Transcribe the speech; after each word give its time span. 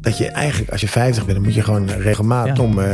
dat 0.00 0.18
je 0.18 0.28
eigenlijk, 0.28 0.70
als 0.70 0.80
je 0.80 0.88
50 0.88 1.24
bent, 1.24 1.36
dan 1.36 1.46
moet 1.46 1.54
je 1.54 1.62
gewoon 1.62 1.88
regelmatig 1.90 2.56
Ja. 2.56 2.62
om 2.62 2.78
eh, 2.78 2.84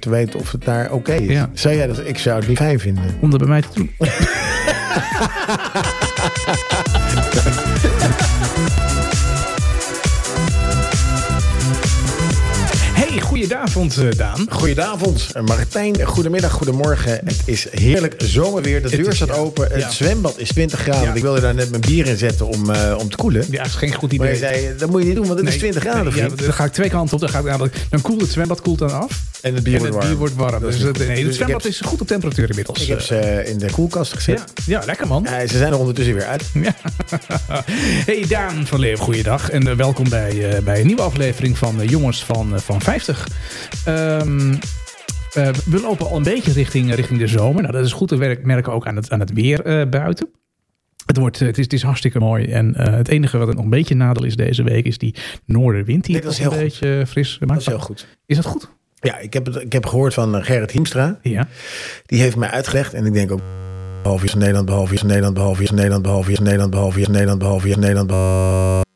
te 0.00 0.10
weten 0.10 0.40
of 0.40 0.52
het 0.52 0.64
daar 0.64 0.92
oké 0.92 1.12
is. 1.14 1.32
Ja. 1.32 1.50
Zou 1.52 1.74
jij 1.74 1.86
dat? 1.86 2.00
Ik 2.06 2.18
zou 2.18 2.38
het 2.38 2.48
niet 2.48 2.56
fijn 2.56 2.80
vinden. 2.80 3.04
Om 3.20 3.30
dat 3.30 3.38
bij 3.38 3.48
mij 3.48 3.62
te 3.62 3.68
doen. 3.74 3.90
goedenavond 13.48 13.96
eh, 13.96 14.06
Daan. 14.16 14.46
Goedenavond, 14.50 15.28
eh, 15.32 15.42
Martijn. 15.42 16.04
Goedemiddag, 16.06 16.52
goedemorgen. 16.52 17.20
Het 17.24 17.42
is 17.44 17.66
heerlijk 17.70 18.14
zomerweer. 18.18 18.82
De 18.82 18.96
deur 18.96 19.14
staat 19.14 19.30
open. 19.30 19.68
Het 19.72 19.92
zwembad 19.92 20.38
is 20.38 20.48
20 20.48 20.80
graden. 20.80 21.14
Ik 21.16 21.22
wilde 21.22 21.40
daar 21.40 21.54
net 21.54 21.70
mijn 21.70 21.80
bier 21.82 22.06
in 22.06 22.16
zetten 22.16 22.46
om, 22.46 22.70
eh, 22.70 22.96
om 22.98 23.10
te 23.10 23.16
koelen. 23.16 23.44
Ja, 23.50 23.64
is 23.64 23.74
geen 23.74 23.94
goed 23.94 24.16
Maar 24.18 24.26
idee. 24.32 24.50
je 24.50 24.60
zei, 24.60 24.76
dat 24.78 24.90
moet 24.90 25.00
je 25.00 25.06
niet 25.06 25.16
doen, 25.16 25.26
want 25.26 25.38
het 25.38 25.48
is 25.48 25.54
Nee, 25.54 25.70
20 25.70 25.82
graden, 25.82 26.12
nee, 26.14 26.22
ja, 26.22 26.28
dan 26.36 26.52
ga 26.52 26.64
ik 26.64 26.72
twee 26.72 26.88
kanten 26.88 27.14
op. 27.14 27.20
Dan, 27.20 27.28
gaat, 27.28 27.44
namelijk- 27.44 27.76
dan 27.90 28.00
koelt 28.00 28.20
het 28.20 28.30
zwembad 28.30 28.60
koelt 28.60 28.78
dan 28.78 28.92
af. 28.92 29.22
En 29.42 29.54
het 29.54 29.62
bier 29.62 29.74
en 29.74 29.80
wordt 30.16 30.34
warm. 30.34 30.60
wordt 30.60 30.60
Dus, 30.60 30.82
het, 30.82 30.98
nee, 30.98 31.08
het 31.08 31.24
Dus 31.26 31.36
zwembad 31.36 31.64
is 31.64 31.80
goed 31.80 32.00
op 32.00 32.06
temperatuur 32.06 32.48
inmiddels. 32.48 32.82
Ik 32.82 32.88
heb 32.88 33.00
ze 33.00 33.16
eh, 33.16 33.50
in 33.50 33.58
de 33.58 33.70
koelkast 33.70 34.12
gezet. 34.12 34.44
ja, 34.66 34.78
ja, 34.80 34.86
lekker 34.86 35.06
man. 35.06 35.22
Ja, 35.22 35.46
ze 35.46 35.58
zijn 35.58 35.72
er 35.72 35.78
ondertussen 35.78 36.14
weer 36.14 36.26
uit. 36.26 36.50
Ja. 36.54 36.74
Hey 38.06 38.24
Daan 38.28 38.66
van 38.66 38.80
Leeuw, 38.80 38.96
goeiedag. 38.96 39.50
En 39.50 39.68
eh, 39.68 39.74
welkom 39.74 40.08
bij, 40.08 40.50
eh, 40.56 40.62
bij 40.62 40.80
een 40.80 40.86
nieuwe 40.86 41.02
aflevering 41.02 41.58
van 41.58 41.80
eh, 41.80 41.88
Jongens 41.88 42.24
van, 42.24 42.54
eh, 42.54 42.60
van 42.60 42.80
50. 42.80 43.28
Ehm, 43.84 44.54
eh, 45.32 45.48
we 45.64 45.80
lopen 45.80 46.06
al 46.06 46.16
een 46.16 46.22
beetje 46.22 46.52
richting, 46.52 46.94
richting 46.94 47.18
de 47.18 47.26
zomer. 47.26 47.62
Nou, 47.62 47.74
dat 47.74 47.84
is 47.84 47.92
goed 47.92 48.08
te 48.08 48.36
merken 48.42 48.72
ook 48.72 48.86
aan 48.86 48.96
het, 48.96 49.10
aan 49.10 49.20
het 49.20 49.32
weer 49.32 49.64
eh, 49.64 49.88
buiten. 49.88 50.28
Het, 51.06 51.16
wordt, 51.16 51.40
eh, 51.40 51.46
het, 51.46 51.58
is, 51.58 51.64
het 51.64 51.72
is 51.72 51.82
hartstikke 51.82 52.18
mooi. 52.18 52.44
En 52.46 52.74
eh, 52.74 52.94
het 52.94 53.08
enige 53.08 53.38
wat 53.38 53.54
nog 53.54 53.64
een 53.64 53.70
beetje 53.70 53.94
nadeel 53.94 54.24
is 54.24 54.36
deze 54.36 54.62
week... 54.62 54.84
is 54.86 54.98
die 54.98 55.14
noordenwind 55.44 56.04
die 56.04 56.12
Nee, 56.14 56.22
dat 56.22 56.30
het 56.36 56.40
is 56.40 56.46
een 56.46 56.52
goed. 56.52 56.62
beetje 56.62 57.06
fris 57.06 57.38
maakt. 57.38 57.52
Dat 57.52 57.60
is 57.60 57.66
heel 57.66 57.78
goed. 57.78 58.06
Is 58.26 58.36
dat 58.36 58.44
goed? 58.44 58.76
Ja, 59.00 59.18
ik 59.18 59.32
heb, 59.32 59.46
het, 59.46 59.56
ik 59.56 59.72
heb 59.72 59.86
gehoord 59.86 60.14
van 60.14 60.36
eh, 60.36 60.44
Gerrit 60.44 60.70
Hiemstra. 60.70 61.18
Ja. 61.22 61.48
Die 62.06 62.20
heeft 62.20 62.36
mij 62.36 62.50
uitgelegd. 62.50 62.94
En 62.94 63.06
ik 63.06 63.12
denk 63.12 63.32
ook... 63.32 63.40
Behalve 64.02 64.24
is 64.24 64.34
Nederland, 64.34 64.66
behalve 64.66 64.94
is 64.94 65.02
Nederland, 65.02 65.34
behalve 65.34 65.62
is 65.62 65.70
Nederland, 65.70 66.02
behalve 66.02 66.30
is 66.32 66.38
Nederland, 66.40 66.70
behalve 66.70 67.00
is 67.00 67.06
Nederland, 67.08 67.38
behalve 67.38 67.68
is 67.68 67.76
Nederland. 67.76 68.06
behalve- 68.06 68.86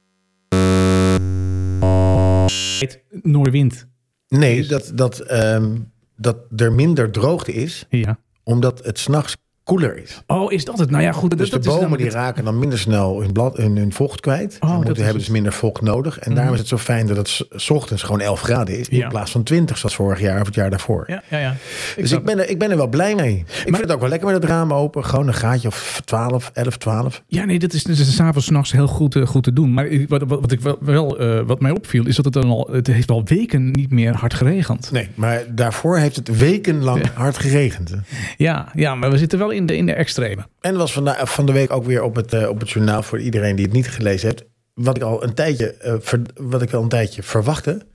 Noordenwind. 3.22 3.86
Nee, 4.28 4.66
dat, 4.66 4.92
dat, 4.94 5.18
ehm, 5.20 5.76
dat 6.16 6.36
er 6.56 6.72
minder 6.72 7.10
droogte 7.10 7.52
is, 7.52 7.86
Ja. 7.90 8.18
omdat 8.42 8.84
het 8.84 8.98
s'nachts 8.98 9.36
koeler 9.64 10.02
is. 10.02 10.22
Oh, 10.26 10.52
is 10.52 10.64
dat 10.64 10.78
het? 10.78 10.90
Nou 10.90 11.02
ja, 11.02 11.12
goed. 11.12 11.38
Dus 11.38 11.50
dat, 11.50 11.62
de 11.62 11.68
bomen 11.68 11.96
die 11.98 12.06
het- 12.06 12.14
raken 12.14 12.44
dan 12.44 12.58
minder 12.58 12.78
snel 12.78 13.20
hun, 13.20 13.32
blad, 13.32 13.56
hun, 13.56 13.76
hun 13.76 13.92
vocht 13.92 14.20
kwijt. 14.20 14.56
Oh, 14.60 14.74
moeten, 14.76 14.96
hebben 14.96 15.14
dus 15.22 15.28
minder 15.28 15.52
vocht 15.52 15.80
nodig. 15.82 16.18
En 16.18 16.34
daarom 16.34 16.52
is 16.52 16.58
het 16.58 16.68
zo 16.68 16.78
fijn 16.78 17.06
dat 17.06 17.16
het 17.16 17.28
s- 17.56 17.70
ochtends 17.70 18.02
gewoon 18.02 18.20
11 18.20 18.40
graden 18.40 18.78
is. 18.78 18.86
Ja. 18.90 19.02
In 19.02 19.08
plaats 19.08 19.30
van 19.30 19.42
20 19.42 19.78
zoals 19.78 19.94
vorig 19.94 20.20
jaar 20.20 20.40
of 20.40 20.46
het 20.46 20.54
jaar 20.54 20.70
daarvoor. 20.70 21.04
Ja, 21.06 21.22
ja, 21.30 21.38
ja. 21.38 21.54
Dus 21.96 22.12
ik 22.12 22.24
ben, 22.24 22.38
er, 22.38 22.48
ik 22.50 22.58
ben 22.58 22.70
er 22.70 22.76
wel 22.76 22.86
blij 22.88 23.14
mee. 23.14 23.38
Ik 23.38 23.62
vind 23.62 23.76
het 23.80 23.92
ook 23.92 24.00
wel 24.00 24.08
lekker 24.08 24.28
met 24.32 24.42
het 24.42 24.50
raam 24.50 24.72
open. 24.72 25.04
Gewoon 25.04 25.26
een 25.28 25.34
gaatje 25.34 25.68
of 25.68 26.00
12, 26.04 26.50
11, 26.54 26.76
12. 26.76 27.22
Ja, 27.26 27.44
nee, 27.44 27.58
dat 27.58 27.72
is, 27.72 27.82
dat 27.82 27.98
is 27.98 28.14
s'avonds, 28.14 28.48
nachts 28.50 28.72
heel 28.72 28.86
goed, 28.86 29.16
eh, 29.16 29.26
goed 29.26 29.42
te 29.42 29.52
doen. 29.52 29.72
Maar 29.74 29.88
wat, 30.08 30.22
wat, 30.26 30.40
wat, 30.40 30.52
ik 30.52 30.60
wel, 30.60 30.76
wel 30.80 31.18
eh, 31.18 31.40
wat 31.46 31.60
mij 31.60 31.70
opviel, 31.70 32.06
is 32.06 32.16
dat 32.16 32.24
het 32.24 32.34
dan 32.34 32.44
al, 32.50 32.68
het 32.72 32.86
heeft 32.86 33.10
al 33.10 33.22
weken 33.24 33.70
niet 33.70 33.90
meer 33.90 34.14
hard 34.14 34.34
geregend. 34.34 34.90
Nee, 34.92 35.08
maar 35.14 35.42
daarvoor 35.48 35.98
heeft 35.98 36.16
het 36.16 36.38
wekenlang 36.38 37.10
hard 37.14 37.38
geregend. 37.38 37.88
hè. 37.90 37.96
Ja, 38.36 38.68
ja, 38.74 38.94
maar 38.94 39.10
we 39.10 39.18
zitten 39.18 39.38
wel 39.38 39.50
in 39.52 39.66
de, 39.66 39.76
in 39.76 39.86
de 39.86 39.92
extreme. 39.92 40.46
En 40.60 40.76
was 40.76 40.92
van, 40.92 41.14
van 41.26 41.46
de 41.46 41.52
week 41.52 41.72
ook 41.72 41.84
weer 41.84 42.02
op 42.02 42.14
het, 42.14 42.32
eh, 42.32 42.48
op 42.48 42.60
het 42.60 42.70
journaal 42.70 43.02
voor 43.02 43.20
iedereen 43.20 43.56
die 43.56 43.64
het 43.64 43.74
niet 43.74 43.88
gelezen 43.88 44.28
heeft. 44.28 44.44
Wat 44.74 44.96
ik 44.96 45.02
al 45.02 45.22
een 45.24 45.34
tijdje, 45.34 45.98
ver- 46.00 46.22
wat 46.34 46.62
ik 46.62 46.72
al 46.72 46.82
een 46.82 46.88
tijdje 46.88 47.22
verwachtte. 47.22 47.86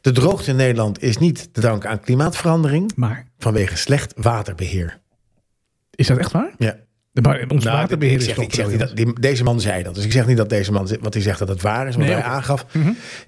De 0.00 0.12
droogte 0.12 0.50
in 0.50 0.56
Nederland 0.56 1.02
is 1.02 1.18
niet 1.18 1.54
te 1.54 1.60
danken 1.60 1.90
aan 1.90 2.00
klimaatverandering, 2.00 2.92
Maar 2.96 3.26
vanwege 3.38 3.76
slecht 3.76 4.12
waterbeheer. 4.16 5.00
is 5.90 6.06
dat 6.06 6.18
echt 6.18 6.32
waar? 6.32 6.54
Ja. 6.58 6.76
De, 7.22 7.44
ons 7.48 7.64
Nou, 7.64 7.76
waterbeheer 7.76 8.16
is 8.16 8.26
toch 8.34 8.44
ik 8.44 8.54
zeg 8.54 8.66
niet 8.66 8.76
briljant. 8.76 8.96
dat, 8.96 9.06
die- 9.06 9.20
deze 9.20 9.44
man 9.44 9.60
zei 9.60 9.82
dat. 9.82 9.94
Dus 9.94 10.04
ik 10.04 10.12
zeg 10.12 10.26
niet 10.26 10.36
dat 10.36 10.48
deze 10.48 10.72
man 10.72 10.88
wat 11.00 11.14
hij 11.14 11.22
zegt 11.22 11.38
dat 11.38 11.48
het 11.48 11.62
waar 11.62 11.88
is. 11.88 11.96
Maar 11.96 12.06
Nee, 12.06 12.14
hij 12.14 12.24
aangaf. 12.24 12.66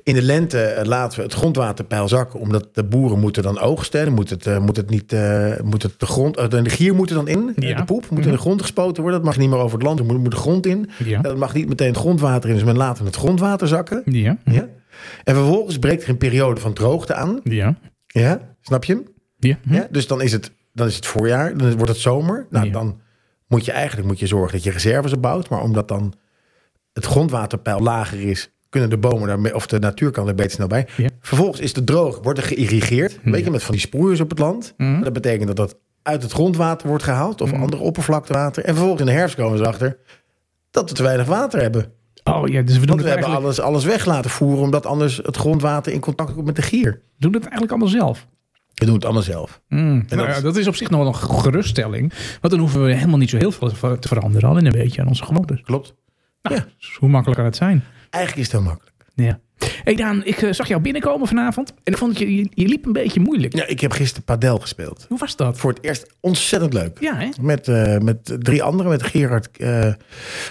In 0.02 0.14
de 0.14 0.22
lente 0.22 0.62
eh, 0.62 0.84
laten 0.86 1.18
we 1.18 1.24
het 1.24 1.34
grondwaterpeil 1.34 2.08
zakken. 2.08 2.40
Omdat 2.40 2.68
de 2.72 2.84
boeren 2.84 3.18
moeten 3.18 3.42
dan 3.42 3.58
oogsten. 3.58 4.04
Dan 4.04 4.14
moet 4.14 4.30
het, 4.30 4.46
eh, 4.46 4.58
moet 4.58 4.76
het 4.76 4.90
niet. 4.90 5.12
eh, 5.12 5.52
moet 5.64 5.82
het 5.82 5.94
de 6.00 6.06
grond. 6.06 6.50
de 6.50 6.70
gier 6.70 6.94
moet 6.94 7.08
er 7.10 7.16
dan 7.16 7.28
in. 7.28 7.52
Ja. 7.56 7.76
De 7.76 7.84
poep 7.84 8.10
moet 8.10 8.24
in 8.26 8.32
de 8.32 8.38
grond 8.38 8.60
gespoten 8.62 9.02
worden. 9.02 9.20
Dat 9.20 9.28
mag 9.28 9.38
niet 9.38 9.50
meer 9.50 9.58
over 9.58 9.78
het 9.78 9.86
land. 9.86 9.98
Er 9.98 10.04
moet, 10.04 10.18
moet 10.18 10.30
de 10.30 10.36
grond 10.36 10.66
in. 10.66 10.90
Ja. 11.04 11.20
Dat 11.20 11.36
mag 11.36 11.54
niet 11.54 11.68
meteen 11.68 11.88
het 11.88 11.96
grondwater 11.96 12.48
in. 12.48 12.54
Dus 12.54 12.64
men 12.64 12.76
laat 12.76 12.98
het 12.98 13.16
grondwater 13.16 13.68
zakken. 13.68 14.02
Ja, 14.04 14.36
Ja. 14.44 14.68
En 15.24 15.34
vervolgens 15.34 15.78
breekt 15.78 16.02
er 16.02 16.08
een 16.08 16.16
periode 16.18 16.60
van 16.60 16.72
droogte 16.72 17.14
aan. 17.14 17.40
ja, 17.44 17.78
Ja. 18.06 18.40
Snap 18.60 18.84
je 18.84 18.92
hem? 18.92 19.02
ja. 19.38 19.58
Ja, 19.70 19.86
dus 19.90 20.06
dan 20.06 20.22
is, 20.22 20.32
het, 20.32 20.50
dan 20.72 20.86
is 20.86 20.96
het 20.96 21.06
voorjaar, 21.06 21.56
dan 21.56 21.72
wordt 21.76 21.88
het 21.92 22.00
zomer. 22.00 22.46
Nou, 22.50 22.70
dan 22.70 23.00
moet 23.48 23.64
je 23.64 23.72
eigenlijk 23.72 24.08
moet 24.08 24.18
je 24.18 24.26
zorgen 24.26 24.52
dat 24.52 24.62
je 24.62 24.70
reserves 24.70 25.12
opbouwt. 25.12 25.48
Maar 25.48 25.62
omdat 25.62 25.88
dan 25.88 26.14
het 26.92 27.04
grondwaterpeil 27.04 27.80
lager 27.80 28.20
is, 28.20 28.50
kunnen 28.68 28.90
de 28.90 28.98
bomen 28.98 29.42
daar, 29.42 29.54
of 29.54 29.66
de 29.66 29.78
natuur 29.78 30.10
kan 30.10 30.28
er 30.28 30.34
beter 30.34 30.52
snel 30.52 30.66
bij. 30.66 30.86
Ja. 30.96 31.08
Vervolgens 31.20 31.60
is 31.60 31.74
het 31.74 31.86
droog, 31.86 32.20
wordt 32.22 32.38
er 32.38 32.44
geïrrigeerd. 32.44 33.18
Weet 33.22 33.44
je, 33.44 33.50
met 33.50 33.62
van 33.62 33.72
die 33.74 33.80
sproeiers 33.80 34.20
op 34.20 34.30
het 34.30 34.38
land. 34.38 34.74
Mhm. 34.76 35.02
Dat 35.02 35.12
betekent 35.12 35.46
dat 35.46 35.56
dat 35.56 35.76
uit 36.02 36.22
het 36.22 36.32
grondwater 36.32 36.88
wordt 36.88 37.02
gehaald 37.02 37.40
of 37.40 37.52
andere 37.52 37.82
oppervlaktewater. 37.82 38.64
En 38.64 38.74
vervolgens 38.74 39.00
in 39.00 39.06
de 39.06 39.12
herfst 39.12 39.36
komen 39.36 39.58
ze 39.58 39.66
achter 39.66 39.98
dat 40.70 40.88
we 40.88 40.96
te 40.96 41.02
weinig 41.02 41.26
water 41.26 41.60
hebben. 41.60 41.92
Oh 42.24 42.48
ja, 42.48 42.62
dus 42.62 42.78
we 42.78 42.86
doen 42.86 42.88
Want 42.88 43.02
we 43.02 43.08
hebben 43.08 43.26
eigenlijk, 43.26 43.44
alles, 43.44 43.60
alles 43.60 43.84
weg 43.84 44.04
laten 44.04 44.30
voeren, 44.30 44.62
omdat 44.62 44.86
anders 44.86 45.16
het 45.16 45.36
grondwater 45.36 45.92
in 45.92 46.00
contact 46.00 46.32
komt 46.32 46.46
met 46.46 46.56
de 46.56 46.62
gier. 46.62 47.00
doen 47.18 47.32
het 47.32 47.42
eigenlijk 47.42 47.70
allemaal 47.70 47.88
zelf. 47.88 48.26
We 48.78 48.84
doen 48.84 48.94
het 48.94 49.04
allemaal 49.04 49.22
zelf. 49.22 49.60
Mm. 49.68 50.04
dat 50.06 50.18
Nou 50.18 50.30
ja, 50.30 50.36
is- 50.36 50.42
dat 50.42 50.56
is 50.56 50.66
op 50.66 50.74
zich 50.76 50.90
nog 50.90 50.98
wel 51.00 51.08
een 51.08 51.14
geruststelling. 51.40 52.12
Want 52.40 52.52
dan 52.52 52.58
hoeven 52.58 52.84
we 52.84 52.94
helemaal 52.94 53.18
niet 53.18 53.30
zo 53.30 53.36
heel 53.36 53.50
veel 53.52 53.98
te 53.98 54.08
veranderen. 54.08 54.48
Alleen 54.48 54.66
een 54.66 54.72
beetje 54.72 55.00
aan 55.00 55.08
onze 55.08 55.24
gewoontes. 55.24 55.60
Klopt. 55.60 55.94
Nou, 56.42 56.56
Ja. 56.56 56.66
dus 56.78 56.96
hoe 56.98 57.08
makkelijk 57.08 57.36
kan 57.40 57.46
het 57.48 57.56
zijn? 57.56 57.84
Eigenlijk 58.10 58.46
is 58.46 58.52
het 58.52 58.60
heel 58.62 58.70
makkelijk. 58.70 58.96
Ja. 59.14 59.40
Hey 59.84 59.94
Daan, 59.94 60.24
ik 60.24 60.42
eh, 60.42 60.52
zag 60.52 60.68
jou 60.68 60.80
binnenkomen 60.80 61.26
vanavond. 61.28 61.68
En 61.84 61.92
ik 61.92 61.98
vond 61.98 62.12
dat 62.12 62.20
je, 62.20 62.36
je, 62.36 62.48
je 62.50 62.66
liep 62.68 62.86
een 62.86 62.92
beetje 62.92 63.20
moeilijk. 63.20 63.54
Ja, 63.56 63.66
ik 63.66 63.80
heb 63.80 63.92
gisteren 63.92 64.24
padel 64.24 64.58
gespeeld. 64.58 65.04
Hoe 65.08 65.18
was 65.18 65.36
dat? 65.36 65.58
Voor 65.58 65.70
het 65.72 65.84
eerst 65.84 66.06
ontzettend 66.20 66.72
leuk. 66.72 66.96
Ja, 67.00 67.16
hè? 67.16 67.28
Met, 67.40 67.68
eh, 67.68 67.98
met 67.98 68.36
drie 68.38 68.62
anderen, 68.62 68.90
met 68.90 69.02
Gerard, 69.02 69.48
eh, 69.56 69.92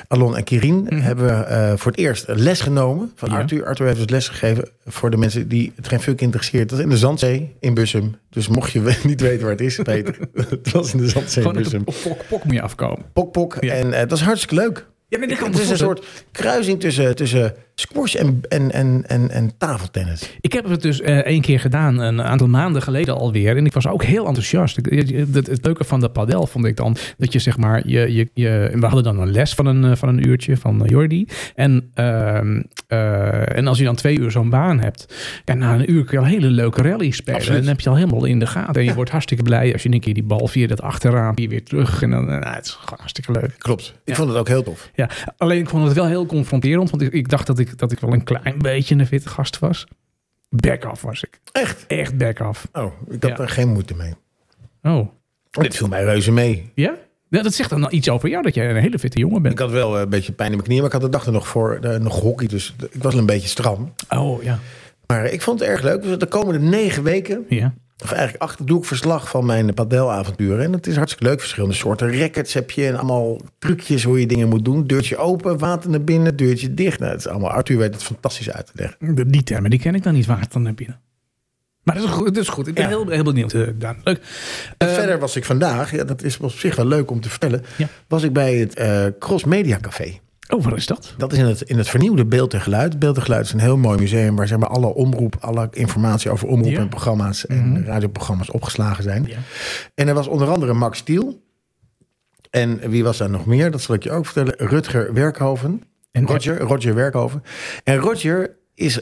Alon 0.08 0.38
en 0.38 0.44
Kirin, 0.44 0.88
hebben 0.94 1.26
we 1.26 1.74
voor 1.78 1.92
het 1.92 2.00
eerst 2.00 2.26
les 2.28 2.62
genomen 2.62 3.12
van 3.16 3.28
Mhm. 3.28 3.38
Ja. 3.38 3.44
Arthur. 3.44 3.66
Arthur 3.66 3.86
heeft 3.86 3.98
dus 4.00 4.10
les 4.10 4.28
gegeven 4.28 4.70
voor 4.86 5.10
de 5.10 5.18
mensen 5.18 5.48
die 5.48 5.72
het 5.76 5.88
geen 5.88 6.00
fuck 6.02 6.22
interesseert. 6.22 6.70
Dat 6.70 6.78
is 6.78 6.84
in 6.84 6.90
de 6.90 6.98
Zandzee 6.98 7.56
in 7.60 7.74
Bussum. 7.74 8.16
Dus 8.30 8.48
mocht 8.48 8.72
je 8.72 8.98
niet 9.04 9.22
weten 9.22 9.42
waar 9.42 9.52
het 9.52 9.62
is, 9.62 9.80
Peter. 9.84 10.18
het 10.50 10.72
was 10.72 10.94
in 10.94 11.00
de 11.00 11.10
Zandzee 11.10 11.44
in 11.46 11.52
Bussum. 11.54 11.82
op 11.86 11.96
pok, 12.04 12.18
pok 12.30 12.44
moet 12.44 12.54
je 12.54 12.62
afkomen. 12.62 13.06
Pok, 13.14 13.32
pok. 13.32 13.58
Ja. 13.60 13.74
En 13.74 13.92
dat 13.92 14.12
is 14.12 14.22
hartstikke 14.22 14.56
leuk. 14.56 14.88
Ja, 15.10 15.18
maar 15.18 15.28
dat 15.28 15.38
kan 15.38 15.52
Het 15.52 15.60
is 15.60 15.70
een 15.70 15.78
soort 15.78 16.06
kruising 16.32 16.80
tussen, 16.80 17.16
tussen 17.16 17.54
squash 17.80 18.16
en, 18.16 18.40
en, 18.50 18.72
en, 18.72 19.04
en, 19.08 19.30
en 19.30 19.52
tafeltennis. 19.58 20.38
Ik 20.42 20.54
heb 20.54 20.70
het 20.70 20.82
dus 20.82 21.02
eh 21.02 21.18
één 21.18 21.42
keer 21.42 21.60
gedaan, 21.60 22.00
een 22.00 22.22
aantal 22.22 22.48
maanden 22.48 22.82
geleden 22.82 23.18
alweer. 23.18 23.58
En 23.58 23.66
ik 23.66 23.74
was 23.74 23.88
ook 23.88 24.04
heel 24.04 24.26
enthousiast. 24.28 24.76
Het, 24.76 25.48
het 25.48 25.66
leuke 25.66 25.84
van 25.84 26.00
de 26.00 26.10
padel 26.10 26.48
vond 26.48 26.66
ik 26.66 26.76
dan 26.76 26.96
dat 27.18 27.34
je 27.34 27.40
zeg 27.40 27.58
maar, 27.58 27.88
je, 27.88 28.14
je, 28.14 28.30
je, 28.34 28.70
we 28.74 28.86
hadden 28.86 29.04
dan 29.04 29.20
een 29.20 29.32
les 29.32 29.54
van 29.54 29.66
een, 29.66 29.84
eh, 29.84 29.96
van 29.96 30.10
een 30.10 30.28
uurtje 30.28 30.58
van 30.58 30.84
eh, 30.84 30.90
Jordi. 30.90 31.28
En, 31.56 31.92
ehm, 31.94 32.62
eh, 32.88 33.58
en 33.58 33.68
als 33.68 33.78
je 33.78 33.84
dan 33.84 33.96
twee 33.96 34.20
uur 34.20 34.32
zo'n 34.32 34.50
baan 34.50 34.80
hebt, 34.80 35.14
ja, 35.46 35.54
na 35.54 35.74
een 35.74 35.92
uur 35.92 36.04
kun 36.04 36.20
je 36.20 36.26
al 36.26 36.32
hele 36.32 36.48
leuke 36.50 36.82
rally 36.82 37.12
spelen. 37.12 37.36
Absoluut. 37.40 37.60
En 37.60 37.66
dan 37.66 37.72
heb 37.76 37.82
je 37.82 37.90
al 37.90 37.96
helemaal 37.96 38.26
in 38.26 38.40
de 38.40 38.48
gaten. 38.48 38.76
En 38.82 38.84
je 38.88 38.94
wordt 38.94 39.12
hartstikke 39.12 39.44
blij 39.44 39.74
als 39.74 39.84
je 39.84 39.92
een 39.92 40.00
keer 40.00 40.14
die 40.14 40.24
bal 40.24 40.48
via 40.48 40.68
dat 40.68 40.82
achterraam 40.82 41.34
hier 41.38 41.50
weer 41.50 41.64
terug. 41.64 42.02
En 42.02 42.10
dan, 42.10 42.26
nou, 42.26 42.46
het 42.56 42.66
is 42.66 42.72
gewoon 42.72 43.00
hartstikke 43.00 43.32
leuk. 43.32 43.56
Klopt. 43.58 43.88
Ik 43.88 43.94
Ja. 44.06 44.16
vond 44.16 44.30
het 44.30 44.38
ook 44.38 44.48
heel 44.48 44.64
tof. 44.64 44.90
Ja, 44.96 45.10
alleen 45.38 45.60
ik 45.60 45.70
vond 45.70 45.84
het 45.86 45.94
wel 45.94 46.06
heel 46.08 46.26
confronterend, 46.26 46.90
want 46.90 47.02
ik, 47.04 47.14
ik 47.14 47.30
dacht 47.30 47.48
dat 47.48 47.60
ik, 47.60 47.67
dat 47.76 47.92
ik 47.92 48.00
wel 48.00 48.14
een 48.14 48.24
klein 48.24 48.58
beetje 48.58 48.96
een 48.96 49.06
witte 49.06 49.30
gast 49.30 49.60
was. 49.60 49.86
Back 50.50 50.86
af 50.86 51.02
was 51.02 51.24
ik. 51.24 51.40
Echt? 51.52 51.86
Echt 51.88 52.18
back 52.18 52.40
af. 52.42 52.68
Oh, 52.74 52.94
ik 53.10 53.22
had 53.24 53.32
Ja. 53.38 53.38
er 53.44 53.50
geen 53.50 53.68
moeite 53.72 53.96
mee. 53.96 54.14
Oh. 54.84 55.08
Dit 55.52 55.76
viel 55.76 55.88
mij 55.88 56.04
reuze 56.04 56.32
mee. 56.32 56.72
Ja? 56.76 56.96
ja? 57.30 57.42
Dat 57.42 57.54
zegt 57.54 57.70
dan 57.70 57.88
iets 57.90 58.10
over 58.10 58.30
jou, 58.30 58.44
dat 58.44 58.54
jij 58.56 58.70
een 58.70 58.76
hele 58.76 59.00
fitte 59.00 59.20
jongen 59.20 59.38
Ik 59.38 59.44
bent. 59.44 59.60
had 59.60 59.72
wel 59.72 59.96
eh, 59.96 60.02
een 60.02 60.10
beetje 60.10 60.32
pijn 60.32 60.50
in 60.50 60.56
mijn 60.56 60.68
knieën, 60.68 60.82
maar 60.82 60.94
ik 60.94 61.02
had 61.02 61.12
de 61.12 61.18
dag 61.18 61.26
er 61.26 61.32
nog 61.32 61.48
voor 61.48 61.76
eh, 61.82 62.00
nog 62.00 62.20
hockey, 62.20 62.48
dus 62.48 62.76
ik 62.92 63.04
was 63.04 63.12
wel 63.12 63.22
een 63.22 63.28
beetje 63.28 63.48
stram. 63.48 63.94
Oh, 64.10 64.44
ja. 64.44 64.60
Maar 65.08 65.26
ik 65.26 65.42
vond 65.42 65.60
het 65.60 65.70
erg 65.70 65.82
leuk. 65.82 66.02
Dus 66.02 66.18
de 66.18 66.26
komende 66.26 66.60
negen 66.60 67.04
weken, 67.04 67.46
Ja. 67.50 67.74
Of 68.04 68.12
eigenlijk 68.12 68.44
acht, 68.44 68.68
doe 68.68 68.78
ik 68.80 68.86
verslag 68.86 69.30
van 69.30 69.46
mijn 69.46 69.74
padelavonturen. 69.74 70.64
En 70.66 70.74
het 70.74 70.88
is 70.88 70.96
hartstikke 70.96 71.26
leuk. 71.30 71.40
Verschillende 71.40 71.76
soorten 71.76 72.20
rackets 72.20 72.54
heb 72.54 72.72
je 72.72 72.88
en 72.88 72.96
allemaal 72.96 73.42
trucjes 73.60 74.04
hoe 74.04 74.20
je 74.20 74.28
dingen 74.28 74.50
moet 74.50 74.66
doen. 74.66 74.88
Deurtje 74.88 75.18
open, 75.18 75.58
water 75.58 75.90
naar 75.90 76.04
binnen, 76.04 76.36
deurtje 76.36 76.74
dicht. 76.74 77.00
Nou, 77.00 77.12
het 77.12 77.20
is 77.20 77.28
allemaal, 77.28 77.50
Arthur 77.52 77.78
weet 77.78 77.94
het 77.94 78.04
fantastisch 78.04 78.52
uit 78.52 78.66
te 78.66 78.72
leggen. 78.76 79.32
Die 79.32 79.44
termen, 79.44 79.70
die 79.70 79.80
ken 79.80 79.96
ik 79.96 80.04
dan 80.04 80.14
niet 80.14 80.28
dan 80.52 80.62
naar 80.62 80.74
binnen. 80.74 81.00
Maar 81.84 81.96
dat 81.96 82.04
is 82.06 82.10
goed. 82.12 82.26
Dat 82.26 82.44
is 82.44 82.50
goed. 82.50 82.68
Ik 82.68 82.74
ben 82.74 82.84
Ja. 82.84 82.90
heel, 82.90 83.10
heel 83.10 83.24
benieuwd. 83.24 83.54
eh, 83.54 83.68
Daan. 83.76 83.98
Leuk. 84.04 84.18
En 84.78 84.88
Eh, 84.88 84.94
verder 84.94 85.20
was 85.20 85.36
ik 85.36 85.46
vandaag, 85.46 85.92
ja, 85.92 86.04
dat 86.04 86.24
is 86.24 86.38
op 86.38 86.52
zich 86.52 86.76
wel 86.76 86.86
leuk 86.86 87.12
om 87.12 87.22
te 87.22 87.30
vertellen, 87.30 87.64
Ja. 87.78 87.88
was 88.08 88.24
ik 88.24 88.34
bij 88.34 88.56
het 88.56 88.76
eh, 88.76 89.06
Cross 89.20 89.44
Media 89.44 89.78
Café. 89.82 90.20
Oh, 90.48 90.64
waar 90.64 90.76
is 90.76 90.86
dat? 90.86 91.14
Dat 91.18 91.32
is 91.32 91.38
in 91.38 91.46
het, 91.46 91.62
in 91.62 91.78
het 91.78 91.90
vernieuwde 91.90 92.26
Beeld 92.26 92.54
en 92.54 92.62
Geluid. 92.62 93.00
Beeld 93.00 93.16
en 93.18 93.22
Geluid 93.24 93.46
is 93.46 93.54
een 93.54 93.60
heel 93.60 93.78
mooi 93.78 94.00
museum 94.00 94.36
waar 94.36 94.48
zeg 94.48 94.58
maar, 94.58 94.70
alle 94.70 94.88
omroep, 94.94 95.36
alle 95.40 95.68
informatie 95.72 96.32
over 96.32 96.48
omroep 96.48 96.72
Ja. 96.72 96.80
en 96.80 96.90
programma's 96.90 97.46
en 97.46 97.70
Mhm. 97.72 97.84
radioprogramma's 97.84 98.52
opgeslagen 98.54 99.04
zijn. 99.04 99.26
Ja. 99.28 99.38
En 99.96 100.08
er 100.08 100.14
was 100.14 100.28
onder 100.28 100.50
andere 100.50 100.74
Max 100.74 100.98
Stiel. 100.98 101.42
En 102.50 102.90
wie 102.90 103.04
was 103.04 103.18
daar 103.18 103.30
nog 103.30 103.46
meer? 103.46 103.72
Dat 103.72 103.82
zal 103.82 103.96
ik 103.96 104.04
je 104.04 104.12
ook 104.12 104.26
vertellen. 104.26 104.68
Rutger 104.70 105.14
Werkhoven. 105.14 105.84
En 106.12 106.26
Roger, 106.28 106.60
Roger 106.60 106.94
Werkhoven. 106.96 107.44
En 107.84 107.98
Roger 107.98 108.56
is 108.76 109.02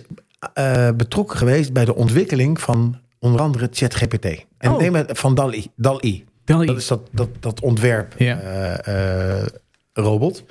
eh, 0.53 0.89
betrokken 0.97 1.37
geweest 1.37 1.73
bij 1.73 1.85
de 1.85 1.95
ontwikkeling 1.95 2.61
van 2.61 2.99
onder 3.19 3.41
andere 3.41 3.67
ChatGPT. 3.71 4.45
En 4.57 4.71
Oh. 4.71 4.77
neem 4.79 4.95
het 4.95 5.19
van 5.19 5.35
DALI. 5.35 5.67
DALI. 5.75 6.25
Dali. 6.45 6.65
Dat 6.65 6.77
is 6.77 6.87
dat, 6.87 7.01
dat, 7.11 7.29
dat 7.39 7.59
ontwerp 7.61 8.13
Ja. 8.17 8.39
eh, 8.39 9.37
eh, 9.39 9.45
robot. 9.93 10.43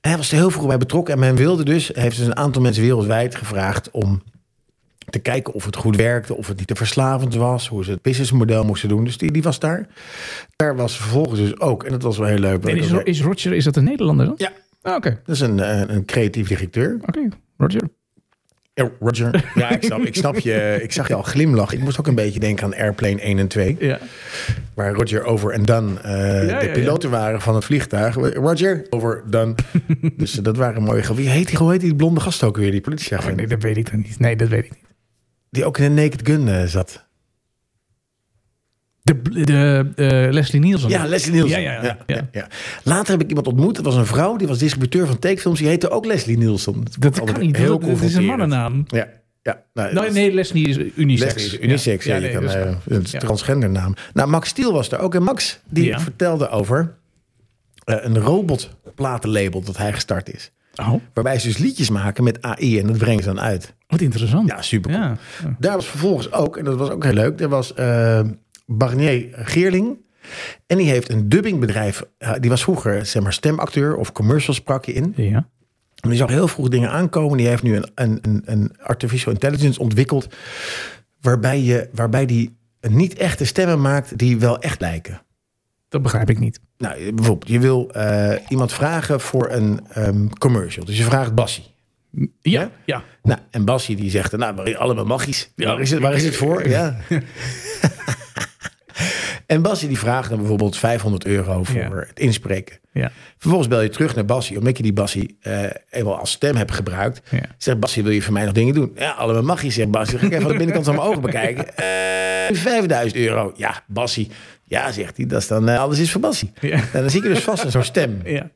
En 0.00 0.08
hij 0.08 0.16
was 0.18 0.30
er 0.30 0.36
heel 0.36 0.50
vroeg 0.50 0.66
bij 0.66 0.78
betrokken. 0.78 1.14
En 1.14 1.20
men 1.20 1.34
wilde 1.34 1.64
dus, 1.64 1.90
heeft 1.94 2.16
dus 2.16 2.26
een 2.26 2.36
aantal 2.36 2.62
mensen 2.62 2.82
wereldwijd 2.82 3.34
gevraagd 3.34 3.90
om 3.90 4.22
te 5.10 5.18
kijken 5.18 5.54
of 5.54 5.64
het 5.64 5.76
goed 5.76 5.96
werkte, 5.96 6.36
of 6.36 6.48
het 6.48 6.58
niet 6.58 6.66
te 6.66 6.74
verslavend 6.74 7.34
was, 7.34 7.68
hoe 7.68 7.84
ze 7.84 7.90
het 7.90 8.02
businessmodel 8.02 8.64
moesten 8.64 8.88
doen. 8.88 9.04
Dus 9.04 9.18
die, 9.18 9.32
die 9.32 9.42
was 9.42 9.58
daar. 9.58 9.86
Daar 10.56 10.76
was 10.76 10.96
vervolgens 10.96 11.40
dus 11.40 11.60
ook, 11.60 11.84
en 11.84 11.90
dat 11.90 12.02
was 12.02 12.18
wel 12.18 12.28
heel 12.28 12.38
leuk. 12.38 12.64
En 12.64 12.76
is, 12.76 12.90
is 12.90 13.22
Roger, 13.22 13.52
is 13.52 13.64
dat 13.64 13.76
een 13.76 13.84
Nederlander 13.84 14.26
dan? 14.26 14.34
Ja. 14.36 14.52
Ah, 14.82 14.94
Oké, 14.96 15.20
Dat 15.24 15.34
is 15.34 15.40
een, 15.40 15.60
eh, 15.60 15.82
een 15.94 16.04
creatief 16.04 16.48
directeur. 16.48 16.98
oké. 17.06 17.28
Roger. 17.56 17.82
Ja, 18.80 18.90
Roger. 19.00 19.50
Ja, 19.54 19.70
ik 19.70 19.82
snap, 19.82 20.00
ik 20.00 20.14
snap 20.14 20.38
je. 20.38 20.78
Ik 20.82 20.92
zag 20.92 21.08
je 21.08 21.14
al 21.14 21.22
glimlachen. 21.22 21.78
Ik 21.78 21.84
moest 21.84 21.98
ook 21.98 22.06
een 22.06 22.14
beetje 22.14 22.40
denken 22.40 22.64
aan 22.64 22.74
Airplane 22.74 23.20
1 23.20 23.38
en 23.38 23.48
2. 23.48 23.76
Ja. 23.78 23.98
Waar 24.74 24.92
Roger 24.92 25.24
over 25.24 25.52
en 25.52 25.62
done 25.62 26.00
eh, 26.00 26.48
Ja, 26.48 26.58
de 26.58 26.66
ja, 26.66 26.72
piloten 26.72 27.10
waren 27.10 27.40
van 27.40 27.54
het 27.54 27.64
vliegtuig. 27.64 28.14
Roger, 28.34 28.86
over, 28.90 29.22
done. 29.26 29.54
dus 30.16 30.38
eh, 30.38 30.44
dat 30.44 30.56
waren 30.56 30.82
mooie. 30.82 31.14
Wie 31.14 31.28
heet 31.28 31.48
die, 31.48 31.58
hoe 31.58 31.70
heet 31.70 31.80
die 31.80 31.94
blonde 31.94 32.20
gast 32.20 32.42
ook 32.42 32.56
weer? 32.56 32.70
Die 32.70 32.80
politieagent. 32.80 33.30
Oh, 33.30 33.36
nee, 33.36 33.46
dat 33.46 33.62
weet 33.62 33.76
ik 33.76 33.90
dan 33.90 34.00
niet. 34.00 34.18
Nee, 34.18 34.36
dat 34.36 34.48
weet 34.48 34.64
ik 34.64 34.70
niet. 34.70 34.88
Die 35.50 35.64
ook 35.64 35.78
in 35.78 35.84
een 35.84 35.94
Naked 35.94 36.20
Gun 36.24 36.48
eh, 36.48 36.64
zat. 36.64 37.08
De, 39.02 39.22
de 39.44 39.86
eh, 39.96 40.32
Leslie 40.32 40.60
Nielsen. 40.60 40.88
Ja, 40.90 41.06
Leslie 41.06 41.34
Nielsen. 41.34 41.60
Ja, 41.60 41.82
ja, 41.82 41.98
ja. 42.06 42.28
ja. 42.32 42.48
Later 42.82 43.12
heb 43.12 43.22
ik 43.22 43.28
iemand 43.28 43.46
ontmoet. 43.46 43.76
Dat 43.76 43.84
was 43.84 43.96
een 43.96 44.06
vrouw. 44.06 44.36
Die 44.36 44.46
was 44.46 44.58
distributeur 44.58 45.06
van 45.06 45.18
tekenfilms. 45.18 45.58
Die 45.58 45.68
heette 45.68 45.90
ook 45.90 46.04
Leslie 46.04 46.38
Nielsen. 46.38 46.84
Dat 46.98 47.24
kan 47.24 47.40
niet. 47.40 47.56
Heel 47.56 47.78
dat, 47.78 47.88
dat 47.88 48.00
is 48.00 48.14
een 48.14 48.24
mannennaam. 48.24 48.84
Ja. 48.86 49.08
Ja, 49.42 49.62
nou, 49.74 49.94
Nee, 49.94 50.10
nee, 50.10 50.32
Leslie 50.32 50.68
is 50.68 50.78
unisex. 50.96 51.34
Leslie 51.34 51.58
is 51.58 51.66
unisex. 51.66 52.04
Ja, 52.04 52.18
nee, 52.18 52.32
kan, 52.32 52.44
is 52.44 52.54
eh, 52.54 52.74
een 52.84 53.02
transgendernaam. 53.02 53.94
Nou, 54.12 54.28
Max 54.28 54.48
Stiel 54.48 54.72
was 54.72 54.90
er 54.90 54.98
ook. 54.98 55.14
En 55.14 55.22
Max, 55.22 55.60
die 55.68 55.98
vertelde 55.98 56.48
over 56.48 56.94
eh, 57.84 57.96
een 58.00 58.18
robotplatenlabel 58.18 59.62
dat 59.62 59.76
hij 59.76 59.92
gestart 59.92 60.34
is. 60.34 60.50
Oh, 60.74 60.94
Waarbij 61.14 61.38
ze 61.38 61.46
dus 61.46 61.58
liedjes 61.58 61.90
maken 61.90 62.24
met 62.24 62.42
AI 62.42 62.78
en 62.78 62.86
dat 62.86 62.98
brengen 62.98 63.22
ze 63.22 63.28
dan 63.28 63.40
uit. 63.40 63.74
wat 63.86 64.00
interessant. 64.00 64.48
Ja, 64.48 64.62
super 64.62 64.90
cool. 64.90 65.02
Ja. 65.02 65.16
Daar 65.58 65.74
was 65.74 65.86
vervolgens 65.86 66.32
ook, 66.32 66.56
en 66.56 66.64
dat 66.64 66.76
was 66.76 66.90
ook 66.90 67.04
heel 67.04 67.12
leuk, 67.12 67.40
er 67.40 67.48
was 67.48 67.74
Barnier 68.72 69.28
Geerling. 69.32 69.98
En 70.66 70.76
die 70.76 70.88
heeft 70.90 71.10
een 71.10 71.28
dubbingbedrijf. 71.28 72.02
eh, 72.18 72.32
die 72.40 72.50
was 72.50 72.62
vroeger 72.62 73.06
zeg 73.06 73.22
maar, 73.22 73.32
stemacteur 73.32 73.96
of 73.96 74.12
commercial 74.12 74.54
sprak 74.54 74.84
je 74.84 74.92
in. 74.92 75.12
Ja. 75.16 75.48
En 76.00 76.08
die 76.08 76.18
zag 76.18 76.28
heel 76.28 76.48
vroeg 76.48 76.68
dingen 76.68 76.90
aankomen. 76.90 77.38
Die 77.38 77.46
heeft 77.46 77.62
nu 77.62 77.76
een, 77.76 77.90
een, 77.94 78.18
een, 78.22 78.42
een 78.44 78.72
artificial 78.82 79.32
intelligence 79.32 79.80
ontwikkeld. 79.80 80.34
Waarbij, 81.20 81.60
je, 81.60 81.88
waarbij 81.92 82.26
die 82.26 82.56
niet 82.80 83.14
echte 83.14 83.44
stemmen 83.44 83.80
maakt 83.80 84.18
die 84.18 84.38
wel 84.38 84.58
echt 84.58 84.80
lijken. 84.80 85.22
Dat 85.88 86.02
begrijp 86.02 86.30
ik 86.30 86.38
niet. 86.38 86.60
Nou, 86.78 87.12
bijvoorbeeld, 87.12 87.50
je 87.50 87.58
wil 87.60 87.90
eh, 87.90 88.36
iemand 88.48 88.72
vragen 88.72 89.20
voor 89.20 89.50
een 89.50 89.80
ehm, 89.92 90.28
commercial. 90.28 90.84
Dus 90.84 90.96
je 90.98 91.04
vraagt 91.04 91.34
Bassie. 91.34 91.64
Ja, 92.40 92.70
ja. 92.84 93.02
Nou, 93.22 93.40
en 93.50 93.64
Bassie 93.64 93.96
die 93.96 94.10
zegt, 94.10 94.36
nou, 94.36 94.74
allemaal 94.74 95.04
magisch. 95.04 95.50
Ja. 95.56 95.66
Waar, 95.66 95.80
is 95.80 95.90
het, 95.90 96.00
waar 96.00 96.14
is 96.14 96.24
het 96.24 96.36
voor? 96.36 96.68
Ja. 96.68 96.96
en 99.50 99.62
Bassie 99.62 99.88
die 99.88 99.98
vraagt 99.98 100.28
dan 100.28 100.38
bijvoorbeeld 100.38 100.76
500 100.76 101.26
euro 101.26 101.62
voor 101.64 101.76
Ja. 101.80 101.90
het 101.94 102.18
inspreken. 102.20 102.78
ja. 102.92 103.10
Vervolgens 103.38 103.68
bel 103.70 103.80
je 103.80 103.88
terug 103.88 104.14
naar 104.14 104.24
Bassie, 104.24 104.58
omdat 104.58 104.76
je 104.76 104.82
die 104.82 104.92
Bassie 104.92 105.36
eh 105.40 105.62
eenmaal 105.90 106.18
als 106.18 106.30
stem 106.30 106.56
hebt 106.56 106.72
gebruikt. 106.72 107.20
Ja. 107.30 107.40
Zegt 107.58 107.80
Bassie, 107.80 108.02
wil 108.02 108.12
je 108.12 108.22
voor 108.22 108.32
mij 108.32 108.44
nog 108.44 108.52
dingen 108.52 108.74
doen? 108.74 108.92
Ja, 108.94 109.10
allemaal 109.10 109.42
magisch, 109.42 109.74
zegt 109.74 109.90
Bassie. 109.90 110.18
Ga 110.18 110.26
ik 110.26 110.32
even 110.32 110.44
aan 110.44 110.50
de 110.50 110.56
binnenkant 110.56 110.86
van 110.86 110.94
mijn 110.94 111.06
ogen 111.06 111.20
bekijken. 111.22 111.66
Eh 112.50 112.56
5000 112.56 113.16
euro. 113.20 113.52
Ja, 113.56 113.82
Bassie. 113.86 114.30
Ja, 114.64 114.92
zegt 114.92 115.16
hij, 115.16 115.26
dat 115.26 115.40
is 115.40 115.46
dan 115.46 115.68
eh, 115.68 115.78
alles 115.80 115.98
is 115.98 116.12
voor 116.12 116.20
Bassie. 116.20 116.52
Ja. 116.60 116.76
En 116.92 117.00
dan 117.00 117.10
zie 117.10 117.22
je 117.22 117.28
dus 117.28 117.38
vast 117.44 117.64
in 117.64 117.70
zo'n 117.70 117.82
stem. 117.82 118.20
Ja. 118.24 118.50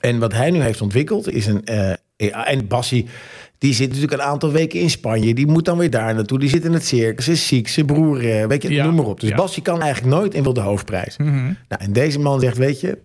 En 0.00 0.18
wat 0.18 0.32
hij 0.32 0.50
nu 0.50 0.60
heeft 0.60 0.80
ontwikkeld 0.80 1.30
is 1.30 1.46
een. 1.46 1.64
eh, 1.64 1.92
en 2.44 2.66
Bassie, 2.66 3.06
die 3.58 3.74
zit 3.74 3.86
natuurlijk 3.86 4.12
een 4.12 4.28
aantal 4.28 4.52
weken 4.52 4.80
in 4.80 4.90
Spanje. 4.90 5.34
Die 5.34 5.46
moet 5.46 5.64
dan 5.64 5.78
weer 5.78 5.90
daar 5.90 6.14
naartoe. 6.14 6.38
Die 6.38 6.48
zit 6.48 6.64
in 6.64 6.72
het 6.72 6.84
circus, 6.86 7.28
is 7.28 7.46
ziek, 7.46 7.68
zijn 7.68 7.86
broer, 7.86 8.30
eh, 8.30 8.46
weet 8.46 8.62
je, 8.62 8.70
Ja, 8.70 8.84
noem 8.84 8.94
maar 8.94 9.04
op. 9.04 9.20
Dus 9.20 9.28
ja. 9.28 9.36
Bassie 9.36 9.62
kan 9.62 9.80
eigenlijk 9.82 10.14
nooit 10.14 10.34
en 10.34 10.42
wil 10.42 10.52
de 10.52 10.60
hoofdprijs. 10.60 11.16
Mhm. 11.16 11.34
Nou, 11.44 11.54
en 11.78 11.92
deze 11.92 12.18
man 12.18 12.40
zegt, 12.40 12.56
weet 12.56 12.80
je, 12.80 12.98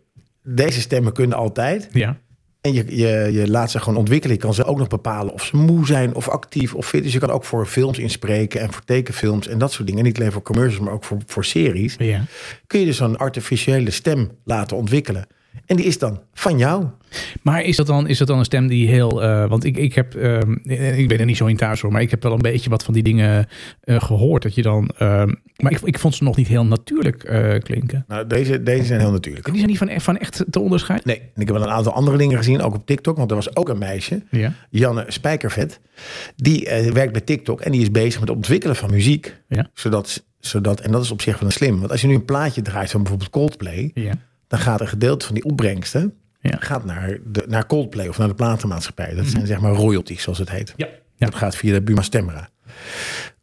deze 0.44 0.82
stemmen 0.82 1.14
kunnen 1.14 1.38
altijd. 1.38 1.88
Ja. 1.92 2.18
En 2.62 2.74
je, 2.74 2.84
je, 2.96 3.30
je 3.32 3.50
laat 3.50 3.72
ze 3.72 3.80
gewoon 3.80 4.00
ontwikkelen. 4.00 4.36
Je 4.36 4.42
kan 4.42 4.54
ze 4.54 4.64
ook 4.64 4.78
nog 4.78 4.88
bepalen 4.88 5.34
of 5.34 5.44
ze 5.46 5.56
moe 5.58 5.86
zijn 5.86 6.16
of 6.16 6.30
actief 6.30 6.74
of 6.76 6.88
fit. 6.88 7.04
Dus 7.04 7.14
je 7.14 7.20
kan 7.20 7.30
ook 7.30 7.44
voor 7.44 7.66
films 7.66 7.98
inspreken 8.00 8.62
en 8.62 8.74
voor 8.74 8.84
tekenfilms 8.86 9.48
en 9.48 9.58
dat 9.58 9.72
soort 9.72 9.88
dingen. 9.88 10.04
Niet 10.04 10.20
alleen 10.20 10.32
voor 10.32 10.42
commercials, 10.42 10.86
maar 10.86 10.94
ook 10.94 11.04
voor, 11.04 11.18
voor 11.26 11.46
series. 11.46 11.96
Ja. 12.00 12.22
Kun 12.68 12.80
je 12.80 12.86
dus 12.86 12.98
zo'n 12.98 13.18
artificiële 13.18 13.92
stem 13.92 14.32
laten 14.44 14.78
ontwikkelen. 14.78 15.28
En 15.66 15.76
die 15.76 15.86
is 15.86 15.98
dan 15.98 16.20
van 16.34 16.58
jou. 16.58 16.86
Maar 17.42 17.62
is 17.64 17.76
dat 17.76 17.88
dan, 17.88 18.08
is 18.08 18.18
dat 18.18 18.28
dan 18.28 18.40
een 18.40 18.46
stem 18.46 18.68
die 18.68 18.88
heel... 18.88 19.24
eh, 19.24 19.50
want 19.50 19.64
ik, 19.64 19.78
ik 19.78 19.94
heb... 19.94 20.16
ehm, 20.16 20.52
ik 21.00 21.08
ben 21.08 21.20
er 21.20 21.26
niet 21.26 21.38
zo 21.38 21.46
in 21.46 21.58
thuis 21.58 21.82
hoor, 21.82 21.92
maar 21.92 22.02
ik 22.02 22.10
heb 22.10 22.24
wel 22.24 22.34
een 22.34 22.42
beetje 22.42 22.70
wat 22.70 22.84
van 22.84 22.94
die 22.94 23.04
dingen 23.04 23.48
eh, 23.82 24.02
gehoord. 24.02 24.44
Dat 24.44 24.56
je 24.56 24.62
dan... 24.62 24.90
ehm, 24.98 25.34
maar 25.58 25.72
ik, 25.72 25.82
ik 25.82 26.00
vond 26.00 26.16
ze 26.16 26.24
nog 26.24 26.36
niet 26.36 26.48
heel 26.48 26.66
natuurlijk 26.66 27.24
eh, 27.24 27.60
klinken. 27.60 28.06
Nou, 28.08 28.28
deze, 28.28 28.64
deze 28.64 28.84
zijn 28.86 29.00
heel 29.00 29.12
natuurlijk. 29.12 29.46
Die 29.46 29.56
zijn 29.56 29.68
niet 29.68 29.78
van, 29.78 30.02
van 30.02 30.18
echt 30.18 30.46
te 30.50 30.60
onderscheiden? 30.60 31.08
Nee, 31.08 31.20
en 31.20 31.42
ik 31.42 31.48
heb 31.48 31.58
wel 31.58 31.66
een 31.66 31.74
aantal 31.74 31.94
andere 31.94 32.18
dingen 32.18 32.38
gezien, 32.38 32.62
ook 32.62 32.76
op 32.76 32.86
TikTok. 32.86 33.18
Want 33.18 33.30
er 33.30 33.36
was 33.36 33.56
ook 33.56 33.70
een 33.70 33.78
meisje, 33.78 34.22
Ja. 34.32 34.54
Janne 34.70 35.06
Spijkervet. 35.08 35.80
Die 36.36 36.66
eh, 36.70 36.92
werkt 36.92 37.12
bij 37.12 37.22
TikTok 37.22 37.62
en 37.62 37.72
die 37.72 37.82
is 37.82 37.92
bezig 37.92 38.20
met 38.20 38.30
het 38.30 38.38
ontwikkelen 38.38 38.76
van 38.76 38.92
muziek. 38.92 39.36
Ja. 39.48 39.70
Zodat, 39.74 40.26
zodat, 40.40 40.80
en 40.80 40.92
dat 40.92 41.04
is 41.04 41.12
op 41.12 41.22
zich 41.22 41.40
wel 41.40 41.50
een 41.50 41.56
slim. 41.56 41.80
Want 41.80 41.92
als 41.92 42.02
je 42.02 42.08
nu 42.08 42.14
een 42.14 42.26
plaatje 42.26 42.62
draait 42.62 42.92
van 42.92 43.00
bijvoorbeeld 43.02 43.32
Coldplay... 43.32 43.92
Ja. 43.94 44.14
Dan 44.50 44.60
gaat 44.60 44.82
een 44.82 44.88
gedeelte 44.88 45.26
van 45.26 45.36
die 45.36 45.44
opbrengsten 45.44 46.14
Ja. 46.42 46.58
gaat 46.60 46.86
naar, 46.86 47.18
de, 47.26 47.46
naar 47.48 47.66
Coldplay 47.66 48.08
of 48.08 48.18
naar 48.18 48.28
de 48.28 48.34
platenmaatschappij. 48.34 49.16
Dat 49.16 49.26
zijn 49.26 49.48
zeg 49.48 49.60
maar 49.60 49.72
royalties, 49.74 50.22
zoals 50.24 50.38
het 50.40 50.50
heet. 50.50 50.74
Ja. 50.76 50.88
Ja. 51.16 51.26
Dat 51.26 51.36
gaat 51.36 51.56
via 51.56 51.74
de 51.74 51.82
Buma 51.82 52.02
Stemra. 52.02 52.50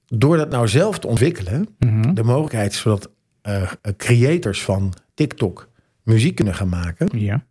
Door 0.07 0.37
dat 0.37 0.51
nou 0.51 0.69
zelf 0.69 0.99
te 0.99 1.07
ontwikkelen, 1.07 1.69
Mhm. 1.79 2.15
de 2.15 2.23
mogelijkheid 2.23 2.75
zodat 2.75 3.11
eh, 3.43 3.73
creators 3.97 4.63
van 4.63 4.93
TikTok 5.15 5.69
muziek 6.03 6.35
kunnen 6.35 6.55
gaan 6.55 6.69
maken, 6.69 7.09
Ja. 7.21 7.45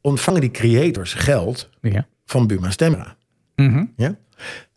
ontvangen 0.00 0.40
die 0.40 0.50
creators 0.50 1.14
geld 1.14 1.68
Ja. 1.80 2.06
van 2.24 2.46
Buma 2.46 2.70
Stemra. 2.70 3.16
Mhm. 3.56 3.84
Ja? 3.96 4.16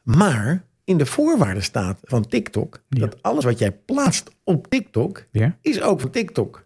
Maar 0.03 0.63
in 0.83 0.97
de 0.97 1.05
voorwaarden 1.05 1.63
staat 1.63 2.00
van 2.03 2.27
TikTok 2.27 2.83
dat 2.89 3.21
alles 3.24 3.43
wat 3.43 3.59
jij 3.59 3.71
plaatst 3.71 4.31
op 4.43 4.67
TikTok 4.69 5.25
is 5.62 5.81
ook 5.81 6.01
voor 6.01 6.09
TikTok. 6.09 6.64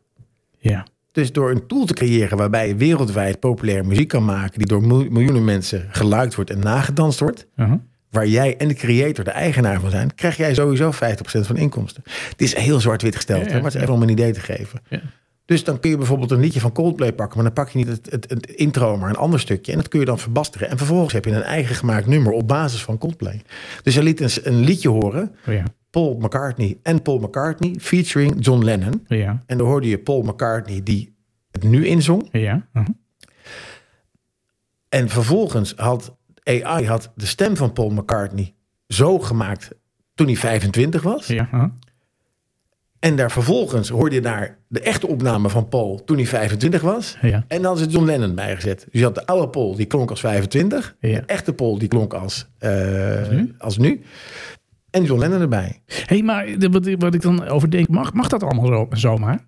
Ja. 0.59 0.85
Dus 1.11 1.31
door 1.31 1.51
een 1.51 1.67
tool 1.67 1.85
te 1.85 1.93
creëren 1.93 2.37
waarbij 2.37 2.67
je 2.67 2.75
wereldwijd 2.75 3.39
populaire 3.39 3.87
muziek 3.87 4.07
kan 4.07 4.25
maken, 4.25 4.59
die 4.59 4.67
door 4.67 4.81
mil- 4.83 5.09
miljoenen 5.09 5.45
mensen 5.45 5.87
geluid 5.89 6.35
wordt 6.35 6.49
en 6.49 6.59
nagedanst 6.59 7.19
wordt, 7.19 7.47
Uh-huh. 7.55 7.77
waar 8.09 8.27
jij 8.27 8.57
en 8.57 8.67
de 8.67 8.73
creator 8.73 9.23
de 9.23 9.31
eigenaar 9.31 9.79
van 9.79 9.89
zijn, 9.89 10.15
krijg 10.15 10.37
jij 10.37 10.53
sowieso 10.53 10.91
50% 10.91 10.95
van 11.45 11.55
de 11.55 11.61
inkomsten. 11.61 12.03
Het 12.29 12.41
is 12.41 12.55
heel 12.55 12.79
zwart-wit 12.79 13.15
gesteld, 13.15 13.39
Ja, 13.41 13.45
ja, 13.47 13.51
hè, 13.51 13.55
maar 13.61 13.65
het 13.65 13.75
is 13.75 13.81
even 13.81 13.93
om 13.93 14.01
een 14.01 14.09
idee 14.09 14.31
te 14.31 14.39
geven. 14.39 14.81
Ja. 14.89 15.01
Dus 15.45 15.63
dan 15.63 15.79
kun 15.79 15.89
je 15.89 15.97
bijvoorbeeld 15.97 16.31
een 16.31 16.39
liedje 16.39 16.59
van 16.59 16.71
Coldplay 16.71 17.13
pakken, 17.13 17.35
maar 17.35 17.45
dan 17.45 17.53
pak 17.63 17.69
je 17.73 17.77
niet 17.77 17.87
het, 17.87 18.07
het, 18.11 18.29
het 18.29 18.49
intro, 18.49 18.97
maar 18.97 19.09
een 19.09 19.15
ander 19.15 19.39
stukje. 19.39 19.71
En 19.71 19.77
dat 19.77 19.87
kun 19.87 19.99
je 19.99 20.05
dan 20.05 20.19
verbasteren. 20.19 20.69
En 20.69 20.77
vervolgens 20.77 21.13
heb 21.13 21.25
je 21.25 21.31
een 21.31 21.41
eigen 21.41 21.75
gemaakt 21.75 22.05
nummer 22.07 22.31
op 22.31 22.47
basis 22.47 22.83
van 22.83 22.97
Coldplay. 22.97 23.41
Dus 23.83 23.95
hij 23.95 24.03
liet 24.03 24.19
een, 24.19 24.29
een 24.43 24.59
liedje 24.59 24.89
horen, 24.89 25.35
Oh, 25.47 25.53
ja. 25.53 25.63
Paul 25.89 26.17
McCartney 26.19 26.79
en 26.83 27.01
Paul 27.01 27.19
McCartney, 27.19 27.75
featuring 27.79 28.35
John 28.39 28.63
Lennon. 28.63 29.05
Ja. 29.07 29.43
En 29.45 29.57
dan 29.57 29.67
hoorde 29.67 29.87
je 29.87 29.99
Paul 29.99 30.21
McCartney 30.21 30.83
die 30.83 31.15
het 31.51 31.63
nu 31.63 31.85
inzong. 31.85 32.29
Ja. 32.31 32.67
Uh-huh. 32.73 32.95
En 34.89 35.09
vervolgens 35.09 35.73
had 35.75 36.17
AI 36.43 36.85
had 36.85 37.11
de 37.15 37.25
stem 37.25 37.57
van 37.57 37.73
Paul 37.73 37.89
McCartney 37.89 38.53
zo 38.87 39.19
gemaakt 39.19 39.69
toen 40.13 40.27
hij 40.27 40.35
25 40.35 41.01
was. 41.01 41.27
Ja. 41.27 41.43
Uh-huh. 41.53 41.71
En 42.99 43.15
daar 43.15 43.31
vervolgens 43.31 43.89
hoorde 43.89 44.15
je 44.15 44.21
daar 44.21 44.57
de 44.67 44.79
echte 44.79 45.07
opname 45.07 45.49
van 45.49 45.67
Paul 45.67 46.03
toen 46.05 46.17
hij 46.17 46.25
25 46.25 46.81
was. 46.81 47.17
Ja. 47.21 47.43
En 47.47 47.61
dan 47.61 47.65
hadden 47.65 47.83
ze 47.83 47.89
John 47.89 48.05
Lennon 48.05 48.35
bijgezet. 48.35 48.79
Dus 48.91 48.99
je 48.99 49.03
had 49.03 49.15
de 49.15 49.25
oude 49.25 49.49
Paul, 49.49 49.75
die 49.75 49.85
klonk 49.85 50.09
als 50.09 50.19
25. 50.19 50.95
Ja. 50.99 51.19
De 51.19 51.25
echte 51.25 51.53
Paul, 51.53 51.77
die 51.77 51.87
klonk 51.87 52.13
als, 52.13 52.47
eh, 52.57 53.29
nu? 53.29 53.55
als 53.57 53.77
nu. 53.77 54.01
En 54.91 55.03
John 55.03 55.19
Lennon 55.19 55.41
erbij. 55.41 55.81
hey, 55.85 56.21
maar 56.23 56.59
de- 56.59 56.69
wat, 56.69 56.89
wat 56.97 57.13
ik 57.13 57.21
dan 57.21 57.47
over 57.47 57.69
denk, 57.71 57.87
mag, 57.87 58.13
mag 58.13 58.27
dat 58.27 58.43
allemaal 58.43 58.65
zo, 58.67 58.87
zomaar? 58.91 59.47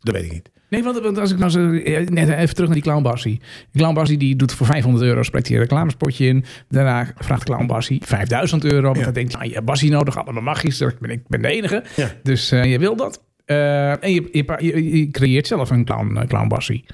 Dat 0.00 0.14
weet 0.14 0.24
ik 0.24 0.32
niet. 0.32 0.50
Nee, 0.70 0.82
want, 0.82 1.00
want 1.00 1.18
als 1.18 1.30
ik 1.32 1.38
nou 1.38 1.50
zo, 1.50 1.72
eh, 1.72 2.06
net 2.08 2.28
even 2.28 2.54
terug 2.54 2.64
naar 2.68 2.74
die 2.78 2.82
Clown 2.82 3.02
Bassie. 3.02 3.38
Die 3.70 3.80
Clown 3.80 3.94
Bassie 3.94 4.18
die 4.18 4.36
doet 4.36 4.52
voor 4.52 4.66
500 4.66 5.04
euro, 5.04 5.22
spreekt 5.22 5.46
hij 5.46 5.56
een 5.56 5.62
reclamespotje 5.62 6.26
in. 6.26 6.44
Daarna 6.68 7.12
vraagt 7.18 7.44
Clown 7.44 7.66
Bassie 7.66 8.00
5000 8.04 8.64
euro. 8.64 8.82
Want 8.82 8.96
Ja. 8.98 9.04
dan 9.04 9.12
denkt 9.12 9.28
hij, 9.30 9.38
nou, 9.38 9.48
je 9.50 9.54
hebt 9.54 9.66
Bassie 9.66 9.90
nodig, 9.90 10.16
allemaal 10.18 10.42
magisch. 10.42 10.80
Ik 10.80 10.98
ben, 10.98 11.10
ik 11.10 11.28
ben 11.28 11.42
de 11.42 11.48
enige. 11.48 11.84
Ja. 11.96 12.10
Dus 12.22 12.50
eh, 12.50 12.64
je 12.64 12.78
wil 12.78 12.96
dat. 12.96 13.22
Eh, 13.44 13.90
en 14.04 14.12
je, 14.12 14.28
je, 14.32 14.44
je, 14.58 14.98
je 14.98 15.10
creëert 15.10 15.46
zelf 15.46 15.70
een 15.70 15.84
Clown, 15.84 16.16
eh, 16.16 16.26
clown 16.26 16.48
Bassie. 16.48 16.84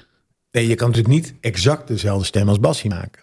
Nee, 0.51 0.67
je 0.67 0.75
kan 0.75 0.87
natuurlijk 0.89 1.15
niet 1.15 1.33
exact 1.41 1.87
dezelfde 1.87 2.25
stem 2.25 2.49
als 2.49 2.59
Bassie 2.59 2.89
maken. 2.89 3.21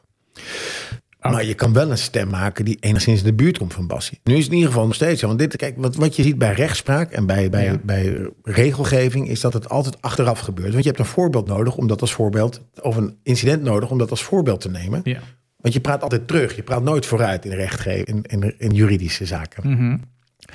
Maar 1.20 1.44
je 1.44 1.54
kan 1.54 1.72
wel 1.72 1.90
een 1.90 1.98
stem 1.98 2.28
maken 2.28 2.64
die 2.64 2.76
enigszins 2.80 3.18
in 3.20 3.26
de 3.26 3.34
buurt 3.34 3.58
komt 3.58 3.74
van 3.74 3.86
Bassie. 3.86 4.20
Nu 4.24 4.34
is 4.34 4.42
het 4.42 4.48
in 4.48 4.54
ieder 4.54 4.70
geval 4.70 4.86
nog 4.86 4.94
steeds 4.94 5.20
zo. 5.20 5.26
Want 5.26 5.38
dit, 5.38 5.56
kijk, 5.56 5.74
wat, 5.76 5.96
wat 5.96 6.16
je 6.16 6.22
ziet 6.22 6.38
bij 6.38 6.52
rechtspraak 6.52 7.12
en 7.12 7.26
bij, 7.26 7.50
bij, 7.50 7.64
Ja. 7.64 7.78
bij 7.82 8.30
regelgeving... 8.42 9.28
is 9.28 9.40
dat 9.40 9.52
het 9.52 9.68
altijd 9.68 10.02
achteraf 10.02 10.38
gebeurt. 10.38 10.70
Want 10.70 10.82
je 10.82 10.88
hebt 10.88 11.00
een 11.00 11.06
voorbeeld 11.06 11.46
nodig 11.46 11.76
om 11.76 11.86
dat 11.86 12.00
als 12.00 12.12
voorbeeld... 12.12 12.60
of 12.80 12.96
een 12.96 13.18
incident 13.22 13.62
nodig 13.62 13.90
om 13.90 13.98
dat 13.98 14.10
als 14.10 14.22
voorbeeld 14.22 14.60
te 14.60 14.70
nemen. 14.70 15.00
Ja. 15.04 15.20
Want 15.56 15.74
je 15.74 15.80
praat 15.80 16.02
altijd 16.02 16.28
terug. 16.28 16.56
Je 16.56 16.62
praat 16.62 16.82
nooit 16.82 17.06
vooruit 17.06 17.44
in 17.44 17.52
rechtgeving, 17.52 18.26
in, 18.26 18.40
in, 18.42 18.54
in 18.58 18.70
juridische 18.74 19.26
zaken. 19.26 19.70
Mhm. 19.70 19.96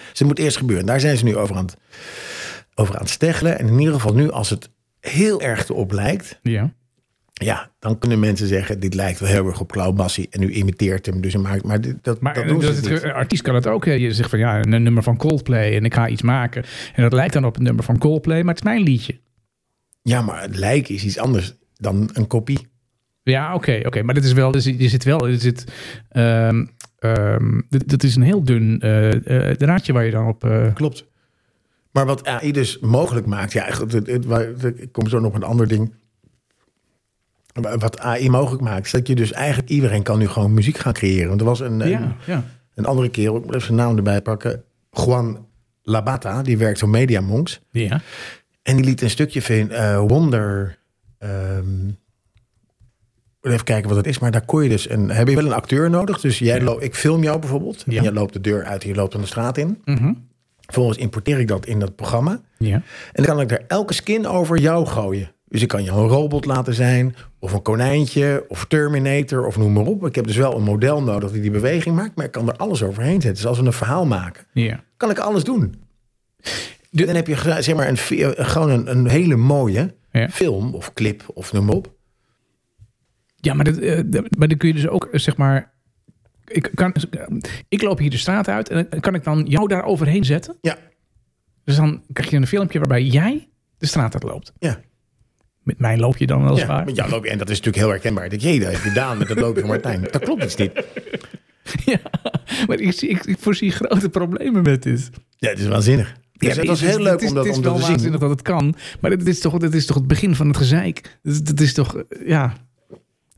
Dus 0.10 0.20
het 0.20 0.28
moet 0.28 0.40
eerst 0.40 0.58
gebeuren. 0.58 0.86
Daar 0.86 1.00
zijn 1.00 1.18
ze 1.18 1.24
nu 1.24 1.38
over 1.38 1.56
aan, 1.56 1.66
het, 1.66 1.78
over 2.76 2.96
aan 2.96 3.02
het 3.02 3.10
steggelen. 3.10 3.60
En 3.60 3.68
in 3.68 3.80
ieder 3.80 3.94
geval 3.94 4.14
nu, 4.14 4.32
als 4.32 4.50
het 4.50 4.70
heel 5.00 5.42
erg 5.42 5.70
erop 5.70 5.92
lijkt... 5.92 6.40
ja. 6.42 6.74
Ja, 7.34 7.72
dan 7.80 7.98
kunnen 8.00 8.20
mensen 8.20 8.48
zeggen, 8.48 8.80
dit 8.80 8.94
lijkt 8.94 9.20
wel 9.20 9.30
heel 9.30 9.48
erg 9.48 9.60
op 9.60 9.72
Cloud 9.72 9.96
Bassie. 9.96 10.28
En 10.30 10.40
nu 10.40 10.52
imiteert 10.52 11.06
hem, 11.06 11.22
dus 11.22 11.36
maakt... 11.36 11.64
Maar 11.64 11.82
dit- 11.82 12.04
dat, 12.04 12.22
Maar 12.22 12.34
dat 12.34 12.48
doen 12.48 12.60
dat, 12.60 12.84
dus 12.84 13.02
het, 13.02 13.04
artiest 13.14 13.44
kan 13.44 13.56
het 13.56 13.68
ook. 13.68 13.86
Je 13.86 14.14
zegt 14.14 14.30
van 14.30 14.40
ja, 14.40 14.60
een 14.66 14.84
nummer 14.84 15.04
van 15.04 15.18
Coldplay 15.18 15.76
en 15.76 15.86
ik 15.86 15.94
ga 15.94 16.08
iets 16.08 16.22
maken. 16.22 16.64
En 16.96 17.04
dat 17.04 17.14
lijkt 17.14 17.34
dan 17.34 17.46
op 17.46 17.58
een 17.58 17.64
nummer 17.64 17.84
van 17.84 17.98
Coldplay, 17.98 18.40
maar 18.44 18.54
het 18.54 18.64
is 18.64 18.70
mijn 18.70 18.82
liedje. 18.84 19.20
Ja, 20.02 20.22
maar 20.22 20.42
het 20.42 20.56
lijken 20.56 20.96
is 20.96 21.04
iets 21.04 21.18
anders 21.18 21.54
dan 21.76 22.10
een 22.14 22.28
kopie. 22.28 22.68
Ja, 23.24 23.54
oké, 23.54 23.80
oké. 23.86 24.04
Maar 24.04 24.14
dit 24.16 24.24
is 24.24 24.34
wel, 24.34 24.52
dus 24.52 24.64
je 24.66 24.90
zit 24.90 25.04
wel, 25.04 25.28
er 25.28 25.40
zit, 25.40 25.64
ehm 26.10 26.66
ehm, 27.00 27.62
dit, 27.70 27.90
dit 27.90 28.04
is 28.04 28.16
een 28.16 28.22
heel 28.22 28.44
dun 28.44 28.80
eh 28.80 29.50
eh, 29.50 29.58
draadje 29.58 29.94
waar 29.94 30.06
je 30.06 30.12
dan 30.12 30.28
op. 30.28 30.44
eh, 30.44 30.74
Klopt. 30.74 31.06
Maar 31.92 32.06
wat 32.06 32.26
AI 32.26 32.52
dus 32.52 32.80
mogelijk 32.80 33.26
maakt... 33.26 33.54
Ja, 33.54 33.66
het, 33.66 33.92
het, 33.92 34.74
ik 34.76 34.92
kom 34.92 35.08
zo 35.08 35.20
nog 35.20 35.28
op 35.30 35.36
een 35.36 35.44
ander 35.44 35.68
ding. 35.68 35.94
Wat 37.54 38.00
AI 38.00 38.30
mogelijk 38.30 38.62
maakt, 38.64 38.86
is 38.86 38.92
dat 38.92 39.08
je 39.08 39.16
dus 39.16 39.32
eigenlijk... 39.32 39.70
Iedereen 39.70 40.04
kan 40.04 40.20
nu 40.20 40.28
gewoon 40.28 40.54
muziek 40.54 40.78
gaan 40.78 40.94
creëren. 40.94 41.28
Want 41.28 41.40
er 41.40 41.46
was 41.48 41.60
een, 41.60 41.80
een, 41.80 41.90
ja, 41.90 42.44
een 42.76 42.86
andere 42.86 43.10
kerel, 43.10 43.36
ik 43.38 43.44
moet 43.46 43.54
even 43.56 43.66
zijn 43.66 43.78
naam 43.78 43.98
erbij 43.98 44.22
pakken. 44.22 44.64
Juan 44.92 45.46
Labata, 45.84 46.42
die 46.42 46.58
werkt 46.58 46.80
voor 46.80 46.90
Media 46.90 47.22
Monks. 47.22 47.62
Ja. 47.72 48.02
En 48.64 48.76
die 48.76 48.86
liet 48.86 49.02
een 49.02 49.10
stukje 49.10 49.42
van 49.42 49.70
eh, 49.70 50.00
Wonder. 50.00 50.78
ehm, 51.18 51.90
even 53.42 53.64
kijken 53.64 53.88
wat 53.88 53.98
het 53.98 54.08
is. 54.08 54.20
Maar 54.20 54.32
daar 54.32 54.46
kon 54.46 54.64
je 54.64 54.70
dus. 54.70 54.88
En 54.88 55.10
heb 55.10 55.28
je 55.28 55.36
wel 55.36 55.46
een 55.46 55.54
acteur 55.54 55.90
nodig. 55.90 56.20
Dus 56.20 56.40
jij 56.40 56.62
lo- 56.62 56.80
ik 56.80 56.96
film 56.96 57.24
jou 57.24 57.40
bijvoorbeeld. 57.40 57.84
En 57.88 57.92
jij 58.04 58.12
loopt 58.12 58.34
de 58.34 58.42
deur 58.42 58.64
uit 58.64 58.84
en 58.84 58.90
je 58.90 58.96
loopt 58.96 59.12
dan 59.12 59.22
de 59.22 59.28
straat 59.28 59.58
in. 59.58 59.82
Mhm. 59.86 60.14
Vervolgens 60.66 60.98
importeer 60.98 61.40
ik 61.40 61.48
dat 61.48 61.66
in 61.66 61.80
dat 61.80 61.96
programma. 61.96 62.42
ja. 62.58 62.74
En 62.76 62.84
dan 63.24 63.26
kan 63.26 63.42
ik 63.42 63.50
daar 63.50 63.64
elke 63.68 63.94
skin 63.94 64.28
over 64.28 64.58
jou 64.60 64.86
gooien. 64.86 65.32
Dus 65.48 65.62
ik 65.62 65.68
kan 65.68 65.84
jou 65.84 66.02
een 66.02 66.08
robot 66.08 66.46
laten 66.46 66.74
zijn. 66.74 67.16
Of 67.44 67.54
een 67.54 67.62
konijntje. 67.62 68.46
Of 68.48 68.66
Terminator. 68.66 69.46
Of 69.46 69.58
noem 69.58 69.74
maar 69.74 69.86
op. 69.86 70.06
Ik 70.06 70.16
heb 70.16 70.28
dus 70.28 70.36
wel 70.38 70.56
een 70.58 70.64
model 70.64 71.04
nodig 71.04 71.32
die 71.32 71.42
die 71.42 71.52
beweging 71.52 71.96
maakt. 71.96 72.16
Maar 72.16 72.26
ik 72.26 72.32
kan 72.32 72.48
er 72.50 72.56
alles 72.56 72.84
overheen 72.84 73.12
zetten. 73.22 73.34
Dus 73.34 73.46
als 73.46 73.60
we 73.60 73.66
een 73.66 73.74
verhaal 73.74 74.06
maken. 74.06 74.46
Kan 74.98 75.10
ik 75.10 75.18
alles 75.20 75.44
doen. 75.44 75.76
De- 76.90 77.06
Dan 77.06 77.16
heb 77.16 77.28
je 77.28 77.36
zeg 77.62 77.76
maar 77.76 77.88
een, 77.88 77.98
gewoon 78.46 78.70
een, 78.70 78.90
een 78.92 79.08
hele 79.08 79.36
mooie 79.36 79.96
Ja. 80.12 80.30
film 80.30 80.74
of 80.76 80.94
clip 80.94 81.24
of 81.34 81.54
noem 81.54 81.66
maar 81.66 81.76
op. 81.76 81.94
Ja, 83.36 83.54
maar, 83.54 83.66
dat, 83.66 83.78
eh, 83.78 84.00
maar 84.38 84.48
dan 84.48 84.58
kun 84.58 84.68
je 84.68 84.74
dus 84.74 84.88
ook, 84.88 85.06
eh, 85.06 85.20
zeg 85.20 85.38
maar... 85.38 85.72
Ik, 86.46 86.72
kan, 86.76 86.94
ik 87.70 87.82
loop 87.82 87.98
hier 87.98 88.10
de 88.10 88.18
straat 88.18 88.48
uit 88.48 88.70
en 88.70 89.00
kan 89.00 89.16
ik 89.16 89.24
dan 89.24 89.46
jou 89.46 89.68
daar 89.68 89.84
overheen 89.84 90.26
zetten. 90.26 90.58
Ja, 90.62 90.78
Dus 91.64 91.76
dan 91.76 92.04
krijg 92.14 92.30
je 92.30 92.38
een 92.38 92.48
filmpje 92.48 92.80
waarbij 92.80 93.04
jij 93.04 93.50
de 93.78 93.86
straat 93.86 94.14
uit 94.14 94.24
loopt. 94.24 94.54
ja. 94.60 94.80
Met 95.64 95.80
mij 95.80 95.98
loop 95.98 96.18
je 96.18 96.28
dan 96.28 96.44
wel 96.44 96.58
ja. 96.58 96.84
Met 96.84 96.96
jou 96.96 97.10
loop 97.10 97.24
je- 97.24 97.30
en 97.30 97.38
dat 97.38 97.50
is 97.50 97.58
natuurlijk 97.58 97.84
heel 97.84 97.94
herkenbaar. 97.94 98.30
Denk, 98.30 98.42
jee, 98.42 98.60
dat 98.60 98.72
heb 98.72 98.82
je 98.84 98.88
gedaan 98.90 99.18
met 99.18 99.28
dat 99.28 99.40
loopje 99.40 99.60
van 99.60 99.70
Martijn. 99.70 100.02
Dat 100.12 100.24
klopt 100.24 100.44
iets 100.44 100.56
niet. 100.56 100.72
Ja, 101.86 102.00
maar 102.68 102.80
ik, 102.80 102.92
zie, 102.92 103.10
ik, 103.10 103.26
ik 103.26 103.38
voorzie 103.40 103.72
grote 103.72 104.10
problemen 104.10 104.64
met 104.64 104.84
dit. 104.84 105.10
Ja, 105.38 105.50
het 105.50 105.60
is 105.60 105.68
waanzinnig. 105.68 106.14
Dus 106.34 106.54
Ja, 106.54 106.60
het 106.60 106.68
was 106.68 106.80
het 106.80 106.90
is- 106.90 106.96
heel 106.96 107.04
leuk 107.04 107.12
het 107.14 107.22
is- 107.22 107.30
om 107.30 107.36
dat, 107.36 107.44
Het 107.46 107.52
is 107.54 107.58
om 107.58 107.64
wel 107.64 107.72
dat 107.74 107.82
te 107.82 107.86
zien. 107.88 107.96
waanzinnig 107.96 108.20
dat 108.22 108.30
het 108.30 108.42
kan. 108.42 108.76
Maar 109.02 109.10
dit 109.18 109.28
is 109.28 109.40
toch, 109.40 109.58
dit 109.58 109.74
is 109.74 109.86
toch 109.86 109.96
het 109.98 110.08
begin 110.08 110.36
van 110.36 110.48
het 110.48 110.58
gezeik. 110.58 111.18
Het, 111.24 111.48
het 111.48 111.62
is 111.62 111.74
toch, 111.74 111.96
eh, 111.98 112.28
ja... 112.28 112.54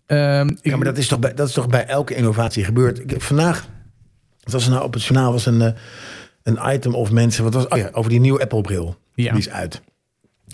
Ehm, 0.05 0.47
ik- 0.47 0.57
Ja, 0.61 0.75
maar 0.75 0.85
dat 0.85 0.97
is 0.97 1.07
toch 1.07 1.19
bij, 1.19 1.33
dat 1.33 1.47
is 1.47 1.53
toch 1.53 1.67
bij 1.67 1.85
elke 1.85 2.15
innovatie 2.15 2.63
gebeurd. 2.63 2.99
Ik, 2.99 3.21
vandaag, 3.21 3.67
het 4.43 4.53
was 4.53 4.67
nou 4.67 4.83
op 4.83 4.93
het 4.93 5.03
journaal, 5.03 5.31
was 5.31 5.45
een, 5.45 5.61
eh, 5.61 5.71
een 6.43 6.59
item 6.73 6.95
of 6.95 7.11
mensen, 7.11 7.43
wat 7.43 7.53
was, 7.53 7.67
oh 7.67 7.77
ja, 7.77 7.89
over 7.91 8.09
die 8.09 8.19
nieuwe 8.19 8.41
Apple 8.41 8.61
bril. 8.61 8.97
Ja. 9.13 9.29
Die 9.31 9.39
is 9.39 9.49
uit. 9.49 9.81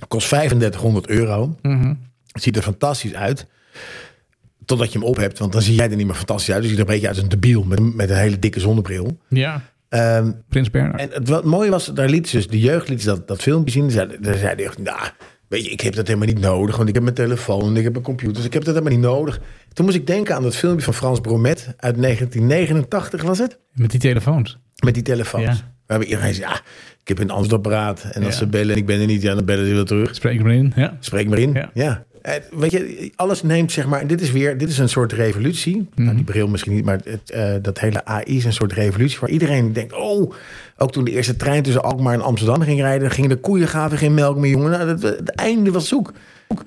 Kost 0.07 0.27
3500 0.27 1.07
euro. 1.09 1.55
Mhm. 1.61 1.93
Het 2.31 2.43
ziet 2.43 2.55
er 2.57 2.61
fantastisch 2.63 3.13
uit. 3.13 3.47
Totdat 4.65 4.91
je 4.93 4.99
hem 4.99 5.07
op 5.07 5.15
hebt, 5.15 5.39
want 5.39 5.51
dan 5.51 5.61
zie 5.61 5.75
jij 5.75 5.89
er 5.89 5.95
niet 5.95 6.05
meer 6.05 6.15
fantastisch 6.15 6.53
uit. 6.53 6.61
Dus 6.61 6.71
je 6.71 6.75
ziet 6.77 6.85
er 6.85 6.89
een 6.89 6.93
beetje 6.99 7.07
uit 7.07 7.15
als 7.15 7.25
een 7.33 7.39
debiel 7.39 7.63
met, 7.63 7.95
met 7.95 8.09
een 8.09 8.15
hele 8.17 8.39
dikke 8.39 8.59
zonnebril. 8.59 9.17
Ja, 9.29 9.61
Ehm, 9.89 10.31
Prins 10.49 10.69
Bernhard. 10.69 10.99
en 11.01 11.09
het 11.13 11.29
wat 11.29 11.43
mooie 11.43 11.69
was, 11.69 11.85
daar 11.85 12.09
liet 12.09 12.29
ze 12.29 12.35
dus 12.35 12.47
de 12.47 12.59
jeugd 12.59 12.89
liet 12.89 13.01
ze 13.01 13.07
dat, 13.07 13.27
dat 13.27 13.41
filmpje 13.41 13.71
zien. 13.71 13.81
Daar 13.81 13.91
zei, 13.91 14.17
daar 14.19 14.35
zei 14.37 14.63
echt, 14.63 14.77
nou, 14.77 14.99
weet 15.47 15.65
je, 15.65 15.71
ik 15.71 15.81
heb 15.81 15.93
dat 15.95 16.07
helemaal 16.07 16.27
niet 16.27 16.39
nodig. 16.39 16.75
Want 16.77 16.87
ik 16.89 16.93
heb 16.93 17.03
mijn 17.03 17.15
telefoon, 17.15 17.77
ik 17.77 17.83
heb 17.83 17.95
een 17.95 18.01
computer, 18.01 18.35
dus 18.35 18.45
ik 18.45 18.53
heb 18.53 18.63
dat 18.63 18.73
helemaal 18.75 18.97
niet 18.97 19.05
nodig. 19.07 19.39
Toen 19.73 19.85
moest 19.85 19.97
ik 19.97 20.07
denken 20.07 20.35
aan 20.35 20.43
dat 20.43 20.55
filmpje 20.55 20.85
van 20.85 20.93
Frans 20.93 21.19
Bromet 21.19 21.73
uit 21.77 22.01
1989, 22.01 23.21
was 23.21 23.37
het? 23.39 23.59
Met 23.73 23.91
die 23.91 23.99
telefoons. 23.99 24.57
Met 24.85 24.93
die 24.93 25.03
telefoons. 25.03 25.43
Ja. 25.59 25.73
Waarbij 25.85 26.07
iedereen 26.07 26.33
zei, 26.33 26.49
ja, 26.49 26.61
ik 27.01 27.07
heb 27.07 27.19
een 27.19 27.29
antwoordapparaat. 27.29 28.03
En 28.11 28.23
als 28.23 28.33
Ja. 28.33 28.39
ze 28.39 28.47
bellen 28.47 28.71
en 28.71 28.77
ik 28.77 28.85
ben 28.85 28.99
er 28.99 29.05
niet, 29.05 29.21
ja, 29.21 29.35
dan 29.35 29.45
bellen 29.45 29.65
ze 29.67 29.73
weer 29.73 29.83
terug. 29.85 30.15
Spreek 30.15 30.41
maar 30.43 30.53
in. 30.53 30.73
Ja. 30.75 30.97
Spreek 30.99 31.29
maar 31.29 31.39
in. 31.39 31.53
Ja. 31.53 31.69
Ja. 31.73 32.03
Eh, 32.21 32.33
Weet 32.51 32.71
je, 32.71 33.11
alles 33.15 33.43
neemt 33.43 33.71
zeg 33.71 33.87
maar. 33.87 34.07
Dit 34.07 34.21
is 34.21 34.31
weer, 34.31 34.57
dit 34.57 34.69
is 34.69 34.77
een 34.77 34.89
soort 34.89 35.13
revolutie. 35.13 35.75
Mhm. 35.95 36.03
Nou, 36.03 36.15
die 36.15 36.25
bril 36.25 36.47
misschien 36.47 36.73
niet, 36.73 36.85
maar 36.85 36.99
het, 37.03 37.31
eh, 37.31 37.53
dat 37.61 37.79
hele 37.79 38.05
AI 38.05 38.23
is 38.37 38.45
een 38.45 38.53
soort 38.53 38.73
revolutie 38.73 39.19
waar 39.19 39.29
iedereen 39.29 39.73
denkt: 39.73 39.93
oh, 39.93 40.33
ook 40.77 40.91
toen 40.91 41.03
de 41.03 41.11
eerste 41.11 41.35
trein 41.35 41.63
tussen 41.63 41.83
Alkmaar 41.83 42.13
en 42.13 42.21
Amsterdam 42.21 42.61
ging 42.61 42.79
rijden, 42.79 43.11
gingen 43.11 43.29
de 43.29 43.35
koeien 43.35 43.67
gaven 43.67 43.97
geen 43.97 44.13
melk 44.13 44.37
meer, 44.37 44.51
jongen. 44.51 44.71
Nou, 44.71 44.85
dat, 44.85 45.01
het 45.01 45.29
einde 45.29 45.71
was 45.71 45.87
zoek. 45.87 46.13
Het 46.47 46.59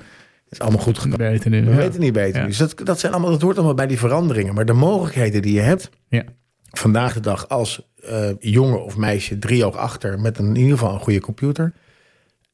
is 0.48 0.58
allemaal 0.58 0.80
goed 0.84 0.98
gekomen. 0.98 1.18
We 1.18 1.50
ja. 1.52 1.76
weten 1.76 2.00
niet 2.00 2.12
beter. 2.12 2.40
Ja. 2.40 2.46
Dus 2.46 2.56
dat, 2.56 2.74
dat 2.84 3.00
zijn 3.00 3.12
allemaal, 3.12 3.30
dat 3.30 3.40
hoort 3.42 3.56
allemaal 3.56 3.74
bij 3.74 3.86
die 3.86 3.98
veranderingen. 3.98 4.54
Maar 4.54 4.66
de 4.66 4.72
mogelijkheden 4.72 5.42
die 5.42 5.52
je 5.54 5.60
hebt 5.60 5.90
Ja. 6.08 6.22
vandaag 6.70 7.14
de 7.14 7.20
dag 7.20 7.48
als 7.48 7.88
eh, 8.04 8.30
jongen 8.38 8.84
of 8.84 8.96
meisje 8.96 9.38
drie 9.38 9.64
oog 9.64 9.76
achter 9.76 10.20
met 10.20 10.38
een, 10.38 10.46
in 10.46 10.56
ieder 10.56 10.78
geval 10.78 10.94
een 10.94 11.00
goede 11.00 11.20
computer, 11.20 11.72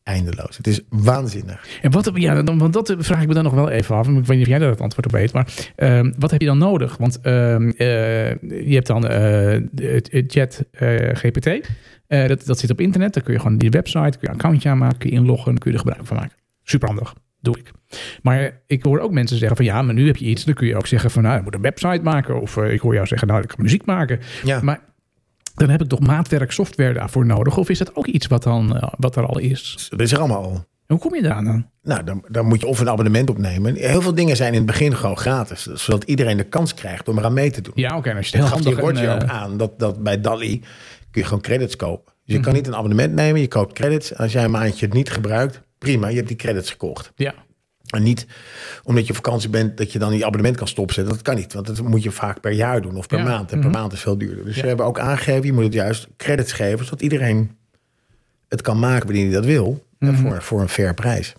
eindeloos. 0.02 0.56
Het 0.56 0.66
is 0.66 0.80
waanzinnig. 0.88 1.66
En 1.82 1.90
wat, 1.90 2.10
ja, 2.14 2.42
dan, 2.42 2.58
want 2.58 2.72
dat 2.72 2.94
vraag 2.98 3.22
ik 3.22 3.28
me 3.28 3.34
dan 3.34 3.44
nog 3.44 3.54
wel 3.54 3.68
even 3.68 3.96
af. 3.96 4.08
Ik 4.08 4.14
weet 4.14 4.28
niet 4.28 4.40
of 4.40 4.46
jij 4.46 4.58
daar 4.58 4.70
het 4.70 4.80
antwoord 4.80 5.06
op 5.06 5.12
weet. 5.12 5.32
Maar 5.32 5.72
ehm, 5.76 6.12
wat 6.18 6.30
heb 6.30 6.40
je 6.40 6.46
dan 6.46 6.58
nodig? 6.58 6.96
Want 6.96 7.20
ehm, 7.20 7.68
eh, 7.68 8.30
je 8.40 8.74
hebt 8.74 8.86
dan 8.86 9.06
eh, 9.06 9.60
Chat 10.26 10.64
GPT. 11.12 11.68
Dat, 12.06 12.46
dat 12.46 12.58
zit 12.58 12.70
op 12.70 12.80
internet. 12.80 13.14
Dan 13.14 13.22
kun 13.22 13.32
je 13.32 13.40
gewoon 13.40 13.58
die 13.58 13.70
website, 13.70 14.10
kun 14.10 14.20
je 14.20 14.26
een 14.26 14.34
accountje 14.34 14.68
aanmaken, 14.68 14.98
kun 14.98 15.10
je 15.10 15.16
inloggen, 15.16 15.58
kun 15.58 15.70
je 15.70 15.76
er 15.76 15.82
gebruik 15.82 16.06
van 16.06 16.16
maken. 16.16 16.36
Superhandig. 16.62 17.14
Doe 17.40 17.58
ik. 17.58 17.70
Maar 18.22 18.60
ik 18.66 18.82
hoor 18.82 18.98
ook 18.98 19.10
mensen 19.10 19.36
zeggen 19.36 19.56
van 19.56 19.64
ja, 19.64 19.82
maar 19.82 19.94
nu 19.94 20.06
heb 20.06 20.16
je 20.16 20.24
iets. 20.24 20.44
Dan 20.44 20.54
kun 20.54 20.66
je 20.66 20.76
ook 20.76 20.86
zeggen 20.86 21.10
van 21.10 21.22
nou, 21.22 21.38
ik 21.38 21.44
moet 21.44 21.54
een 21.54 21.60
website 21.60 22.00
maken. 22.02 22.40
Of 22.40 22.56
ik 22.56 22.80
hoor 22.80 22.94
jou 22.94 23.06
zeggen 23.06 23.28
nou, 23.28 23.42
ik 23.42 23.48
kan 23.48 23.62
muziek 23.62 23.84
maken. 23.84 24.20
Ja. 24.44 24.60
Maar 24.62 24.80
dan 25.54 25.68
heb 25.68 25.82
ik 25.82 25.88
toch 25.88 26.00
maatwerk 26.00 26.52
software 26.52 26.92
daarvoor 26.92 27.26
nodig? 27.26 27.56
Of 27.56 27.68
is 27.68 27.78
dat 27.78 27.96
ook 27.96 28.06
iets 28.06 28.26
wat, 28.26 28.42
dan, 28.42 28.76
eh, 28.76 28.92
wat 28.98 29.16
er 29.16 29.26
al 29.26 29.38
is? 29.38 29.86
Dat 29.90 30.00
is 30.00 30.12
er 30.12 30.18
allemaal 30.18 30.42
al. 30.42 30.52
En 30.54 30.96
hoe 30.96 30.98
kom 30.98 31.14
je 31.14 31.22
daar 31.22 31.44
dan? 31.44 31.66
Nou, 31.82 32.04
dan, 32.04 32.24
dan 32.28 32.46
moet 32.46 32.60
je 32.60 32.66
of 32.66 32.80
een 32.80 32.88
abonnement 32.88 33.30
opnemen. 33.30 33.74
Heel 33.74 34.02
veel 34.02 34.14
dingen 34.14 34.36
zijn 34.36 34.50
in 34.52 34.58
het 34.58 34.66
begin 34.66 34.96
gewoon 34.96 35.16
gratis. 35.16 35.62
Zodat 35.66 36.04
iedereen 36.04 36.36
de 36.36 36.44
kans 36.44 36.74
krijgt 36.74 37.08
om 37.08 37.18
eraan 37.18 37.32
mee 37.32 37.50
te 37.50 37.60
doen. 37.60 37.72
Ja, 37.76 37.96
oké. 37.96 38.10
en 38.10 38.16
als 38.16 38.28
je 38.28 38.36
het 38.36 38.46
heel 38.46 38.54
handig 38.54 38.74
en, 38.74 38.80
Roger 38.80 39.14
ook 39.14 39.22
eh, 39.22 39.40
aan 39.40 39.56
dat, 39.56 39.78
dat 39.78 40.02
bij 40.02 40.20
DALI 40.20 40.58
kun 41.10 41.20
je 41.20 41.24
gewoon 41.26 41.42
credits 41.42 41.76
kopen. 41.76 42.04
Dus 42.04 42.14
je 42.24 42.34
Mhm. 42.34 42.42
kan 42.42 42.52
niet 42.54 42.66
een 42.66 42.74
abonnement 42.76 43.14
nemen, 43.14 43.40
je 43.40 43.48
koopt 43.48 43.72
credits. 43.72 44.16
Als 44.16 44.32
jij 44.32 44.44
een 44.44 44.50
maandje 44.50 44.84
het 44.86 44.94
niet 44.94 45.10
gebruikt, 45.10 45.60
prima, 45.78 46.08
je 46.08 46.16
hebt 46.16 46.28
die 46.28 46.36
credits 46.36 46.70
gekocht. 46.70 47.12
Ja, 47.14 47.34
En 47.90 48.02
niet 48.02 48.26
omdat 48.84 49.02
je 49.04 49.10
op 49.10 49.16
vakantie 49.16 49.48
bent 49.50 49.76
dat 49.76 49.92
je 49.92 49.98
dan 49.98 50.10
die 50.10 50.24
abonnement 50.26 50.56
kan 50.56 50.68
stopzetten. 50.68 51.14
Dat 51.14 51.22
kan 51.22 51.34
niet, 51.36 51.52
want 51.52 51.66
dat 51.66 51.80
moet 51.82 52.02
je 52.02 52.10
vaak 52.10 52.40
per 52.40 52.52
jaar 52.52 52.80
doen 52.82 52.96
of 52.96 53.06
per 53.06 53.18
Ja. 53.18 53.24
maand. 53.24 53.52
En 53.52 53.60
per 53.60 53.68
Mhm. 53.70 53.78
maand 53.78 53.92
is 53.92 54.00
veel 54.00 54.18
duurder. 54.18 54.44
Dus 54.44 54.54
Ja. 54.56 54.62
we 54.62 54.68
hebben 54.68 54.86
ook 54.86 54.98
aangegeven, 54.98 55.44
je 55.46 55.52
moet 55.52 55.64
het 55.64 55.72
juist 55.72 56.06
credits 56.16 56.52
geven, 56.52 56.84
zodat 56.84 57.02
iedereen 57.02 57.50
het 58.48 58.62
kan 58.62 58.78
maken 58.78 59.06
wanneer 59.06 59.24
hij 59.24 59.34
dat 59.34 59.44
wil. 59.44 59.84
En 59.98 60.08
Mhm. 60.12 60.16
voor, 60.28 60.42
voor 60.42 60.60
een 60.60 60.68
fair 60.68 60.94
prijs. 60.94 61.32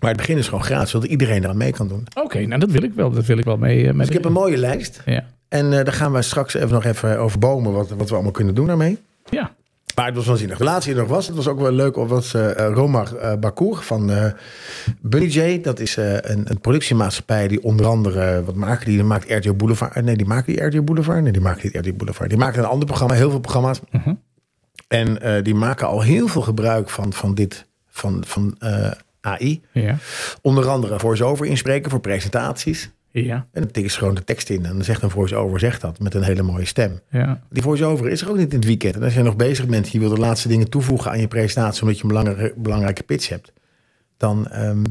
Maar 0.00 0.08
het 0.10 0.16
begin 0.18 0.36
is 0.38 0.48
gewoon 0.48 0.64
gratis, 0.64 0.90
zodat 0.90 1.08
iedereen 1.08 1.42
eraan 1.44 1.56
mee 1.56 1.72
kan 1.72 1.88
doen. 1.88 2.06
oké. 2.22 2.46
nou, 2.46 2.60
dat 2.60 2.70
wil 2.70 2.82
ik 2.82 2.92
wel. 2.94 3.10
Dat 3.10 3.24
wil 3.26 3.38
ik 3.38 3.44
wel 3.44 3.56
mee. 3.56 3.82
mee 3.84 3.92
Dus 3.92 4.06
ik 4.06 4.12
heb 4.12 4.24
een 4.24 4.32
mooie 4.32 4.56
lijst. 4.56 5.00
Ja. 5.04 5.24
En 5.48 5.64
eh, 5.78 5.84
daar 5.84 5.92
gaan 5.94 6.12
we 6.12 6.22
straks 6.22 6.54
even 6.54 6.68
nog 6.70 6.84
even 6.84 7.18
over 7.18 7.38
bomen, 7.38 7.72
wat, 7.72 7.88
wat 7.90 8.08
we 8.08 8.14
allemaal 8.14 8.32
kunnen 8.32 8.54
doen 8.54 8.66
daarmee. 8.66 8.98
ja. 9.30 9.56
Maar 9.98 10.06
het 10.06 10.16
was 10.16 10.26
waanzinnig. 10.26 10.58
De 10.58 10.64
laatste 10.64 10.90
die 10.90 11.00
er 11.00 11.06
nog 11.06 11.16
was, 11.16 11.26
het 11.26 11.36
was 11.36 11.48
ook 11.48 11.60
wel 11.60 11.72
leuk, 11.72 11.96
was 11.96 12.34
eh 12.34 12.68
Romar 12.72 13.38
Bakour 13.40 13.76
van 13.82 14.10
eh 14.10 14.32
Bunny 15.00 15.26
J. 15.26 15.60
Dat 15.60 15.80
is 15.80 15.96
een, 15.96 16.50
een 16.50 16.60
productiemaatschappij 16.60 17.48
die 17.48 17.62
onder 17.62 17.86
andere, 17.86 18.44
wat 18.44 18.54
maken 18.54 18.86
die? 18.86 18.94
Die 18.94 19.04
maakt 19.04 19.30
RTO 19.30 19.54
Boulevard. 19.54 20.04
Nee, 20.04 20.16
die 20.16 20.26
maken 20.26 20.52
die 20.52 20.64
RTO 20.64 20.82
Boulevard? 20.82 21.22
Nee, 21.22 21.32
die 21.32 21.40
maken 21.40 21.60
niet 21.64 21.86
RTO 21.86 21.92
Boulevard. 21.92 22.28
Die 22.28 22.38
maken 22.38 22.58
een 22.58 22.68
ander 22.68 22.86
programma, 22.86 23.14
heel 23.14 23.30
veel 23.30 23.40
programma's. 23.40 23.80
En 24.88 25.22
eh, 25.22 25.42
die 25.44 25.54
maken 25.54 25.86
al 25.86 26.00
heel 26.02 26.28
veel 26.28 26.42
gebruik 26.42 26.90
van, 26.90 27.12
van 27.12 27.34
dit, 27.34 27.66
van, 27.88 28.24
van 28.26 28.56
AI. 29.20 29.62
Ja. 29.72 29.96
Onder 30.42 30.68
andere 30.68 30.98
voice-over 30.98 31.46
inspreken 31.46 31.90
voor 31.90 32.00
presentaties. 32.00 32.90
Ja. 33.24 33.46
En 33.52 33.62
dan 33.62 33.70
tikken 33.70 33.92
ze 33.92 33.98
gewoon 33.98 34.14
de 34.14 34.24
tekst 34.24 34.50
in. 34.50 34.64
En 34.64 34.72
dan 34.72 34.84
zegt 34.84 35.02
een 35.02 35.10
voice-over 35.10 35.58
zegt 35.58 35.80
dat 35.80 35.98
met 35.98 36.14
een 36.14 36.22
hele 36.22 36.42
mooie 36.42 36.64
stem. 36.64 37.00
Ja. 37.10 37.40
Die 37.50 37.62
voice-over 37.62 38.08
is 38.08 38.20
er 38.20 38.30
ook 38.30 38.36
niet 38.36 38.50
in 38.52 38.58
het 38.58 38.66
weekend. 38.66 38.94
En 38.94 39.02
als 39.02 39.14
je 39.14 39.22
nog 39.22 39.36
bezig 39.36 39.66
bent, 39.66 39.88
je 39.88 39.98
wil 39.98 40.08
de 40.08 40.18
laatste 40.18 40.48
dingen 40.48 40.70
toevoegen 40.70 41.10
aan 41.10 41.20
je 41.20 41.28
presentatie, 41.28 41.82
omdat 41.82 41.96
je 41.96 42.02
een 42.02 42.08
belangrijke, 42.08 42.54
belangrijke 42.56 43.02
pitch 43.02 43.28
hebt, 43.28 43.52
dan, 44.16 44.48
ehm, 44.48 44.84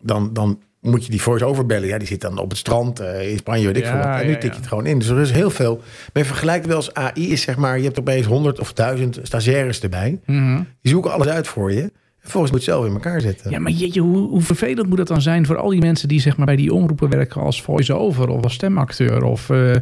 dan, 0.00 0.32
dan 0.32 0.62
moet 0.80 1.04
je 1.04 1.10
die 1.10 1.22
voice-over 1.22 1.66
bellen. 1.66 1.88
Ja, 1.88 1.98
die 1.98 2.06
zit 2.06 2.20
dan 2.20 2.38
op 2.38 2.48
het 2.48 2.58
strand 2.58 3.00
eh, 3.00 3.30
in 3.30 3.38
Spanje, 3.38 3.66
weet 3.66 3.76
ik 3.76 3.84
Ja, 3.84 3.90
veel 3.90 4.10
wat. 4.10 4.20
En 4.20 4.26
nu 4.26 4.32
tik 4.32 4.52
je 4.52 4.58
het 4.58 4.66
gewoon 4.66 4.86
in. 4.86 4.98
Dus 4.98 5.08
er 5.08 5.20
is 5.20 5.30
heel 5.30 5.50
veel. 5.50 5.82
Men 6.12 6.24
vergelijkt 6.26 6.66
wel 6.66 6.76
eens 6.76 6.94
AI 6.94 7.32
is 7.32 7.42
zeg 7.42 7.56
maar, 7.56 7.78
je 7.78 7.84
hebt 7.84 7.98
opeens 7.98 8.26
honderd 8.26 8.60
of 8.60 8.72
duizend 8.72 9.18
stagiaires 9.22 9.80
erbij. 9.80 10.20
Mhm. 10.26 10.56
Die 10.56 10.92
zoeken 10.92 11.12
alles 11.12 11.26
uit 11.26 11.48
voor 11.48 11.72
je. 11.72 11.92
En 12.28 12.34
volgens 12.34 12.52
moet 12.52 12.64
je 12.64 12.70
zelf 12.70 12.86
in 12.86 12.92
elkaar 12.92 13.20
zetten. 13.20 13.50
Ja, 13.50 13.58
maar 13.58 13.72
jeetje, 13.72 14.00
hoe, 14.00 14.28
hoe 14.28 14.40
vervelend 14.40 14.88
moet 14.88 14.96
dat 14.96 15.06
dan 15.06 15.22
zijn 15.22 15.46
voor 15.46 15.56
al 15.56 15.68
die 15.68 15.80
mensen 15.80 16.08
die 16.08 16.20
zeg 16.20 16.36
maar 16.36 16.46
bij 16.46 16.56
die 16.56 16.74
omroepen 16.74 17.10
werken 17.10 17.40
als 17.40 17.62
voice-over 17.62 18.28
of 18.28 18.42
als 18.42 18.52
stemacteur? 18.52 19.24
Of 19.24 19.50
eh, 19.50 19.74
eh, 19.74 19.80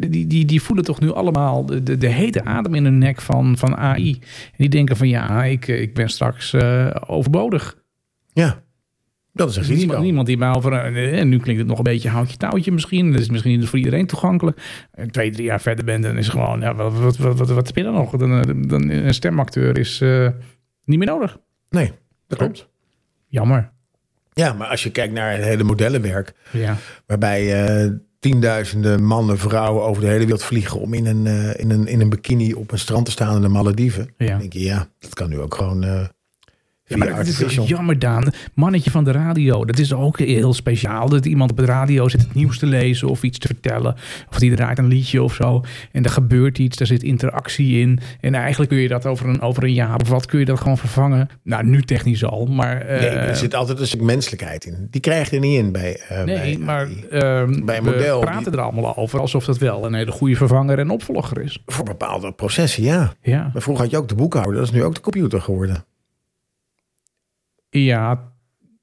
die, 0.00 0.26
die, 0.26 0.44
die 0.44 0.62
voelen 0.62 0.84
toch 0.84 1.00
nu 1.00 1.12
allemaal 1.12 1.66
de, 1.66 1.82
de, 1.82 1.96
de 1.96 2.08
hete 2.08 2.44
adem 2.44 2.74
in 2.74 2.84
hun 2.84 2.98
nek 2.98 3.20
van, 3.20 3.58
van 3.58 3.76
AI. 3.76 4.12
En 4.20 4.56
die 4.56 4.68
denken 4.68 4.96
van 4.96 5.08
ja, 5.08 5.44
ik, 5.44 5.68
eh, 5.68 5.80
ik 5.80 5.94
ben 5.94 6.08
straks 6.08 6.54
overbodig. 7.06 7.76
Ja, 8.32 8.62
dat 9.32 9.50
is 9.50 9.56
een 9.56 9.62
risico. 9.62 9.78
niemand, 9.78 10.02
niemand 10.02 10.26
die 10.26 10.36
mij 10.36 10.54
over. 10.54 10.72
En 10.72 11.28
nu 11.28 11.38
klinkt 11.38 11.60
het 11.60 11.68
nog 11.68 11.78
een 11.78 11.84
beetje 11.84 12.08
houtje 12.08 12.36
touwtje 12.36 12.72
misschien. 12.72 13.12
Dat 13.12 13.20
is 13.20 13.30
misschien 13.30 13.58
niet 13.58 13.68
voor 13.68 13.78
iedereen 13.78 14.06
toegankelijk. 14.06 14.86
En 14.92 15.10
twee, 15.10 15.30
drie 15.30 15.46
jaar 15.46 15.60
verder 15.60 15.84
bent, 15.84 16.02
dan 16.02 16.18
is 16.18 16.26
het 16.26 16.34
gewoon. 16.34 16.60
Ja, 16.60 16.74
wat, 16.74 16.98
wat, 16.98 17.16
wat, 17.16 17.38
wat, 17.38 17.50
wat 17.50 17.66
heb 17.66 17.76
je 17.76 17.82
dan 17.82 17.94
nog? 17.94 18.16
Dan, 18.16 18.66
dan, 18.68 18.90
een 18.90 19.14
stemacteur 19.14 19.78
is 19.78 20.00
niet 20.84 20.98
meer 20.98 21.06
nodig. 21.06 21.38
Nee, 21.72 21.92
dat 22.26 22.38
klopt. 22.38 22.68
Jammer. 23.26 23.70
Ja, 24.32 24.52
maar 24.52 24.68
als 24.68 24.82
je 24.82 24.90
kijkt 24.90 25.14
naar 25.14 25.32
het 25.32 25.44
hele 25.44 25.62
modellenwerk, 25.62 26.32
Ja. 26.52 26.76
waarbij 27.06 27.64
eh, 27.64 27.90
tienduizenden 28.20 29.04
mannen, 29.04 29.38
vrouwen 29.38 29.84
over 29.84 30.02
de 30.02 30.08
hele 30.08 30.24
wereld 30.24 30.44
vliegen 30.44 30.80
om 30.80 30.94
in 30.94 31.06
een, 31.06 31.26
eh, 31.26 31.60
in 31.60 31.70
een, 31.70 31.86
in 31.86 32.00
een 32.00 32.08
bikini 32.10 32.52
op 32.52 32.72
een 32.72 32.78
strand 32.78 33.04
te 33.04 33.10
staan 33.10 33.36
in 33.36 33.42
de 33.42 33.48
Malediven. 33.48 34.14
Ja. 34.16 34.26
Dan 34.26 34.38
denk 34.38 34.52
je, 34.52 34.60
ja, 34.62 34.86
dat 34.98 35.14
kan 35.14 35.28
nu 35.28 35.40
ook 35.40 35.54
gewoon 35.54 35.84
eh 35.84 36.04
Ja, 36.98 37.14
maar 37.14 37.26
is 37.26 37.58
jammer, 37.66 37.98
Daan. 37.98 38.24
Mannetje 38.54 38.90
van 38.90 39.04
de 39.04 39.10
radio. 39.12 39.64
Dat 39.64 39.78
is 39.78 39.92
ook 39.94 40.18
heel 40.18 40.54
speciaal. 40.54 41.08
Dat 41.08 41.26
iemand 41.26 41.50
op 41.50 41.56
het 41.56 41.66
radio 41.66 42.08
zit 42.08 42.20
het 42.20 42.34
nieuws 42.34 42.58
te 42.58 42.66
lezen 42.66 43.08
of 43.08 43.22
iets 43.22 43.38
te 43.38 43.46
vertellen. 43.46 43.94
Of 44.30 44.38
die 44.38 44.54
draait 44.54 44.78
een 44.78 44.86
liedje 44.86 45.22
of 45.22 45.34
zo. 45.34 45.64
En 45.92 46.04
er 46.04 46.10
gebeurt 46.10 46.58
iets, 46.58 46.76
daar 46.76 46.86
zit 46.86 47.02
interactie 47.02 47.80
in. 47.80 47.98
En 48.20 48.34
eigenlijk 48.34 48.70
kun 48.70 48.80
je 48.80 48.88
dat 48.88 49.06
over 49.06 49.28
een, 49.28 49.40
over 49.40 49.62
een 49.64 49.72
jaar 49.74 50.00
of 50.00 50.08
wat, 50.08 50.26
kun 50.26 50.38
je 50.38 50.44
dat 50.44 50.60
gewoon 50.60 50.78
vervangen. 50.78 51.28
Nou, 51.42 51.64
nu 51.64 51.82
technisch 51.82 52.24
al, 52.24 52.46
maar... 52.46 52.80
eh, 52.80 53.00
Nee, 53.00 53.08
er 53.08 53.36
zit 53.36 53.54
altijd 53.54 53.80
een 53.80 53.86
stuk 53.86 54.00
menselijkheid 54.00 54.64
in. 54.64 54.86
Die 54.90 55.00
krijg 55.00 55.30
je 55.30 55.36
er 55.36 55.42
niet 55.42 55.58
in 55.58 55.72
bij. 55.72 56.00
eh, 56.08 56.22
Nee, 56.24 56.36
bij 56.36 56.56
maar 56.58 56.88
Bij 57.64 57.76
een 57.76 57.84
we 57.84 57.90
model 57.90 58.20
praten 58.20 58.42
die- 58.44 58.52
er 58.52 58.60
allemaal 58.64 58.96
over 58.96 59.20
alsof 59.20 59.44
dat 59.44 59.58
wel 59.58 59.86
een 59.86 59.94
hele 59.94 60.10
goede 60.10 60.36
vervanger 60.36 60.78
en 60.78 60.90
opvolger 60.90 61.40
is. 61.42 61.62
voor 61.66 61.84
bepaalde 61.84 62.32
processen, 62.32 62.82
ja. 62.82 63.12
Ja, 63.22 63.50
Maar 63.52 63.62
vroeger 63.62 63.82
had 63.84 63.92
je 63.92 63.98
ook 63.98 64.08
de 64.08 64.14
boekhouder, 64.14 64.54
dat 64.54 64.64
is 64.64 64.70
nu 64.70 64.84
ook 64.84 64.94
de 64.94 65.00
computer 65.00 65.40
geworden. 65.40 65.84
Ja, 67.80 68.32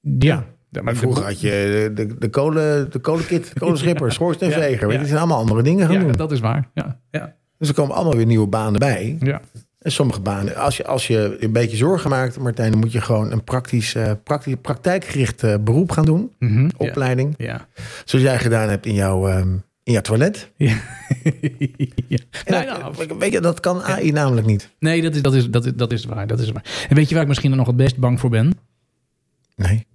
ja. 0.01 0.46
Ja, 0.72 0.81
Maar 0.81 0.93
de 0.93 1.00
vroeger 1.00 1.24
had 1.25 1.41
je 1.41 1.91
de, 1.96 2.17
de, 2.17 2.29
kolen, 2.29 2.91
de 2.91 3.00
kolenkit, 3.00 3.53
de 3.53 3.60
kolenschipper, 3.60 4.12
schoorsteenveger. 4.19 4.88
weet 4.88 5.00
je, 5.00 5.05
zijn 5.05 5.17
allemaal 5.19 5.38
andere 5.39 5.62
dingen 5.62 5.86
gaan 5.86 5.96
Ja, 5.96 6.01
doen. 6.03 6.12
dat 6.12 6.31
is 6.31 6.39
waar. 6.39 6.69
Ja, 6.74 7.00
ja, 7.12 7.36
Dus 7.58 7.67
er 7.67 7.74
komen 7.74 7.96
allemaal 7.96 8.15
weer 8.15 8.25
nieuwe 8.25 8.48
banen 8.48 8.79
bij. 8.79 9.17
ja. 9.19 9.41
En 9.79 9.91
sommige 9.91 10.22
banen, 10.22 10.55
als 10.55 10.78
je, 10.78 10.86
als 10.86 11.08
je 11.08 11.38
een 11.39 11.52
beetje 11.52 11.78
zorgen 11.78 12.10
maakt, 12.10 12.39
Martijn, 12.39 12.71
dan 12.71 12.80
moet 12.80 12.91
je 12.91 13.02
gewoon 13.02 13.32
een 13.32 13.43
praktisch, 13.43 13.95
eh, 13.95 14.12
praktisch 14.23 14.56
praktijkgericht 14.62 15.43
eh, 15.43 15.56
beroep 15.62 15.91
gaan 15.91 16.06
doen. 16.06 16.32
Mhm. 16.39 16.69
Opleiding. 16.78 17.34
Ja. 17.38 17.67
Zoals 18.06 18.25
jij 18.25 18.39
gedaan 18.39 18.69
hebt 18.69 18.86
in 18.86 18.93
jouw, 18.93 19.28
ehm, 19.28 19.54
in 19.84 19.91
jouw 19.93 20.02
toilet. 20.02 20.52
ja. 20.58 20.75
ja. 22.08 22.17
En 22.45 22.54
Nou, 22.54 22.65
dat- 22.65 22.97
nou, 23.08 23.19
weet 23.19 23.32
je, 23.32 23.39
dat 23.41 23.60
kan 23.60 23.82
AI 23.84 24.12
namelijk 24.12 24.47
niet. 24.47 24.69
nee, 24.80 25.02
dat 25.02 25.15
is, 25.15 25.21
dat, 25.21 25.34
is, 25.34 25.49
dat, 25.49 25.65
is, 25.65 25.73
dat 25.75 25.91
is 25.91 26.06
waar. 26.06 26.28
Dat 26.28 26.39
is 26.39 26.52
waar. 26.52 26.86
En 26.89 26.95
weet 26.95 27.08
je 27.08 27.13
waar 27.13 27.23
ik 27.23 27.30
misschien 27.30 27.56
nog 27.56 27.67
het 27.67 27.75
best 27.75 27.97
bang 27.97 28.19
voor 28.19 28.30
ben? 28.30 28.52
Nee. 29.60 29.88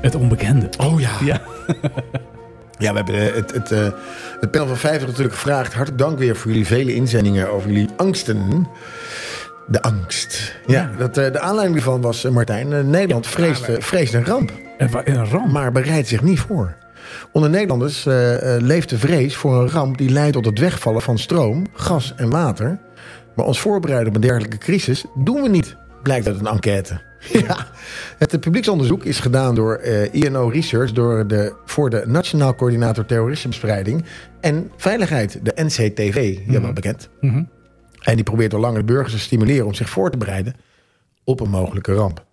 Het 0.00 0.14
onbekende. 0.14 0.68
Oh 0.78 1.00
ja. 1.00 1.10
Ja. 1.24 1.40
Ja, 2.80 2.90
we 2.90 2.96
hebben 2.96 3.14
eh, 3.14 3.34
het, 3.34 3.52
het, 3.52 3.72
eh, 3.72 3.88
het 4.40 4.50
panel 4.50 4.66
van 4.66 4.76
50 4.76 5.06
natuurlijk 5.08 5.34
gevraagd. 5.34 5.72
Hartelijk 5.72 6.02
dank 6.02 6.18
weer 6.18 6.36
voor 6.36 6.50
jullie 6.50 6.66
vele 6.66 6.94
inzendingen 6.94 7.52
over 7.52 7.70
jullie 7.70 7.88
angsten. 7.96 8.66
De 9.66 9.82
angst. 9.82 10.56
Ja, 10.66 10.90
dat, 10.98 11.18
eh, 11.18 11.32
de 11.32 11.40
aanleiding 11.40 11.74
hiervan 11.74 12.00
was, 12.00 12.22
Martijn, 12.22 12.90
Nederland 12.90 13.26
vreest, 13.26 13.66
vreest 13.78 14.14
een 14.14 14.24
ramp, 14.24 14.52
Een 14.78 15.26
ramp. 15.26 15.52
maar 15.52 15.72
bereidt 15.72 16.08
zich 16.08 16.22
niet 16.22 16.40
voor. 16.40 16.76
Onder 17.32 17.50
Nederlanders 17.50 18.04
leeft 18.58 18.88
de 18.88 18.98
vrees 18.98 19.36
voor 19.36 19.60
een 19.60 19.70
ramp 19.70 19.98
die 19.98 20.10
leidt 20.10 20.32
tot 20.32 20.44
het 20.44 20.58
wegvallen 20.58 21.02
van 21.02 21.18
stroom, 21.18 21.66
gas 21.74 22.14
en 22.16 22.30
water. 22.30 22.78
Maar 23.34 23.46
ons 23.46 23.60
voorbereiden 23.60 24.08
op 24.08 24.14
een 24.14 24.20
dergelijke 24.20 24.58
crisis 24.58 25.04
doen 25.14 25.42
we 25.42 25.48
niet, 25.48 25.76
blijkt 26.02 26.26
uit 26.26 26.40
een 26.40 26.46
enquête. 26.46 27.00
Ja, 27.32 27.66
het 28.18 28.40
publieksonderzoek 28.40 29.04
is 29.04 29.20
gedaan 29.20 29.54
door 29.54 29.74
eh, 29.74 30.14
INO 30.14 30.48
Research 30.48 30.92
door 30.92 31.26
de, 31.26 31.54
voor 31.64 31.90
de 31.90 32.02
Nationaal 32.06 32.54
Coördinator 32.54 33.06
Terrorismebestrijding 33.06 34.04
en 34.40 34.70
Veiligheid, 34.76 35.38
de 35.42 35.52
NCTV, 35.54 36.38
helemaal 36.46 36.72
bekend. 36.72 37.08
Mhm. 37.20 37.42
En 38.00 38.14
die 38.14 38.24
probeert 38.24 38.54
al 38.54 38.60
langer 38.60 38.78
de 38.78 38.92
burgers 38.92 39.12
te 39.12 39.18
stimuleren 39.18 39.66
om 39.66 39.74
zich 39.74 39.88
voor 39.88 40.10
te 40.10 40.18
bereiden 40.18 40.54
op 41.24 41.40
een 41.40 41.50
mogelijke 41.50 41.94
ramp. 41.94 42.24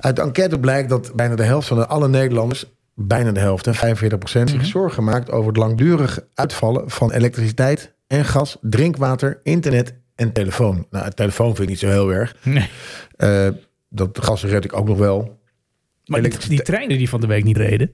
Uit 0.00 0.16
de 0.16 0.22
enquête 0.22 0.58
blijkt 0.58 0.88
dat 0.88 1.12
bijna 1.14 1.34
de 1.34 1.42
helft 1.42 1.68
van 1.68 1.76
de 1.76 1.86
alle 1.86 2.08
Nederlanders, 2.08 2.64
bijna 2.94 3.32
de 3.32 3.40
helft, 3.40 3.66
en 3.66 3.74
45% 3.74 3.78
zich 4.44 4.66
zorgen 4.66 5.04
maakt 5.04 5.30
over 5.30 5.48
het 5.48 5.56
langdurig 5.56 6.20
uitvallen 6.34 6.90
van 6.90 7.12
elektriciteit 7.12 7.94
en 8.06 8.24
gas, 8.24 8.56
drinkwater, 8.60 9.40
internet 9.42 9.94
en 10.14 10.32
telefoon. 10.32 10.86
Nou, 10.90 11.04
het 11.04 11.16
telefoon 11.16 11.46
vind 11.46 11.60
ik 11.60 11.68
niet 11.68 11.78
zo 11.78 11.88
heel 11.88 12.12
erg. 12.12 12.36
Nee. 12.42 12.68
Eh, 13.16 13.48
dat 13.90 14.18
gas 14.22 14.44
red 14.44 14.64
ik 14.64 14.76
ook 14.76 14.86
nog 14.86 14.98
wel. 14.98 15.38
Maar 16.04 16.22
die, 16.22 16.62
treinen 16.62 16.98
die 16.98 17.08
van 17.08 17.20
de 17.20 17.26
week 17.26 17.44
niet 17.44 17.56
reden. 17.56 17.92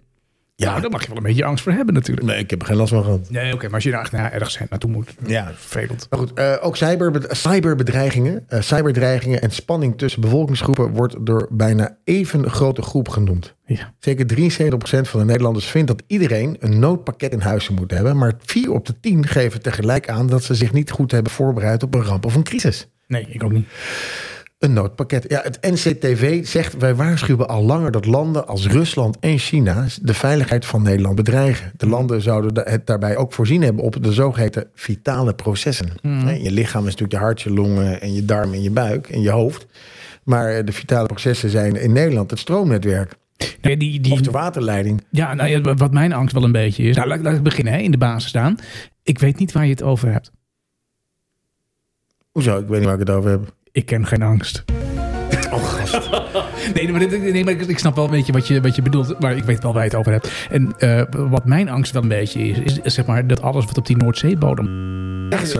Ja. 0.56 0.68
Nou, 0.68 0.80
daar 0.80 0.90
mag 0.90 1.02
je 1.02 1.08
wel 1.08 1.16
een 1.16 1.22
beetje 1.22 1.44
angst 1.44 1.62
voor 1.64 1.72
hebben 1.72 1.94
natuurlijk. 1.94 2.26
Nee, 2.26 2.38
ik 2.38 2.50
heb 2.50 2.60
er 2.60 2.66
geen 2.66 2.76
last 2.76 2.92
van 2.92 3.04
gehad. 3.04 3.30
Nee, 3.30 3.52
oké. 3.52 3.64
maar 3.64 3.74
als 3.74 3.84
je 3.84 3.90
daar 3.90 4.00
echt 4.00 4.12
nou, 4.12 4.32
ergens 4.32 4.58
naartoe 4.70 4.90
moet. 4.90 5.14
Ja. 5.26 5.52
Vervelend. 5.54 6.06
Maar 6.10 6.18
goed, 6.18 6.32
eh, 6.32 6.56
ook 6.60 6.76
cyberbed- 6.76 7.36
cyberbedreigingen, 7.36 8.44
eh, 8.48 8.60
cyberdreigingen 8.60 9.42
en 9.42 9.50
spanning 9.50 9.98
tussen 9.98 10.20
bevolkingsgroepen 10.20 10.90
wordt 10.90 11.26
door 11.26 11.48
bijna 11.50 11.96
even 12.04 12.50
grote 12.50 12.82
groep 12.82 13.08
genoemd. 13.08 13.54
Ja. 13.66 13.94
Zeker 13.98 14.26
73% 14.26 15.08
van 15.08 15.20
de 15.20 15.26
Nederlanders 15.26 15.66
vindt 15.66 15.88
dat 15.88 16.02
iedereen 16.06 16.56
een 16.58 16.78
noodpakket 16.78 17.32
in 17.32 17.40
huis 17.40 17.68
moeten 17.68 17.96
hebben. 17.96 18.16
Maar 18.16 18.32
4 18.38 18.72
op 18.72 18.86
de 18.86 19.00
10 19.00 19.26
geven 19.26 19.62
tegelijk 19.62 20.08
aan 20.08 20.26
dat 20.26 20.42
ze 20.42 20.54
zich 20.54 20.72
niet 20.72 20.90
goed 20.90 21.10
hebben 21.10 21.32
voorbereid 21.32 21.82
op 21.82 21.94
een 21.94 22.04
ramp 22.04 22.24
of 22.24 22.34
een 22.34 22.44
crisis. 22.44 22.88
Nee, 23.06 23.26
ik 23.30 23.42
ook 23.42 23.52
niet. 23.52 23.66
Een 24.58 24.72
noodpakket. 24.72 25.24
Ja, 25.28 25.40
het 25.42 25.58
NCTV 25.60 26.46
zegt 26.46 26.76
wij 26.76 26.94
waarschuwen 26.94 27.48
al 27.48 27.64
langer 27.64 27.90
dat 27.90 28.06
landen 28.06 28.48
als 28.48 28.66
Rusland 28.66 29.18
en 29.18 29.38
China 29.38 29.86
de 30.02 30.14
veiligheid 30.14 30.66
van 30.66 30.82
Nederland 30.82 31.14
bedreigen. 31.14 31.72
De 31.76 31.88
landen 31.88 32.22
zouden 32.22 32.70
het 32.70 32.86
daarbij 32.86 33.16
ook 33.16 33.32
voorzien 33.32 33.62
hebben 33.62 33.84
op 33.84 34.02
de 34.02 34.12
zogeheten 34.12 34.70
vitale 34.74 35.34
processen. 35.34 35.88
Hè, 36.02 36.32
Je 36.32 36.50
lichaam 36.50 36.86
is 36.86 36.90
natuurlijk 36.96 37.12
je 37.12 37.18
hart, 37.18 37.42
je 37.42 37.50
longen 37.50 38.00
en 38.00 38.14
je 38.14 38.24
darm 38.24 38.52
en 38.52 38.62
je 38.62 38.70
buik 38.70 39.08
en 39.08 39.20
je 39.20 39.30
hoofd. 39.30 39.66
Maar 40.22 40.50
eh, 40.50 40.64
de 40.64 40.72
vitale 40.72 41.06
processen 41.06 41.50
zijn 41.50 41.80
in 41.80 41.92
Nederland 41.92 42.30
het 42.30 42.38
stroomnetwerk 42.38 43.16
Nee, 43.60 43.76
die, 43.76 44.00
die, 44.00 44.12
of 44.12 44.20
de 44.20 44.30
waterleiding. 44.30 45.04
Ja, 45.10 45.34
nou, 45.34 45.48
ja, 45.48 45.74
wat 45.74 45.92
mijn 45.92 46.12
angst 46.12 46.34
wel 46.34 46.44
een 46.44 46.52
beetje 46.52 46.82
is. 46.82 46.96
Nou, 46.96 47.08
laat, 47.08 47.20
laat 47.20 47.34
ik 47.34 47.42
beginnen 47.42 47.72
hè, 47.72 47.78
in 47.78 47.90
de 47.90 47.98
basis 47.98 48.28
staan. 48.28 48.58
Ik 49.02 49.18
weet 49.18 49.38
niet 49.38 49.52
waar 49.52 49.64
je 49.64 49.70
het 49.70 49.82
over 49.82 50.12
hebt. 50.12 50.32
Hoezo? 52.30 52.58
Ik 52.58 52.66
weet 52.66 52.78
niet 52.78 52.84
waar 52.84 53.00
ik 53.00 53.06
het 53.06 53.16
over 53.16 53.30
heb. 53.30 53.54
Ik 53.76 53.86
ken 53.86 54.06
geen 54.06 54.22
angst. 54.22 54.64
Oh, 55.52 55.64
gast. 55.64 56.10
Nee, 56.74 56.90
maar, 56.90 57.00
dit- 57.00 57.32
nee, 57.32 57.44
maar 57.44 57.52
ik, 57.52 57.60
ik 57.66 57.78
snap 57.78 57.94
wel 57.94 58.04
een 58.04 58.10
beetje 58.10 58.32
wat 58.32 58.46
je, 58.48 58.60
wat 58.60 58.76
je 58.76 58.82
bedoelt. 58.82 59.20
Maar 59.20 59.36
ik 59.36 59.44
weet 59.44 59.62
wel 59.62 59.72
waar 59.72 59.82
je 59.82 59.88
het 59.88 59.98
over 59.98 60.12
hebt. 60.12 60.30
En 60.50 60.74
eh, 60.78 61.02
wat 61.10 61.44
mijn 61.44 61.68
angst 61.68 61.92
wel 61.92 62.02
een 62.02 62.08
beetje 62.08 62.40
is, 62.48 62.58
is, 62.58 62.78
is 62.82 62.94
zeg 62.94 63.06
maar 63.06 63.26
dat 63.26 63.42
alles 63.42 63.64
wat 63.64 63.78
op 63.78 63.86
die 63.86 63.96
Noordzeebodem. 63.96 64.66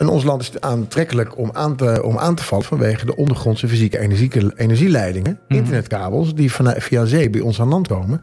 En 0.00 0.08
ons 0.08 0.24
land 0.24 0.42
is 0.42 0.60
aantrekkelijk 0.60 1.38
om 1.38 1.50
aan 1.52 1.76
te, 1.76 2.02
om 2.04 2.18
aan 2.18 2.34
te 2.34 2.42
vallen 2.42 2.64
vanwege 2.64 3.06
de 3.06 3.16
ondergrondse 3.16 3.68
fysieke 3.68 3.98
energie, 3.98 4.52
energieleidingen, 4.56 5.38
internetkabels, 5.48 6.34
die 6.34 6.52
via 6.52 7.04
zee 7.04 7.30
bij 7.30 7.40
ons 7.40 7.60
aan 7.60 7.68
land 7.68 7.88
komen, 7.88 8.22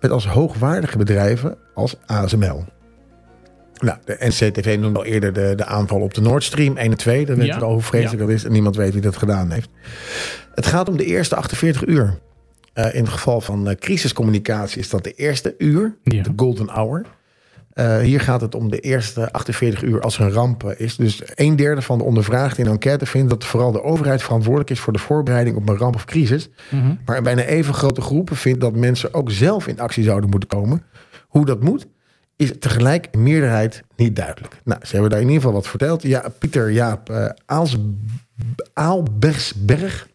met 0.00 0.10
als 0.10 0.26
hoogwaardige 0.26 0.98
bedrijven 0.98 1.56
als 1.74 1.96
ASML. 2.06 2.64
Nou, 3.78 3.98
de 4.04 4.16
NCTV 4.18 4.76
noemde 4.80 4.98
al 4.98 5.04
eerder 5.04 5.32
de, 5.32 5.52
de 5.56 5.64
aanval 5.64 6.00
op 6.00 6.14
de 6.14 6.20
Nord 6.20 6.44
Stream 6.44 6.76
1 6.76 6.90
en 6.90 6.96
2. 6.96 7.26
Dan 7.26 7.36
weten 7.36 7.52
Ja. 7.52 7.58
we 7.58 7.64
al 7.64 7.72
hoe 7.72 7.82
vreselijk 7.82 8.18
dat 8.20 8.28
is 8.28 8.44
en 8.44 8.52
niemand 8.52 8.76
weet 8.76 8.92
wie 8.92 9.02
dat 9.02 9.16
gedaan 9.16 9.50
heeft. 9.50 9.68
Het 10.54 10.66
gaat 10.66 10.88
om 10.88 10.96
de 10.96 11.04
eerste 11.04 11.36
48 11.36 11.86
uur. 11.86 12.18
Eh, 12.72 12.94
in 12.94 13.02
het 13.02 13.12
geval 13.12 13.40
van 13.40 13.68
eh, 13.68 13.76
crisiscommunicatie 13.76 14.80
is 14.80 14.90
dat 14.90 15.04
de 15.04 15.12
eerste 15.12 15.54
uur, 15.58 15.96
Ja. 16.02 16.22
de 16.22 16.32
golden 16.36 16.68
hour. 16.68 17.04
Eh, 17.72 17.98
hier 17.98 18.20
gaat 18.20 18.40
het 18.40 18.54
om 18.54 18.70
de 18.70 18.80
eerste 18.80 19.32
48 19.32 19.82
uur 19.82 20.00
als 20.00 20.18
er 20.18 20.24
een 20.24 20.32
ramp 20.32 20.64
eh, 20.64 20.80
is. 20.80 20.96
Dus 20.96 21.22
een 21.34 21.56
derde 21.56 21.82
van 21.82 21.98
de 21.98 22.04
ondervraagden 22.04 22.58
in 22.58 22.64
de 22.64 22.70
enquête 22.70 23.06
vindt 23.06 23.30
dat 23.30 23.44
vooral 23.44 23.72
de 23.72 23.82
overheid 23.82 24.22
verantwoordelijk 24.22 24.70
is 24.70 24.80
voor 24.80 24.92
de 24.92 24.98
voorbereiding 24.98 25.56
op 25.56 25.68
een 25.68 25.76
ramp 25.76 25.94
of 25.94 26.04
crisis. 26.04 26.48
Mhm. 26.70 26.94
Maar 27.04 27.16
een 27.16 27.22
bijna 27.22 27.42
even 27.42 27.74
grote 27.74 28.00
groepen 28.00 28.36
vindt 28.36 28.60
dat 28.60 28.76
mensen 28.76 29.14
ook 29.14 29.30
zelf 29.30 29.66
in 29.66 29.80
actie 29.80 30.04
zouden 30.04 30.30
moeten 30.30 30.48
komen. 30.48 30.82
Hoe 31.28 31.46
dat 31.46 31.62
moet, 31.62 31.86
is 32.36 32.52
tegelijk 32.58 33.08
in 33.10 33.22
meerderheid 33.22 33.82
niet 33.96 34.16
duidelijk. 34.16 34.60
Nou, 34.64 34.80
ze 34.84 34.92
hebben 34.92 35.10
daar 35.10 35.20
in 35.20 35.26
ieder 35.26 35.42
geval 35.42 35.56
wat 35.56 35.68
verteld. 35.68 36.02
Ja, 36.02 36.24
Pieter 36.38 36.70
Jaap 36.70 37.32
Aals, 37.46 37.76
Aalbersberg 38.72 40.08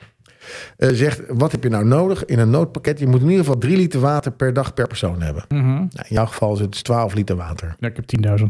eh, 0.78 0.90
zegt: 0.92 1.22
Wat 1.28 1.52
heb 1.52 1.64
je 1.64 1.70
nou 1.70 1.86
nodig 1.86 2.26
in 2.26 2.40
een 2.40 2.50
noodpakket? 2.50 3.00
Je 3.00 3.08
moet 3.08 3.22
in 3.22 3.30
ieder 3.30 3.46
geval 3.46 3.58
3 3.60 3.78
liter 3.78 4.00
water 4.00 4.32
per 4.32 4.54
dag 4.54 4.74
per 4.74 4.88
persoon 4.88 5.22
hebben. 5.22 5.46
Mhm. 5.48 5.66
Nou, 5.66 5.88
in 5.90 6.06
jouw 6.16 6.26
geval 6.26 6.54
is 6.54 6.60
het 6.60 6.72
dus 6.72 6.82
12 6.82 7.14
liter 7.14 7.36
water. 7.36 7.76
Ja, 7.80 7.88
ik 7.88 7.96
heb 7.96 8.06
10.000. 8.40 8.46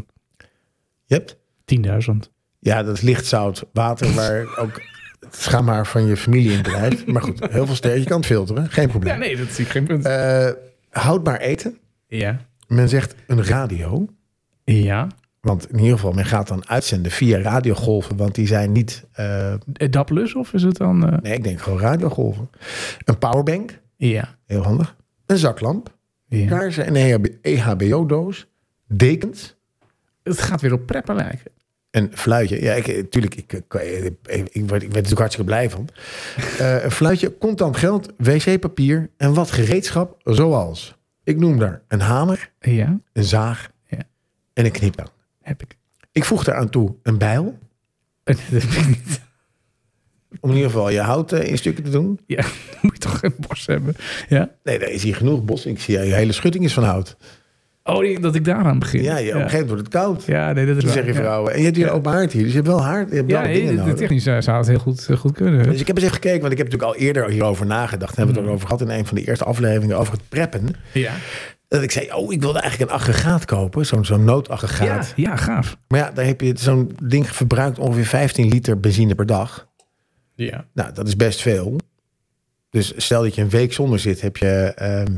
Je 1.04 1.14
hebt? 1.14 1.36
10.000. 1.64 2.30
Ja, 2.58 2.82
dat 2.82 2.94
is 2.94 3.00
lichtzout 3.00 3.64
water 3.72 4.14
waar 4.14 4.46
ook 4.62 4.82
het 5.20 5.36
schaamhaar 5.36 5.86
van 5.86 6.06
je 6.06 6.16
familie 6.16 6.52
in 6.52 6.62
drijft. 6.62 7.06
Maar 7.06 7.22
goed, 7.22 7.50
heel 7.50 7.66
veel 7.66 7.74
sterren. 7.74 8.00
Je 8.00 8.06
kan 8.06 8.16
het 8.16 8.26
filteren, 8.26 8.70
geen 8.70 8.88
probleem. 8.88 9.12
Ja, 9.12 9.18
nee, 9.18 9.36
dat 9.36 9.48
zie 9.48 9.64
ik 9.64 9.70
geen 9.70 9.84
punt. 9.86 10.04
Eh, 10.04 10.48
houdbaar 10.90 11.40
eten. 11.40 11.78
ja. 12.08 12.46
Men 12.66 12.88
zegt 12.88 13.14
een 13.26 13.44
radio. 13.44 14.06
Ja. 14.64 15.06
Want 15.40 15.70
in 15.70 15.78
ieder 15.78 15.94
geval, 15.94 16.12
men 16.12 16.24
gaat 16.24 16.48
dan 16.48 16.68
uitzenden 16.68 17.12
via 17.12 17.38
radiogolven. 17.40 18.16
Want 18.16 18.34
die 18.34 18.46
zijn 18.46 18.72
niet... 18.72 19.04
eh, 19.12 19.52
Eh, 19.52 19.58
Dat 19.90 20.06
plus 20.06 20.34
of 20.34 20.52
is 20.52 20.62
het 20.62 20.76
dan... 20.76 21.10
eh, 21.10 21.18
nee, 21.18 21.32
ik 21.34 21.42
denk 21.44 21.60
gewoon 21.60 21.80
radiogolven. 21.80 22.50
Een 23.04 23.18
powerbank. 23.18 23.80
Ja. 23.96 24.36
Heel 24.46 24.62
handig. 24.62 24.96
Een 25.26 25.38
zaklamp. 25.38 25.96
ja. 26.28 26.46
Kaarsen. 26.46 26.96
Een 26.96 26.96
E 26.96 27.54
EHBO-doos. 27.54 28.46
Dekens. 28.86 29.56
Het 30.22 30.40
gaat 30.40 30.60
weer 30.60 30.72
op 30.72 30.86
preppen 30.86 31.14
lijken. 31.16 31.50
Een 31.90 32.10
fluitje. 32.14 32.62
Ja, 32.62 32.72
ik, 32.72 33.10
tuurlijk, 33.10 33.34
ik, 33.34 33.52
ik, 33.52 33.74
ik, 33.74 34.14
ik, 34.26 34.48
ik 34.48 34.48
werd 34.52 34.52
ik 34.62 34.68
werd 34.68 34.82
er 34.82 34.82
natuurlijk 34.82 35.18
hartstikke 35.18 35.50
blij 35.50 35.70
van. 35.70 35.88
Een 36.82 36.90
fluitje, 36.90 37.38
contant 37.38 37.76
geld, 37.76 38.12
wc-papier 38.16 39.10
en 39.16 39.34
wat 39.34 39.50
gereedschap 39.50 40.16
zoals... 40.24 40.96
Ik 41.24 41.36
noem 41.38 41.58
daar 41.58 41.82
een 41.88 42.00
hamer, 42.00 42.52
Ja, 42.60 42.98
een 43.12 43.24
zaag 43.24 43.70
Ja. 43.86 43.98
en 44.52 44.64
een 44.64 44.70
kniptang. 44.70 45.08
Heb 45.48 45.62
ik. 45.62 45.76
Ik 46.12 46.24
voeg 46.24 46.44
daaraan 46.44 46.68
toe 46.70 46.94
een 47.02 47.18
bijl. 47.18 47.58
Dat 48.24 48.36
heb 48.50 48.62
ik 48.62 48.86
niet. 48.86 49.20
Om 50.40 50.50
in 50.50 50.56
ieder 50.56 50.70
geval 50.70 50.90
je 50.90 51.00
hout 51.00 51.32
eh, 51.32 51.48
in 51.50 51.58
stukken 51.58 51.84
te 51.84 51.90
doen. 51.90 52.20
Ja, 52.26 52.42
dan 52.70 52.78
moet 52.82 52.92
je 52.92 52.98
toch 52.98 53.18
geen 53.18 53.34
bos 53.48 53.66
hebben. 53.66 53.94
Ja. 54.28 54.50
Nee, 54.62 54.78
daar 54.78 54.88
is 54.90 55.02
hier 55.02 55.14
genoeg 55.16 55.44
bos. 55.44 55.66
Ik 55.66 55.80
zie 55.80 55.98
je 55.98 56.14
hele 56.14 56.32
schutting 56.32 56.64
is 56.64 56.72
van 56.72 56.84
hout. 56.84 57.16
Oh, 57.84 57.98
die- 58.00 58.20
dat 58.20 58.34
ik 58.34 58.44
daaraan 58.44 58.78
begin. 58.78 59.02
Ja, 59.02 59.16
je, 59.16 59.28
op 59.28 59.34
een 59.34 59.40
gegeven 59.40 59.66
moment 59.66 59.68
wordt 59.68 59.82
het 59.94 60.02
koud. 60.02 60.24
Ja, 60.24 60.52
nee, 60.52 60.66
dat 60.66 60.76
is 60.76 60.84
waar. 60.84 60.92
zeg 60.92 61.04
je 61.04 61.12
Ja. 61.12 61.16
vrouwen. 61.18 61.52
En 61.52 61.58
je 61.58 61.64
hebt 61.64 61.76
hier 61.76 61.86
Ja. 61.86 61.92
open 61.92 62.12
haard 62.12 62.32
hier. 62.32 62.42
Dus 62.42 62.50
je 62.50 62.56
hebt 62.56 62.68
wel 62.68 62.82
haard. 62.82 63.10
Je 63.10 63.16
hebt 63.16 63.30
Ja, 63.30 63.42
nee, 63.42 63.76
de, 63.84 63.94
technisch 63.94 64.22
zou 64.22 64.50
het 64.50 64.66
heel 64.66 64.78
goed, 64.78 65.06
eh, 65.08 65.16
goed 65.16 65.32
kunnen. 65.32 65.62
Dus 65.70 65.80
ik 65.80 65.86
heb 65.86 65.96
eens 65.96 66.04
even 66.04 66.14
gekeken, 66.16 66.40
want 66.40 66.52
ik 66.52 66.58
heb 66.58 66.66
natuurlijk 66.70 66.94
al 66.98 67.04
eerder 67.06 67.30
hierover 67.30 67.66
nagedacht. 67.66 68.16
Hebben 68.16 68.34
we 68.34 68.40
het 68.40 68.48
ook 68.50 68.54
over 68.56 68.66
gehad 68.68 68.82
in 68.82 68.88
een 68.90 69.06
van 69.06 69.16
de 69.16 69.24
eerste 69.24 69.44
afleveringen 69.44 69.98
over 69.98 70.12
het 70.12 70.28
preppen. 70.28 70.68
Ja. 70.92 71.12
Dat 71.68 71.82
ik 71.82 71.90
zei, 71.90 72.12
oh, 72.12 72.32
ik 72.32 72.40
wilde 72.40 72.58
eigenlijk 72.58 72.90
een 72.90 72.96
aggregaat 72.98 73.44
kopen. 73.44 73.86
Zo'n 73.86 74.04
zo'n 74.04 74.18
Ja, 74.18 74.24
noodaggregaat. 74.24 75.12
ja, 75.16 75.36
gaaf. 75.36 75.76
Maar 75.88 76.00
ja, 76.00 76.10
daar 76.10 76.24
heb 76.24 76.40
je 76.40 76.52
zo'n 76.56 76.96
ding 77.02 77.28
verbruikt 77.28 77.78
ongeveer 77.78 78.06
15 78.06 78.48
liter 78.48 78.80
benzine 78.80 79.14
per 79.14 79.26
dag. 79.26 79.68
Ja. 80.34 80.66
Nou, 80.74 80.92
dat 80.92 81.06
is 81.06 81.16
best 81.16 81.40
veel. 81.42 81.76
Dus 82.70 82.92
stel 82.96 83.22
dat 83.22 83.34
je 83.34 83.42
een 83.42 83.48
week 83.48 83.72
zonder 83.72 83.98
zit, 83.98 84.20
heb 84.20 84.36
je 84.36 84.72
ehm, 84.76 85.14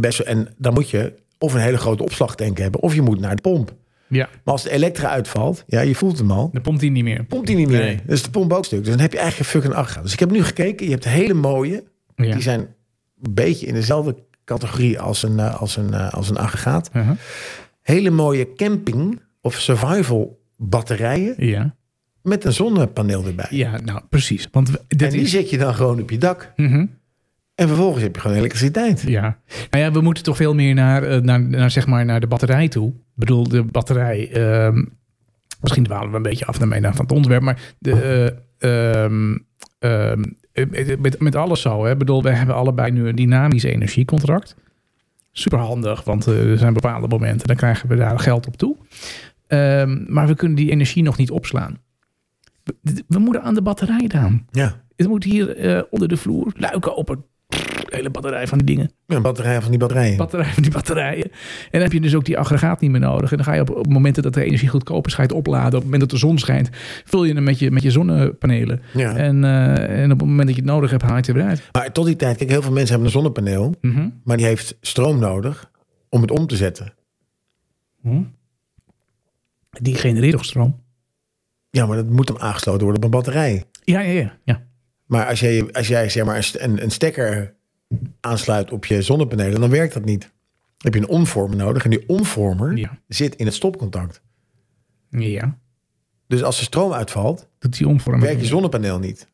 best 0.00 0.18
wel... 0.18 0.26
En 0.26 0.48
dan 0.56 0.72
moet 0.74 0.90
je 0.90 1.14
of 1.38 1.54
een 1.54 1.60
hele 1.60 1.76
grote 1.78 2.02
opslagtank 2.02 2.58
hebben, 2.58 2.80
of 2.80 2.94
je 2.94 3.02
moet 3.02 3.20
naar 3.20 3.36
de 3.36 3.42
pomp. 3.42 3.74
Ja, 4.08 4.28
Maar 4.44 4.54
als 4.54 4.62
de 4.62 4.70
elektra 4.70 5.08
uitvalt, 5.08 5.64
ja, 5.66 5.80
je 5.80 5.94
voelt 5.94 6.18
hem 6.18 6.30
al, 6.30 6.50
dan 6.52 6.62
pompt 6.62 6.80
hij 6.80 6.90
niet 6.90 7.04
meer. 7.04 7.24
pompt 7.24 7.48
hij 7.48 7.56
niet 7.56 7.68
meer. 7.68 7.80
Nee. 7.80 8.00
Dus 8.06 8.22
de 8.22 8.30
pomp 8.30 8.52
ook 8.52 8.64
stuk. 8.64 8.78
Dus 8.80 8.88
dan 8.88 8.98
heb 9.00 9.12
je 9.12 9.18
eigenlijk 9.18 9.48
een 9.52 9.60
fucking 9.60 9.74
aggregaat. 9.80 10.02
Dus 10.02 10.12
ik 10.12 10.18
heb 10.18 10.30
nu 10.30 10.42
gekeken, 10.44 10.86
je 10.86 10.92
hebt 10.92 11.04
hele 11.04 11.34
mooie, 11.34 11.84
Ja. 12.16 12.32
die 12.32 12.42
zijn 12.42 12.60
een 13.22 13.34
beetje 13.34 13.66
in 13.66 13.74
dezelfde 13.74 14.16
categorie 14.50 15.00
als 15.00 15.22
een, 15.22 15.38
eh, 15.38 15.60
als 15.60 15.76
een, 15.76 15.94
eh, 15.94 16.12
als 16.12 16.30
een 16.30 16.36
aggregaat. 16.38 16.90
Uh-huh. 16.96 17.16
Hele 17.82 18.10
mooie 18.10 18.52
camping 18.54 19.20
of 19.40 19.54
survival 19.54 20.40
batterijen 20.56 21.34
Ja. 21.46 21.74
met 22.22 22.44
een 22.44 22.52
zonnepaneel 22.52 23.26
erbij. 23.26 23.46
ja, 23.50 23.80
nou 23.84 24.00
precies. 24.08 24.48
Want 24.52 24.70
dit 24.88 25.02
en 25.02 25.10
die 25.10 25.20
is... 25.20 25.30
zet 25.30 25.50
je 25.50 25.58
dan 25.58 25.74
gewoon 25.74 26.00
op 26.00 26.10
je 26.10 26.18
dak. 26.18 26.52
Mhm. 26.56 26.86
En 27.54 27.68
vervolgens 27.68 28.02
heb 28.02 28.14
je 28.14 28.20
gewoon 28.20 28.36
elektriciteit. 28.36 29.02
Ja. 29.06 29.38
Nou 29.70 29.84
ja, 29.84 29.92
we 29.92 30.00
moeten 30.00 30.22
toch 30.22 30.36
veel 30.36 30.54
meer 30.54 30.74
naar, 30.74 31.02
eh, 31.02 31.20
naar, 31.20 31.40
naar, 31.40 31.70
zeg 31.70 31.86
maar, 31.86 32.04
naar 32.04 32.20
de 32.20 32.26
batterij 32.26 32.68
toe. 32.68 32.88
Ik 32.88 32.94
bedoel, 33.14 33.48
de 33.48 33.62
batterij... 33.62 34.30
ehm, 34.32 34.84
misschien 35.60 35.84
dwalen 35.84 36.10
we 36.10 36.16
een 36.16 36.22
beetje 36.22 36.46
af 36.46 36.58
naar 36.58 36.94
van 36.94 37.04
het 37.04 37.12
onderwerp. 37.12 37.42
Maar 37.42 37.74
de, 37.78 37.92
eh, 38.58 40.12
met, 40.98 41.20
met 41.20 41.34
alles 41.34 41.60
zo. 41.60 41.84
Hè. 41.84 41.90
Ik 41.90 41.98
bedoel, 41.98 42.22
we 42.22 42.30
hebben 42.30 42.54
allebei 42.54 42.90
nu 42.90 43.08
een 43.08 43.16
dynamisch 43.16 43.62
energiecontract. 43.62 44.56
Super 45.32 45.58
handig, 45.58 46.04
want 46.04 46.26
eh, 46.26 46.50
er 46.50 46.58
zijn 46.58 46.72
bepaalde 46.72 47.08
momenten... 47.08 47.46
dan 47.46 47.56
krijgen 47.56 47.88
we 47.88 47.96
daar 47.96 48.18
geld 48.18 48.46
op 48.46 48.56
toe. 48.56 48.76
Ehm, 49.46 50.04
maar 50.12 50.26
we 50.26 50.34
kunnen 50.34 50.56
die 50.56 50.70
energie 50.70 51.02
nog 51.02 51.16
niet 51.16 51.30
opslaan. 51.30 51.78
We, 52.62 53.04
we 53.08 53.18
moeten 53.18 53.42
aan 53.42 53.54
de 53.54 53.62
batterij 53.62 54.10
aan. 54.14 54.46
Ja. 54.50 54.82
Het 54.96 55.08
moet 55.08 55.24
hier 55.24 55.56
eh, 55.56 55.82
onder 55.90 56.08
de 56.08 56.16
vloer 56.16 56.52
luiken 56.56 56.96
open. 56.96 57.24
De 57.90 57.96
hele 57.96 58.10
batterij 58.10 58.46
van 58.46 58.58
die 58.58 58.66
dingen 58.66 58.90
Een 59.06 59.22
batterij 59.22 59.60
van 59.60 59.70
die 59.70 59.78
batterijen. 59.78 60.16
batterij 60.16 60.52
van 60.52 60.62
die 60.62 60.72
batterijen. 60.72 61.24
En 61.24 61.68
dan 61.70 61.80
heb 61.80 61.92
je 61.92 62.00
dus 62.00 62.14
ook 62.14 62.24
die 62.24 62.38
aggregaat 62.38 62.80
niet 62.80 62.90
meer 62.90 63.00
nodig. 63.00 63.30
En 63.30 63.36
dan 63.36 63.46
ga 63.46 63.52
je 63.54 63.60
op, 63.60 63.70
op 63.70 63.86
momenten 63.88 64.22
dat 64.22 64.34
de 64.34 64.44
energie 64.44 64.68
goedkoop 64.68 65.06
is, 65.06 65.14
ga 65.14 65.22
je 65.22 65.28
het 65.28 65.36
opladen. 65.36 65.66
Op 65.68 65.72
het 65.74 65.84
moment 65.84 66.00
dat 66.00 66.10
de 66.10 66.16
zon 66.16 66.38
schijnt, 66.38 66.68
vul 67.04 67.24
je 67.24 67.34
hem 67.34 67.42
met 67.42 67.58
je, 67.58 67.70
met 67.70 67.82
je 67.82 67.90
zonnepanelen. 67.90 68.82
ja. 68.92 69.16
En, 69.16 69.44
eh, 69.44 70.02
en 70.02 70.12
op 70.12 70.18
het 70.20 70.28
moment 70.28 70.46
dat 70.46 70.56
je 70.56 70.62
het 70.62 70.70
nodig 70.70 70.90
hebt, 70.90 71.02
haal 71.02 71.10
je 71.12 71.16
het 71.18 71.28
er 71.28 71.34
weer 71.34 71.44
uit. 71.44 71.68
Maar 71.72 71.92
tot 71.92 72.06
die 72.06 72.16
tijd, 72.16 72.36
kijk, 72.36 72.50
heel 72.50 72.62
veel 72.62 72.72
mensen 72.72 72.88
hebben 72.88 73.06
een 73.06 73.12
zonnepaneel, 73.12 73.74
Mhm. 73.80 74.08
maar 74.24 74.36
die 74.36 74.46
heeft 74.46 74.76
stroom 74.80 75.18
nodig 75.18 75.70
om 76.08 76.20
het 76.20 76.30
om 76.30 76.46
te 76.46 76.56
zetten. 76.56 76.92
Hm? 78.02 78.22
Die 79.70 79.94
genereert 79.94 80.32
toch 80.32 80.44
stroom? 80.44 80.82
Ja, 81.70 81.86
maar 81.86 81.96
dat 81.96 82.08
moet 82.08 82.26
dan 82.26 82.40
aangesloten 82.40 82.80
worden 82.82 82.96
op 82.98 83.04
een 83.04 83.10
batterij. 83.10 83.64
Ja, 83.84 84.00
ja, 84.00 84.10
ja. 84.20 84.32
ja. 84.44 84.62
Maar 85.06 85.26
als 85.26 85.40
jij, 85.40 85.68
als 85.72 85.88
jij 85.88 86.08
zeg 86.08 86.24
maar 86.24 86.50
een, 86.58 86.82
een 86.82 86.90
stekker 86.90 87.54
aansluit 88.20 88.70
op 88.70 88.84
je 88.86 89.02
zonnepanelen, 89.02 89.60
dan 89.60 89.70
werkt 89.70 89.94
dat 89.94 90.04
niet. 90.04 90.20
Dan 90.20 90.30
heb 90.92 90.94
je 90.94 91.00
een 91.00 91.08
omvormer 91.08 91.56
nodig 91.56 91.84
en 91.84 91.90
die 91.90 92.08
omvormer 92.08 92.76
Ja. 92.76 92.98
zit 93.08 93.36
in 93.36 93.46
het 93.46 93.54
stopcontact. 93.54 94.20
ja. 95.10 95.58
Dus 96.26 96.42
als 96.42 96.58
er 96.58 96.64
stroom 96.64 96.92
uitvalt, 96.92 97.48
Doet 97.58 97.76
die 97.78 97.88
omvorming. 97.88 98.24
werkt 98.24 98.40
je 98.40 98.46
zonnepaneel 98.46 98.98
niet. 98.98 99.26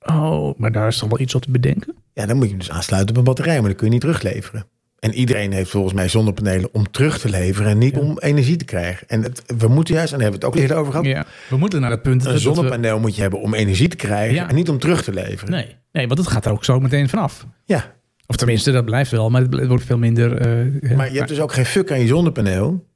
Oh, 0.00 0.58
maar 0.58 0.72
daar 0.72 0.88
is 0.88 0.98
toch 0.98 1.08
wel 1.08 1.20
iets 1.20 1.34
op 1.34 1.42
te 1.42 1.50
bedenken? 1.50 1.94
Ja, 2.12 2.26
dan 2.26 2.34
moet 2.36 2.44
je 2.44 2.50
hem 2.50 2.58
dus 2.58 2.70
aansluiten 2.70 3.10
op 3.10 3.16
een 3.16 3.24
batterij, 3.24 3.58
maar 3.58 3.68
dan 3.68 3.74
kun 3.76 3.86
je 3.86 3.92
niet 3.92 4.00
terugleveren. 4.00 4.66
En 4.98 5.14
iedereen 5.14 5.52
heeft 5.52 5.70
volgens 5.70 5.94
mij 5.94 6.08
zonnepanelen 6.08 6.68
om 6.74 6.90
terug 6.90 7.18
te 7.18 7.28
leveren 7.28 7.70
en 7.70 7.78
niet 7.78 7.96
om 7.96 8.18
energie 8.18 8.56
te 8.56 8.64
krijgen. 8.64 9.08
En 9.08 9.22
het, 9.22 9.42
we 9.58 9.68
moeten 9.68 9.94
juist, 9.94 10.12
en 10.12 10.18
daar 10.18 10.30
hebben 10.30 10.40
we 10.40 10.46
het 10.46 10.56
ook 10.56 10.62
eerder 10.62 10.76
over 10.76 10.92
gehad, 10.92 11.06
Ja. 11.06 11.26
We 11.48 11.56
moeten 11.56 11.80
naar 11.80 11.90
het 11.90 12.02
punt 12.02 12.20
een 12.24 12.32
dat 12.32 12.42
we- 12.42 12.54
zonnepaneel 12.54 13.00
moet 13.00 13.14
je 13.14 13.20
hebben 13.22 13.40
om 13.40 13.54
energie 13.54 13.88
te 13.88 13.96
krijgen 13.96 14.34
Ja. 14.34 14.48
en 14.48 14.54
niet 14.54 14.68
om 14.68 14.78
terug 14.78 15.02
te 15.02 15.12
leveren. 15.12 15.50
Nee. 15.54 15.76
Nee, 15.92 16.06
want 16.06 16.18
het 16.18 16.28
gaat 16.28 16.44
er 16.44 16.52
ook 16.52 16.64
zo 16.64 16.80
meteen 16.80 17.08
vanaf. 17.08 17.46
Ja, 17.64 17.92
Of 18.26 18.36
tenminste, 18.36 18.70
dat 18.70 18.84
blijft 18.84 19.10
wel, 19.10 19.30
maar 19.30 19.42
het 19.42 19.66
wordt 19.66 19.84
veel 19.84 19.98
minder... 19.98 20.36
eh, 20.82 20.96
maar 20.96 21.10
je 21.10 21.16
hebt 21.16 21.28
dus 21.28 21.40
ook 21.40 21.52
geen 21.52 21.66
fuck 21.66 21.90
aan 21.92 22.00
je 22.00 22.06
zonnepaneel. 22.06 22.88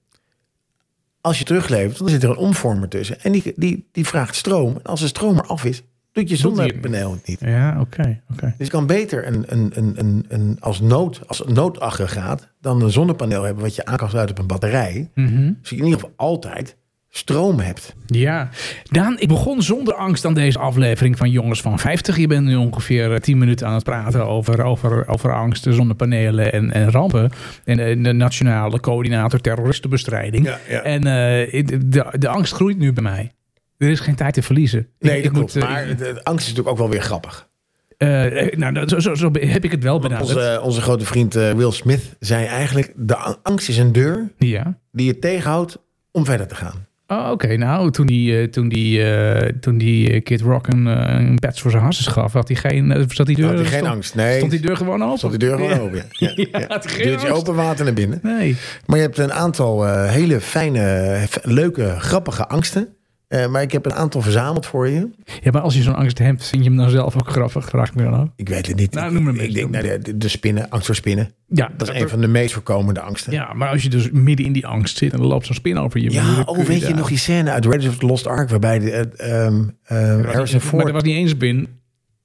Als 1.20 1.38
je 1.38 1.44
teruglevert, 1.44 1.98
dan 1.98 2.08
zit 2.08 2.22
er 2.22 2.30
een 2.30 2.36
omvormer 2.36 2.88
tussen. 2.88 3.20
En 3.20 3.32
die, 3.32 3.52
die, 3.56 3.88
die 3.92 4.06
vraagt 4.06 4.34
stroom. 4.36 4.74
En 4.76 4.82
als 4.82 5.00
de 5.00 5.06
stroom 5.06 5.36
er 5.38 5.46
af 5.46 5.64
is, 5.64 5.82
doet 6.12 6.28
je 6.28 6.36
zonnepaneel 6.36 7.12
het 7.12 7.26
niet. 7.26 7.40
Ja, 7.40 7.80
oké, 7.80 8.20
oké. 8.32 8.54
Dus 8.58 8.66
je 8.66 8.72
kan 8.72 8.86
beter 8.86 9.26
een, 9.26 9.44
een, 9.46 9.70
een, 9.74 9.94
een, 9.98 10.24
een, 10.28 10.56
als, 10.60 10.80
nood, 10.80 11.28
als 11.28 11.42
noodaggregaat 11.46 12.48
dan 12.60 12.82
een 12.82 12.90
zonnepaneel 12.90 13.42
hebben 13.42 13.62
wat 13.62 13.74
je 13.74 13.84
aan 13.84 13.96
kan 13.96 14.08
sluiten 14.08 14.34
op 14.36 14.40
een 14.40 14.48
batterij. 14.48 15.10
Mhm. 15.14 15.52
Dus 15.60 15.72
in 15.72 15.76
ieder 15.84 15.92
geval 15.92 16.12
altijd 16.16 16.76
stroom 17.16 17.58
hebt. 17.58 17.94
Ja, 18.06 18.48
Daan, 18.90 19.18
ik 19.18 19.28
begon 19.28 19.62
zonder 19.62 19.94
angst 19.94 20.24
aan 20.24 20.34
deze 20.34 20.58
aflevering 20.58 21.16
van 21.18 21.30
Jongens 21.30 21.60
van 21.60 21.78
50. 21.78 22.16
Je 22.16 22.26
bent 22.26 22.46
nu 22.46 22.54
ongeveer 22.56 23.12
eh, 23.12 23.20
10 23.20 23.38
minuten 23.38 23.66
aan 23.66 23.74
het 23.74 23.84
praten 23.84 24.26
over, 24.26 24.62
over, 24.64 25.08
over 25.08 25.34
angst, 25.34 25.66
zonnepanelen 25.70 26.52
en, 26.52 26.72
en 26.72 26.90
rampen. 26.90 27.30
En 27.64 27.78
eh, 27.78 28.02
de 28.04 28.12
nationale 28.12 28.80
coördinator 28.80 29.40
terroristenbestrijding. 29.40 30.46
Ja, 30.46 30.58
ja. 30.68 30.80
En 30.82 30.98
eh, 31.06 31.64
de, 31.66 32.04
de 32.18 32.28
angst 32.28 32.52
groeit 32.54 32.78
nu 32.78 32.92
bij 32.92 33.02
mij. 33.02 33.32
Er 33.78 33.88
is 33.90 34.00
geen 34.00 34.14
tijd 34.14 34.34
te 34.34 34.42
verliezen. 34.42 34.88
Nee, 34.98 35.16
Ik- 35.16 35.22
dat 35.22 35.32
ik 35.32 35.38
klopt. 35.38 35.54
moet, 35.54 35.62
eh, 35.64 35.70
maar 35.70 35.86
de, 35.86 35.94
de 35.96 36.24
angst 36.24 36.46
is 36.46 36.54
natuurlijk 36.54 36.68
ook 36.68 36.78
wel 36.78 36.90
weer 36.90 37.02
grappig. 37.02 37.48
eh, 37.96 38.56
nou, 38.56 38.88
zo, 38.88 38.98
zo, 38.98 39.14
zo 39.14 39.30
heb 39.40 39.64
ik 39.64 39.70
het 39.70 39.82
wel 39.82 39.98
benaderd. 40.00 40.28
Onze, 40.28 40.60
onze 40.62 40.80
grote 40.80 41.04
vriend 41.04 41.34
eh, 41.36 41.50
Will 41.52 41.70
Smith 41.70 42.16
zei 42.20 42.44
eigenlijk... 42.46 42.92
de 42.96 43.16
angst 43.42 43.68
is 43.68 43.78
een 43.78 43.92
deur 43.92 44.30
Ja. 44.38 44.78
die 44.92 45.06
je 45.06 45.18
tegenhoudt 45.18 45.78
om 46.10 46.24
verder 46.24 46.46
te 46.46 46.54
gaan. 46.54 46.86
Oh, 47.14 47.30
oké. 47.30 47.56
Nou, 47.56 47.90
toen 47.90 48.06
die, 48.06 48.40
eh, 48.40 48.48
toen 48.48 48.68
die, 48.68 49.02
eh, 49.12 49.52
toen 49.60 49.78
die 49.78 50.10
eh, 50.10 50.22
Kid 50.22 50.40
Rock 50.40 50.66
een, 50.66 50.86
een 50.86 51.38
patch 51.38 51.60
voor 51.60 51.70
zijn 51.70 51.82
hartjes 51.82 52.06
gaf, 52.06 52.32
had 52.32 52.48
hij 52.48 52.56
geen, 52.56 53.06
zat 53.08 53.26
die 53.26 53.36
deur, 53.36 53.46
Had 53.46 53.54
hij 53.54 53.64
geen 53.64 53.78
stond, 53.78 53.92
angst. 53.94 54.14
Nee, 54.14 54.36
stond 54.36 54.50
die 54.50 54.60
deur 54.60 54.76
gewoon 54.76 55.02
open? 55.02 55.18
stond 55.18 55.38
die 55.38 55.48
deur 55.48 55.58
gewoon 55.58 55.78
open. 55.78 56.02
Ja. 56.24 56.32
Ja, 56.34 56.44
Ja, 56.50 56.58
ja. 56.68 56.78
Deurtje 57.04 57.32
open, 57.32 57.54
water 57.54 57.84
naar 57.84 57.94
binnen. 57.94 58.18
Nee. 58.22 58.56
Maar 58.86 58.96
je 58.96 59.02
hebt 59.02 59.18
een 59.18 59.32
aantal 59.32 59.86
hele 60.06 60.40
fijne, 60.40 61.18
leuke, 61.42 61.94
grappige 61.98 62.48
angsten. 62.48 62.88
Eh, 63.28 63.48
maar 63.48 63.62
ik 63.62 63.72
heb 63.72 63.86
een 63.86 63.94
aantal 63.94 64.20
verzameld 64.20 64.66
voor 64.66 64.88
je. 64.88 65.10
Ja, 65.40 65.50
maar 65.50 65.62
als 65.62 65.74
je 65.74 65.82
zo'n 65.82 65.94
angst 65.94 66.18
hebt, 66.18 66.46
vind 66.46 66.62
je 66.64 66.68
hem 66.68 66.78
dan 66.78 66.90
zelf 66.90 67.16
ook 67.16 67.28
grappig? 67.28 67.68
Vraag 67.68 67.88
ik 67.88 67.94
me 67.94 68.02
dan 68.02 68.14
af. 68.14 68.28
Ik 68.36 68.48
weet 68.48 68.66
het 68.66 68.76
niet. 68.76 68.94
Nou, 68.94 69.06
ik, 69.06 69.12
noem 69.12 69.22
maar 69.22 69.32
een 69.32 69.40
ik 69.40 69.46
beetje. 69.46 69.68
denk 69.68 69.84
nou, 69.84 69.98
de, 69.98 70.16
de 70.16 70.28
spinnen, 70.28 70.70
angst 70.70 70.86
voor 70.86 70.94
spinnen. 70.94 71.30
Ja, 71.48 71.70
Dat 71.76 71.88
is 71.88 72.00
een 72.00 72.08
van 72.08 72.20
de 72.20 72.26
meest 72.26 72.52
voorkomende 72.52 73.00
angsten. 73.00 73.32
Ja, 73.32 73.52
maar 73.52 73.68
als 73.68 73.82
je 73.82 73.88
dus 73.88 74.10
midden 74.10 74.46
in 74.46 74.52
die 74.52 74.66
angst 74.66 74.96
zit 74.96 75.12
en 75.12 75.18
er 75.18 75.26
loopt 75.26 75.46
zo'n 75.46 75.54
spin 75.54 75.78
over 75.78 76.00
je. 76.00 76.10
Ja, 76.10 76.42
oh, 76.46 76.58
weet 76.58 76.86
je 76.86 76.94
nog 76.94 77.08
die 77.08 77.18
scène 77.18 77.50
uit 77.50 77.64
Raiders 77.64 77.92
of 77.92 77.98
the 77.98 78.06
Lost 78.06 78.26
Ark... 78.26 78.50
waarbij 78.50 78.78
de, 78.78 78.90
ehm, 79.16 79.62
eh, 79.82 79.96
Harrison 79.98 80.58
Maar 80.58 80.68
Ford... 80.68 80.86
er 80.86 80.92
was 80.92 81.02
niet 81.02 81.16
eens 81.16 81.30
spin. 81.30 81.68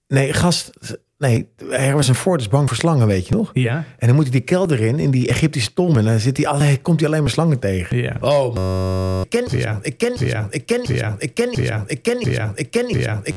Nee, 0.07 0.33
gast... 0.33 0.71
Nee, 1.19 1.47
Harrison 1.69 2.15
Ford 2.15 2.41
is 2.41 2.47
bang 2.47 2.67
voor 2.67 2.77
slangen, 2.77 3.07
weet 3.07 3.27
je 3.27 3.35
nog? 3.35 3.49
Ja. 3.53 3.85
En 3.97 4.07
dan 4.07 4.15
moet 4.15 4.23
hij 4.23 4.31
die 4.33 4.41
kelder 4.41 4.79
in, 4.79 4.99
in 4.99 5.11
die 5.11 5.27
Egyptische 5.27 5.73
tom... 5.73 5.97
en 5.97 6.05
dan 6.05 6.19
zit 6.19 6.37
hij 6.37 6.47
alle, 6.47 6.77
komt 6.81 6.99
hij 6.99 7.09
alleen 7.09 7.21
maar 7.21 7.31
slangen 7.31 7.59
tegen. 7.59 7.97
Ja. 7.97 8.17
Oh, 8.21 9.21
ik 9.23 9.29
ken 9.29 9.59
man. 9.65 9.79
Ik 9.81 9.97
ken 9.97 10.13
man. 10.33 10.47
Ik 10.49 10.65
ken 10.65 10.81
man. 10.87 11.15
Ik 11.17 11.33
ken 11.33 11.49
man. 11.49 11.83
Ik 11.87 12.03
ken. 12.03 12.19
Ik 12.55 12.71
ken 12.71 12.85
man. 12.85 13.19
Ik- 13.23 13.33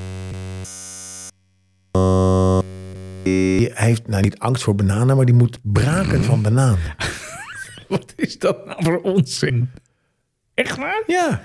Hij 3.74 3.86
heeft 3.86 4.08
nou 4.08 4.22
niet 4.22 4.38
angst 4.38 4.62
voor 4.62 4.74
bananen, 4.74 5.16
maar 5.16 5.24
die 5.24 5.34
moet 5.34 5.58
braken 5.62 6.24
van 6.24 6.42
banaan. 6.42 6.78
Wat 7.88 8.12
is 8.16 8.38
dat 8.38 8.66
nou 8.66 8.82
voor 8.84 9.00
onzin? 9.00 9.70
Echt 10.54 10.76
waar? 10.76 11.02
Ja. 11.06 11.42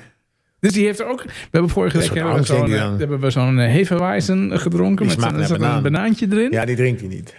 Dus 0.60 0.74
die 0.74 0.86
heeft 0.86 1.00
er 1.00 1.08
ook... 1.08 1.24
We 1.24 1.30
hebben 1.52 1.70
vorige 1.72 1.96
Een 1.96 2.02
week 2.02 2.10
soort 2.12 2.20
hebben 2.20 2.40
we 2.42 2.46
zo'n, 2.78 2.98
hebben 3.00 3.20
we 3.20 3.30
zo'n 3.30 3.60
eh, 3.60 3.72
Hefeweizen 3.72 4.60
gedronken. 4.60 5.08
Die 5.08 5.18
Met 5.18 5.26
zo'n- 5.26 5.40
er 5.42 5.52
een 5.52 5.58
banaan. 5.60 5.84
banaantje 5.84 6.28
erin. 6.32 6.52
ja, 6.52 6.66
die 6.66 6.76
drinkt 6.76 7.00
hij 7.00 7.10
niet. 7.10 7.36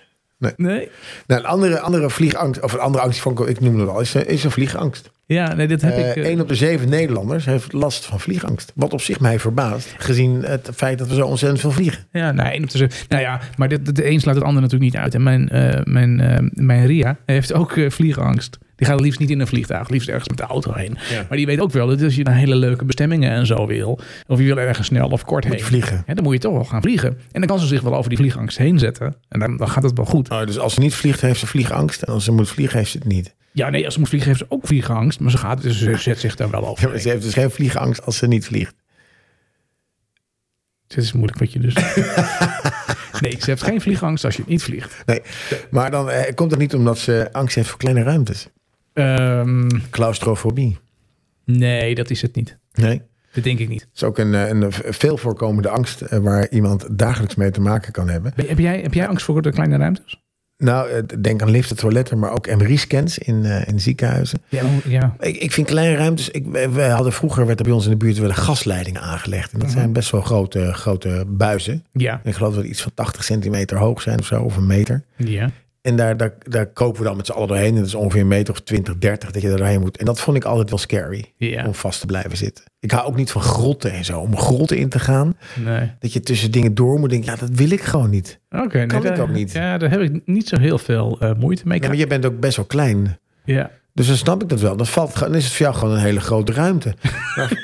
Nee? 0.57 0.89
Nou, 1.27 1.41
een 1.41 1.47
andere, 1.47 1.81
andere 1.81 2.11
vliegangst, 2.11 2.61
of 2.63 2.73
een 2.73 2.79
andere 2.79 3.05
angst, 3.05 3.21
van, 3.21 3.49
ik 3.49 3.61
noem 3.61 3.81
het 3.81 3.89
al, 3.89 4.01
is, 4.01 4.15
eh, 4.15 4.27
is 4.27 4.45
een 4.45 4.51
vliegangst. 4.51 5.11
Ja, 5.27 5.55
nee, 5.55 5.67
dat 5.67 5.81
heb 5.81 5.97
ik... 5.99 6.25
eh, 6.25 6.31
Eén 6.31 6.41
op 6.41 6.49
de 6.49 6.55
zeven 6.55 6.89
Nederlanders 6.89 7.45
heeft 7.45 7.73
last 7.73 8.05
van 8.07 8.21
vliegangst. 8.21 8.73
Wat 8.75 8.93
op 8.93 9.01
zich 9.01 9.21
mij 9.21 9.39
verbaast, 9.39 9.95
gezien 9.99 10.43
het 10.43 10.71
feit 10.75 10.99
dat 10.99 11.09
we 11.09 11.15
zo 11.15 11.27
ontzettend 11.27 11.61
veel 11.61 11.71
vliegen. 11.71 12.07
Ja, 12.13 12.33
nou, 12.33 12.49
één 12.51 12.63
op 12.63 12.71
de 12.71 12.79
zeven. 12.79 12.97
Nou 13.09 13.23
ja, 13.23 13.41
maar 13.57 13.69
de, 13.69 13.81
een 14.11 14.21
sluit 14.21 14.37
het 14.37 14.47
ander 14.47 14.63
natuurlijk 14.63 14.93
niet 14.93 15.03
uit. 15.03 15.15
En 15.15 15.23
mijn, 15.23 15.49
eh, 15.49 15.81
mijn, 15.85 16.21
eh, 16.21 16.37
mijn 16.53 16.87
Ria 16.87 17.17
heeft 17.27 17.53
ook 17.53 17.77
eh, 17.77 17.91
vliegangst. 17.91 18.59
Die 18.79 18.87
gaat 18.87 19.01
liefst 19.01 19.19
niet 19.21 19.31
in 19.31 19.41
een 19.41 19.47
vliegtuig, 19.47 19.89
liefst 19.89 20.09
ergens 20.09 20.29
met 20.29 20.39
de 20.39 20.45
auto 20.45 20.73
heen. 20.75 20.99
Ja. 21.11 21.27
Maar 21.29 21.37
die 21.37 21.47
weet 21.47 21.61
ook 21.61 21.71
wel 21.73 21.87
dat 21.87 22.03
als 22.03 22.15
je 22.15 22.23
naar 22.23 22.35
hele 22.35 22.55
leuke 22.55 22.85
bestemmingen 22.85 23.31
en 23.31 23.47
zo 23.47 23.67
wil, 23.67 24.01
of 24.27 24.39
je 24.39 24.45
wil 24.45 24.59
ergens 24.59 24.87
snel 24.87 25.09
of 25.09 25.25
kort 25.25 25.45
Moet 25.45 25.55
heen, 25.55 25.65
vliegen. 25.65 26.03
hè, 26.07 26.15
dan 26.15 26.25
moet 26.25 26.33
je 26.33 26.39
toch 26.39 26.53
wel 26.53 26.65
gaan 26.65 26.83
vliegen. 26.83 27.09
En 27.09 27.41
dan 27.41 27.47
kan 27.47 27.59
ze 27.59 27.67
zich 27.67 27.81
wel 27.81 27.97
over 27.97 28.09
die 28.09 28.19
vliegangst 28.19 28.59
heen 28.59 28.79
zetten. 28.79 29.17
En 29.29 29.41
dan, 29.41 29.57
dan 29.57 29.69
gaat 29.69 29.83
het 29.83 29.97
wel 29.97 30.05
goed. 30.05 30.31
Oh, 30.31 30.47
dus 30.47 30.59
als 30.59 30.75
ze 30.75 30.81
niet 30.81 30.95
vliegt, 30.95 31.21
heeft 31.21 31.41
ze 31.41 31.47
vliegangst. 31.47 32.03
En 32.03 32.13
als 32.13 32.25
ze 32.25 32.33
moet 32.33 32.49
vliegen, 32.49 32.79
heeft 32.79 32.91
ze 32.91 32.99
het 32.99 33.07
niet. 33.07 33.35
Ja, 33.53 33.71
nee, 33.71 33.85
als 33.85 33.95
ze 33.95 34.01
moet 34.01 34.09
vliegen 34.09 34.29
heeft 34.29 34.41
ze 34.41 34.47
ook 34.49 34.67
vliegangst. 34.67 35.21
Maar 35.21 35.31
ze, 35.31 35.39
gaat, 35.39 35.63
dus 35.63 35.79
ze 35.79 35.97
zet 35.97 36.19
zich 36.19 36.37
daar 36.37 36.51
wel 36.51 36.67
over. 36.67 36.93
Ja, 36.93 36.99
ze 36.99 37.09
heeft 37.09 37.23
dus 37.23 37.35
geen 37.35 37.51
vliegangst 37.51 38.05
als 38.05 38.17
ze 38.17 38.27
niet 38.27 38.45
vliegt. 38.45 38.75
Het 40.89 40.97
is 40.97 41.13
moeilijk 41.13 41.39
wat 41.39 41.53
je 41.53 41.59
dus... 41.59 41.75
nee, 43.21 43.37
ze 43.39 43.45
heeft 43.45 43.63
geen 43.63 43.81
vliegangst 43.81 44.25
als 44.25 44.37
je 44.37 44.43
niet 44.47 44.63
vliegt. 44.63 45.03
Nee, 45.07 45.23
maar 45.71 45.91
dan 45.91 46.11
eh, 46.11 46.35
komt 46.35 46.51
het 46.51 46.61
niet 46.61 46.75
omdat 46.75 46.99
ze 46.99 47.29
angst 47.33 47.55
heeft 47.55 47.69
voor 47.69 47.79
kleine 47.79 48.03
ruimtes. 48.03 48.49
Ehm, 48.99 49.69
Claustrofobie. 49.91 50.79
nee, 51.45 51.95
dat 51.95 52.11
is 52.11 52.23
het 52.23 52.35
niet. 52.35 52.59
Nee. 52.73 53.03
Dat 53.33 53.45
denk 53.45 53.59
ik 53.59 53.69
niet. 53.69 53.81
Dat 53.81 53.89
is 53.95 54.03
ook 54.05 54.19
een, 54.19 54.35
eh, 54.35 54.49
een 54.49 54.73
veel 54.73 55.17
voorkomende 55.17 55.69
angst 55.69 56.01
eh, 56.01 56.19
waar 56.19 56.49
iemand 56.51 56.99
dagelijks 56.99 57.35
mee 57.35 57.51
te 57.51 57.61
maken 57.61 57.93
kan 57.93 58.09
hebben. 58.09 58.33
Ben- 58.37 58.47
Heb 58.49 58.59
jij, 58.59 58.81
heb 58.81 58.95
jij 58.95 59.09
angst 59.09 59.25
voor 59.25 59.43
de 59.43 59.51
kleine 59.53 59.77
ruimtes? 59.77 60.23
Nou, 60.57 60.91
eh, 60.91 61.03
denk 61.21 61.43
aan 61.43 61.51
liften, 61.51 61.77
toiletten, 61.77 62.19
maar 62.19 62.31
ook 62.33 62.47
MRI-scans 62.57 63.19
in, 63.19 63.45
in 63.45 63.81
ziekenhuizen. 63.81 64.43
Ja, 64.49 64.63
ja. 64.85 65.17
Ik, 65.21 65.37
ik 65.37 65.53
vind 65.53 65.67
kleine 65.67 65.97
ruimtes. 65.97 66.29
Ik, 66.29 66.47
we 66.73 66.83
hadden 66.83 67.13
vroeger 67.13 67.47
werd 67.47 67.59
er 67.59 67.65
bij 67.65 67.75
ons 67.75 67.85
in 67.85 67.91
de 67.91 67.97
buurt 67.97 68.19
wel 68.19 68.31
gasleidingen 68.31 69.01
aangelegd. 69.03 69.53
En 69.53 69.59
dat 69.59 69.71
zijn 69.71 69.93
best 69.93 70.11
wel 70.11 70.21
grote, 70.21 70.73
grote 70.73 71.25
buizen. 71.27 71.85
Ja, 71.93 72.21
En 72.23 72.31
ik 72.31 72.35
geloof 72.37 72.53
dat 72.55 72.63
die 72.63 72.71
iets 72.73 72.83
van 72.83 72.93
80 72.95 73.25
centimeter 73.25 73.77
hoog 73.79 74.03
zijn 74.03 74.19
of 74.19 74.27
zo, 74.27 74.43
of 74.43 74.57
een 74.57 74.67
meter. 74.67 75.03
ja. 75.17 75.51
En 75.89 75.97
daar, 75.97 76.17
daar, 76.17 76.33
daar 76.39 76.67
kopen 76.67 77.01
we 77.01 77.07
dan 77.07 77.17
met 77.17 77.27
z'n 77.27 77.33
allen 77.33 77.49
doorheen. 77.49 77.69
En 77.73 77.77
dat 77.77 77.87
is 77.87 77.95
ongeveer 77.95 78.21
een 78.21 78.29
meter 78.29 78.55
of 78.55 78.61
20, 78.61 78.99
30 78.99 79.31
dat 79.31 79.43
je 79.43 79.51
er 79.51 79.57
doorheen 79.57 79.81
moet. 79.81 79.97
En 79.97 80.05
dat 80.05 80.21
vond 80.21 80.37
ik 80.37 80.45
altijd 80.45 80.71
wel 80.71 80.79
scary. 80.79 81.33
Om 81.67 81.75
vast 81.75 82.01
te 82.01 82.07
blijven 82.07 82.37
zitten. 82.37 82.65
Ik 82.81 82.91
hou 82.91 83.07
ook 83.07 83.17
niet 83.17 83.31
van 83.31 83.43
grotten 83.43 83.93
en 83.93 84.05
zo. 84.05 84.21
Om 84.21 84.37
grotten 84.37 84.77
in 84.77 84.89
te 84.89 84.99
gaan. 84.99 85.37
Nee. 85.65 85.91
Dat 85.99 86.13
je 86.13 86.21
tussen 86.21 86.51
dingen 86.51 86.75
door 86.75 86.99
moet 86.99 87.11
denken. 87.11 87.33
Ja, 87.33 87.37
dat 87.39 87.51
wil 87.53 87.71
ik 87.71 87.81
gewoon 87.81 88.11
niet. 88.11 88.41
Oké, 88.51 88.77
nee, 88.77 88.87
Kan 88.87 88.99
ik 88.99 89.09
daar- 89.09 89.21
ook 89.21 89.31
niet. 89.31 89.53
Ja, 89.53 89.79
daar 89.79 89.91
heb 89.91 90.01
ik 90.01 90.21
niet 90.25 90.49
zo 90.49 90.59
heel 90.59 90.79
veel 90.79 91.17
eh, 91.21 91.31
moeite 91.39 91.63
mee. 91.67 91.81
Ja, 91.81 91.87
maar 91.89 91.97
je 91.97 92.07
bent 92.07 92.27
ook 92.27 92.41
best 92.41 92.57
wel 92.57 92.67
klein. 92.67 93.19
Ja. 93.45 93.71
Dus 93.95 94.07
dan 94.07 94.17
snap 94.17 94.43
ik 94.43 94.49
dat 94.49 94.61
wel. 94.61 94.77
Dan, 94.77 94.87
valt, 94.87 95.19
dan 95.19 95.35
is 95.35 95.45
het 95.45 95.53
voor 95.53 95.67
jou 95.67 95.79
gewoon 95.79 95.95
een 95.95 96.01
hele 96.01 96.21
grote 96.21 96.53
ruimte. 96.53 96.95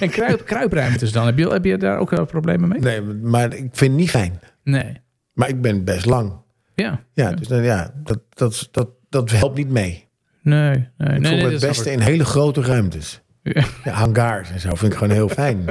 En 0.00 0.10
kruip, 0.10 0.44
kruipruimtes 0.44 1.12
dan? 1.12 1.26
Heb 1.26 1.38
je, 1.38 1.48
heb 1.48 1.64
je 1.64 1.76
daar 1.76 1.98
ook 1.98 2.10
wel 2.10 2.24
problemen 2.26 2.68
mee? 2.68 2.80
Nee, 2.80 3.00
maar 3.02 3.44
ik 3.54 3.58
vind 3.72 3.90
het 3.90 4.00
niet 4.00 4.10
fijn. 4.10 4.40
Nee. 4.64 5.00
Maar 5.32 5.48
ik 5.48 5.60
ben 5.60 5.84
best 5.84 6.06
lang. 6.06 6.32
Ja. 6.76 7.00
Ja, 7.12 7.32
dus 7.32 7.48
ja, 7.48 7.92
dat, 8.02 8.18
dat, 8.28 8.68
dat, 8.70 8.88
dat 9.08 9.30
helpt 9.30 9.56
niet 9.56 9.68
mee. 9.70 10.08
Nee. 10.42 10.88
nee, 10.98 11.14
Ik 11.14 11.20
nee, 11.20 11.42
dat 11.42 11.52
het 11.52 11.60
beste 11.60 11.92
in 11.92 12.00
hele 12.00 12.24
grote 12.24 12.60
ruimtes. 12.62 13.20
Ja. 13.42 13.64
Ja, 13.84 13.92
hangars 13.92 14.50
en 14.50 14.60
zo 14.60 14.74
vind 14.74 14.92
ik 14.92 14.98
gewoon 14.98 15.12
heel 15.14 15.28
fijn. 15.28 15.64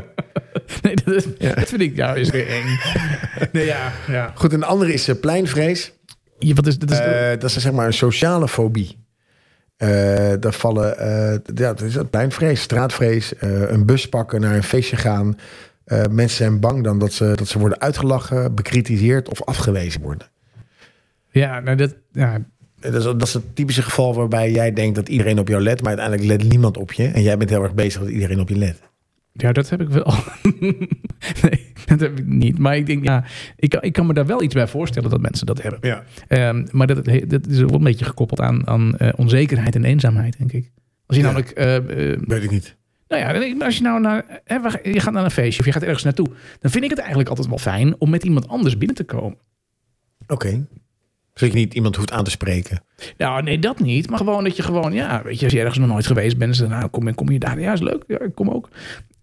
Nee, 0.82 0.96
dat, 0.96 1.14
is- 1.14 1.38
dat 1.56 1.68
vind 1.70 1.82
ik 1.82 1.96
jou 1.96 2.20
is 2.20 2.30
weer 2.30 2.48
eng. 2.48 2.80
Nee, 3.52 3.66
ja. 3.66 3.92
ja. 4.08 4.32
Goed, 4.36 4.54
een 4.54 4.64
andere 4.64 4.94
is 4.94 5.08
eh, 5.08 5.20
pleinvrees. 5.20 5.94
Je, 6.40 6.54
wat 6.54 6.68
is, 6.68 6.78
dat 6.80 6.92
is, 6.92 7.00
Eh, 7.00 7.30
dat 7.30 7.44
is 7.44 7.58
zeg 7.58 7.72
maar 7.72 7.86
een 7.86 7.94
sociale 7.94 8.48
fobie. 8.48 9.04
Eh 9.78 10.34
daar 10.40 10.54
vallen, 10.54 10.96
ja, 11.56 11.74
dat 11.74 11.82
is 11.82 11.98
pleinvrees, 12.10 12.62
straatvrees, 12.62 13.34
een 13.40 13.86
bus 13.86 14.10
pakken, 14.10 14.42
naar 14.42 14.56
een 14.56 14.64
feestje 14.64 14.96
gaan. 14.96 15.38
Mensen 16.10 16.38
zijn 16.38 16.60
bang 16.60 16.84
dan 16.84 17.00
dat 17.00 17.14
ze, 17.14 17.32
dat 17.36 17.48
ze 17.48 17.60
worden 17.60 17.82
uitgelachen, 17.82 18.56
bekritiseerd 18.56 19.30
of 19.30 19.44
afgewezen 19.44 20.02
worden. 20.02 20.28
Ja, 21.40 21.60
nou, 21.60 21.78
dat, 21.78 21.96
ja, 22.12 22.46
Dat 22.80 22.94
is, 22.94 23.04
dat 23.04 23.22
is 23.22 23.34
het 23.34 23.56
typische 23.56 23.82
geval 23.82 24.14
waarbij 24.14 24.52
jij 24.52 24.74
denkt 24.74 24.96
dat 24.96 25.10
iedereen 25.10 25.40
op 25.40 25.48
jou 25.48 25.62
let, 25.62 25.82
maar 25.82 25.98
uiteindelijk 25.98 26.42
let 26.42 26.50
niemand 26.52 26.78
op 26.78 26.92
je. 26.94 27.08
En 27.08 27.22
jij 27.22 27.38
bent 27.38 27.50
heel 27.50 27.64
erg 27.64 27.74
bezig 27.74 28.02
dat 28.02 28.10
iedereen 28.10 28.40
op 28.40 28.50
je 28.50 28.58
let. 28.58 28.82
Ja, 29.32 29.52
dat 29.52 29.70
heb 29.70 29.82
ik 29.82 29.90
wel. 29.90 30.14
nee, 31.44 31.74
dat 31.86 32.00
heb 32.00 32.20
ik 32.20 32.26
niet. 32.26 32.58
Maar 32.60 32.78
ik 32.78 32.86
denk, 32.86 33.04
ja, 33.04 33.24
ik, 33.56 33.70
kan- 33.70 33.82
ik 33.82 33.94
kan 33.94 34.06
me 34.06 34.14
daar 34.14 34.26
wel 34.26 34.42
iets 34.44 34.54
bij 34.54 34.68
voorstellen 34.68 35.10
dat 35.10 35.22
mensen 35.22 35.46
dat 35.46 35.62
hebben. 35.62 35.80
Ja. 35.82 36.04
Ehm, 36.28 36.66
maar 36.72 36.88
dat, 36.88 37.06
dat 37.28 37.48
is 37.48 37.60
wel 37.60 37.74
een 37.74 37.84
beetje 37.84 38.06
gekoppeld 38.06 38.40
aan, 38.42 38.68
aan 38.68 38.98
eh, 38.98 39.14
onzekerheid 39.16 39.76
en 39.76 39.84
eenzaamheid, 39.84 40.38
denk 40.38 40.52
ik. 40.52 40.72
Als 41.06 41.18
je 41.18 41.24
Ja. 41.24 41.30
namelijk, 41.32 41.52
eh, 41.58 41.76
eh, 42.14 42.20
Weet 42.28 42.44
ik 42.44 42.52
niet. 42.52 42.76
nou 43.08 43.22
ja, 43.22 43.56
als 43.66 43.78
je 43.78 43.82
nou 43.84 44.02
naar, 44.02 44.42
hè, 44.44 44.56
je 44.84 45.00
gaat 45.00 45.14
naar 45.14 45.24
een 45.24 45.32
feestje 45.32 45.60
of 45.60 45.66
je 45.66 45.72
gaat 45.72 45.84
ergens 45.84 46.04
naartoe, 46.04 46.28
dan 46.60 46.72
vind 46.72 46.84
ik 46.84 46.90
het 46.90 47.00
eigenlijk 47.00 47.30
altijd 47.30 47.48
wel 47.48 47.58
fijn 47.58 47.96
om 48.00 48.10
met 48.10 48.24
iemand 48.24 48.48
anders 48.48 48.78
binnen 48.78 48.96
te 48.96 49.04
komen. 49.04 49.38
Oké. 50.28 50.66
Zodat 51.40 51.54
je 51.54 51.60
niet 51.60 51.74
iemand 51.74 51.96
hoeft 51.96 52.12
aan 52.12 52.24
te 52.24 52.30
spreken. 52.32 52.84
Nou, 53.18 53.44
nee, 53.44 53.60
dat 53.60 53.80
niet. 53.80 54.10
Maar 54.10 54.18
gewoon 54.20 54.44
dat 54.44 54.56
je 54.56 54.64
gewoon, 54.64 54.94
ja, 54.94 55.22
weet 55.24 55.40
je, 55.40 55.44
als 55.46 55.54
je 55.54 55.60
ergens 55.60 55.78
nog 55.78 55.88
nooit 55.88 56.06
geweest 56.08 56.38
bent, 56.38 56.58
dan 56.60 56.70
nou, 56.70 56.88
kom, 56.88 57.16
kom 57.16 57.30
je 57.32 57.40
daar. 57.40 57.60
Ja, 57.60 57.74
is 57.74 57.80
leuk. 57.82 58.04
Ja, 58.08 58.20
ik 58.20 58.36
kom 58.36 58.50
ook. 58.50 58.70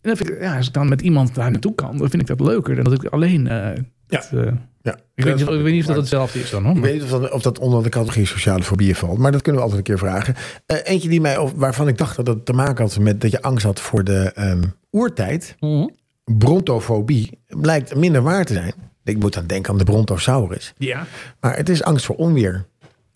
En 0.00 0.08
dan 0.08 0.16
vind 0.16 0.30
ik, 0.30 0.40
ja, 0.40 0.56
als 0.56 0.66
ik 0.66 0.72
dan 0.72 0.88
met 0.88 1.00
iemand 1.00 1.34
daar 1.34 1.50
naartoe 1.50 1.74
kan, 1.74 1.96
dan 1.98 2.10
vind 2.10 2.22
ik 2.22 2.28
dat 2.38 2.40
leuker 2.40 2.74
dan 2.74 2.84
dat 2.84 2.92
ik 3.04 3.04
alleen. 3.10 3.48
eh, 3.48 3.68
dat, 4.06 4.30
eh, 4.34 4.52
Ja. 4.82 4.96
ik, 5.14 5.24
weet, 5.24 5.34
niet- 5.36 5.48
ik 5.48 5.62
weet 5.62 5.72
niet 5.72 5.80
of 5.80 5.86
dat 5.86 5.96
hetzelfde 5.96 6.40
is 6.40 6.50
dan. 6.50 6.64
Hoor. 6.64 6.76
Ik 6.76 6.82
weet 6.82 6.92
niet 6.92 7.02
of 7.02 7.08
dat, 7.08 7.30
of 7.32 7.42
dat 7.42 7.58
onder 7.58 7.82
de 7.82 7.88
categorie 7.88 8.26
sociale 8.26 8.62
fobieën 8.62 8.94
valt. 8.94 9.18
Maar 9.18 9.32
dat 9.32 9.42
kunnen 9.42 9.60
we 9.62 9.66
altijd 9.68 9.88
een 9.88 9.94
keer 9.96 10.08
vragen. 10.08 10.34
Eh, 10.66 10.76
eentje 10.84 11.08
die 11.08 11.20
mij, 11.20 11.36
of 11.38 11.52
waarvan 11.56 11.88
ik 11.88 11.98
dacht 11.98 12.16
dat 12.16 12.26
het 12.26 12.44
te 12.46 12.52
maken 12.52 12.84
had 12.84 12.98
met 12.98 13.20
dat 13.20 13.30
je 13.30 13.42
angst 13.42 13.64
had 13.64 13.80
voor 13.80 14.04
de 14.04 14.32
ehm, 14.34 14.62
oertijd. 14.90 15.56
Mhm. 15.60 15.86
Brontofobie 16.24 17.38
blijkt 17.46 17.94
minder 17.96 18.22
waar 18.22 18.44
te 18.44 18.52
zijn. 18.52 18.74
Ik 19.04 19.18
moet 19.18 19.32
dan 19.34 19.46
denken 19.46 19.72
aan 19.72 19.78
de 19.78 19.84
brontosaurus. 19.84 20.72
Ja. 20.78 21.06
Maar 21.40 21.56
het 21.56 21.68
is 21.68 21.82
angst 21.82 22.04
voor 22.04 22.16
onweer. 22.16 22.66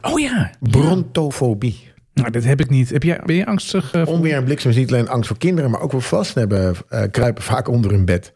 Oh 0.01 0.21
ja. 0.21 0.51
Brontofobie. 0.61 1.93
Nou, 2.15 2.31
dat 2.31 2.45
heb 2.45 2.61
ik 2.61 2.71
niet. 2.71 2.91
Heb 2.91 3.03
jij, 3.03 3.21
ben 3.25 3.37
je 3.37 3.47
angstig? 3.47 3.93
eh, 3.93 4.03
voor- 4.05 4.13
Onweer 4.15 4.35
en 4.37 4.45
bliksem 4.45 4.71
is 4.71 4.77
niet 4.77 4.93
alleen 4.93 5.09
angst 5.09 5.29
voor 5.29 5.39
kinderen, 5.39 5.71
maar 5.71 5.81
ook 5.81 5.91
voor 5.91 6.03
volwassenen 6.03 6.49
hebben, 6.49 6.77
eh, 6.89 7.03
kruipen 7.11 7.43
vaak 7.43 7.69
onder 7.69 7.91
hun 7.91 8.05
bed. 8.05 8.33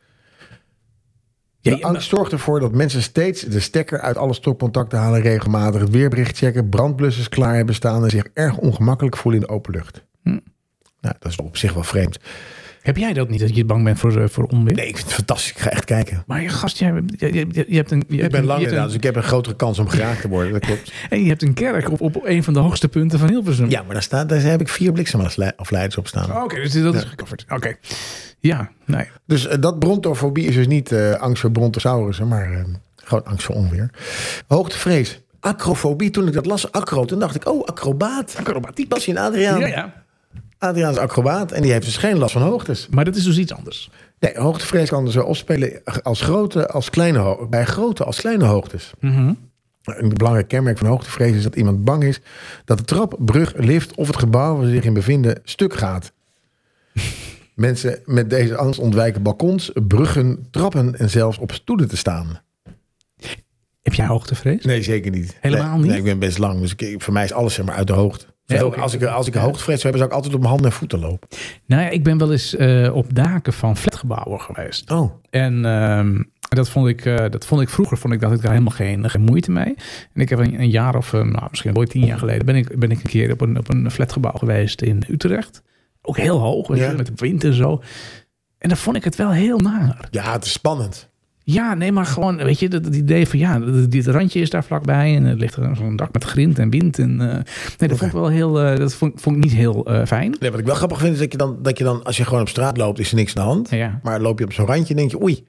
De 1.60 1.70
Ja, 1.70 1.76
ja, 1.76 1.86
angst 1.86 2.08
zorgt 2.08 2.32
ervoor 2.32 2.60
dat 2.60 2.72
mensen 2.72 3.02
steeds 3.02 3.42
de 3.42 3.60
stekker 3.60 4.00
uit 4.00 4.16
alle 4.16 4.34
stopcontacten 4.34 4.98
halen, 4.98 5.20
regelmatig 5.20 5.80
het 5.80 5.90
weerbericht 5.90 6.36
checken, 6.36 6.68
brandblussers 6.68 7.28
klaar 7.28 7.54
hebben 7.56 7.74
staan 7.74 8.04
en 8.04 8.10
zich 8.10 8.24
erg 8.34 8.56
ongemakkelijk 8.56 9.16
voelen 9.16 9.40
in 9.40 9.46
de 9.46 9.52
open 9.52 9.72
lucht. 9.72 10.04
Hm. 10.22 10.28
Nou, 11.00 11.14
dat 11.18 11.30
is 11.30 11.36
op 11.36 11.56
zich 11.56 11.72
wel 11.74 11.82
vreemd. 11.82 12.18
Heb 12.82 12.96
jij 12.96 13.12
dat 13.12 13.28
niet, 13.28 13.40
dat 13.40 13.56
je 13.56 13.64
bang 13.64 13.84
bent 13.84 13.98
voor, 13.98 14.22
eh, 14.22 14.28
voor 14.28 14.44
onweer? 14.44 14.74
Nee, 14.74 14.86
ik 14.86 14.94
vind 14.96 15.06
het 15.06 15.14
fantastisch. 15.14 15.50
Ik 15.50 15.58
ga 15.58 15.70
echt 15.70 15.84
kijken. 15.84 16.22
Maar 16.26 16.42
je 16.42 16.48
gast, 16.48 16.78
jij, 16.78 17.02
je, 17.16 17.32
je, 17.32 17.64
je 17.68 17.76
hebt 17.76 17.90
een... 17.90 18.04
Je 18.08 18.22
Ik 18.22 18.30
ben 18.30 18.44
lang 18.44 18.60
inderdaad, 18.60 18.86
dus 18.86 18.96
ik 18.96 19.02
heb 19.02 19.16
een 19.16 19.22
grotere 19.22 19.56
kans 19.56 19.78
om 19.78 19.88
geraakt 19.88 20.20
te 20.20 20.28
worden. 20.28 20.52
Dat 20.52 20.60
klopt. 20.60 20.92
En 21.10 21.22
je 21.22 21.28
hebt 21.28 21.42
een 21.42 21.54
kerk 21.54 21.90
op, 21.90 22.00
op 22.00 22.20
een 22.24 22.44
van 22.44 22.54
de 22.54 22.60
hoogste 22.60 22.88
punten 22.88 23.18
van 23.18 23.28
Hilversum. 23.28 23.70
Ja, 23.70 23.82
maar 23.82 23.92
daar, 23.92 24.02
staat, 24.02 24.28
daar 24.28 24.40
heb 24.40 24.60
ik 24.60 24.68
vier 24.68 24.92
bliksemafleiders 24.92 25.96
op 25.96 26.06
staan. 26.06 26.42
Oké, 26.42 26.54
dus 26.54 26.72
dat 26.72 26.94
is 26.94 27.04
gecoverd. 27.04 27.44
Oké. 27.48 27.74
Ja, 28.38 28.70
nee. 28.84 29.08
Dus 29.26 29.46
eh, 29.46 29.60
dat 29.60 29.78
brontofobie 29.78 30.46
is 30.46 30.54
dus 30.54 30.66
niet 30.66 30.92
eh, 30.92 31.12
angst 31.12 31.40
voor 31.40 31.50
brontosaurussen, 31.50 32.28
maar 32.28 32.66
gewoon 32.96 33.24
angst 33.24 33.44
voor 33.44 33.54
onweer. 33.54 33.90
Hoogtevrees. 34.46 35.20
Acrofobie, 35.40 36.10
toen 36.10 36.26
ik 36.26 36.32
dat 36.32 36.46
las, 36.46 36.72
acro, 36.72 37.04
toen 37.04 37.18
dacht 37.18 37.34
ik, 37.34 37.48
oh, 37.48 37.64
acrobaat. 37.64 38.34
Acrobatiek. 38.38 38.88
Basje 38.88 39.10
en 39.10 39.16
Adriaan. 39.16 39.60
Ja, 39.60 39.66
ja. 39.66 39.92
Adriaan 40.60 40.90
is 40.92 40.98
acrobaat 40.98 41.52
en 41.52 41.62
die 41.62 41.72
heeft 41.72 41.84
dus 41.84 41.96
geen 41.96 42.18
last 42.18 42.32
van 42.32 42.42
hoogtes. 42.42 42.88
Maar 42.90 43.04
dat 43.04 43.16
is 43.16 43.24
dus 43.24 43.38
iets 43.38 43.52
anders. 43.52 43.90
Nee, 44.18 44.38
hoogtevrees 44.38 44.88
kan 44.88 45.04
dus 45.04 45.14
wel 45.14 45.24
opspelen 45.24 45.80
als 46.02 46.20
grote 46.20 46.68
als 46.68 46.90
kleine 46.90 47.46
bij 47.50 47.64
grote 47.64 48.04
als 48.04 48.20
kleine 48.20 48.44
hoogtes. 48.44 48.92
Mhm. 49.00 49.32
Een 49.84 50.08
belangrijk 50.08 50.48
kenmerk 50.48 50.78
van 50.78 50.86
hoogtevrees 50.86 51.36
is 51.36 51.42
dat 51.42 51.56
iemand 51.56 51.84
bang 51.84 52.04
is 52.04 52.20
dat 52.64 52.78
de 52.78 52.84
trap, 52.84 53.16
brug, 53.18 53.52
lift 53.56 53.94
of 53.94 54.06
het 54.06 54.16
gebouw 54.16 54.56
waar 54.56 54.66
ze 54.66 54.72
zich 54.72 54.84
in 54.84 54.92
bevinden 54.92 55.40
stuk 55.44 55.74
gaat. 55.74 56.12
Mensen 57.54 57.98
met 58.04 58.30
deze 58.30 58.56
angst 58.56 58.80
ontwijken 58.80 59.22
balkons, 59.22 59.70
bruggen, 59.86 60.48
trappen 60.50 60.98
en 60.98 61.10
zelfs 61.10 61.38
op 61.38 61.52
stoelen 61.52 61.88
te 61.88 61.96
staan. 61.96 62.40
Heb 63.82 63.94
jij 63.94 64.06
hoogtevrees? 64.06 64.64
Nee, 64.64 64.82
zeker 64.82 65.10
niet. 65.10 65.36
Helemaal 65.40 65.70
Nee, 65.70 65.78
niet? 65.78 65.86
Nee, 65.86 65.98
ik 65.98 66.04
ben 66.04 66.18
best 66.18 66.38
lang, 66.38 66.60
dus 66.60 66.74
ik, 66.76 67.02
voor 67.02 67.12
mij 67.12 67.24
is 67.24 67.32
alles 67.32 67.54
zeg 67.54 67.64
maar 67.64 67.74
uit 67.74 67.86
de 67.86 67.92
hoogte. 67.92 68.24
Oké. 68.58 68.80
als, 68.80 68.94
ik, 68.94 69.02
als 69.04 69.26
ik 69.26 69.34
hoogtevrees 69.34 69.80
zou 69.80 69.92
hebben, 69.92 69.98
zou 70.00 70.10
ik 70.10 70.16
altijd 70.16 70.34
op 70.34 70.40
mijn 70.40 70.52
handen 70.52 70.70
en 70.70 70.76
voeten 70.76 70.98
lopen. 70.98 71.28
Nou 71.66 71.82
ja, 71.82 71.88
ik 71.88 72.04
ben 72.04 72.18
wel 72.18 72.32
eens 72.32 72.56
eh, 72.56 72.90
op 72.94 73.14
daken 73.14 73.52
van 73.52 73.76
flatgebouwen 73.76 74.40
geweest. 74.40 74.90
Oh, 74.90 75.12
En 75.30 75.64
ehm, 75.64 76.22
dat, 76.48 76.68
vond 76.68 76.88
ik, 76.88 77.04
eh, 77.04 77.16
dat 77.30 77.46
vond 77.46 77.60
ik 77.60 77.68
vroeger, 77.68 77.98
vond 77.98 78.14
ik 78.14 78.20
dat 78.20 78.32
ik 78.32 78.40
daar 78.42 78.52
helemaal 78.52 78.74
geen, 78.74 79.10
geen 79.10 79.22
moeite 79.22 79.50
mee. 79.50 79.74
En 80.14 80.20
ik 80.20 80.28
heb 80.28 80.38
een, 80.38 80.60
een 80.60 80.70
jaar 80.70 80.94
of, 80.96 81.12
eh, 81.12 81.22
nou, 81.22 81.46
misschien 81.50 81.76
ooit 81.76 81.90
tien 81.90 82.04
jaar 82.06 82.18
geleden, 82.18 82.46
ben 82.46 82.56
ik, 82.56 82.78
ben 82.78 82.90
ik 82.90 82.96
een 83.02 83.10
keer 83.10 83.32
op 83.32 83.40
een, 83.40 83.58
op 83.58 83.68
een 83.74 83.90
flatgebouw 83.90 84.32
geweest 84.38 84.82
in 84.82 85.02
Utrecht. 85.08 85.62
Ook 86.02 86.16
heel 86.16 86.38
hoog, 86.38 86.68
weet 86.68 86.78
je, 86.78 86.84
Ja. 86.84 86.92
met 86.92 87.10
wind 87.20 87.44
en 87.44 87.54
zo. 87.54 87.82
En 88.58 88.68
dan 88.68 88.78
vond 88.78 88.96
ik 88.96 89.04
het 89.04 89.16
wel 89.16 89.30
heel 89.30 89.58
naar. 89.58 90.08
ja, 90.10 90.32
het 90.32 90.44
is 90.44 90.52
spannend. 90.52 91.08
Ja, 91.44 91.74
nee, 91.74 91.92
maar 91.92 92.06
gewoon, 92.06 92.36
weet 92.36 92.58
je, 92.58 92.68
dat, 92.68 92.84
dat 92.84 92.94
idee 92.94 93.26
van 93.26 93.38
ja, 93.38 93.58
dit 93.88 94.06
randje 94.06 94.40
is 94.40 94.50
daar 94.50 94.64
vlakbij 94.64 95.16
en 95.16 95.24
er 95.24 95.36
ligt 95.36 95.56
er 95.56 95.76
zo'n 95.76 95.96
dak 95.96 96.12
met 96.12 96.24
grind 96.24 96.58
en 96.58 96.70
wind. 96.70 96.98
En, 96.98 97.20
eh, 97.20 97.26
nee, 97.78 97.88
dat 97.88 97.98
vond 97.98 98.02
ik 98.02 98.12
wel 98.12 98.28
heel, 98.28 98.60
eh, 98.60 98.76
dat 98.78 98.94
vond, 98.94 99.20
vond 99.20 99.36
ik 99.36 99.42
niet 99.42 99.52
heel 99.52 99.86
eh, 99.86 100.06
fijn. 100.06 100.36
Nee, 100.40 100.50
wat 100.50 100.60
ik 100.60 100.66
wel 100.66 100.74
grappig 100.74 100.98
vind 100.98 101.12
is 101.12 101.18
dat 101.18 101.32
je, 101.32 101.38
dan, 101.38 101.58
dat 101.62 101.78
je 101.78 101.84
dan, 101.84 102.04
als 102.04 102.16
je 102.16 102.24
gewoon 102.24 102.40
op 102.40 102.48
straat 102.48 102.76
loopt, 102.76 102.98
is 102.98 103.10
er 103.10 103.16
niks 103.16 103.34
aan 103.36 103.44
de 103.44 103.50
hand. 103.50 103.70
Ja. 103.70 104.00
Maar 104.02 104.20
loop 104.20 104.38
je 104.38 104.44
op 104.44 104.52
zo'n 104.52 104.66
randje, 104.66 104.94
denk 104.94 105.10
je, 105.10 105.22
oei, 105.22 105.46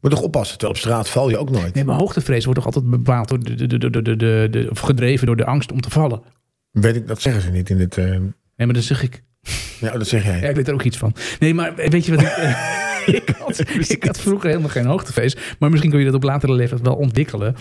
moet 0.00 0.10
toch 0.10 0.20
oppassen. 0.22 0.58
Terwijl 0.58 0.78
op 0.78 0.84
straat 0.86 1.08
val 1.08 1.30
je 1.30 1.38
ook 1.38 1.50
nooit. 1.50 1.74
Nee, 1.74 1.84
maar 1.84 1.96
hoogtevrees 1.96 2.44
wordt 2.44 2.58
toch 2.62 2.74
altijd 2.74 2.90
bepaald 2.90 3.28
door 3.28 3.38
de, 3.40 3.54
de, 3.54 3.66
de, 3.66 3.78
de, 3.90 4.02
de, 4.02 4.16
de, 4.16 4.48
de- 4.50 4.66
of 4.70 4.80
gedreven 4.80 5.26
door 5.26 5.36
de 5.36 5.44
angst 5.46 5.72
om 5.72 5.80
te 5.80 5.90
vallen. 5.90 6.22
Weet 6.70 6.96
ik, 6.96 7.08
dat 7.08 7.20
zeggen 7.20 7.42
ze 7.42 7.50
niet 7.50 7.70
in 7.70 7.76
dit. 7.78 7.96
Nee, 7.96 8.20
maar 8.56 8.72
dat 8.72 8.82
zeg 8.82 9.02
ik. 9.02 9.22
ja, 9.80 9.90
dat 9.98 10.06
zeg 10.06 10.24
jij. 10.24 10.40
Ja, 10.40 10.48
ik 10.48 10.56
weet 10.56 10.68
er 10.68 10.74
ook 10.74 10.82
iets 10.82 10.98
van. 10.98 11.14
Nee, 11.38 11.54
maar 11.54 11.74
weet 11.76 12.06
je 12.06 12.14
wat 12.16 12.22
ik... 12.24 12.36
ik, 13.20 13.34
had, 13.38 13.58
ik 13.88 14.04
had 14.04 14.20
vroeger 14.20 14.48
helemaal 14.48 14.70
geen 14.70 14.86
hoogtevrees. 14.86 15.36
Maar 15.58 15.70
misschien 15.70 15.90
kun 15.90 15.98
je 16.00 16.06
dat 16.06 16.14
op 16.14 16.22
latere 16.22 16.52
leeftijd 16.52 16.80
wel 16.80 16.94
ontwikkelen. 16.94 17.54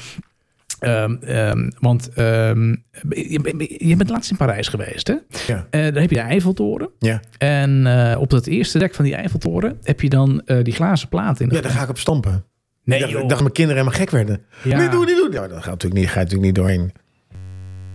Ehm, 0.81 1.15
ehm, 1.15 1.69
want 1.79 2.09
ehm, 2.13 2.75
je, 3.09 3.75
je 3.77 3.95
bent 3.95 4.09
laatst 4.09 4.31
in 4.31 4.37
Parijs 4.37 4.67
geweest, 4.67 5.07
hè? 5.07 5.15
Ja. 5.47 5.67
Eh, 5.69 5.81
daar 5.81 6.01
heb 6.01 6.09
je 6.09 6.15
de 6.15 6.21
Eiffeltoren. 6.21 6.89
Ja. 6.99 7.21
En 7.37 7.87
eh, 7.87 8.19
op 8.19 8.29
dat 8.29 8.45
eerste 8.45 8.79
dek 8.79 8.95
van 8.95 9.05
die 9.05 9.15
Eiffeltoren 9.15 9.77
heb 9.83 10.01
je 10.01 10.09
dan 10.09 10.41
eh, 10.45 10.63
die 10.63 10.73
glazen 10.73 11.09
plaat 11.09 11.39
in. 11.39 11.49
ja, 11.49 11.61
daar 11.61 11.71
ga 11.71 11.83
ik 11.83 11.89
op 11.89 11.97
stampen. 11.97 12.45
nee, 12.83 12.99
ik, 12.99 13.29
dacht, 13.29 13.41
mijn 13.41 13.51
kinderen 13.53 13.81
helemaal 13.81 13.99
gek 13.99 14.09
werden. 14.09 14.41
Ja. 14.63 14.77
Nee, 14.77 14.89
doe, 14.89 15.05
niet 15.05 15.15
doen. 15.15 15.31
Ja, 15.31 15.47
dat 15.47 15.57
gaat 15.57 15.65
natuurlijk 15.65 16.01
niet, 16.01 16.09
ga 16.09 16.19
je 16.19 16.25
natuurlijk 16.25 16.45
niet 16.45 16.55
doorheen. 16.55 16.91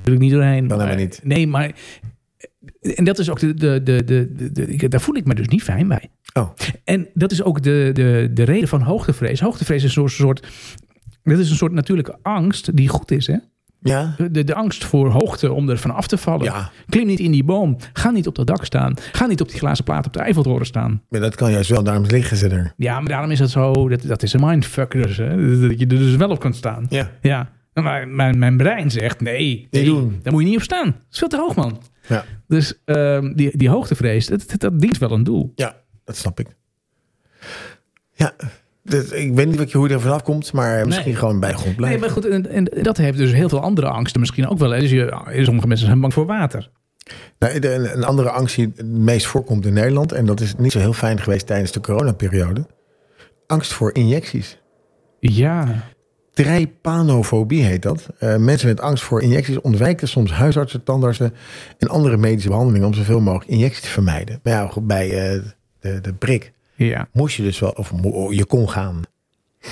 ik 0.05 0.19
niet 0.19 0.33
doorheen. 0.33 0.67
Dan 0.67 0.79
maar- 0.79 0.97
niet. 0.97 1.21
Nee, 1.25 1.47
maar... 1.47 1.73
En 2.81 3.05
dat 3.05 3.19
is 3.19 3.31
ook 3.31 3.39
de... 3.41 3.55
de, 3.55 3.83
de, 3.83 4.05
de, 4.05 4.53
de, 4.53 4.89
daar 4.89 5.01
voel 5.01 5.17
ik 5.17 5.25
me 5.25 5.35
dus 5.35 5.49
niet 5.49 5.63
fijn 5.63 5.89
bij. 5.89 6.11
Oh, 6.37 6.51
En 6.85 7.09
dat 7.15 7.33
is 7.33 7.43
ook 7.43 7.63
de, 7.63 7.91
de, 7.93 8.31
de 8.35 8.43
reden 8.43 8.69
van 8.69 8.81
hoogtevrees. 8.83 9.41
Hoogtevrees 9.41 9.85
is 9.85 9.97
een 9.97 10.09
soort... 10.09 10.47
dat 11.23 11.39
is 11.39 11.51
een 11.51 11.57
soort 11.57 11.73
natuurlijke 11.73 12.19
angst 12.23 12.77
die 12.77 12.89
goed 12.89 13.11
is, 13.11 13.27
hè? 13.27 13.37
ja. 13.81 14.15
De, 14.31 14.45
de 14.45 14.55
angst 14.55 14.85
voor 14.85 15.11
hoogte 15.11 15.53
om 15.53 15.69
er 15.69 15.79
van 15.79 15.91
af 15.91 16.07
te 16.07 16.19
vallen. 16.19 16.45
Ja. 16.45 16.71
Klim 16.89 17.07
niet 17.07 17.19
in 17.19 17.31
die 17.31 17.45
boom. 17.45 17.77
Ga 17.93 18.11
niet 18.11 18.27
op 18.27 18.35
dat 18.35 18.47
dak 18.47 18.65
staan. 18.65 18.95
Ga 19.13 19.27
niet 19.27 19.41
op 19.41 19.49
die 19.49 19.59
glazen 19.59 19.85
plaat 19.85 20.07
op 20.07 20.13
de 20.13 20.19
Eiffeltoren 20.19 20.67
staan. 20.67 21.03
Maar 21.09 21.21
dat 21.21 21.35
kan 21.35 21.51
juist 21.51 21.71
wel, 21.71 21.83
daarom 21.83 22.05
liggen 22.07 22.37
ze 22.37 22.49
er. 22.49 22.73
Ja, 22.77 23.01
maar 23.01 23.09
daarom 23.09 23.31
is 23.31 23.39
het 23.39 23.51
zo... 23.51 23.89
Dat, 23.89 24.03
dat 24.03 24.23
is 24.23 24.33
een 24.33 24.41
mindfuck 24.41 24.91
dus, 24.93 25.17
hè? 25.17 25.61
Dat 25.69 25.79
je 25.79 25.87
er 25.87 25.99
dus 25.99 26.17
wel 26.17 26.31
op 26.31 26.41
kan 26.41 26.55
staan. 26.55 26.87
Ja. 26.89 27.11
Ja. 27.23 27.51
Maar 27.73 28.09
mijn, 28.09 28.39
mijn 28.39 28.57
brein 28.57 28.91
zegt 28.91 29.21
nee, 29.21 29.69
nee, 29.71 29.85
doen. 29.85 30.19
daar 30.23 30.33
moet 30.33 30.43
je 30.43 30.49
niet 30.49 30.57
op 30.57 30.63
staan. 30.63 30.85
Dat 30.85 30.95
is 31.11 31.19
veel 31.19 31.29
te 31.29 31.37
hoog, 31.37 31.55
man. 31.55 31.81
Ja, 32.09 32.25
Dus 32.47 32.83
ehm, 32.85 33.33
die, 33.35 33.57
die 33.57 33.69
hoogtevrees, 33.69 34.27
dat, 34.27 34.45
dat, 34.51 34.61
dat 34.61 34.81
dient 34.81 34.99
wel 34.99 35.11
een 35.11 35.25
doel. 35.25 35.53
ja 35.55 35.85
dat 36.07 36.17
snap 36.17 36.41
ik. 36.41 36.47
Ja, 38.13 38.33
ik 39.13 39.35
weet 39.35 39.47
niet 39.47 39.57
wat 39.57 39.71
je, 39.71 39.79
hoe 39.79 39.89
je 39.89 39.95
er 39.95 40.01
vanaf 40.01 40.23
komt, 40.23 40.53
maar 40.53 40.87
misschien 40.87 41.17
gewoon 41.17 41.41
bij 41.41 41.49
de 41.51 41.55
grond 41.57 41.69
Nee, 41.69 41.77
blijven. 41.77 42.01
maar 42.01 42.11
goed, 42.11 42.27
en, 42.29 42.51
en 42.51 42.83
dat 42.83 42.97
heeft 42.97 43.19
dus 43.19 43.33
heel 43.33 43.49
veel 43.49 43.61
andere 43.61 43.89
angsten 43.89 44.21
misschien 44.21 44.49
ook 44.49 44.59
wel. 44.59 44.71
Hè. 44.71 44.81
Dus 44.81 44.91
je, 44.91 45.41
sommige 45.43 45.67
mensen 45.67 45.87
zijn 45.87 46.01
bang 46.01 46.13
voor 46.13 46.27
water. 46.27 46.71
Nou, 47.39 47.59
de- 47.59 47.75
een, 47.75 48.05
andere 48.05 48.31
angst 48.31 48.57
die 48.57 48.73
het 48.77 48.87
meest 48.87 49.27
voorkomt 49.27 49.67
in 49.67 49.73
Nederland, 49.73 50.13
en 50.13 50.27
dat 50.27 50.41
is 50.41 50.55
niet 50.57 50.73
zo 50.73 50.79
heel 50.79 50.93
fijn 50.93 51.21
geweest 51.21 51.47
tijdens 51.47 51.73
de 51.73 51.81
coronaperiode. 51.81 52.67
Angst 53.47 53.73
voor 53.73 53.95
injecties. 53.95 54.59
Ja, 55.21 55.85
Trypanofobie 56.33 57.63
heet 57.63 57.83
dat. 57.83 58.09
Eh, 58.19 58.37
mensen 58.37 58.69
met 58.69 58.81
angst 58.81 59.05
voor 59.05 59.23
injecties 59.23 59.61
ontwijken 59.61 60.09
soms 60.09 60.33
huisartsen, 60.33 60.83
tandartsen 60.83 61.35
en 61.79 61.89
andere 61.89 62.17
medische 62.17 62.49
behandelingen 62.49 62.87
om 62.87 62.95
zoveel 62.95 63.21
mogelijk 63.21 63.51
injecties 63.51 63.81
te 63.81 63.89
vermijden. 63.89 64.41
Maar 64.43 64.53
ja, 64.53 64.71
bij 64.83 65.33
eh, 65.35 65.41
de, 65.95 66.01
de 66.03 66.13
prik 66.13 66.53
ja. 66.75 67.09
moest 67.13 67.37
je 67.37 67.43
dus 67.43 67.59
wel, 67.59 67.71
of 67.71 67.93
mo- 67.93 68.33
je 68.33 68.45
kon 68.45 68.69
gaan. 68.71 69.03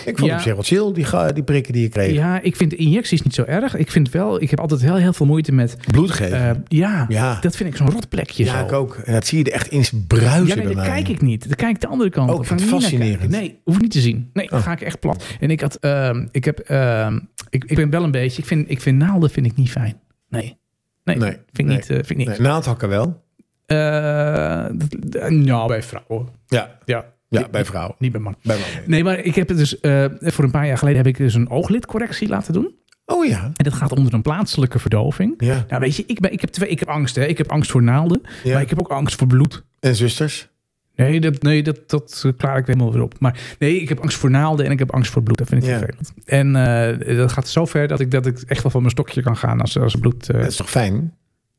Ik 0.05 0.19
vond 0.19 0.31
Ja. 0.31 0.37
op 0.37 0.41
zich 0.43 0.53
wel 0.53 0.63
chill, 0.63 0.93
die, 0.93 1.33
die 1.33 1.43
prikken 1.43 1.73
die 1.73 1.83
je 1.83 1.89
kreeg. 1.89 2.13
ja, 2.13 2.41
ik 2.41 2.57
vind 2.57 2.73
injecties 2.73 3.23
niet 3.23 3.35
zo 3.35 3.43
erg. 3.43 3.77
Ik 3.77 3.91
vind 3.91 4.11
wel, 4.11 4.43
ik 4.43 4.51
heb 4.51 4.61
altijd 4.61 4.81
heel, 4.81 4.97
heel 4.97 5.13
veel 5.13 5.27
moeite 5.27 5.53
met. 5.53 5.77
Bloed 5.91 6.11
geven. 6.11 6.49
eh, 6.51 6.57
ja, 6.69 7.05
Ja. 7.09 7.39
dat 7.41 7.57
vind 7.57 7.69
ik 7.71 7.77
zo'n 7.77 7.91
rotplekje. 7.91 8.45
ja, 8.45 8.59
zo. 8.59 8.65
ik 8.65 8.73
ook. 8.73 8.95
En 8.97 9.13
dat 9.13 9.27
zie 9.27 9.39
je 9.39 9.45
er 9.45 9.53
echt 9.53 9.69
in 9.69 10.05
bruisen 10.07 10.47
Ja, 10.47 10.55
nee, 10.55 10.65
bij 10.65 10.75
dat 10.75 10.85
mij. 10.85 10.87
kijk 11.03 11.09
ik 11.09 11.21
niet. 11.21 11.47
Dan 11.47 11.57
kijk 11.57 11.75
ik 11.75 11.81
de 11.81 11.87
andere 11.87 12.11
kant 12.11 12.31
Oh, 12.31 12.39
niet 12.41 12.49
naar 12.49 12.59
fascinerend. 12.59 13.31
Nee, 13.31 13.61
hoef 13.65 13.81
niet 13.81 13.91
te 13.91 14.01
zien. 14.01 14.31
Nee, 14.33 14.49
dan 14.49 14.59
Oh. 14.59 14.65
ga 14.65 14.73
ik 14.73 14.81
echt 14.81 15.01
plat. 15.01 15.25
En 15.41 15.51
ik 15.51 15.61
had, 15.61 15.77
ehm, 15.77 16.27
ik 16.31 16.45
heb, 16.45 16.59
ehm, 16.59 17.19
ik, 17.51 17.65
ik 17.65 17.77
ben 17.77 17.91
wel 17.91 18.03
een 18.03 18.11
beetje, 18.11 18.43
ik 18.43 18.49
vind, 18.49 18.71
ik 18.71 18.81
vind 18.81 18.99
naalden 18.99 19.31
vind 19.31 19.47
ik 19.47 19.57
niet 19.57 19.71
fijn. 19.71 20.01
Nee. 20.29 20.57
Nee, 21.05 21.17
Nee, 21.17 21.31
vind 21.31 21.43
ik 21.55 21.65
nee. 21.65 21.77
niet. 21.77 21.91
eh, 21.91 21.97
vind 21.97 22.11
ik 22.21 22.29
niet. 22.29 22.39
Naaldhakken 22.39 22.89
wel. 22.89 23.23
Dat- 23.67 25.15
eh, 25.15 25.29
nou, 25.31 25.69
bij 25.69 25.83
vrouwen. 25.83 26.29
Ja, 26.47 26.79
Ja, 26.85 27.05
ja 27.29 27.49
bij 27.51 27.65
vrouwen. 27.65 27.95
niet 27.99 28.13
bij 28.13 28.21
mannen. 28.21 28.41
Bij 28.45 28.59
mannen. 28.59 28.91
Nee, 28.91 29.05
maar 29.05 29.19
ik 29.19 29.35
heb 29.35 29.49
het 29.49 29.59
dus 29.59 29.81
eh, 29.81 30.05
voor 30.21 30.45
een 30.45 30.51
paar 30.51 30.67
jaar 30.67 30.79
geleden 30.79 30.99
heb 30.99 31.07
ik 31.07 31.17
dus 31.17 31.35
een 31.35 31.51
ooglidcorrectie 31.51 32.29
laten 32.29 32.53
doen. 32.53 32.75
Oh 33.07 33.27
ja. 33.27 33.43
En 33.45 33.65
dat 33.65 33.73
gaat 33.73 33.93
onder 33.93 34.15
een 34.15 34.23
plaatselijke 34.23 34.79
verdoving. 34.79 35.35
ja. 35.39 35.65
Nou, 35.69 35.81
weet 35.81 35.97
je, 35.97 36.05
ik, 36.07 36.21
ben, 36.21 36.33
ik, 36.33 36.41
heb, 36.41 36.51
twee, 36.51 36.69
ik 36.69 36.79
heb 36.79 36.89
angst. 36.89 37.17
Hè. 37.17 37.25
Ik 37.27 37.39
heb 37.39 37.53
angst 37.53 37.71
voor 37.71 37.83
naalden, 37.83 38.21
Ja. 38.45 38.53
maar 38.53 38.63
ik 38.63 38.69
heb 38.69 38.79
ook 38.79 38.89
angst 38.91 39.17
voor 39.19 39.27
bloed. 39.27 39.65
En 39.81 39.95
zusters? 39.97 40.49
Nee, 40.97 41.21
dat, 41.21 41.43
nee 41.43 41.63
dat, 41.63 41.79
dat 41.91 42.33
klaar 42.37 42.59
ik 42.59 42.67
helemaal 42.67 42.93
weer 42.93 43.03
op. 43.03 43.15
Maar 43.19 43.41
nee, 43.59 43.81
ik 43.81 43.89
heb 43.89 44.01
angst 44.01 44.17
voor 44.19 44.31
naalden 44.31 44.67
en 44.67 44.73
ik 44.73 44.79
heb 44.79 44.93
angst 44.95 45.11
voor 45.13 45.23
bloed. 45.23 45.39
Dat 45.39 45.49
vind 45.49 45.63
ik 45.63 45.69
Ja. 45.69 45.79
vervelend. 45.79 46.13
En 46.25 46.57
eh, 46.57 47.17
dat 47.17 47.33
gaat 47.33 47.49
zo 47.49 47.65
ver 47.65 47.89
dat 47.89 48.01
ik, 48.01 48.11
dat 48.11 48.27
ik 48.27 48.41
echt 48.41 48.63
wel 48.63 48.71
van 48.71 48.81
mijn 48.81 48.93
stokje 48.93 49.23
kan 49.23 49.37
gaan 49.37 49.61
als, 49.61 49.79
als 49.79 49.95
bloed. 49.97 50.27
Dat 50.27 50.47
is 50.47 50.57
toch 50.57 50.71
fijn? 50.71 51.15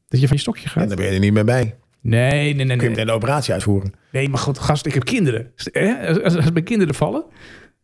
dat 0.07 0.19
je 0.19 0.27
van 0.27 0.35
je 0.35 0.41
stokje 0.41 0.63
En 0.63 0.69
gaat. 0.69 0.87
dan 0.87 0.97
ben 0.97 1.05
je 1.05 1.11
er 1.11 1.19
niet 1.19 1.33
meer 1.33 1.45
bij. 1.45 1.75
Nee, 2.07 2.53
nee, 2.53 2.53
nee. 2.53 2.65
Kun 2.65 2.65
je 2.65 2.75
Nee, 2.77 2.89
meteen 2.89 3.05
de 3.05 3.11
operatie 3.11 3.53
uitvoeren. 3.53 3.93
nee 4.11 4.29
maar 4.29 4.39
goed, 4.39 4.59
gast, 4.59 4.85
ik 4.85 4.93
heb 4.93 5.03
kinderen. 5.05 5.51
Als, 5.55 6.23
als, 6.23 6.35
als 6.35 6.51
mijn 6.51 6.63
kinderen 6.63 6.95
vallen, 6.95 7.23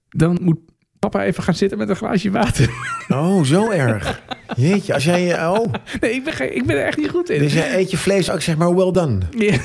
dan 0.10 0.38
moet 0.42 0.58
papa 1.00 1.24
even 1.24 1.44
gaan 1.44 1.54
zitten 1.54 1.78
met 1.78 1.90
een 1.90 1.96
glaasje 1.96 2.32
water. 2.32 2.70
Oh, 3.08 3.44
zo 3.44 3.70
erg. 3.72 4.22
Jeetje, 4.56 4.94
als 4.94 5.04
jij... 5.04 5.34
eh, 5.36 5.52
Oh, 5.52 5.74
Nee, 6.02 6.12
ik 6.14 6.24
ben, 6.24 6.56
ik 6.56 6.66
ben 6.66 6.76
er 6.78 6.86
echt 6.86 6.98
niet 6.98 7.10
goed 7.10 7.30
in. 7.30 7.40
dus 7.40 7.54
jij 7.54 7.78
eet 7.78 7.92
je 7.92 7.98
vlees 7.98 8.30
ook 8.32 8.42
zeg 8.42 8.58
maar 8.58 8.76
well 8.76 8.92
done. 8.92 9.18
Ja, 9.38 9.58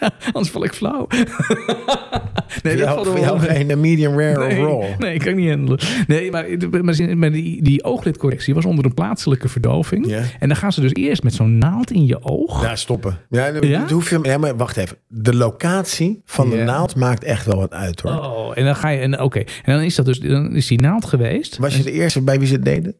ja, 0.00 0.10
anders 0.32 0.50
val 0.50 0.64
ik 0.64 0.72
flauw. 0.72 1.06
nee, 2.62 2.76
dat 2.76 2.88
valt 2.88 3.06
wel 3.06 3.18
jou 3.20 3.38
geen 3.40 3.70
eh, 3.70 3.76
medium 3.76 4.18
rare 4.20 4.46
Nee, 4.46 4.58
of 4.60 4.66
raw. 4.66 4.98
nee, 5.00 5.14
ik 5.14 5.20
kan 5.20 5.34
niet 5.34 5.48
handelen. 5.48 5.78
Nee, 6.06 6.30
maar, 6.30 6.46
maar, 7.16 7.32
die, 7.32 7.62
die 7.62 7.84
ooglidcorrectie 7.84 8.54
was 8.54 8.64
onder 8.64 8.84
een 8.84 8.94
plaatselijke 8.94 9.48
verdoving. 9.48 10.12
En 10.38 10.48
dan 10.48 10.56
gaan 10.56 10.72
ze 10.72 10.80
dus 10.80 10.94
eerst 10.94 11.22
met 11.22 11.34
zo'n 11.34 11.58
naald 11.58 11.90
in 11.90 12.06
je 12.06 12.22
oog. 12.22 12.62
Ja, 12.62 12.76
stoppen. 12.76 13.18
Ja, 13.30 13.46
Ja? 13.60 13.80
het 13.80 13.90
hoeft 13.90 14.08
je- 14.08 14.18
ja, 14.22 14.38
maar 14.38 14.56
wacht 14.56 14.76
even. 14.76 14.96
De 15.08 15.34
locatie 15.34 16.20
van 16.24 16.50
de 16.50 16.56
naald 16.56 16.96
maakt 16.96 17.24
echt 17.24 17.46
wel 17.46 17.56
wat 17.56 17.72
uit 17.72 18.00
hoor. 18.00 18.12
Oh, 18.12 18.50
en 18.54 18.64
dan 18.64 18.76
ga 18.76 18.88
je. 18.88 18.98
En 19.00 19.20
oké. 19.20 19.38
En 19.38 19.72
dan 19.74 19.80
is 19.82 19.94
dat 19.94 20.04
dus. 20.06 20.20
Dan 20.20 20.54
is 20.56 20.66
die 20.66 20.80
naald 20.80 21.04
geweest. 21.04 21.56
Was 21.58 21.76
je 21.76 21.82
de 21.82 21.92
eerste 21.92 22.22
bij 22.22 22.38
wie 22.38 22.46
ze 22.46 22.54
het 22.54 22.64
deden? 22.64 22.94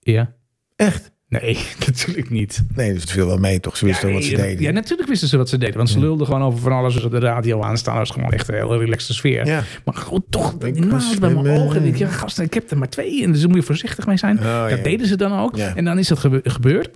Ja. 0.00 0.32
Echt? 0.76 1.12
Nee, 1.42 1.58
natuurlijk 1.86 2.30
niet. 2.30 2.64
Nee, 2.74 2.92
dus 2.92 3.00
het 3.02 3.10
viel 3.10 3.26
wel 3.26 3.38
mee 3.38 3.60
toch? 3.60 3.76
Ze 3.76 3.84
wisten 3.84 4.06
wel 4.06 4.14
wat 4.14 4.24
ze 4.24 4.36
deden. 4.36 4.62
Ja, 4.62 4.70
natuurlijk 4.70 5.08
wisten 5.08 5.28
ze 5.28 5.36
wat 5.36 5.48
ze 5.48 5.58
deden. 5.58 5.76
Want 5.76 5.90
ze 5.90 5.98
lulden 5.98 6.26
gewoon 6.26 6.42
over 6.42 6.58
van 6.58 6.72
alles. 6.72 6.94
Dus 6.94 7.04
op 7.04 7.10
de 7.10 7.18
radio 7.18 7.62
aanstaan. 7.62 7.96
Dat 7.96 8.06
was 8.06 8.16
gewoon 8.16 8.32
echt 8.32 8.48
een 8.48 8.54
hele 8.54 8.78
relaxte 8.78 9.14
sfeer. 9.14 9.46
Ja. 9.46 9.62
Maar 9.84 9.94
gewoon 9.94 10.24
toch 10.30 10.54
Ik 10.62 10.84
was 10.84 11.18
bij 11.18 11.34
mijn 11.34 11.60
ogen. 11.60 11.84
Ik, 11.84 11.96
ja, 11.96 12.08
gast, 12.08 12.38
ik 12.38 12.54
heb 12.54 12.70
er 12.70 12.78
maar 12.78 12.88
twee. 12.88 13.22
En 13.22 13.30
dus 13.32 13.40
daar 13.40 13.48
moet 13.48 13.58
je 13.58 13.64
voorzichtig 13.64 14.06
mee 14.06 14.16
zijn. 14.16 14.38
Oh, 14.38 14.68
dat 14.68 14.78
ja. 14.78 14.82
deden 14.84 15.06
ze 15.06 15.16
dan 15.16 15.38
ook. 15.38 15.56
Ja. 15.56 15.74
En 15.76 15.84
dan 15.84 15.98
is 15.98 16.08
dat 16.08 16.18
gebe- 16.18 16.40
gebeurd. 16.44 16.90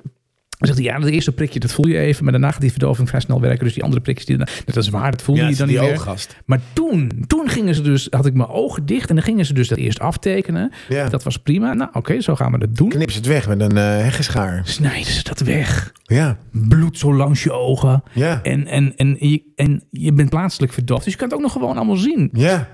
Dan 0.58 0.68
zegt 0.68 0.78
hij, 0.80 0.88
ja, 0.88 0.98
dat 0.98 1.08
eerste 1.10 1.32
prikje, 1.32 1.58
dat 1.60 1.72
voel 1.72 1.86
je 1.86 1.98
even. 1.98 2.22
Maar 2.22 2.32
daarna 2.32 2.50
gaat 2.50 2.60
die 2.60 2.70
verdoving 2.70 3.08
vrij 3.08 3.20
snel 3.20 3.40
werken. 3.40 3.64
Dus 3.64 3.74
die 3.74 3.82
andere 3.82 4.02
prikjes, 4.02 4.26
die, 4.26 4.36
dat 4.64 4.76
is 4.76 4.88
waar. 4.88 5.10
Dat 5.10 5.22
voel 5.22 5.36
je 5.36 5.42
Ja, 5.42 5.52
dan 5.52 5.68
niet 5.68 5.80
meer. 5.80 6.26
Maar 6.46 6.60
toen, 6.72 7.24
toen 7.26 7.48
gingen 7.48 7.74
ze 7.74 7.82
dus, 7.82 8.06
had 8.10 8.26
ik 8.26 8.34
mijn 8.34 8.48
ogen 8.48 8.86
dicht. 8.86 9.08
En 9.08 9.14
dan 9.14 9.24
gingen 9.24 9.46
ze 9.46 9.52
dus 9.54 9.68
dat 9.68 9.78
eerst 9.78 9.98
aftekenen. 9.98 10.72
Ja. 10.88 11.08
Dat 11.08 11.22
was 11.22 11.36
prima. 11.36 11.72
Nou, 11.74 11.90
oké, 11.92 12.20
zo 12.20 12.34
gaan 12.34 12.52
we 12.52 12.58
dat 12.58 12.76
doen. 12.76 12.88
Knip 12.88 13.10
ze 13.10 13.16
het 13.16 13.26
weg 13.26 13.48
met 13.48 13.60
een 13.60 13.76
heggeschaar. 13.76 14.60
Snijden 14.64 15.12
ze 15.12 15.22
dat 15.22 15.40
weg. 15.40 15.92
Ja, 16.02 16.38
Bloed 16.52 16.98
zo 16.98 17.14
langs 17.14 17.42
je 17.42 17.52
ogen. 17.52 18.02
ja, 18.12 18.42
En, 18.42 18.66
en, 18.66 18.96
en, 18.96 19.16
je, 19.18 19.42
en 19.56 19.84
je 19.90 20.12
bent 20.12 20.30
plaatselijk 20.30 20.72
verdoofd. 20.72 21.04
Dus 21.04 21.12
je 21.12 21.18
kan 21.18 21.28
het 21.28 21.36
ook 21.36 21.42
nog 21.42 21.52
gewoon 21.52 21.76
allemaal 21.76 21.96
zien. 21.96 22.30
ja. 22.32 22.68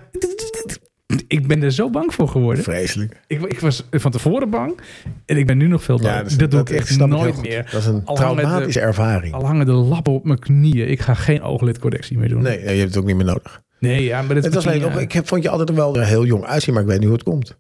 Ik 1.27 1.47
ben 1.47 1.63
er 1.63 1.73
zo 1.73 1.91
bang 1.91 2.15
voor 2.15 2.29
geworden. 2.29 2.65
Vreselijk. 2.65 3.21
Ik, 3.27 3.41
ik 3.43 3.61
was 3.61 3.87
van 3.91 4.11
tevoren 4.11 4.51
bang. 4.51 4.81
En 5.27 5.37
ik 5.37 5.47
ben 5.47 5.57
nu 5.57 5.67
nog 5.67 5.83
veel 5.83 5.99
bang. 5.99 6.15
Ja, 6.15 6.23
dat, 6.23 6.39
dat, 6.39 6.51
doe 6.51 6.61
ik 6.61 6.71
echt 6.71 6.99
nooit 6.99 7.43
meer. 7.43 7.69
Dat 7.71 7.81
is 7.81 7.87
een 7.87 8.03
Al 8.05 8.19
hangen 8.19 8.37
de- 8.37 8.43
traumatische 8.43 8.81
ervaring. 8.81 9.35
Al 9.35 9.47
hangen 9.47 9.67
de 9.67 9.73
lappen 9.73 10.13
op 10.13 10.25
mijn 10.25 10.39
knieën. 10.39 10.89
Ik 10.91 11.01
ga 11.01 11.15
geen 11.15 11.43
ooglidcorrectie 11.43 12.19
meer 12.19 12.29
doen. 12.29 12.43
Nee, 12.43 12.61
je 12.61 12.67
hebt 12.67 12.81
het 12.81 12.97
ook 12.97 13.07
niet 13.07 13.17
meer 13.17 13.25
nodig. 13.25 13.63
Nee, 13.79 14.05
ja, 14.05 14.23
maar 14.23 14.35
dat 14.35 14.45
Het 14.45 14.55
was 14.55 14.67
alleen, 14.67 14.85
op, 14.85 14.93
ik 14.93 15.13
heb, 15.13 15.29
vond 15.29 15.43
je 15.43 15.49
altijd 15.49 15.71
wel 15.71 16.01
heel 16.01 16.25
jong 16.25 16.45
uitzien, 16.45 16.75
maar 16.75 16.83
ik 16.83 16.89
weet 16.89 16.99
niet 16.99 17.09
hoe 17.09 17.17
het 17.17 17.27
komt. 17.27 17.57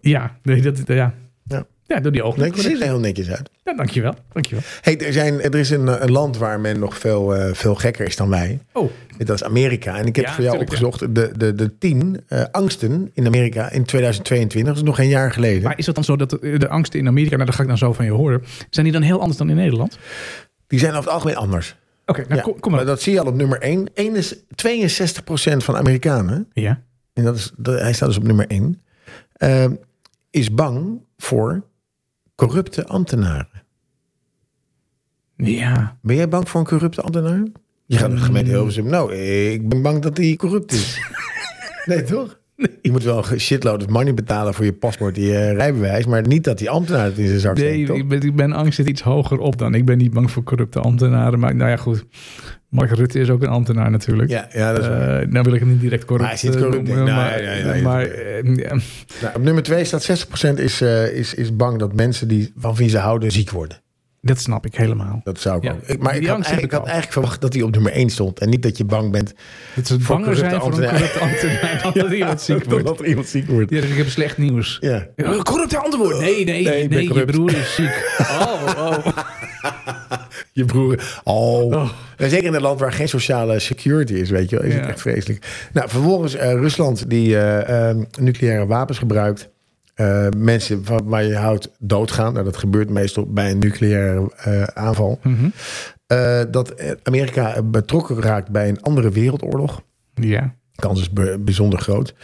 Ja, 0.00 0.36
nee, 0.42 0.62
dat, 0.62 0.78
ja. 0.86 1.14
Ja. 1.44 1.66
Ja, 1.86 2.00
doe 2.00 2.12
die 2.12 2.22
Nee, 2.36 2.52
je 2.54 2.60
ziet 2.60 2.80
er 2.80 2.86
heel 2.86 2.98
netjes 2.98 3.30
uit. 3.30 3.50
Ja, 3.64 3.74
dankjewel. 3.74 4.14
dankjewel. 4.32 4.64
Hey, 4.80 4.98
er, 5.00 5.12
zijn, 5.12 5.42
er 5.42 5.54
is 5.54 5.70
een, 5.70 6.02
een 6.02 6.10
land 6.12 6.36
waar 6.36 6.60
men 6.60 6.78
nog 6.78 6.98
veel, 6.98 7.34
eh, 7.34 7.54
veel 7.54 7.74
gekker 7.74 8.06
is 8.06 8.16
dan 8.16 8.28
wij. 8.28 8.58
Oh, 8.72 8.90
Dat 9.18 9.30
is 9.36 9.44
Amerika. 9.44 9.96
En 9.98 10.06
ik 10.06 10.16
heb 10.16 10.24
Ja, 10.24 10.32
voor 10.32 10.44
jou 10.44 10.56
tuurlijk, 10.58 10.78
ja. 10.80 10.86
opgezocht 10.86 11.14
de, 11.14 11.32
de, 11.36 11.54
de 11.54 11.78
tien 11.78 12.20
eh, 12.28 12.42
angsten 12.50 13.10
in 13.14 13.26
Amerika 13.26 13.70
in 13.70 13.84
2022. 13.84 14.68
Dat 14.68 14.76
is 14.82 14.88
nog 14.88 14.98
een 14.98 15.08
jaar 15.08 15.32
geleden. 15.32 15.62
maar 15.62 15.78
is 15.78 15.86
het 15.86 15.94
dan 15.94 16.04
zo 16.04 16.16
dat 16.16 16.30
de, 16.30 16.58
de 16.58 16.68
angsten 16.68 16.98
in 17.00 17.06
Amerika, 17.06 17.34
nou, 17.34 17.46
dat 17.46 17.54
ga 17.54 17.62
ik 17.62 17.68
dan 17.68 17.78
zo 17.78 17.92
van 17.92 18.04
je 18.04 18.10
horen, 18.10 18.42
zijn 18.70 18.84
die 18.84 18.94
dan 18.94 19.02
heel 19.02 19.20
anders 19.20 19.38
dan 19.38 19.50
in 19.50 19.56
Nederland? 19.56 19.98
Die 20.66 20.78
zijn 20.78 20.90
over 20.92 21.04
het 21.04 21.12
algemeen 21.12 21.36
anders. 21.36 21.76
Oké, 22.06 22.20
nou 22.20 22.34
Ja, 22.34 22.40
kom, 22.42 22.60
kom 22.60 22.72
maar. 22.72 22.84
dat 22.86 23.02
zie 23.02 23.12
je 23.12 23.20
al 23.20 23.26
op 23.26 23.34
nummer 23.34 23.60
1. 23.60 23.88
62% 23.90 25.56
van 25.56 25.76
Amerikanen, 25.76 26.48
Ja. 26.52 26.82
en 27.12 27.24
dat 27.24 27.36
is, 27.36 27.52
dat, 27.56 27.80
hij 27.80 27.92
staat 27.92 28.08
dus 28.08 28.16
op 28.18 28.22
nummer 28.24 28.46
1, 28.46 28.82
eh, 29.32 29.64
is 30.30 30.54
bang 30.54 31.00
voor 31.16 31.64
corrupte 32.34 32.86
ambtenaren. 32.86 33.48
Ja. 35.36 35.98
Ben 36.02 36.16
jij 36.16 36.28
bang 36.28 36.48
voor 36.48 36.60
een 36.60 36.66
corrupte 36.66 37.02
ambtenaar? 37.02 37.42
Je 37.86 37.96
gaat 37.96 38.08
naar 38.08 38.18
de 38.18 38.24
gemeente 38.24 38.50
Hilversum. 38.50 38.86
Nou, 38.86 39.14
ik 39.14 39.68
ben 39.68 39.82
bang 39.82 40.02
dat 40.02 40.16
hij 40.16 40.36
corrupt 40.36 40.72
is. 40.72 41.00
nee, 41.84 42.02
toch? 42.02 42.38
Je 42.82 42.90
moet 42.90 43.02
wel 43.02 43.24
een 43.30 43.40
shitload 43.40 43.82
of 43.82 43.88
money 43.88 44.14
betalen 44.14 44.54
voor 44.54 44.64
je 44.64 44.72
paspoort 44.72 45.16
en 45.16 45.22
je 45.22 45.52
rijbewijs. 45.52 46.06
Maar 46.06 46.26
niet 46.26 46.44
dat 46.44 46.58
die 46.58 46.70
ambtenaar 46.70 47.04
het 47.04 47.18
in 47.18 47.26
zijn 47.26 47.40
zak 47.40 47.56
Nee, 47.56 47.84
steekt, 47.84 47.98
ik 47.98 48.08
ben, 48.08 48.22
ik 48.22 48.36
ben 48.36 48.52
angst 48.52 48.74
zit 48.74 48.88
iets 48.88 49.02
hoger 49.02 49.38
op 49.38 49.58
dan. 49.58 49.74
Ik 49.74 49.84
ben 49.84 49.98
niet 49.98 50.12
bang 50.12 50.30
voor 50.30 50.42
corrupte 50.42 50.80
ambtenaren. 50.80 51.38
Maar 51.38 51.54
nou 51.54 51.70
ja, 51.70 51.76
goed. 51.76 52.04
Mark 52.68 52.90
Rutte 52.90 53.18
is 53.18 53.30
ook 53.30 53.42
een 53.42 53.48
ambtenaar 53.48 53.90
natuurlijk. 53.90 54.30
Ja, 54.30 54.48
ja, 54.52 54.72
dat 54.72 54.82
is 54.82 54.88
waar. 54.88 55.20
Eh, 55.20 55.28
nou 55.28 55.44
wil 55.44 55.54
ik 55.54 55.60
hem 55.60 55.68
niet 55.68 55.80
direct 55.80 56.04
corrupt 56.04 56.28
Maar 56.28 56.40
hij 56.40 56.50
eh, 56.50 56.60
corrupt, 56.60 56.88
maar, 56.88 57.42
nee, 57.42 57.64
nee, 57.64 57.82
maar 57.82 58.04
eh. 58.04 58.44
Nou, 59.22 59.34
op 59.34 59.42
nummer 59.42 59.62
2 59.62 59.84
staat 59.84 60.26
60% 60.52 60.54
is, 60.54 60.80
eh, 60.80 61.12
is, 61.12 61.34
is 61.34 61.56
bang 61.56 61.78
dat 61.78 61.94
mensen 61.94 62.28
die, 62.28 62.52
van 62.56 62.74
wie 62.74 62.88
ze 62.88 62.98
houden 62.98 63.30
ziek 63.30 63.50
worden. 63.50 63.80
Dat 64.26 64.38
snap 64.40 64.66
ik 64.66 64.74
helemaal. 64.74 65.20
Dat 65.24 65.40
zou 65.40 65.56
ik 65.56 65.62
Ja, 65.62 65.72
ook. 65.72 65.82
Ik, 65.86 66.02
maar 66.02 66.12
die 66.12 66.20
ik 66.22 66.26
had, 66.28 66.36
eigenlijk, 66.36 66.64
ik 66.64 66.70
ik 66.72 66.78
had 66.78 66.82
eigenlijk 66.84 67.12
verwacht 67.12 67.40
dat 67.40 67.52
hij 67.52 67.62
op 67.62 67.70
nummer 67.70 67.92
1 67.92 68.10
stond. 68.10 68.38
En 68.38 68.48
niet 68.48 68.62
dat 68.62 68.76
je 68.76 68.84
bang 68.84 69.12
bent 69.12 69.34
Dat 69.74 69.86
ze 69.86 70.00
Voor 70.00 70.16
banger 70.16 70.36
zijn 70.36 70.60
voor 70.60 70.72
een 70.72 70.88
corrupte 70.88 71.18
ambtenaar 71.18 71.80
dan 71.82 71.92
dat 72.02 72.12
iemand 72.12 72.40
ziek 72.40 72.64
wordt. 72.70 72.86
dat 72.86 73.00
er 73.00 73.06
iemand 73.06 73.26
ziek 73.26 73.48
wordt. 73.48 73.70
Ja, 73.70 73.80
dus 73.80 73.90
ik 73.90 73.96
heb 73.96 74.08
slecht 74.08 74.38
nieuws. 74.38 74.78
Ja. 74.80 75.06
Ja, 75.16 75.42
Corrupte 75.42 75.78
antwoord. 75.78 76.18
Nee, 76.18 76.44
nee, 76.44 76.64
Nee, 76.64 76.88
nee, 76.88 77.14
je 77.14 77.24
broer 77.24 77.54
is 77.56 77.74
ziek. 77.74 78.14
Oh, 78.40 78.62
oh. 78.76 79.06
Je 80.52 80.64
broer. 80.64 81.20
Oh. 81.24 81.64
Oh. 81.64 81.90
En 82.16 82.30
zeker 82.30 82.46
in 82.46 82.54
een 82.54 82.60
land 82.60 82.80
waar 82.80 82.92
geen 82.92 83.08
sociale 83.08 83.58
security 83.58 84.12
is, 84.14 84.30
weet 84.30 84.50
je 84.50 84.56
wel, 84.56 84.64
is 84.64 84.74
het 84.74 84.86
echt 84.86 85.00
vreselijk. 85.00 85.46
Nou, 85.72 85.88
vervolgens 85.88 86.34
eh, 86.34 86.52
Rusland 86.52 87.10
die 87.10 87.36
eh, 87.38 87.90
eh, 87.90 87.96
nucleaire 88.20 88.66
wapens 88.66 88.98
gebruikt. 88.98 89.48
Eh, 89.96 90.26
mensen 90.36 90.84
van 90.84 91.04
waar 91.04 91.24
je 91.24 91.36
houdt 91.36 91.70
doodgaan. 91.78 92.32
Nou, 92.32 92.44
dat 92.44 92.56
gebeurt 92.56 92.90
meestal 92.90 93.26
bij 93.26 93.50
een 93.50 93.58
nucleaire 93.58 94.32
eh, 94.36 94.62
aanval. 94.62 95.18
Mhm. 95.22 95.48
Eh, 96.06 96.40
dat 96.50 96.74
Amerika 97.02 97.62
betrokken 97.62 98.20
raakt 98.20 98.48
bij 98.48 98.68
een 98.68 98.82
andere 98.82 99.10
wereldoorlog. 99.10 99.82
Ja. 100.14 100.54
kans 100.74 101.00
is 101.00 101.10
bijzonder 101.40 101.78
groot. 101.78 102.14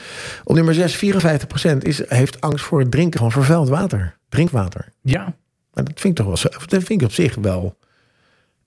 Op 0.45 0.55
nummer 0.55 0.75
6, 0.75 0.97
54% 0.97 1.85
is, 1.85 2.09
heeft 2.09 2.41
angst 2.41 2.65
voor 2.65 2.81
het 2.81 2.91
drinken 2.91 3.21
van 3.21 3.33
vervuild 3.33 3.69
water. 3.69 4.17
Drinkwater. 4.29 4.93
Ja. 5.03 5.35
Maar 5.73 5.85
dat 5.85 6.01
vind 6.01 6.19
ik 6.19 6.25
toch 6.25 6.43
wel, 6.43 6.53
dat 6.53 6.83
vind 6.85 7.01
ik 7.01 7.03
op 7.03 7.13
zich 7.13 7.35
wel 7.35 7.77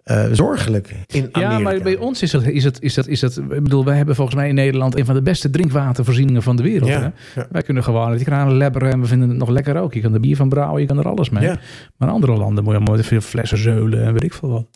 eh, 0.06 0.26
zorgelijk 0.32 0.88
in 1.08 1.30
Amerika. 1.32 1.40
Ja, 1.40 1.60
maar 1.60 1.80
bij 1.80 1.98
ons 1.98 2.22
is 2.22 2.32
het, 2.32 2.48
is 2.48 2.64
het, 2.64 2.82
is 2.82 2.94
dat, 2.94 3.08
is 3.08 3.20
dat, 3.20 3.38
ik 3.38 3.64
bedoel, 3.64 3.86
wij 3.86 3.98
hebben 3.98 4.16
volgens 4.16 4.36
mij 4.36 4.48
in 4.48 4.56
Nederland 4.56 4.98
een 4.98 5.06
van 5.06 5.16
de 5.16 5.22
beste 5.22 5.50
drinkwatervoorzieningen 5.50 6.44
van 6.44 6.56
de 6.56 6.64
wereld. 6.64 6.90
Ja, 6.90 7.00
hè? 7.00 7.42
ja. 7.42 7.48
Wij 7.52 7.62
kunnen 7.62 7.84
gewoon 7.84 8.08
uit 8.08 8.18
die 8.18 8.26
kranen 8.26 8.58
lebberen 8.58 8.92
en 8.92 9.02
we 9.02 9.08
vinden 9.08 9.30
het 9.30 9.38
nog 9.38 9.50
lekker 9.50 9.78
ook. 9.78 9.94
Je 9.94 10.02
kan 10.02 10.14
er 10.14 10.20
bier 10.20 10.36
van 10.36 10.50
brouwen, 10.50 10.82
je 10.82 10.88
kan 10.88 10.98
er 10.98 11.08
alles 11.08 11.30
mee. 11.30 11.44
Ja. 11.44 11.60
Maar 11.98 12.08
in 12.08 12.14
andere 12.14 12.36
landen 12.36 12.64
moet 12.64 12.74
je 12.74 12.80
allemaal 12.80 13.04
veel 13.04 13.22
flessen 13.22 13.58
zeulen 13.58 14.04
en 14.04 14.14
weet 14.14 14.24
ik 14.24 14.34
veel 14.34 14.50
wat. 14.50 14.68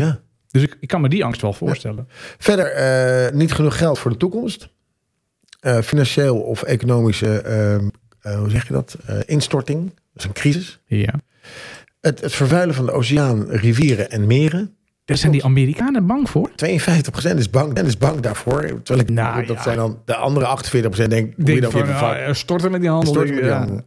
Ja. 0.00 0.20
Dus 0.50 0.62
ik, 0.62 0.76
ik 0.80 0.88
kan 0.88 1.00
me 1.00 1.08
die 1.08 1.24
angst 1.24 1.40
wel 1.40 1.52
voorstellen. 1.52 2.08
Verder, 2.38 2.66
eh, 2.66 3.32
niet 3.32 3.52
genoeg 3.52 3.78
geld 3.78 3.98
voor 3.98 4.10
de 4.10 4.16
toekomst. 4.16 4.68
Eh, 5.64 5.80
financieel 5.80 6.40
of 6.40 6.62
economische, 6.62 7.40
eh, 7.40 7.74
eh, 7.74 8.38
hoe 8.38 8.50
zeg 8.50 8.66
je 8.66 8.72
dat? 8.72 8.96
Instorting. 9.26 9.84
Dat 9.84 9.94
is 10.14 10.24
een 10.24 10.32
crisis. 10.32 10.80
Ja. 10.86 11.14
Het, 12.04 12.20
het 12.20 12.32
vervuilen 12.34 12.74
van 12.74 12.86
de 12.86 12.92
oceaan, 12.92 13.46
rivieren 13.50 14.10
en 14.10 14.26
meren. 14.26 14.76
Daar 15.04 15.16
zijn 15.16 15.32
die 15.32 15.44
Amerikanen 15.44 16.06
bang 16.06 16.30
voor. 16.30 16.50
52% 16.50 16.54
is 17.36 17.50
bang, 17.50 17.74
en 17.74 17.86
is 17.86 17.96
bang 17.98 18.20
daarvoor. 18.20 18.60
Terwijl 18.82 19.00
ik, 19.08 19.10
Nou, 19.14 19.46
dat 19.46 19.56
ja. 19.56 19.62
zijn 19.62 19.76
dan 19.76 20.02
de 20.04 20.14
andere 20.14 20.46
48% 20.46 20.80
denk, 21.08 21.46
denk 21.46 21.62
dan 21.62 21.70
van, 21.70 21.82
weer 21.82 21.90
ja, 21.98 22.32
storten 22.32 22.70
met 22.70 22.80
die 22.80 22.90
handel. 22.90 23.14
Met 23.14 23.26
die 23.26 23.44
ja. 23.44 23.58
handel. 23.58 23.80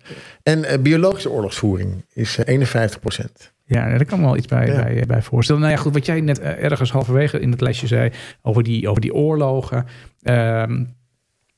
En 0.43 0.63
eh, 0.63 0.80
biologische 0.80 1.30
oorlogsvoering 1.30 2.05
is 2.13 2.38
eh, 2.38 2.59
51%. 2.59 3.24
Ja, 3.65 3.89
daar 3.89 4.05
kan 4.05 4.20
me 4.20 4.26
wel 4.26 4.38
iets 4.38 4.47
bij, 4.47 4.68
Ja. 4.68 4.84
bij, 4.84 5.03
bij 5.07 5.22
voorstellen. 5.22 5.61
Nou 5.61 5.74
ja, 5.74 5.80
goed, 5.80 5.93
wat 5.93 6.05
jij 6.05 6.22
net 6.22 6.39
eh, 6.39 6.63
ergens 6.63 6.91
halverwege 6.91 7.39
in 7.39 7.51
het 7.51 7.61
lesje 7.61 7.88
zei 7.88 8.11
over 8.41 8.63
die, 8.63 8.89
over 8.89 9.01
die 9.01 9.13
oorlogen. 9.13 9.86
Ehm, 10.22 10.80
ik, 10.82 10.88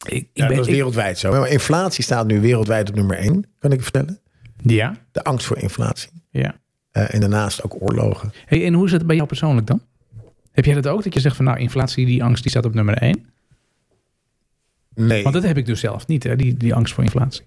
ik 0.09 0.29
ben, 0.33 0.47
dat 0.47 0.57
is 0.59 0.67
ik- 0.67 0.73
wereldwijd 0.73 1.17
zo. 1.17 1.31
Maar 1.31 1.49
inflatie 1.49 2.03
staat 2.03 2.27
nu 2.27 2.39
wereldwijd 2.41 2.89
op 2.89 2.95
nummer 2.95 3.17
1, 3.17 3.45
kan 3.59 3.71
ik 3.71 3.77
je 3.77 3.83
vertellen. 3.83 4.19
Ja, 4.63 4.95
De 5.11 5.23
angst 5.23 5.45
voor 5.45 5.57
inflatie. 5.57 6.09
ja. 6.29 6.55
Eh, 6.91 7.13
en 7.13 7.19
daarnaast 7.19 7.63
ook 7.63 7.75
oorlogen. 7.81 8.31
Hey, 8.45 8.65
en 8.65 8.73
hoe 8.73 8.85
is 8.85 8.91
het 8.91 9.07
bij 9.07 9.15
jou 9.15 9.27
persoonlijk 9.27 9.67
dan? 9.67 9.81
Heb 10.51 10.65
jij 10.65 10.73
dat 10.73 10.87
ook? 10.87 11.03
Dat 11.03 11.13
je 11.13 11.19
zegt 11.19 11.35
van 11.35 11.45
nou, 11.45 11.59
inflatie, 11.59 12.05
die 12.05 12.23
angst, 12.23 12.41
die 12.41 12.51
staat 12.51 12.65
op 12.65 12.73
nummer 12.73 12.97
1? 12.97 13.25
Nee, 14.95 15.23
Want 15.23 15.35
dat 15.35 15.43
heb 15.43 15.57
ik 15.57 15.65
dus 15.65 15.79
zelf 15.79 16.07
niet, 16.07 16.23
hè, 16.23 16.35
die, 16.35 16.53
die 16.57 16.73
angst 16.73 16.93
voor 16.93 17.03
inflatie. 17.03 17.45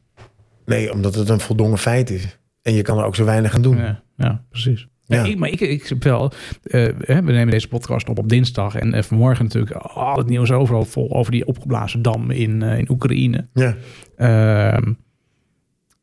nee, 0.66 0.92
omdat 0.92 1.14
het 1.14 1.28
een 1.28 1.40
voldongen 1.40 1.78
feit 1.78 2.10
is. 2.10 2.38
En 2.62 2.74
je 2.74 2.82
kan 2.82 2.98
er 2.98 3.04
ook 3.04 3.14
zo 3.14 3.24
weinig 3.24 3.54
aan 3.54 3.62
doen. 3.62 3.76
Ja, 3.76 4.02
ja 4.16 4.44
precies. 4.50 4.86
Ja. 5.06 5.24
Ik, 5.24 5.38
maar 5.38 5.48
ik, 5.48 5.60
ik 5.60 5.86
heb 5.86 6.02
wel, 6.02 6.32
eh, 6.62 6.88
we 6.96 7.32
nemen 7.32 7.50
deze 7.50 7.68
podcast 7.68 8.08
op 8.08 8.18
op 8.18 8.28
dinsdag 8.28 8.74
en 8.74 8.94
eh, 8.94 9.02
vanmorgen 9.02 9.44
natuurlijk 9.44 9.72
al 9.76 10.16
het 10.18 10.26
nieuws 10.28 10.50
overal 10.50 10.84
vol 10.84 11.12
over 11.16 11.32
die 11.32 11.46
opgeblazen 11.46 12.02
dam 12.02 12.30
in, 12.30 12.62
in 12.62 12.90
Oekraïne. 12.90 13.48
Ja. 13.52 13.76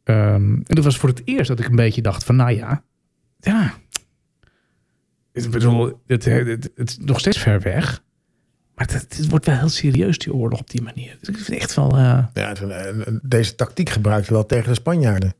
Ehm, 0.09 0.53
en 0.53 0.63
dat 0.63 0.83
was 0.83 0.97
voor 0.97 1.09
het 1.09 1.21
eerst 1.25 1.47
dat 1.47 1.59
ik 1.59 1.67
een 1.67 1.75
beetje 1.75 2.01
dacht 2.01 2.23
van, 2.23 2.35
nou 2.35 2.51
ja, 2.51 2.83
ja, 3.39 3.73
ik 5.33 5.49
bedoel, 5.51 5.85
het, 6.07 6.25
het, 6.25 6.47
het, 6.47 6.69
het 6.75 6.89
is 6.89 6.97
nog 6.97 7.19
steeds 7.19 7.37
ver 7.37 7.61
weg, 7.61 8.03
maar 8.75 8.87
het, 8.91 9.17
het 9.17 9.29
wordt 9.29 9.45
wel 9.45 9.57
heel 9.57 9.69
serieus 9.69 10.17
die 10.17 10.33
oorlog 10.33 10.59
op 10.59 10.69
die 10.69 10.81
manier. 10.81 11.17
Dus 11.19 11.29
ik 11.29 11.37
vind 11.37 11.61
echt 11.61 11.73
wel, 11.75 11.91
eh, 11.97 12.23
ja 12.33 12.53
eh, 12.55 12.95
deze 13.21 13.55
tactiek 13.55 13.89
gebruikten 13.89 14.33
wel 14.33 14.45
tegen 14.45 14.67
de 14.69 14.73
Spanjaarden. 14.73 15.33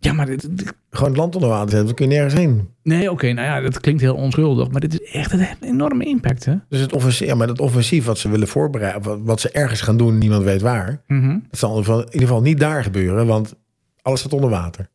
Ja, 0.00 0.12
maar 0.12 0.26
dit, 0.26 0.58
dit- 0.58 0.72
Gewoon 0.90 1.08
het 1.08 1.18
land 1.18 1.34
onder 1.34 1.50
water 1.50 1.68
zetten, 1.70 1.86
dan 1.86 1.94
kun 1.94 2.08
je 2.08 2.14
nergens 2.14 2.34
heen. 2.34 2.68
nee, 2.82 3.10
oké, 3.10 3.32
nou 3.32 3.46
ja, 3.46 3.60
dat 3.60 3.80
klinkt 3.80 4.00
heel 4.00 4.14
onschuldig, 4.14 4.70
maar 4.70 4.80
dit 4.80 5.00
is 5.00 5.10
echt 5.12 5.32
een 5.32 5.46
enorme 5.60 6.04
impact, 6.04 6.44
hè? 6.44 6.54
Dus 6.68 6.80
het 6.80 6.92
offensief, 6.92 7.26
ja, 7.28 7.34
maar 7.34 7.46
dat 7.46 7.60
offensief 7.60 8.04
wat 8.04 8.18
ze 8.18 8.28
willen 8.30 8.48
voorbereiden, 8.48 9.02
wat, 9.02 9.18
wat 9.22 9.40
ze 9.40 9.50
ergens 9.50 9.80
gaan 9.80 9.96
doen, 9.96 10.18
niemand 10.18 10.42
weet 10.44 10.60
waar. 10.60 11.02
Dat 11.06 11.58
zal 11.58 11.78
in 11.78 11.86
ieder 12.04 12.20
geval 12.20 12.42
niet 12.42 12.58
daar 12.60 12.82
gebeuren, 12.82 13.26
want 13.26 13.54
alles 14.02 14.20
staat 14.20 14.32
onder 14.32 14.50
water. 14.50 14.88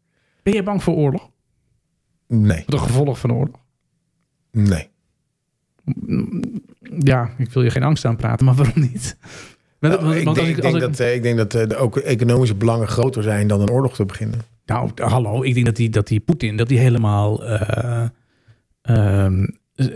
Ben 0.43 0.53
jij 0.53 0.63
bang 0.63 0.83
voor 0.83 0.95
oorlog? 0.95 1.29
Nee, 2.27 2.63
De 2.65 2.77
gevolg 2.77 3.19
van 3.19 3.33
oorlog? 3.33 3.63
nee. 4.51 4.89
Ja, 6.99 7.29
ik 7.37 7.49
wil 7.51 7.63
je 7.63 7.69
geen 7.69 7.83
angst 7.83 8.05
aanpraten, 8.05 8.45
maar 8.45 8.55
waarom 8.55 8.79
niet? 8.81 9.17
Nou, 9.79 10.15
ik, 10.15 10.25
want 10.25 10.35
denk, 10.35 10.47
als 10.47 10.57
ik, 10.57 10.63
als 10.63 10.73
denk 10.73 10.79
dat, 10.79 10.99
eh, 10.99 11.15
ik 11.15 11.23
denk 11.23 11.37
dat 11.37 11.53
eh, 11.53 11.67
de 11.67 11.75
ook 11.75 11.97
economische 11.97 12.55
belangen 12.55 12.87
groter 12.87 13.23
zijn 13.23 13.47
dan 13.47 13.61
een 13.61 13.69
oorlog 13.69 13.95
te 13.95 14.05
beginnen. 14.05 14.39
Nou, 14.65 14.91
hallo, 14.95 15.43
ik 15.43 15.53
denk 15.53 15.65
dat 15.65 15.75
die, 15.75 15.89
dat 15.89 16.07
die 16.07 16.19
Poetin, 16.19 16.57
dat 16.57 16.67
die 16.67 16.79
helemaal 16.79 17.45
eh, 17.45 18.05
ehm, 18.81 19.47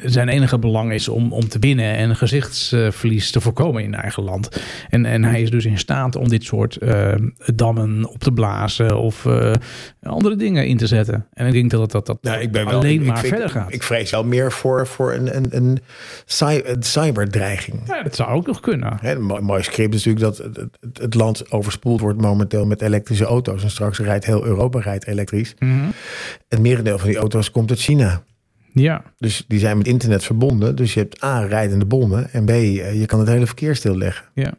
zijn 0.04 0.30
enige 0.30 0.60
belang 0.60 0.92
is 0.94 1.08
om, 1.08 1.34
om 1.34 1.48
te 1.50 1.60
winnen 1.60 1.96
en 1.96 2.16
gezichtsverlies 2.16 3.32
te 3.32 3.42
voorkomen 3.42 3.84
in 3.84 3.94
eigen 3.96 4.24
land. 4.24 4.62
En, 4.90 5.06
en 5.06 5.24
hij 5.24 5.42
is 5.42 5.50
dus 5.52 5.66
in 5.66 5.78
staat 5.78 6.16
om 6.16 6.30
dit 6.30 6.44
soort 6.44 6.76
eh, 6.76 7.14
dammen 7.56 8.06
op 8.10 8.20
te 8.20 8.32
blazen 8.32 8.98
of 8.98 9.26
eh, 9.26 9.54
andere 10.04 10.36
dingen 10.36 10.68
in 10.68 10.78
te 10.78 10.88
zetten. 10.88 11.26
En 11.34 11.48
ik 11.48 11.54
denk 11.54 11.72
dat 11.72 11.92
dat, 11.92 12.06
dat, 12.06 12.18
Nou, 12.24 12.42
ik 12.42 12.52
ben 12.52 12.66
wel, 12.66 12.74
alleen 12.80 12.94
ik- 12.94 13.02
ik 13.02 13.08
maar 13.08 13.18
vind- 13.18 13.32
verder 13.32 13.50
gaat. 13.50 13.74
Ik 13.74 13.84
vrees 13.84 14.12
wel 14.12 14.24
meer 14.24 14.52
voor, 14.52 14.88
voor 14.88 15.14
een, 15.14 15.36
een, 15.36 15.46
een, 15.50 15.80
cy- 16.26 16.62
een 16.66 16.84
cyberdreiging. 16.84 17.80
ja, 17.88 18.04
dat 18.04 18.16
zou 18.16 18.30
ook 18.30 18.48
nog 18.48 18.60
kunnen. 18.60 18.98
Hè, 19.02 19.16
Een 19.16 19.44
mooi, 19.44 19.64
script 19.64 19.94
is 19.94 20.06
natuurlijk 20.06 20.38
dat 20.38 20.46
het, 20.46 20.56
het, 20.82 20.98
het 21.02 21.14
land 21.14 21.52
overspoeld 21.52 22.00
wordt 22.00 22.22
momenteel 22.22 22.66
met 22.66 22.82
elektrische 22.82 23.26
auto's. 23.26 23.64
En 23.64 23.70
straks 23.72 24.00
rijdt 24.00 24.26
heel 24.26 24.46
Europa 24.46 24.80
rijdt 24.80 25.08
elektrisch. 25.08 25.56
Mhm. 25.60 25.72
Het 26.48 26.60
merendeel 26.60 26.98
van 26.98 27.08
die 27.10 27.18
auto's 27.18 27.52
komt 27.52 27.70
uit 27.70 27.80
China. 27.80 28.22
Ja, 28.74 29.04
Dus 29.18 29.46
die 29.48 29.60
zijn 29.60 29.78
met 29.78 29.88
internet 29.88 30.24
verbonden. 30.24 30.76
Dus 30.76 30.94
je 30.94 31.00
hebt 31.00 31.24
A, 31.24 31.40
rijdende 31.40 31.86
bommen. 31.86 32.32
En 32.32 32.46
B, 32.46 32.50
eh, 32.50 33.00
je 33.00 33.06
kan 33.06 33.20
het 33.20 33.28
hele 33.28 33.46
verkeer 33.46 33.76
stilleggen. 33.76 34.26
ja, 34.34 34.54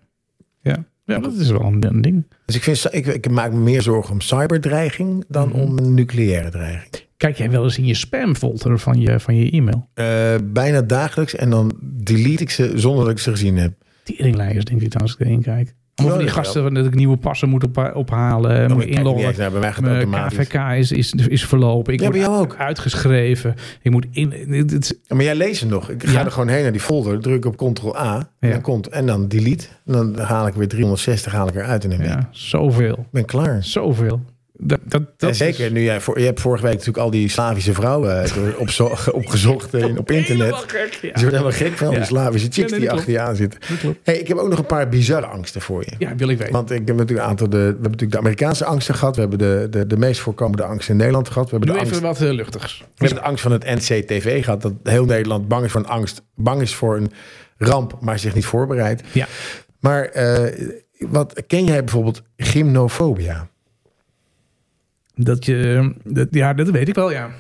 ja. 0.63 0.85
Ja, 1.05 1.19
dat 1.19 1.35
is 1.35 1.51
wel 1.51 1.63
een, 1.63 2.01
ding. 2.01 2.27
Dus 2.47 2.55
ik, 2.57 2.63
vind, 2.63 2.87
ik, 2.91 3.07
ik 3.07 3.31
maak 3.31 3.53
me 3.53 3.59
meer 3.59 3.83
zorgen 3.83 4.13
om 4.13 4.21
cyberdreiging 4.21 5.25
dan 5.29 5.49
Mhm. 5.49 5.59
om 5.59 5.79
een 5.79 5.95
nucleaire 5.95 6.51
dreiging. 6.51 6.95
Kijk 7.17 7.37
jij 7.37 7.51
wel 7.51 7.65
eens 7.65 7.79
in 7.79 7.87
je 7.87 7.95
spamfolder 7.95 8.79
van 8.79 9.01
je, 9.01 9.21
van 9.21 9.37
je 9.37 9.51
e-mail? 9.51 9.89
Eh, 9.95 10.35
bijna 10.45 10.83
dagelijks 10.83 11.35
en 11.35 11.51
dan 11.51 11.79
delete 11.83 12.43
ik 12.43 12.51
ze 12.51 12.73
zonder 12.75 13.05
dat 13.05 13.13
ik 13.13 13.19
ze 13.19 13.31
gezien 13.31 13.57
heb. 13.57 13.73
Teringlijers, 14.03 14.65
denk 14.65 14.81
ik 14.81 14.95
als 14.95 15.13
ik 15.15 15.21
erin 15.21 15.43
kijk. 15.43 15.75
Van 16.09 16.19
die 16.19 16.29
gasten 16.29 16.75
dat 16.75 16.87
ik 16.87 16.95
nieuwe 16.95 17.17
passen 17.17 17.49
moet 17.49 17.65
op, 17.65 17.91
ophalen, 17.95 18.69
Dan 18.69 18.77
moet 18.77 18.87
ik 18.87 18.91
inloggen. 18.91 19.35
naar, 19.39 19.51
bij 19.51 19.61
mij 19.61 19.73
gaat 19.73 20.09
Mijn. 20.09 20.29
KVK 20.29 20.55
is, 20.77 20.93
is, 20.93 21.13
is 21.13 21.45
verlopen. 21.47 21.93
Ik 21.93 21.99
Ja, 22.01 22.07
word 22.07 22.19
bij 22.19 22.29
jou 22.29 22.43
ook. 22.43 22.57
uitgeschreven. 22.57 23.55
Ik 23.83 23.91
moet 23.91 24.07
in. 24.11 24.33
maar 25.09 25.23
jij 25.23 25.35
leest 25.35 25.61
hem 25.61 25.69
nog. 25.71 25.91
Ik 25.91 26.03
ga 26.05 26.13
Ja. 26.19 26.25
er 26.25 26.31
gewoon 26.31 26.49
heen 26.49 26.63
naar 26.63 26.73
die 26.73 26.81
folder, 26.81 27.21
druk 27.21 27.45
op 27.45 27.57
Ctrl-A 27.57 28.29
Ja. 28.41 28.51
dan 28.51 28.61
komt, 28.61 28.89
en 28.89 29.07
dan 29.07 29.29
delete. 29.29 29.67
En 29.87 29.93
dan 29.93 30.19
haal 30.19 30.47
ik 30.47 30.55
weer 30.55 30.69
360 30.69 31.33
haal 31.33 31.49
ik 31.49 31.55
eruit 31.55 31.85
en 31.85 31.91
dan 31.91 31.99
ben 31.99 32.09
ik 32.09 32.13
ja, 32.13 32.29
zoveel. 32.31 33.07
ben 33.11 33.25
klaar. 33.25 33.65
Zoveel. 33.65 34.21
Dat, 34.63 34.79
dat, 34.85 35.03
dat 35.17 35.37
zeker 35.37 35.65
is 35.65 35.71
nu 35.71 35.83
jij 35.83 36.01
voor, 36.01 36.19
je 36.19 36.25
hebt 36.25 36.41
vorige 36.41 36.63
week 36.63 36.73
natuurlijk 36.73 36.99
al 37.05 37.11
die 37.11 37.29
Slavische 37.29 37.73
vrouwen 37.75 38.23
eh, 38.23 38.35
door- 38.35 38.55
opzo- 38.57 38.97
opgezocht 39.13 39.75
eh, 39.75 39.97
op 39.97 40.11
internet. 40.11 40.55
gek. 40.55 40.93
Ja. 40.93 40.99
Dus 41.01 41.01
je 41.03 41.11
wordt 41.13 41.23
helemaal 41.23 41.51
gek 41.53 41.73
van 41.77 41.87
al 41.87 41.93
die 41.93 42.01
Ja. 42.03 42.07
Slavische 42.07 42.49
chicks 42.51 42.71
Ja, 42.71 42.77
nee, 42.77 42.81
die 42.81 42.91
achter 42.91 43.13
je 43.13 43.21
aan 43.21 43.37
zitten. 43.37 43.61
Hey, 44.03 44.19
ik 44.19 44.29
heb 44.29 44.37
ook 44.37 44.49
nog 44.49 44.59
een 44.59 44.67
paar 44.67 44.89
bizarre 44.89 45.27
angsten 45.27 45.61
voor 45.61 45.85
je. 45.85 45.93
ja, 45.99 46.15
wil 46.17 46.29
ik 46.29 46.39
weten. 46.39 46.53
Want 46.53 46.71
ik 46.71 46.87
heb 46.87 46.97
natuurlijk 46.97 47.19
een 47.21 47.31
aantal 47.31 47.49
de, 47.49 47.57
we 47.57 47.63
hebben 47.65 47.83
natuurlijk 47.83 48.13
de 48.13 48.19
Amerikaanse 48.19 48.65
angsten 48.65 48.95
gehad. 48.95 49.15
We 49.15 49.21
hebben 49.21 49.39
de, 49.39 49.67
de, 49.71 49.87
de 49.87 49.97
meest 49.97 50.21
voorkomende 50.21 50.65
angst 50.65 50.89
in 50.89 50.97
Nederland 50.97 51.29
gehad. 51.29 51.45
We 51.45 51.51
hebben, 51.51 51.69
Doe 51.69 51.79
de 51.79 51.85
even 51.91 52.05
angst, 52.07 52.21
wat 52.21 52.29
eh, 52.29 52.35
luchtigs. 52.35 52.79
we 52.79 52.87
hebben 52.95 53.19
de 53.23 53.29
angst 53.29 53.43
van 53.43 53.53
het 53.53 53.65
NCTV 53.65 54.45
gehad. 54.45 54.63
Dat 54.63 54.73
heel 54.83 55.05
Nederland 55.05 55.49
bang 55.49 55.65
is 55.65 55.71
voor 55.73 55.81
een 55.81 55.87
angst. 55.89 56.23
Bang 56.35 56.61
is 56.61 56.75
voor 56.75 56.97
een 56.97 57.11
ramp, 57.59 57.97
maar 58.01 58.19
zich 58.19 58.35
niet 58.35 58.45
voorbereidt. 58.45 59.03
Ja. 59.13 59.27
Maar 59.81 60.05
eh, 60.05 60.69
wat 60.99 61.43
ken 61.47 61.65
jij 61.65 61.85
bijvoorbeeld 61.85 62.23
gymnofobia? 62.37 63.49
Dat 65.15 65.45
je, 65.45 65.93
dat, 66.05 66.29
ja, 66.31 66.55
dat 66.55 66.71
weet 66.71 66.89
ik 66.89 66.95
wel, 66.95 67.11
ja. 67.11 67.31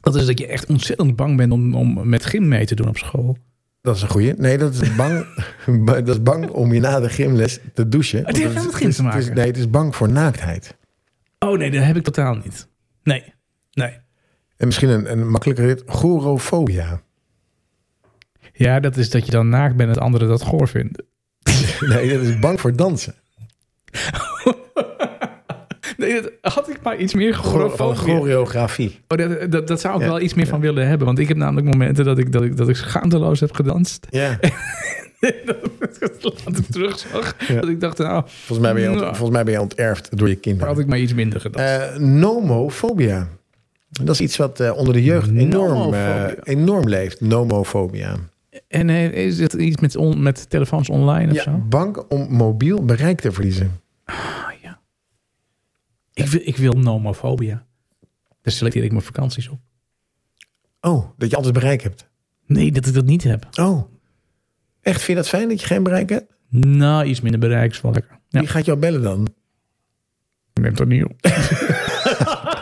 Dat 0.00 0.14
is 0.14 0.26
dat 0.26 0.38
je 0.38 0.46
echt 0.46 0.66
ontzettend 0.66 1.16
bang 1.16 1.36
bent 1.36 1.52
om, 1.52 1.74
om 1.74 2.08
met 2.08 2.24
gym 2.24 2.48
mee 2.48 2.66
te 2.66 2.74
doen 2.74 2.88
op 2.88 2.96
school. 2.98 3.36
Dat 3.80 3.96
is 3.96 4.02
een 4.02 4.08
goeie. 4.08 4.34
Nee, 4.36 4.58
dat 4.58 4.74
is 4.74 4.94
bang, 4.96 5.26
dat 5.86 6.08
is 6.08 6.22
bang 6.22 6.48
om 6.50 6.72
je 6.72 6.80
na 6.80 7.00
de 7.00 7.08
gymles 7.08 7.58
te 7.74 7.88
douchen. 7.88 8.26
Het 8.26 8.36
heeft 8.36 8.54
wel 8.54 8.64
met 8.64 8.74
gym 8.74 8.90
te 8.90 9.02
het 9.04 9.14
is- 9.14 9.24
maken. 9.26 9.34
Nee, 9.34 9.46
het 9.46 9.56
is 9.56 9.70
bang 9.70 9.96
voor 9.96 10.08
naaktheid. 10.12 10.76
Oh 11.38 11.58
nee, 11.58 11.70
dat 11.70 11.82
heb 11.84 11.96
ik 11.96 12.02
totaal 12.04 12.34
niet. 12.34 12.68
Nee, 13.02 13.34
nee. 13.72 13.98
En 14.56 14.66
misschien 14.66 14.88
een, 14.88 15.10
een 15.12 15.28
makkelijker 15.28 15.64
rit, 15.66 15.82
gorofobia. 15.86 17.02
Ja, 18.52 18.80
dat 18.80 18.96
is 18.96 19.10
dat 19.10 19.24
je 19.26 19.30
dan 19.32 19.48
naakt 19.48 19.76
bent 19.76 19.88
en 19.88 19.94
het 19.94 20.04
anderen 20.04 20.28
dat 20.28 20.42
goor 20.42 20.68
vinden. 20.68 21.04
Nee, 21.80 22.12
dat 22.18 22.22
is 22.26 22.38
bang 22.38 22.60
voor 22.60 22.76
dansen. 22.76 23.14
Nee, 26.08 26.20
dat 26.40 26.52
had 26.54 26.68
ik 26.70 26.78
maar 26.82 26.96
iets 26.96 27.14
meer 27.14 27.34
van 27.74 27.96
choreografie. 27.96 28.98
Oh, 29.08 29.18
dat, 29.18 29.52
dat, 29.52 29.68
dat 29.68 29.80
zou 29.80 29.94
ik 29.96 30.00
Ja, 30.02 30.06
wel 30.08 30.20
iets 30.20 30.34
meer 30.34 30.46
van 30.46 30.60
willen 30.60 30.88
hebben. 30.88 31.06
Want 31.06 31.18
ik 31.18 31.28
heb 31.28 31.36
namelijk 31.36 31.66
momenten 31.66 32.04
dat 32.04 32.18
ik, 32.18 32.32
dat 32.32 32.42
ik, 32.42 32.56
dat 32.56 32.68
ik 32.68 32.76
schaamteloos 32.76 33.40
heb 33.40 33.52
gedanst. 33.52 34.06
Ja, 34.10 34.38
dat 35.20 36.58
ik 36.58 36.66
terugzag. 36.70 37.34
Ja. 37.48 37.54
Dat 37.60 37.68
ik 37.68 37.80
dacht, 37.80 37.98
nou, 37.98 38.22
volgens 38.26 38.58
mij 38.58 38.72
ben 38.74 38.82
je, 38.82 38.88
Nou. 38.88 39.06
volgens 39.06 39.30
mij 39.30 39.44
ben 39.44 39.52
je 39.52 39.60
onterfd 39.60 40.18
door 40.18 40.28
je 40.28 40.32
had 40.34 40.42
kinderen. 40.42 40.78
ik 40.78 40.86
maar 40.86 40.98
iets 40.98 41.14
minder 41.14 41.40
gedanst. 41.40 41.68
Eh, 41.94 41.96
nomofobia. 41.98 43.28
Dat 43.88 44.14
is 44.14 44.20
iets 44.20 44.36
wat 44.36 44.60
eh, 44.60 44.76
onder 44.76 44.94
de 44.94 45.02
jeugd 45.02 45.30
enorm, 45.36 45.94
eh, 45.94 46.24
enorm 46.42 46.88
leeft. 46.88 47.20
Nomofobia. 47.20 48.14
en 48.68 48.90
is 49.12 49.38
het 49.38 49.52
iets 49.52 49.80
met, 49.80 49.96
on, 49.96 50.22
met 50.22 50.50
telefoons 50.50 50.88
online 50.88 51.30
of 51.30 51.36
Ja, 51.36 51.42
zo? 51.42 51.62
bang 51.68 51.96
om 52.08 52.26
mobiel 52.30 52.84
bereik 52.84 53.20
te 53.20 53.32
verliezen. 53.32 53.80
Ik 56.14 56.26
wil, 56.26 56.40
ik 56.44 56.56
wil 56.56 56.72
nomofobia. 56.72 57.66
Daar 58.42 58.52
selecteer 58.52 58.84
ik 58.84 58.90
mijn 58.90 59.02
vakanties 59.02 59.48
op. 59.48 59.60
Oh, 60.80 61.10
dat 61.16 61.30
je 61.30 61.36
altijd 61.36 61.54
bereik 61.54 61.82
hebt. 61.82 62.10
Nee, 62.46 62.72
dat 62.72 62.86
ik 62.86 62.94
dat 62.94 63.04
niet 63.04 63.24
heb. 63.24 63.48
Oh, 63.60 63.82
echt? 64.80 65.02
Vind 65.02 65.06
je 65.06 65.14
dat 65.14 65.28
fijn 65.28 65.48
dat 65.48 65.60
je 65.60 65.66
geen 65.66 65.82
bereik 65.82 66.08
hebt? 66.08 66.32
Nou, 66.48 67.04
iets 67.04 67.20
minder 67.20 67.40
bereik 67.40 67.70
is 67.70 67.80
wel 67.80 67.92
lekker. 67.92 68.18
Ja. 68.28 68.40
Wie 68.40 68.48
gaat 68.48 68.64
jou 68.64 68.78
bellen 68.78 69.02
dan? 69.02 69.34
Ik 70.52 70.62
neem 70.62 70.76
er 70.76 70.86
niet 70.86 71.04
op. 71.04 71.14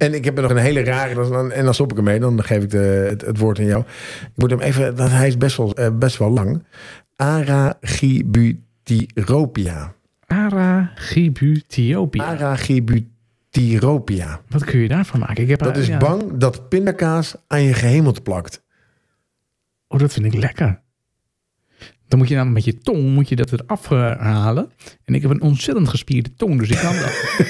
En 0.00 0.14
ik 0.14 0.24
heb 0.24 0.36
er 0.36 0.42
nog 0.42 0.50
een 0.50 0.56
hele 0.56 0.84
rare, 0.84 1.50
en 1.52 1.64
dan 1.64 1.74
stop 1.74 1.90
ik 1.90 1.96
ermee, 1.96 2.20
dan 2.20 2.44
geef 2.44 2.62
ik 2.62 2.70
de, 2.70 3.06
het, 3.08 3.20
het 3.20 3.38
woord 3.38 3.58
aan 3.58 3.64
jou. 3.64 3.84
Ik 4.20 4.32
moet 4.34 4.50
hem 4.50 4.60
even, 4.60 4.96
dat, 4.96 5.10
hij 5.10 5.26
is 5.26 5.36
best 5.36 5.56
wel, 5.56 5.74
eh, 5.74 5.88
best 5.92 6.16
wel 6.16 6.30
lang. 6.30 6.64
Aragibutiropia. 7.16 9.94
Aragibutiopia. 10.30 12.24
Aragibutiropia. 12.24 14.40
Wat 14.48 14.64
kun 14.64 14.78
je 14.78 14.88
daarvan 14.88 15.20
maken? 15.20 15.42
Ik 15.42 15.48
heb 15.48 15.58
Dat 15.58 15.76
is 15.76 15.86
ja. 15.86 15.98
bang 15.98 16.36
dat 16.36 16.68
pindakaas 16.68 17.34
aan 17.46 17.62
je 17.62 17.74
gehemelte 17.74 18.20
plakt. 18.20 18.62
Oh, 19.88 19.98
dat 19.98 20.12
vind 20.12 20.26
ik 20.26 20.34
lekker. 20.34 20.80
Dan 22.08 22.18
moet 22.18 22.28
je 22.28 22.34
namelijk 22.34 22.66
met 22.66 22.74
je 22.74 22.80
tong 22.80 23.14
moet 23.14 23.28
je 23.28 23.36
dat 23.36 23.52
eraf 23.52 23.90
eh, 23.90 24.18
halen. 24.18 24.70
En 25.04 25.14
ik 25.14 25.22
heb 25.22 25.30
een 25.30 25.42
ontzettend 25.42 25.88
gespierde 25.88 26.34
tong, 26.34 26.58
dus 26.58 26.70
ik 26.70 26.78
kan 26.78 26.96
dat. 26.96 27.12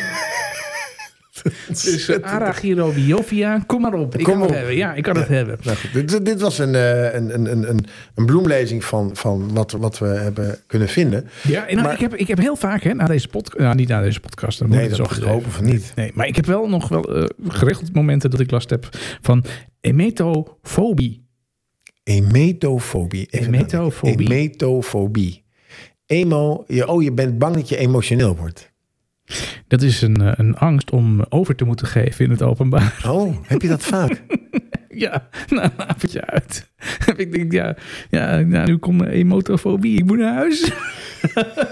dus 1.69 2.09
uh, 2.09 2.17
arachirobiopia, 2.23 3.63
kom 3.67 3.81
maar 3.81 3.95
op. 3.95 4.15
Ik 4.19 4.25
Kom 4.25 4.33
kan 4.35 4.43
het 4.43 4.55
hebben. 4.55 4.77
Ja, 4.77 4.95
ik 4.95 5.03
kan 5.03 5.17
het 5.17 5.29
hebben. 5.29 5.59
Nou 5.63 5.77
goed, 5.77 6.09
dit, 6.09 6.25
dit 6.25 6.41
was 6.41 6.59
een, 6.59 6.75
eh, 6.75 7.15
een, 7.15 7.35
een, 7.35 7.53
een, 7.69 7.87
een, 8.15 8.27
bloemlezing 8.27 8.85
van, 8.85 9.11
van 9.17 9.53
wat, 9.55 9.73
wat 9.73 9.99
we 9.99 10.07
hebben 10.07 10.59
kunnen 10.67 10.89
vinden. 10.89 11.29
Ja, 11.43 11.67
en 11.67 11.75
nou, 11.75 11.87
Maar- 11.87 11.95
ik, 11.95 12.01
heb, 12.01 12.15
ik 12.15 12.29
heb 12.29 12.39
heel 12.39 12.57
vaak, 12.57 12.83
hè, 12.83 12.95
na 12.95 13.07
deze 13.07 13.29
podcast, 13.29 13.59
nou, 13.59 13.75
niet 13.75 13.89
na 13.89 14.01
deze 14.01 14.21
podcast, 14.21 14.59
dan 14.59 14.69
Nee, 14.69 14.89
dat 14.89 14.97
zo 14.97 15.03
ik 15.03 15.09
gezegd. 15.09 15.29
hopen 15.29 15.51
van 15.51 15.65
niet. 15.65 15.93
Nee, 15.97 16.11
maar 16.15 16.27
ik 16.27 16.37
heb 16.37 16.47
wel 16.47 16.69
nog 16.69 16.89
wel 16.89 17.17
eh, 17.17 17.25
geregeld 17.49 17.93
momenten 17.95 18.31
dat 18.31 18.41
ik 18.41 18.51
last 18.51 18.71
heb 18.71 18.89
van 19.21 19.45
emetofobie. 19.81 21.29
Emetofobie. 22.03 23.27
Even 23.31 23.55
Emetofobie. 23.55 24.29
Emetofobie. 24.29 25.45
Emo, 26.07 26.65
je, 26.67 26.89
oh, 26.89 27.03
je 27.03 27.13
bent 27.13 27.39
bang 27.39 27.55
dat 27.55 27.69
je 27.69 27.77
emotioneel 27.77 28.37
wordt. 28.37 28.73
Dat 29.69 29.83
is 29.83 30.03
een, 30.03 30.21
eh, 30.21 30.33
een 30.37 30.57
angst 30.57 30.91
om 30.91 31.25
over 31.29 31.55
te 31.55 31.65
moeten 31.65 31.87
geven 31.87 32.25
in 32.25 32.31
het 32.31 32.43
openbaar. 32.43 33.01
Oh, 33.07 33.37
heb 33.43 33.63
je 33.63 33.69
dat 33.69 33.83
vaak? 33.83 34.23
Ja, 34.95 35.29
na 35.49 35.63
een 35.63 35.89
avondje 35.89 36.27
uit. 36.27 36.71
ik 37.17 37.33
denk, 37.33 37.53
ja, 37.53 37.77
ja 38.09 38.39
nou, 38.39 38.67
nu 38.67 38.77
komt 38.77 38.99
mijn 38.99 39.11
emotofobie. 39.11 39.99
Ik 39.99 40.05
moet 40.05 40.19
naar 40.19 40.35
huis. 40.35 40.71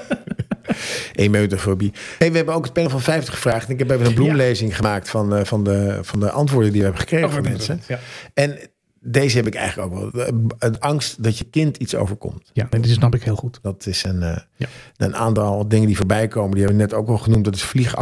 Emetofobie. 1.12 1.92
Hey, 2.18 2.30
we 2.30 2.36
hebben 2.36 2.54
ook 2.54 2.64
het 2.64 2.72
panel 2.72 2.90
van 2.90 3.00
50 3.00 3.34
gevraagd. 3.34 3.66
En 3.66 3.72
ik 3.72 3.78
heb 3.78 3.90
even 3.90 4.06
een 4.06 4.14
bloemlezing 4.14 4.76
gemaakt 4.76 5.10
van, 5.10 5.34
eh, 5.34 5.44
van, 5.44 5.64
de, 5.64 5.98
van 6.02 6.20
de 6.20 6.30
antwoorden 6.30 6.72
die 6.72 6.80
we 6.80 6.86
hebben 6.86 7.02
gekregen 7.02 7.30
van 7.30 7.42
mensen. 7.42 7.80
Ja. 7.88 7.98
En 8.34 8.58
deze 9.00 9.36
heb 9.36 9.46
ik 9.46 9.54
eigenlijk 9.54 9.94
ook 9.94 10.12
wel. 10.12 10.26
Het 10.58 10.80
angst 10.80 11.22
dat 11.22 11.38
je 11.38 11.44
kind 11.44 11.76
iets 11.76 11.94
overkomt. 11.94 12.50
Ja, 12.52 12.66
en 12.70 12.80
dit 12.80 12.90
snap 12.90 13.14
ik 13.14 13.22
heel 13.22 13.36
goed. 13.36 13.58
Dat 13.62 13.86
is 13.86 14.04
een, 14.04 14.22
eh, 14.22 14.36
Ja. 14.56 14.66
een 14.96 15.16
aantal 15.16 15.68
dingen 15.68 15.86
die 15.86 15.96
voorbij 15.96 16.28
komen. 16.28 16.50
Die 16.50 16.60
hebben 16.64 16.76
we 16.76 16.82
net 16.86 16.94
ook 16.94 17.08
al 17.08 17.18
genoemd. 17.18 17.44
Dat 17.44 17.54
is 17.54 17.62
vlieg. 17.62 17.94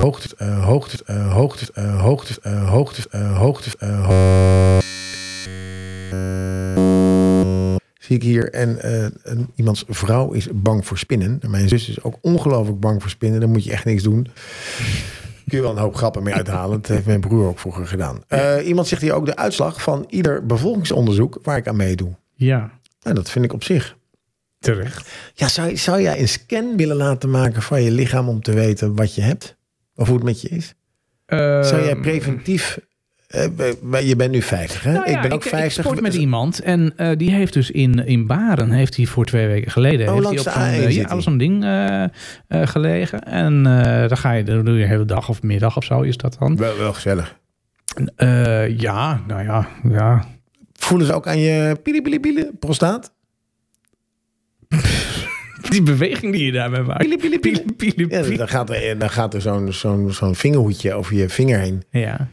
Hoogte, 0.00 0.36
eh, 0.36 0.64
hoogte, 0.64 0.98
eh, 1.04 1.32
hoogte, 1.32 1.66
hoogte, 1.80 2.34
hoogte, 2.48 3.18
hoogte, 3.18 3.86
ho- 3.86 4.78
Zie 7.98 8.16
ik 8.16 8.22
hier. 8.22 8.52
En 8.52 8.76
een, 9.22 9.48
iemands 9.54 9.84
vrouw 9.88 10.32
is 10.32 10.48
bang 10.52 10.86
voor 10.86 10.98
spinnen. 10.98 11.38
En 11.40 11.50
mijn 11.50 11.68
zus 11.68 11.88
is 11.88 12.02
ook 12.02 12.16
ongelooflijk 12.20 12.80
bang 12.80 13.00
voor 13.00 13.10
spinnen. 13.10 13.40
Dan 13.40 13.50
moet 13.50 13.64
je 13.64 13.72
echt 13.72 13.84
niks 13.84 14.02
doen. 14.02 14.26
Kun 15.48 15.56
je 15.58 15.62
wel 15.62 15.70
een 15.72 15.78
hoop 15.82 15.94
grappen 15.96 16.22
mee 16.22 16.34
uithalen. 16.34 16.80
Dat 16.80 16.86
heeft 16.90 17.06
mijn 17.06 17.20
broer 17.20 17.48
ook 17.48 17.58
vroeger 17.58 17.86
gedaan. 17.86 18.22
Eh, 18.28 18.66
iemand 18.66 18.86
zegt 18.88 19.02
hier 19.02 19.12
ook 19.12 19.26
de 19.26 19.36
uitslag 19.36 19.82
van 19.82 20.04
ieder 20.08 20.46
bevolkingsonderzoek 20.46 21.38
waar 21.42 21.56
ik 21.56 21.68
aan 21.68 21.76
meedoe. 21.76 22.14
Ja, 22.34 22.70
Nou, 23.02 23.14
dat 23.16 23.30
vind 23.30 23.44
ik 23.44 23.52
op 23.52 23.62
zich 23.64 23.96
terecht. 24.58 25.10
ja, 25.34 25.48
zou, 25.48 25.76
zou 25.76 26.00
jij 26.02 26.20
een 26.20 26.28
scan 26.28 26.76
willen 26.76 26.96
laten 26.96 27.30
maken 27.30 27.62
van 27.62 27.82
je 27.82 27.90
lichaam 27.90 28.28
om 28.28 28.42
te 28.42 28.52
weten 28.52 28.94
wat 28.96 29.14
je 29.14 29.20
hebt? 29.22 29.56
Of 29.94 30.06
hoe 30.06 30.16
het 30.16 30.24
met 30.24 30.40
je 30.40 30.48
is? 30.48 30.74
Zou 31.26 31.66
jij 31.82 31.90
Ehm, 31.90 32.00
preventief... 32.00 32.78
eh, 33.34 33.48
we- 33.82 34.06
je 34.06 34.16
bent 34.16 34.30
nu 34.32 34.42
50, 34.42 34.82
hè? 34.82 34.92
Nou 34.92 35.10
ja, 35.10 35.16
ik 35.16 35.22
ben 35.22 35.30
ook 35.32 35.42
50. 35.42 35.76
Ik 35.76 35.84
sport 35.84 36.00
met 36.00 36.14
iemand 36.14 36.60
en 36.60 36.92
eh, 36.96 37.16
die 37.16 37.30
heeft 37.30 37.52
dus 37.52 37.70
in, 37.70 38.06
in 38.06 38.26
Baren, 38.26 38.70
heeft 38.70 38.96
hij 38.96 39.06
voor 39.06 39.24
twee 39.24 39.46
weken 39.46 39.70
geleden, 39.70 40.08
Oh, 40.08 40.14
heeft 40.14 40.28
hij 40.28 40.38
op 40.38 40.44
de 40.44 40.50
zo'n 40.50 40.60
A1 40.62 40.84
eh, 40.84 40.90
zit 40.92 41.10
ja, 41.10 41.20
zo'n 41.20 41.38
ding 41.38 41.64
eh, 41.64 42.02
eh, 42.02 42.08
gelegen. 42.48 43.22
En 43.22 43.66
eh 43.66 44.08
dan 44.08 44.16
ga 44.16 44.32
je, 44.32 44.42
dan 44.44 44.64
doe 44.64 44.76
je 44.76 44.82
een 44.82 44.88
hele 44.88 45.04
dag 45.04 45.28
of 45.28 45.42
middag 45.42 45.76
of 45.76 45.84
zo 45.84 46.00
is 46.00 46.16
dat 46.16 46.36
dan. 46.38 46.56
Wel, 46.56 46.76
wel 46.78 46.92
gezellig. 46.92 47.36
Eh, 48.16 48.78
ja, 48.78 49.22
nou 49.26 49.42
ja, 49.44 49.68
ja. 49.90 50.24
Voelen 50.72 51.06
ze 51.06 51.12
ook 51.12 51.26
aan 51.26 51.38
je 51.38 51.76
pili 51.82 52.50
prostaat? 52.58 53.12
Die 55.70 55.82
beweging 55.82 56.32
die 56.32 56.44
je 56.44 56.52
daarbij 56.52 56.82
maakt. 56.82 56.98
Pili, 57.02 57.16
pili, 57.16 57.38
pili. 57.38 57.62
Pili, 57.76 57.92
pili, 58.06 58.30
Ja, 58.30 58.36
dan 58.36 58.48
gaat 58.48 58.70
er, 58.70 58.98
dan 58.98 59.10
gaat 59.10 59.34
er 59.34 59.40
zo'n 59.40 59.72
zo'n 59.72 60.12
zo'n 60.12 60.34
vingerhoedje 60.34 60.94
over 60.94 61.16
je 61.16 61.28
vinger 61.28 61.58
heen. 61.58 61.82
Ja, 61.90 62.28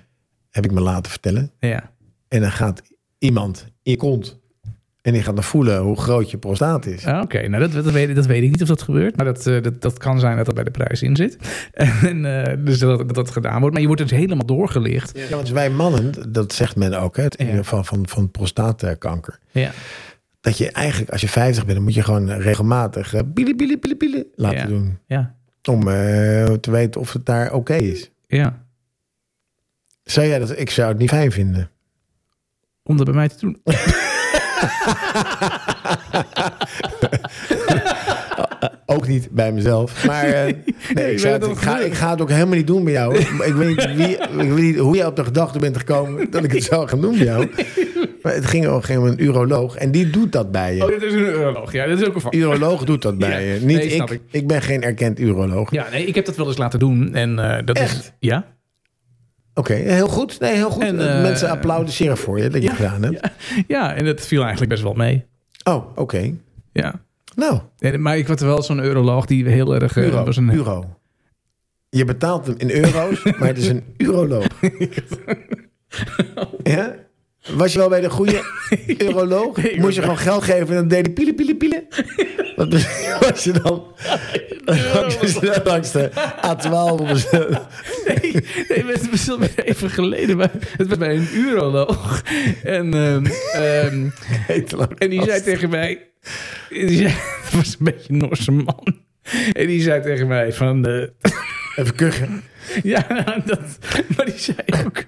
Heb 0.51 0.65
ik 0.65 0.71
me 0.71 0.81
laten 0.81 1.11
vertellen. 1.11 1.51
ja. 1.59 1.91
En 2.27 2.41
dan 2.41 2.51
gaat 2.51 2.81
iemand 3.17 3.65
in 3.83 3.91
je 3.91 3.97
kont. 3.97 4.39
En 5.01 5.13
die 5.13 5.21
gaat 5.23 5.35
dan 5.35 5.43
voelen 5.43 5.79
hoe 5.81 5.97
groot 5.99 6.31
je 6.31 6.37
prostaat 6.37 6.85
is. 6.85 7.05
Ah, 7.05 7.21
Oké, 7.21 7.47
nou 7.47 7.63
dat, 7.69 7.83
dat, 7.83 7.93
weet, 7.93 8.09
ik- 8.09 8.15
dat 8.15 8.25
weet 8.25 8.43
ik 8.43 8.49
niet 8.51 8.61
of 8.61 8.67
dat 8.67 8.81
gebeurt. 8.81 9.15
Maar 9.15 9.25
dat, 9.25 9.47
eh, 9.47 9.61
dat, 9.61 9.81
dat 9.81 9.97
kan 9.97 10.19
zijn 10.19 10.37
dat 10.37 10.45
dat 10.45 10.55
bij 10.55 10.63
de 10.63 10.71
prijs 10.71 11.01
in 11.01 11.15
zit. 11.15 11.37
En, 12.01 12.45
eh, 12.45 12.57
dus 12.65 12.79
dat, 12.79 12.97
dat 12.97 13.15
dat 13.15 13.31
gedaan 13.31 13.57
wordt. 13.59 13.71
Maar 13.71 13.81
je 13.81 13.87
wordt 13.87 14.01
dus 14.01 14.11
helemaal 14.11 14.45
doorgelicht. 14.45 15.17
Ja, 15.17 15.35
want 15.35 15.49
wij 15.49 15.69
mannen, 15.69 16.31
dat 16.33 16.53
zegt 16.53 16.75
men 16.75 16.93
ook, 16.93 17.17
hè, 17.17 17.23
het 17.23 17.35
in 17.35 17.45
Ja. 17.45 17.51
ieder 17.51 17.65
geval 17.65 17.83
van, 17.83 18.07
van 18.07 18.31
prostaatkanker. 18.31 19.39
Ja, 19.51 19.71
Dat 20.41 20.57
je 20.57 20.71
eigenlijk, 20.71 21.11
als 21.11 21.21
je 21.21 21.27
50 21.29 21.63
bent, 21.63 21.75
dan 21.75 21.85
moet 21.85 21.93
je 21.93 22.03
gewoon 22.03 22.29
regelmatig 22.31 23.13
uh, 23.15 23.21
bili, 23.25 23.55
bili, 23.55 23.77
bili, 23.97 24.23
laten 24.35 24.57
Ja. 24.59 24.65
doen. 24.65 24.97
ja, 25.05 25.35
Om 25.69 25.87
eh, 25.87 26.43
te 26.53 26.71
weten 26.71 27.01
of 27.01 27.13
het 27.13 27.25
daar 27.25 27.53
oké 27.53 27.75
is. 27.75 28.11
ja. 28.27 28.63
Zou 30.11 30.27
jij 30.27 30.39
dat? 30.39 30.59
Ik 30.59 30.69
zou 30.69 30.89
het 30.89 30.97
niet 30.97 31.09
fijn 31.09 31.31
vinden. 31.31 31.69
Om 32.83 32.97
dat 32.97 33.05
bij 33.05 33.15
mij 33.15 33.27
te 33.27 33.35
doen. 33.39 33.57
Ook 38.85 39.07
niet 39.07 39.29
bij 39.31 39.51
mezelf. 39.51 40.05
Maar 40.05 40.23
eh, 40.25 40.43
nee, 40.45 40.55
Nee, 40.93 41.11
ik, 41.11 41.19
zou 41.19 41.31
maar 41.31 41.31
het- 41.31 41.41
dat 41.41 41.51
ik, 41.51 41.57
ga, 41.57 41.79
ik 41.79 41.93
ga 41.93 42.09
het 42.11 42.21
ook 42.21 42.29
helemaal 42.29 42.55
niet 42.55 42.67
doen 42.67 42.83
bij 42.83 42.93
jou. 42.93 43.17
Ik 43.17 43.53
weet 43.53 43.67
niet, 43.67 43.95
wie, 43.95 44.17
ik 44.17 44.29
weet 44.51 44.55
niet 44.61 44.77
hoe 44.77 44.95
jij 44.95 45.05
op 45.05 45.15
de 45.15 45.23
gedachte 45.23 45.59
bent 45.59 45.77
gekomen 45.77 46.27
dat 46.31 46.43
ik 46.43 46.51
het 46.51 46.63
zou 46.63 46.87
gaan 46.87 47.01
doen 47.01 47.17
bij 47.17 47.25
jou. 47.25 47.49
Maar 48.21 48.33
het 48.33 48.45
ging, 48.45 48.67
om- 48.69 48.81
ging 48.81 48.99
om 48.99 49.05
een 49.05 49.23
uroloog 49.23 49.75
en 49.75 49.91
die 49.91 50.09
doet 50.09 50.31
dat 50.31 50.51
bij 50.51 50.75
je. 50.75 50.83
Oh, 50.83 50.87
dit 50.89 51.01
is 51.01 51.13
een 51.13 51.19
uroloog. 51.19 51.71
Ja, 51.71 51.85
dit 51.85 52.01
is 52.01 52.07
ook 52.07 52.15
een 52.15 52.21
vak. 52.21 52.33
Uroloog 52.33 52.83
doet 52.83 53.01
dat 53.01 53.17
bij 53.17 53.29
Ja, 53.45 53.53
je. 53.53 53.59
Niet 53.59 53.77
nee, 53.77 53.87
ik. 53.87 54.09
ik. 54.09 54.21
ik. 54.31 54.47
ben 54.47 54.61
geen 54.61 54.81
erkend 54.83 55.19
uroloog. 55.19 55.71
Ja, 55.71 55.85
nee, 55.91 56.05
ik 56.05 56.15
heb 56.15 56.25
dat 56.25 56.35
wel 56.35 56.47
eens 56.47 56.57
laten 56.57 56.79
doen. 56.79 57.13
En 57.13 57.39
eh, 57.39 57.65
dat 57.65 57.79
is... 57.79 58.11
Ja? 58.19 58.45
Oké, 59.53 59.73
heel 59.73 60.07
goed. 60.07 60.39
Nee, 60.39 60.55
heel 60.55 60.69
goed. 60.69 60.83
En, 60.83 60.99
Eh, 60.99 61.15
eh, 61.15 61.21
Mensen 61.21 61.49
applaudisseren 61.49 62.17
voor 62.17 62.39
je 62.39 62.49
dat 62.49 62.61
je 62.61 62.67
Ja, 62.69 62.73
gedaan 62.75 63.03
hebt. 63.03 63.19
ja, 63.21 63.31
ja, 63.67 63.93
en 63.95 64.05
dat 64.05 64.21
viel 64.21 64.41
eigenlijk 64.41 64.71
best 64.71 64.83
wel 64.83 64.93
mee. 64.93 65.25
Oh, 65.63 65.97
oké. 65.97 66.33
Ja. 66.71 67.01
Nou, 67.35 67.59
maar 67.97 68.17
ik 68.17 68.27
had 68.27 68.39
wel 68.39 68.61
zo'n 68.63 68.83
uroloog 68.83 69.25
die 69.25 69.47
heel 69.49 69.75
erg... 69.75 69.97
eh, 69.97 70.03
euro. 70.03 70.25
was 70.25 70.37
een, 70.37 70.53
euro. 70.53 70.95
Je 71.89 72.05
betaalt 72.05 72.45
hem 72.47 72.55
in 72.57 72.71
euro's, 72.71 73.23
maar 73.39 73.47
het 73.47 73.57
is 73.57 73.67
een 73.67 73.83
uroloog. 73.97 74.45
ja? 76.63 76.95
Was 77.49 77.73
je 77.73 77.79
wel 77.79 77.89
bij 77.89 78.01
de 78.01 78.09
goede 78.09 78.41
uroloog? 78.97 79.75
Moest 79.75 79.95
je 79.95 80.01
gewoon 80.01 80.17
geld 80.17 80.43
geven 80.43 80.67
en 80.67 80.75
dan 80.75 80.87
deed 80.87 81.05
hij 81.05 81.13
pielen, 81.13 81.35
pielen, 81.35 81.57
pielen? 81.57 81.87
Wat 82.55 82.73
was 83.29 83.43
je 83.43 83.51
dan? 83.63 83.83
Langs 85.63 85.91
de 85.91 86.09
A12 86.45 86.71
op 86.71 86.99
een- 87.09 87.57
Nee, 88.05 88.31
nee 88.67 88.85
het 88.85 89.09
was 89.09 89.29
even 89.55 89.89
geleden. 89.89 90.37
Maar 90.37 90.51
het 90.77 90.87
was 90.87 90.97
bij 90.97 91.15
een 91.15 91.27
uroloog. 91.35 92.21
En, 92.63 92.93
ehm, 92.93 93.25
ehm, 93.53 94.09
en 94.97 95.09
die 95.09 95.23
zei 95.23 95.41
tegen 95.41 95.69
mij... 95.69 96.09
Die 96.69 96.97
zei, 96.97 97.07
het 97.43 97.53
was 97.53 97.75
een 97.79 97.85
beetje 97.85 98.13
een 98.13 98.17
Norse 98.17 98.51
man. 98.51 98.99
En 99.53 99.67
die 99.67 99.81
zei 99.81 100.01
tegen 100.01 100.27
mij 100.27 100.53
van... 100.53 100.85
eh, 100.85 101.07
Even 101.75 101.95
kuchen. 101.95 102.43
ja, 102.83 103.07
dat, 103.45 103.59
maar 104.15 104.25
die 104.25 104.37
zei 104.37 104.57
ook... 104.85 105.03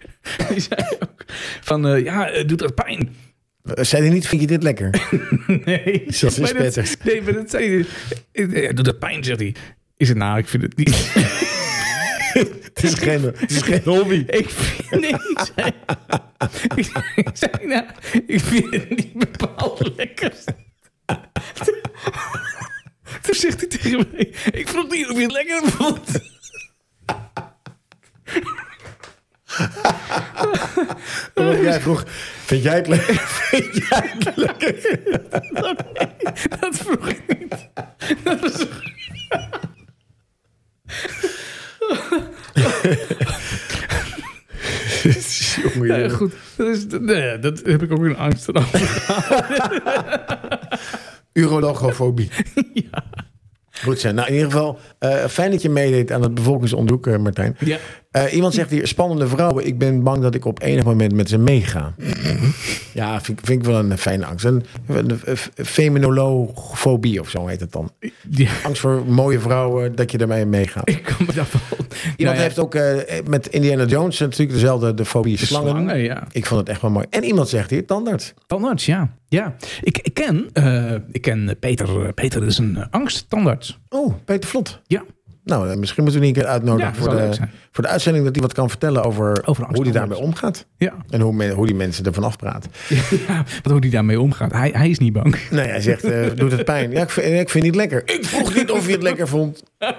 Die 0.50 0.60
zei 0.60 0.82
ook 1.00 1.26
van... 1.62 1.88
eh, 1.88 2.04
ja, 2.04 2.30
eh, 2.30 2.48
doet 2.48 2.60
dat 2.60 2.76
pijn? 2.76 3.16
Zei 3.64 4.04
hij 4.04 4.12
niet, 4.14 4.28
vind 4.28 4.42
je 4.42 4.48
dit 4.48 4.64
lekker? 4.64 4.90
Nee. 5.66 6.04
Dat, 6.22 6.34
spetters. 6.34 6.96
nee, 7.04 7.22
maar 7.22 7.34
dat 7.34 7.50
zei 7.50 7.86
hij. 8.32 8.46
Eh, 8.64 8.70
Doet 8.76 8.86
dat 8.86 9.00
pijn, 9.00 9.24
zegt 9.24 9.40
hij. 9.40 9.56
Is 9.98 10.08
het 10.10 10.18
nou? 10.18 10.38
Ik 10.38 10.48
vind 10.48 10.64
het 10.64 10.78
niet. 10.78 11.12
Het 12.74 12.84
is 12.84 12.94
geen, 12.94 13.22
het 13.22 13.52
is 13.52 13.62
geen 13.62 13.82
hobby. 13.84 14.24
Ik 14.28 14.50
vind, 14.50 15.02
nee, 15.02 15.10
ik 15.10 15.40
zei, 15.56 15.72
ik 17.16 17.30
zei, 17.34 17.52
nou, 17.68 17.86
ik 18.28 18.40
vind 18.40 18.74
het 18.74 18.90
niet 18.90 19.14
bepaald 19.14 19.92
lekker. 19.96 20.34
Toen 23.22 23.36
zegt 23.36 23.60
hij 23.60 23.70
tegen 23.70 24.08
mij, 24.12 24.34
ik 24.52 24.68
vroeg 24.68 24.90
niet 24.92 25.10
of 25.10 25.16
je 25.18 25.22
het 25.24 25.32
lekker 25.32 25.62
vond. 25.72 26.10
Jij 31.62 31.82
vroeg, 31.82 32.04
vind 32.46 32.64
jij 32.64 32.76
het 32.76 32.88
lekker? 32.88 33.16
Vind 33.50 33.76
jij 33.76 34.14
het 34.18 34.36
lekker? 34.36 34.76
Dat 36.60 36.76
vroeg 36.76 37.08
ik 37.08 37.22
niet. 37.40 37.70
Dat 38.24 38.40
was, 38.40 38.68
Jongen, 45.56 46.00
ja, 46.00 46.10
goed, 46.10 46.34
dat, 46.56 46.68
is, 46.68 46.86
nee, 47.00 47.40
dat 47.40 47.60
heb 47.60 47.82
ik 47.82 47.92
ook 47.92 48.06
in 48.06 48.18
Amsterdam. 48.18 48.66
Urologofobie. 51.34 52.30
ja. 52.92 53.04
Goed 53.84 54.00
zijn. 54.00 54.16
Nou, 54.16 54.28
in 54.28 54.34
ieder 54.34 54.52
geval, 54.52 54.80
eh, 55.00 55.26
fijn 55.26 55.52
dat 55.52 55.62
je 55.62 55.70
meedeed 55.70 56.12
aan 56.12 56.22
het 56.22 56.34
bevolkingsonderzoek, 56.34 57.08
eh, 57.08 57.18
Martijn. 57.18 57.56
ja. 57.60 57.78
Eh, 58.12 58.34
iemand 58.34 58.54
zegt 58.54 58.70
hier, 58.70 58.88
spannende 58.88 59.28
vrouwen. 59.28 59.66
Ik 59.68 59.78
ben 59.78 60.04
bang 60.04 60.22
dat 60.22 60.36
ik 60.36 60.46
op 60.46 60.62
enig 60.62 60.84
moment 60.84 61.14
met 61.14 61.30
ze 61.30 61.38
meega. 61.38 61.94
ja, 62.94 63.22
vind, 63.22 63.40
ik- 63.40 63.46
vind 63.46 63.60
ik 63.62 63.66
wel 63.68 63.80
een 63.80 63.98
fijne 63.98 64.26
angst. 64.26 64.46
Een, 64.46 64.64
een, 64.88 65.20
een 65.26 65.38
feminologofobie 65.66 67.20
of 67.20 67.30
zo 67.30 67.48
heet 67.48 67.60
het 67.60 67.72
dan. 67.72 67.92
ja. 68.30 68.50
Angst 68.64 68.82
voor 68.82 69.04
mooie 69.08 69.40
vrouwen, 69.40 69.96
dat 69.96 70.12
je 70.12 70.18
ermee 70.18 70.46
meegaat. 70.46 70.90
Ik 70.90 71.04
kan 71.04 71.16
me. 71.20 71.32
Iemand 71.34 72.18
Nou 72.18 72.36
ja, 72.36 72.42
heeft 72.42 72.60
ook 72.60 72.78
met 73.30 73.48
Indiana 73.48 73.86
Jones 73.86 74.20
natuurlijk 74.20 74.52
dezelfde 74.52 74.94
de 74.94 75.06
fobie 75.06 75.38
de 75.38 75.46
slangen. 75.46 75.70
slangen, 75.70 75.98
ja. 76.00 76.24
Ik 76.32 76.46
vond 76.46 76.60
het 76.60 76.70
echt 76.70 76.82
wel 76.82 76.92
mooi. 76.92 77.06
En 77.10 77.24
iemand 77.24 77.50
zegt 77.50 77.70
hier, 77.70 77.86
tandarts. 77.86 78.34
Tandarts, 78.48 78.86
ja. 78.86 79.14
Ja. 79.34 79.56
Ik, 79.82 79.98
ik 79.98 80.14
ken, 80.14 80.50
eh, 80.54 80.94
ik 81.12 81.22
ken 81.22 81.56
Peter. 81.60 82.06
eh, 82.06 82.14
Peter 82.14 82.44
is 82.46 82.58
een 82.58 82.76
uh, 82.78 82.84
angsttandarts. 82.92 83.80
Oh, 83.90 84.14
Peter 84.26 84.50
Vlot. 84.50 84.82
Ja. 84.88 85.04
Nou, 85.44 85.70
eh, 85.70 85.76
misschien 85.78 86.04
moeten 86.04 86.22
we 86.22 86.28
die 86.28 86.36
een 86.36 86.42
keer 86.42 86.52
uitnodigen 86.52 86.94
Ja, 86.94 87.00
voor, 87.00 87.10
de, 87.10 87.30
voor 87.72 87.84
de 87.84 87.90
uitzending... 87.90 88.24
dat 88.26 88.34
hij 88.36 88.44
wat 88.44 88.54
kan 88.54 88.70
vertellen 88.70 89.04
over, 89.04 89.42
Over 89.46 89.66
hoe 89.66 89.84
hij 89.84 89.92
daarmee 89.92 90.18
omgaat. 90.18 90.66
Ja. 90.78 90.94
En 91.10 91.22
hoe, 91.22 91.50
hoe 91.52 91.66
die 91.66 91.76
mensen 91.76 92.06
ervan 92.06 92.24
afpraten. 92.24 92.72
ja. 93.28 93.44
Wat 93.64 93.72
hoe 93.72 93.82
die 93.82 93.92
daarmee 93.92 94.20
omgaat. 94.22 94.52
Hij, 94.52 94.70
hij 94.76 94.90
is 94.90 94.98
niet 95.00 95.14
bang. 95.14 95.36
Nee, 95.52 95.68
hij 95.68 95.82
zegt, 95.82 96.04
eh, 96.04 96.26
doet 96.36 96.52
het 96.52 96.66
pijn? 96.66 96.92
Ja, 96.92 97.02
ik 97.02 97.10
vind, 97.10 97.28
ik 97.40 97.50
vind 97.50 97.54
het 97.54 97.64
niet 97.64 97.76
lekker. 97.76 98.02
Ik 98.06 98.26
vroeg 98.26 98.56
niet 98.56 98.72
of 98.72 98.86
je 98.86 98.92
het 98.92 99.04
lekker 99.04 99.28
vond. 99.28 99.64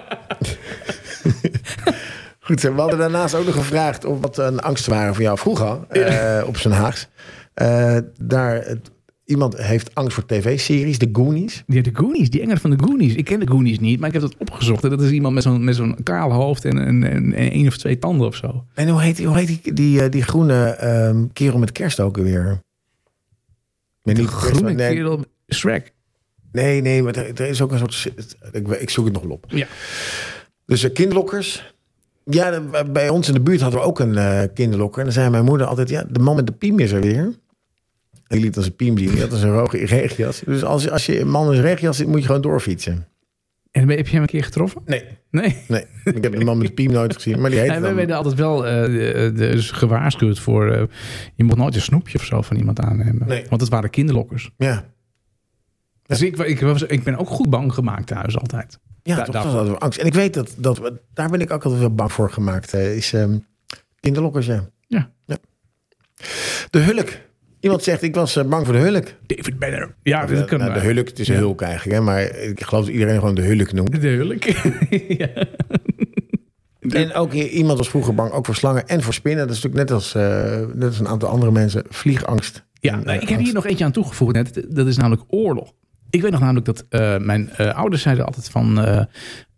Goed, 2.39 2.61
we 2.61 2.71
hadden 2.71 2.99
daarnaast 2.99 3.35
ook 3.35 3.45
nog 3.45 3.55
gevraagd... 3.55 4.05
of 4.05 4.19
wat 4.21 4.37
een 4.37 4.59
angst 4.59 4.87
waren 4.87 5.13
voor 5.13 5.23
jou 5.23 5.37
vroeger 5.37 5.77
eh, 5.89 6.47
op 6.47 6.57
zijn 6.57 6.73
Haags. 6.73 7.07
Eh, 7.53 7.97
daar, 8.21 8.53
het- 8.65 8.91
iemand 9.25 9.57
heeft 9.57 9.95
angst 9.95 10.13
voor 10.13 10.25
tv-series, 10.25 10.97
de 10.99 11.09
Goonies. 11.13 11.63
Ja, 11.67 11.81
de 11.81 11.89
Goonies, 11.93 12.29
die 12.29 12.41
enger 12.41 12.57
van 12.57 12.69
de 12.69 12.83
Goonies. 12.83 13.13
Ik 13.15 13.25
ken 13.25 13.39
de 13.39 13.47
Goonies 13.47 13.79
niet, 13.79 13.99
maar 13.99 14.07
ik 14.07 14.13
heb 14.13 14.21
dat 14.23 14.35
opgezocht. 14.37 14.83
En 14.83 14.89
Dat 14.89 15.01
is 15.01 15.11
iemand 15.11 15.33
met 15.33 15.43
zo'n, 15.43 15.63
met 15.63 15.75
zo'n 15.75 15.95
kaal 16.03 16.31
hoofd 16.31 16.65
en, 16.65 16.77
en, 16.77 17.03
en, 17.03 17.33
en 17.33 17.51
één 17.51 17.67
of 17.67 17.77
twee 17.77 17.99
tanden 17.99 18.27
of 18.27 18.35
zo. 18.35 18.63
En 18.73 18.89
hoe 18.89 19.01
heet, 19.01 19.23
hoe 19.23 19.37
heet 19.37 19.47
die, 19.47 19.73
die, 19.73 20.01
eh, 20.01 20.11
die 20.11 20.21
groene 20.23 20.63
ehm, 20.65 21.25
kerel 21.33 21.57
met 21.59 21.71
kerst 21.71 21.99
ook 21.99 22.17
weer? 22.17 22.59
De 24.01 24.13
niet 24.13 24.27
groene 24.27 24.73
nee, 24.73 24.93
kerel, 24.95 25.23
Shrek. 25.53 25.93
nee, 26.51 26.81
nee, 26.81 27.03
maar 27.03 27.15
er, 27.15 27.41
er 27.41 27.47
is 27.49 27.61
ook 27.61 27.71
een 27.71 27.77
soort... 27.79 28.13
Ik, 28.51 28.67
ik 28.67 28.89
zoek 28.89 29.05
het 29.05 29.13
nog 29.13 29.23
wel 29.23 29.31
op. 29.31 29.45
Ja. 29.47 29.67
Dus 30.65 30.83
uh, 30.83 30.93
kinderlokkers. 30.93 31.73
Ja, 32.25 32.51
de- 32.51 32.85
bij 32.91 33.09
ons 33.09 33.27
in 33.27 33.33
de 33.33 33.39
buurt 33.41 33.61
hadden 33.61 33.79
we 33.79 33.85
ook 33.85 33.99
een 33.99 34.17
eh, 34.17 34.41
kinderlokker. 34.53 34.99
En 34.99 35.05
dan 35.05 35.13
zei 35.13 35.29
mijn 35.29 35.45
moeder 35.45 35.67
altijd... 35.67 35.89
Ja, 35.89 36.05
de 36.09 36.19
man 36.19 36.35
met 36.35 36.45
de 36.47 36.53
piem 36.53 36.79
is 36.79 36.91
er 36.91 37.01
weer. 37.01 37.33
Ik 38.27 38.39
liet 38.41 38.57
als 38.57 38.65
een 38.65 38.75
piem 38.75 38.97
zien. 38.97 39.15
Dat 39.15 39.31
is 39.31 39.41
een 39.41 39.51
roge 39.51 39.85
regenjas. 39.85 40.39
Dus 40.45 40.63
als, 40.63 40.89
als 40.89 41.05
je 41.05 41.19
een 41.19 41.29
man 41.29 41.51
in 41.51 41.57
een 41.57 41.61
regenjas 41.63 41.97
zit, 41.97 42.07
moet 42.07 42.19
je 42.19 42.25
gewoon 42.25 42.41
doorfietsen. 42.41 43.07
En 43.71 43.89
heb 43.89 44.05
je 44.07 44.11
hem 44.13 44.21
een 44.21 44.27
keer 44.27 44.43
getroffen? 44.43 44.81
Nee, 44.85 45.03
Nee. 45.31 45.55
nee. 45.67 45.85
Ik 46.03 46.23
heb 46.23 46.31
de 46.37 46.43
man 46.45 46.57
met 46.57 46.67
de 46.67 46.73
piem 46.73 46.91
nooit 46.91 47.13
gezien. 47.13 47.39
Maar 47.41 47.49
die 47.49 47.59
heet 47.59 47.69
En 47.69 47.81
we 47.81 47.87
dan... 47.87 47.95
werden 47.95 48.15
altijd 48.15 48.35
wel 48.35 48.65
eh, 48.67 48.83
de- 48.85 49.31
dus 49.35 49.71
gewaarschuwd 49.71 50.39
voor... 50.39 50.71
eh, 50.71 50.83
je 51.35 51.43
moet 51.43 51.57
nooit 51.57 51.75
een 51.75 51.81
snoepje 51.81 52.17
of 52.17 52.23
zo 52.25 52.41
van 52.41 52.57
iemand 52.57 52.79
aannemen. 52.79 53.27
Nee. 53.27 53.45
Want 53.49 53.61
het 53.61 53.69
waren 53.69 53.89
kinderlokkers. 53.89 54.49
Ja, 54.57 54.85
Dus 56.05 56.21
ik, 56.21 56.37
ik, 56.37 56.59
was, 56.59 56.83
ik 56.83 57.03
ben 57.03 57.15
ook 57.17 57.27
goed 57.29 57.49
bang 57.49 57.73
gemaakt 57.73 58.07
thuis 58.07 58.37
altijd. 58.39 58.79
ja 59.03 59.15
Da- 59.15 59.23
toch 59.23 59.33
daarvoor. 59.33 59.51
hadden 59.51 59.73
we 59.73 59.79
angst. 59.79 59.99
En 59.99 60.05
ik 60.05 60.13
weet 60.13 60.33
dat, 60.33 60.55
dat 60.57 60.77
we, 60.79 61.01
daar 61.13 61.29
ben 61.29 61.41
ik 61.41 61.51
ook 61.51 61.63
altijd 61.63 61.81
wel 61.81 61.95
bang 61.95 62.11
voor 62.11 62.31
gemaakt. 62.31 62.73
eh, 62.73 62.95
is 62.95 63.13
ehm, 63.13 63.37
kinderlokkers, 63.99 64.45
ja. 64.45 64.69
Ja. 64.87 65.09
De 66.69 66.79
hulk. 66.79 67.09
Iemand 67.65 67.83
zegt, 67.83 68.01
ik 68.01 68.15
was 68.15 68.35
eh, 68.35 68.43
bang 68.45 68.65
voor 68.65 68.73
de 68.73 68.79
hulk. 68.79 69.05
David 69.25 69.59
Banner. 69.59 69.95
Ja, 70.03 70.19
dat 70.25 70.29
Nou, 70.29 70.45
kan 70.45 70.59
de 70.59 70.65
maar. 70.65 70.83
hulk, 70.83 71.07
het 71.07 71.19
is 71.19 71.27
een 71.27 71.35
hulk 71.35 71.61
eigenlijk. 71.61 71.97
Hè? 71.97 72.03
Maar 72.03 72.21
ik 72.23 72.61
geloof 72.63 72.85
dat 72.85 72.93
iedereen 72.93 73.19
gewoon 73.19 73.35
de 73.35 73.41
hulk 73.41 73.71
noemt. 73.73 74.01
De 74.01 74.07
hulk. 74.07 74.43
ja. 75.21 75.29
En 76.89 77.13
ook 77.13 77.33
iemand 77.33 77.77
was 77.77 77.89
vroeger 77.89 78.15
bang 78.15 78.31
ook 78.31 78.45
voor 78.45 78.55
slangen 78.55 78.87
en 78.87 79.01
voor 79.01 79.13
spinnen. 79.13 79.47
Dat 79.47 79.55
is 79.55 79.63
natuurlijk 79.63 79.89
net 79.89 79.97
als, 79.97 80.15
eh, 80.15 80.59
net 80.73 80.87
als 80.87 80.99
een 80.99 81.07
aantal 81.07 81.29
andere 81.29 81.51
mensen. 81.51 81.83
Vliegangst. 81.89 82.65
Ja, 82.79 82.91
En, 82.93 82.97
nou, 83.03 83.09
eh, 83.09 83.15
ik 83.15 83.21
heb 83.21 83.29
angst. 83.29 83.45
hier 83.45 83.53
nog 83.53 83.65
eentje 83.65 83.85
aan 83.85 83.91
toegevoegd 83.91 84.33
net. 84.33 84.65
Dat 84.69 84.87
is 84.87 84.97
namelijk 84.97 85.21
oorlog. 85.27 85.71
Ik 86.09 86.21
weet 86.21 86.31
nog 86.31 86.39
namelijk 86.39 86.65
dat 86.65 86.85
eh, 86.89 87.17
mijn 87.17 87.49
eh, 87.49 87.75
ouders 87.75 88.01
zeiden 88.01 88.25
altijd 88.25 88.49
van... 88.49 88.79
eh, 88.81 89.01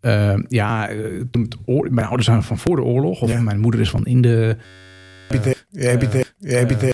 eh, 0.00 0.38
ja, 0.48 0.88
eh, 0.88 0.96
mijn 1.90 2.06
ouders 2.06 2.24
zijn 2.26 2.42
van 2.42 2.58
voor 2.58 2.76
de 2.76 2.82
oorlog. 2.82 3.20
Of 3.22 3.30
Ja. 3.30 3.40
mijn 3.40 3.60
moeder 3.60 3.80
is 3.80 3.90
van 3.90 4.04
in 4.06 4.20
de... 4.20 4.56
Heb 5.72 6.00
je 6.00 6.08
het- 6.08 6.34
heb 6.38 6.70
je 6.70 6.92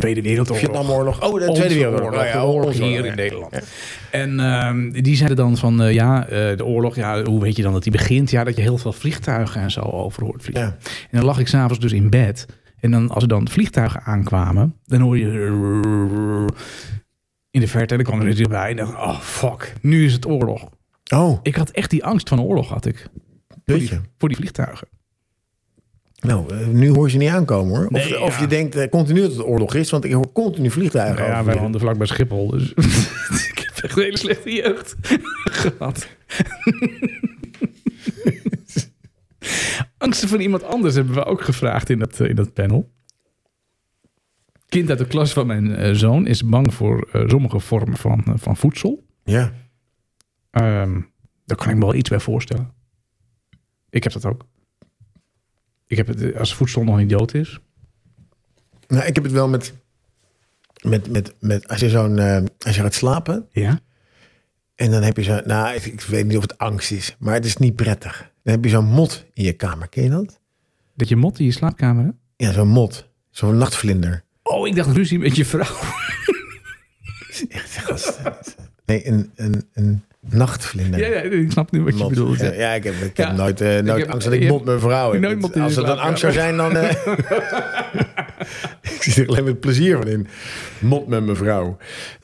Tweede 0.00 0.22
Wereldoorlog. 0.22 0.64
Vietnamoorlog. 0.64 1.22
Oh, 1.24 1.40
de 1.40 1.52
Tweede 1.52 1.74
Wereldoorlog. 1.74 2.10
oorlog, 2.10 2.26
Oh, 2.26 2.32
ja, 2.32 2.42
oorlog 2.42 2.72
hier 2.72 2.98
in 2.98 3.04
ja. 3.04 3.14
Nederland. 3.14 3.58
En 4.10 4.40
ehm, 4.40 4.90
die 4.90 5.16
zeiden 5.16 5.36
dan 5.36 5.56
van, 5.56 5.82
eh, 5.82 5.92
ja, 5.92 6.26
eh, 6.26 6.56
de 6.56 6.64
oorlog, 6.64 6.96
ja, 6.96 7.22
hoe 7.24 7.40
weet 7.40 7.56
je 7.56 7.62
dan 7.62 7.72
dat 7.72 7.82
die 7.82 7.92
begint? 7.92 8.30
Ja, 8.30 8.44
dat 8.44 8.56
je 8.56 8.62
heel 8.62 8.78
veel 8.78 8.92
vliegtuigen 8.92 9.60
en 9.60 9.70
zo 9.70 9.80
over 9.80 10.24
hoort 10.24 10.42
vliegen. 10.42 10.64
Ja. 10.64 10.76
En 11.10 11.16
dan 11.18 11.24
lag 11.24 11.38
ik 11.38 11.48
s'avonds 11.48 11.78
dus 11.80 11.92
in 11.92 12.10
bed. 12.10 12.46
En 12.80 12.90
dan, 12.90 13.08
als 13.10 13.22
er 13.22 13.28
dan 13.28 13.48
vliegtuigen 13.48 14.02
aankwamen, 14.02 14.74
dan 14.84 15.00
hoor 15.00 15.18
je 15.18 15.26
in 17.50 17.60
de 17.60 17.68
verte. 17.68 17.94
En 17.94 17.96
dan 17.96 18.06
kwam 18.06 18.18
er 18.20 18.24
natuurlijk 18.26 18.52
bij. 18.54 18.70
En 18.70 18.76
dacht, 18.76 18.90
ik, 18.90 18.96
oh 18.98 19.20
fuck, 19.20 19.72
nu 19.80 20.04
is 20.04 20.12
het 20.12 20.26
oorlog. 20.26 20.68
Oh, 21.12 21.38
Ik 21.42 21.54
had 21.54 21.70
echt 21.70 21.90
die 21.90 22.04
angst 22.04 22.28
van 22.28 22.40
oorlog, 22.40 22.68
had 22.68 22.86
ik. 22.86 23.08
Voor 23.64 23.78
die, 23.78 23.90
voor 24.18 24.28
die 24.28 24.36
vliegtuigen. 24.36 24.88
Nou, 26.20 26.54
eh, 26.54 26.66
nu 26.66 26.88
hoor 26.90 27.04
je 27.04 27.10
ze 27.10 27.16
niet 27.18 27.28
aankomen 27.28 27.76
hoor. 27.76 27.84
Of, 27.86 27.90
Nee, 27.90 28.20
of 28.20 28.34
ja. 28.34 28.40
je 28.40 28.46
denkt 28.46 28.74
eh, 28.76 28.88
continu 28.88 29.20
dat 29.20 29.30
het 29.30 29.44
oorlog 29.44 29.74
is. 29.74 29.90
Want 29.90 30.04
ik 30.04 30.12
hoor 30.12 30.32
continu 30.32 30.70
vliegtuigen 30.70 31.14
Nou 31.16 31.26
ja, 31.26 31.32
wij 31.32 31.38
overvliegen. 31.54 31.62
woonden 31.62 31.80
vlakbij 31.80 32.06
Schiphol. 32.06 32.50
Dus 32.50 32.70
ik 33.52 33.58
heb 33.74 33.84
echt 33.84 33.96
een 33.96 34.02
hele 34.02 34.18
slechte 34.18 34.52
jeugd 34.52 34.94
gehad. 35.62 36.08
Angsten 39.98 40.28
van 40.28 40.40
iemand 40.40 40.62
anders 40.64 40.94
hebben 40.94 41.14
we 41.14 41.24
ook 41.24 41.42
gevraagd 41.42 41.90
in 41.90 41.98
dat, 41.98 42.20
eh, 42.20 42.28
in 42.28 42.36
dat 42.36 42.52
panel. 42.52 42.92
Kind 44.68 44.88
uit 44.90 44.98
de 44.98 45.06
klas 45.06 45.32
van 45.32 45.46
mijn 45.46 45.96
zoon 45.96 46.26
is 46.26 46.44
bang 46.44 46.74
voor 46.74 47.08
sommige 47.26 47.60
vormen 47.60 47.96
van, 47.96 48.22
van 48.34 48.56
voedsel. 48.56 49.04
Ja. 49.24 49.52
Ehm, 50.54 51.00
daar 51.44 51.56
kan 51.56 51.68
ik 51.68 51.74
me 51.74 51.80
wel 51.80 51.94
iets 51.94 52.08
bij 52.08 52.20
voorstellen. 52.20 52.72
Ik 53.90 54.02
heb 54.02 54.12
dat 54.12 54.24
ook. 54.24 54.46
Ik 55.86 55.96
heb 55.96 56.06
het, 56.06 56.36
als 56.36 56.54
voedsel 56.54 56.84
nog 56.84 56.96
niet 56.96 57.10
dood 57.10 57.34
is. 57.34 57.58
Nou, 58.86 59.04
ik 59.04 59.14
heb 59.14 59.24
het 59.24 59.32
wel 59.32 59.48
met... 59.48 59.74
Met, 60.82 61.10
met, 61.10 61.34
met 61.40 61.68
als 61.68 61.80
je 61.80 61.88
zo'n... 61.88 62.18
eh, 62.18 62.42
als 62.58 62.76
je 62.76 62.82
gaat 62.82 62.94
slapen... 62.94 63.48
Ja. 63.50 63.80
En 64.74 64.90
dan 64.90 65.02
heb 65.02 65.16
je 65.16 65.22
zo... 65.22 65.40
Nou, 65.44 65.74
ik, 65.74 65.84
ik 65.84 66.00
weet 66.00 66.26
niet 66.26 66.36
of 66.36 66.42
het 66.42 66.58
angst 66.58 66.90
is. 66.90 67.16
Maar 67.18 67.34
het 67.34 67.44
is 67.44 67.56
niet 67.56 67.76
prettig. 67.76 68.32
Dan 68.42 68.54
heb 68.54 68.64
je 68.64 68.70
zo'n 68.70 68.84
mot 68.84 69.26
in 69.32 69.44
je 69.44 69.52
kamer. 69.52 69.88
Ken 69.88 70.02
je 70.02 70.10
dat? 70.10 70.40
Dat 70.94 71.08
je 71.08 71.16
mot 71.16 71.38
in 71.38 71.44
je 71.44 71.52
slaapkamer 71.52 72.04
hebt? 72.04 72.16
Ja, 72.36 72.52
zo'n 72.52 72.68
mot. 72.68 73.08
Zo'n 73.30 73.56
nachtvlinder. 73.56 74.24
Oh, 74.42 74.66
ik 74.66 74.74
dacht 74.74 74.96
ruzie 74.96 75.18
met 75.18 75.36
je 75.36 75.44
vrouw. 75.44 75.76
Gast. 77.84 78.20
Nee, 78.84 79.06
een, 79.06 79.30
een, 79.34 79.68
een 79.72 80.04
nachtvlinder. 80.30 81.00
Ja, 81.00 81.06
ja, 81.06 81.20
ik 81.20 81.50
snap 81.50 81.70
nu 81.70 81.82
wat 81.82 81.92
je 81.92 81.98
Mot. 81.98 82.08
bedoelt. 82.08 82.40
Ja, 82.40 82.72
ik 82.72 82.84
heb, 82.84 82.94
ik 82.94 83.16
heb 83.16 83.26
Ja. 83.26 83.32
nooit, 83.32 83.60
eh, 83.60 83.68
nooit 83.78 84.00
heb- 84.00 84.10
angst 84.10 84.24
dat 84.30 84.36
ik 84.36 84.48
mot 84.48 84.64
mijn 84.64 84.80
vrouw 84.80 85.12
heb. 85.12 85.20
nooit 85.20 85.40
mot 85.40 85.54
in 85.54 85.62
Als 85.62 85.76
het 85.76 85.88
een 85.88 85.98
angst 85.98 86.20
zou 86.20 86.32
zijn, 86.32 86.56
dan... 86.56 86.76
eh, 86.76 86.90
ik 88.96 89.02
zie 89.02 89.22
er 89.22 89.28
alleen 89.28 89.44
met 89.44 89.60
plezier 89.60 89.96
van 89.96 90.08
in. 90.08 90.26
Mot 90.78 91.06
met 91.06 91.24
mijn 91.24 91.36
vrouw. 91.36 91.76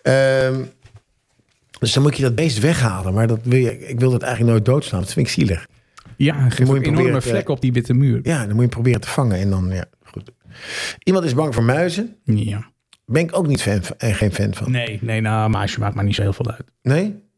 Ehm, 0.03 0.61
dus 1.81 1.93
dan 1.93 2.03
moet 2.03 2.17
je 2.17 2.23
dat 2.23 2.35
beest 2.35 2.59
weghalen. 2.59 3.15
Maar 3.15 3.27
dat 3.27 3.41
wil 3.43 3.59
je, 3.59 3.89
ik 3.89 4.01
wil 4.01 4.11
dat 4.11 4.23
eigenlijk 4.23 4.53
nooit 4.53 4.65
doodslaan. 4.65 5.01
Dat 5.01 5.13
vind 5.13 5.27
ik 5.27 5.33
zielig. 5.33 5.67
Ja, 6.17 6.49
geeft 6.51 6.71
moet 6.71 6.81
je 6.85 6.91
een 6.91 6.99
enorme 6.99 7.21
vlek 7.23 7.49
op 7.49 7.61
die 7.61 7.73
witte 7.73 7.95
muur. 7.95 8.21
Ja, 8.23 8.47
dan 8.47 8.55
moet 8.55 8.65
je 8.65 8.69
proberen 8.69 9.01
te 9.01 9.09
vangen. 9.09 9.39
En 9.39 9.51
dan, 9.51 9.71
ja, 9.71 9.85
goed. 10.05 10.31
Iemand 11.03 11.25
is 11.25 11.35
bang 11.35 11.55
voor 11.55 11.63
muizen. 11.65 12.17
Ja. 12.25 12.71
Ben 13.07 13.23
ik 13.23 13.37
ook 13.37 13.47
niet 13.47 13.63
fan 13.63 13.83
van, 13.83 13.97
en 13.99 14.15
geen 14.15 14.33
fan 14.33 14.55
van. 14.55 14.71
Nee, 14.71 14.99
nee, 15.03 15.21
nou, 15.21 15.51
maasje 15.51 15.81
maakt 15.81 15.95
maar 15.95 16.05
niet 16.05 16.15
zo 16.15 16.23
heel 16.23 16.33
veel 16.33 16.51
uit. 16.51 16.65
Nee? 16.83 17.29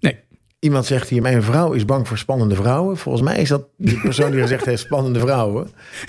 Nee. 0.00 0.16
Iemand 0.58 0.86
zegt 0.86 1.08
hier, 1.08 1.22
mijn 1.22 1.42
vrouw 1.42 1.72
is 1.72 1.84
bang 1.84 2.08
voor 2.08 2.18
spannende 2.18 2.54
vrouwen. 2.54 2.96
Volgens 2.96 3.24
mij 3.24 3.40
is 3.40 3.48
dat 3.48 3.64
die 3.76 4.00
persoon 4.00 4.30
die 4.30 4.40
gezegd 4.40 4.64
heeft 4.64 4.82
spannende 4.82 5.18
vrouwen. 5.20 5.68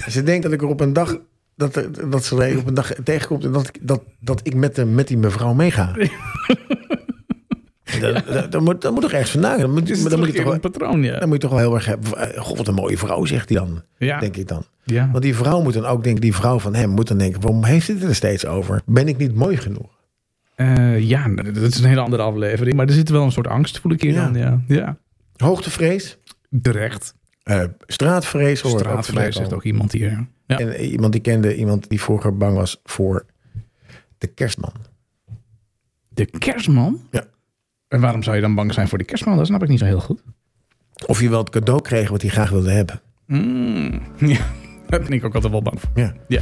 Ze 0.09 0.23
denkt 0.23 0.43
dat 0.43 0.51
ik 0.51 0.61
er 0.61 0.67
op 0.67 0.79
een 0.79 0.93
dag, 0.93 1.17
dat, 1.55 1.75
er- 1.75 2.09
dat 2.09 2.23
ze 2.25 2.43
er 2.43 2.57
op 2.57 2.67
een 2.67 2.73
dag 2.73 2.91
tegenkomt 3.03 3.43
en 3.45 3.51
dat 3.51 3.67
ik, 3.67 3.77
dat, 3.81 4.01
dat 4.19 4.39
ik 4.43 4.55
met, 4.55 4.75
de, 4.75 4.85
met 4.85 5.07
die 5.07 5.17
mevrouw 5.17 5.53
meega. 5.53 5.95
Dat, 7.99 8.23
dat, 8.27 8.51
dat 8.51 8.61
moet, 8.61 8.81
dat 8.81 8.91
moet 8.93 9.01
toch 9.01 9.11
ergens 9.11 9.31
vandaan. 9.31 9.59
Dan 9.59 9.71
moet, 9.71 10.09
dan, 10.09 10.19
moet 10.19 10.27
je 10.27 10.33
toch 10.33 10.43
een 10.43 10.49
wel, 10.49 10.59
patroon, 10.59 11.03
ja. 11.03 11.19
dan 11.19 11.27
moet 11.27 11.41
je 11.41 11.47
toch 11.47 11.51
wel 11.51 11.59
heel 11.59 11.75
erg 11.75 11.85
hebben. 11.85 12.33
eh, 12.33 12.41
God, 12.41 12.57
wat 12.57 12.67
een 12.67 12.73
mooie 12.73 12.97
vrouw, 12.97 13.25
zegt 13.25 13.49
hij 13.49 13.57
dan. 13.57 13.81
Ja. 13.97 14.19
Denk 14.19 14.35
ik 14.37 14.47
dan. 14.47 14.65
ja. 14.83 15.09
Want 15.11 15.23
die 15.23 15.35
vrouw 15.35 15.61
moet 15.61 15.73
dan 15.73 15.85
ook 15.85 16.03
denken, 16.03 16.21
die 16.21 16.35
vrouw 16.35 16.59
van 16.59 16.75
hem 16.75 16.89
moet 16.89 17.07
dan 17.07 17.17
denken, 17.17 17.41
waarom 17.41 17.63
heeft 17.63 17.87
hij 17.87 17.95
het 17.95 18.05
er 18.05 18.15
steeds 18.15 18.45
over? 18.45 18.81
Ben 18.85 19.07
ik 19.07 19.17
niet 19.17 19.35
mooi 19.35 19.57
genoeg? 19.57 19.92
Eh, 20.55 20.99
ja, 20.99 21.27
dat 21.27 21.55
is 21.57 21.79
een 21.79 21.87
hele 21.87 22.01
andere 22.01 22.23
aflevering. 22.23 22.75
Maar 22.75 22.87
er 22.87 22.93
zit 22.93 23.09
wel 23.09 23.23
een 23.23 23.31
soort 23.31 23.47
angst, 23.47 23.79
voel 23.79 23.91
ik 23.91 24.01
hier 24.01 24.13
Ja. 24.13 24.23
dan. 24.29 24.33
Ja. 24.41 24.61
ja. 24.67 24.97
Hoogtevrees, 25.37 26.17
Terecht. 26.61 27.15
eh, 27.43 27.63
straatvrees. 27.87 28.61
hoor 28.61 28.79
Straatvrees 28.79 29.35
zegt 29.35 29.53
ook 29.53 29.63
iemand 29.63 29.91
hier. 29.91 30.27
Ja. 30.47 30.57
En 30.59 30.75
eh, 30.75 30.91
iemand 30.91 31.11
die 31.11 31.21
kende, 31.21 31.55
iemand 31.55 31.89
die 31.89 32.01
vroeger 32.01 32.37
bang 32.37 32.55
was 32.55 32.79
voor 32.83 33.25
de 34.17 34.27
kerstman. 34.27 34.73
De 36.09 36.25
kerstman? 36.25 37.01
Ja. 37.11 37.23
En 37.87 37.99
waarom 38.01 38.23
zou 38.23 38.35
je 38.35 38.41
dan 38.41 38.55
bang 38.55 38.73
zijn 38.73 38.87
voor 38.87 38.97
de 38.97 39.03
kerstman? 39.03 39.37
Dat 39.37 39.45
snap 39.47 39.63
ik 39.63 39.69
niet 39.69 39.79
zo 39.79 39.85
heel 39.85 39.99
goed. 39.99 40.21
Of 41.05 41.21
je 41.21 41.29
wel 41.29 41.39
het 41.39 41.49
cadeau 41.49 41.81
kreeg 41.81 42.09
wat 42.09 42.21
hij 42.21 42.31
graag 42.31 42.49
wilde 42.49 42.71
hebben. 42.71 43.01
Mm, 43.27 44.01
ja, 44.33 44.45
daar 44.87 44.99
ben 44.99 45.11
ik 45.11 45.25
ook 45.25 45.33
altijd 45.35 45.51
wel 45.51 45.61
bang 45.61 45.79
voor. 45.79 45.89
Ja. 45.95 46.13
Ja. 46.27 46.39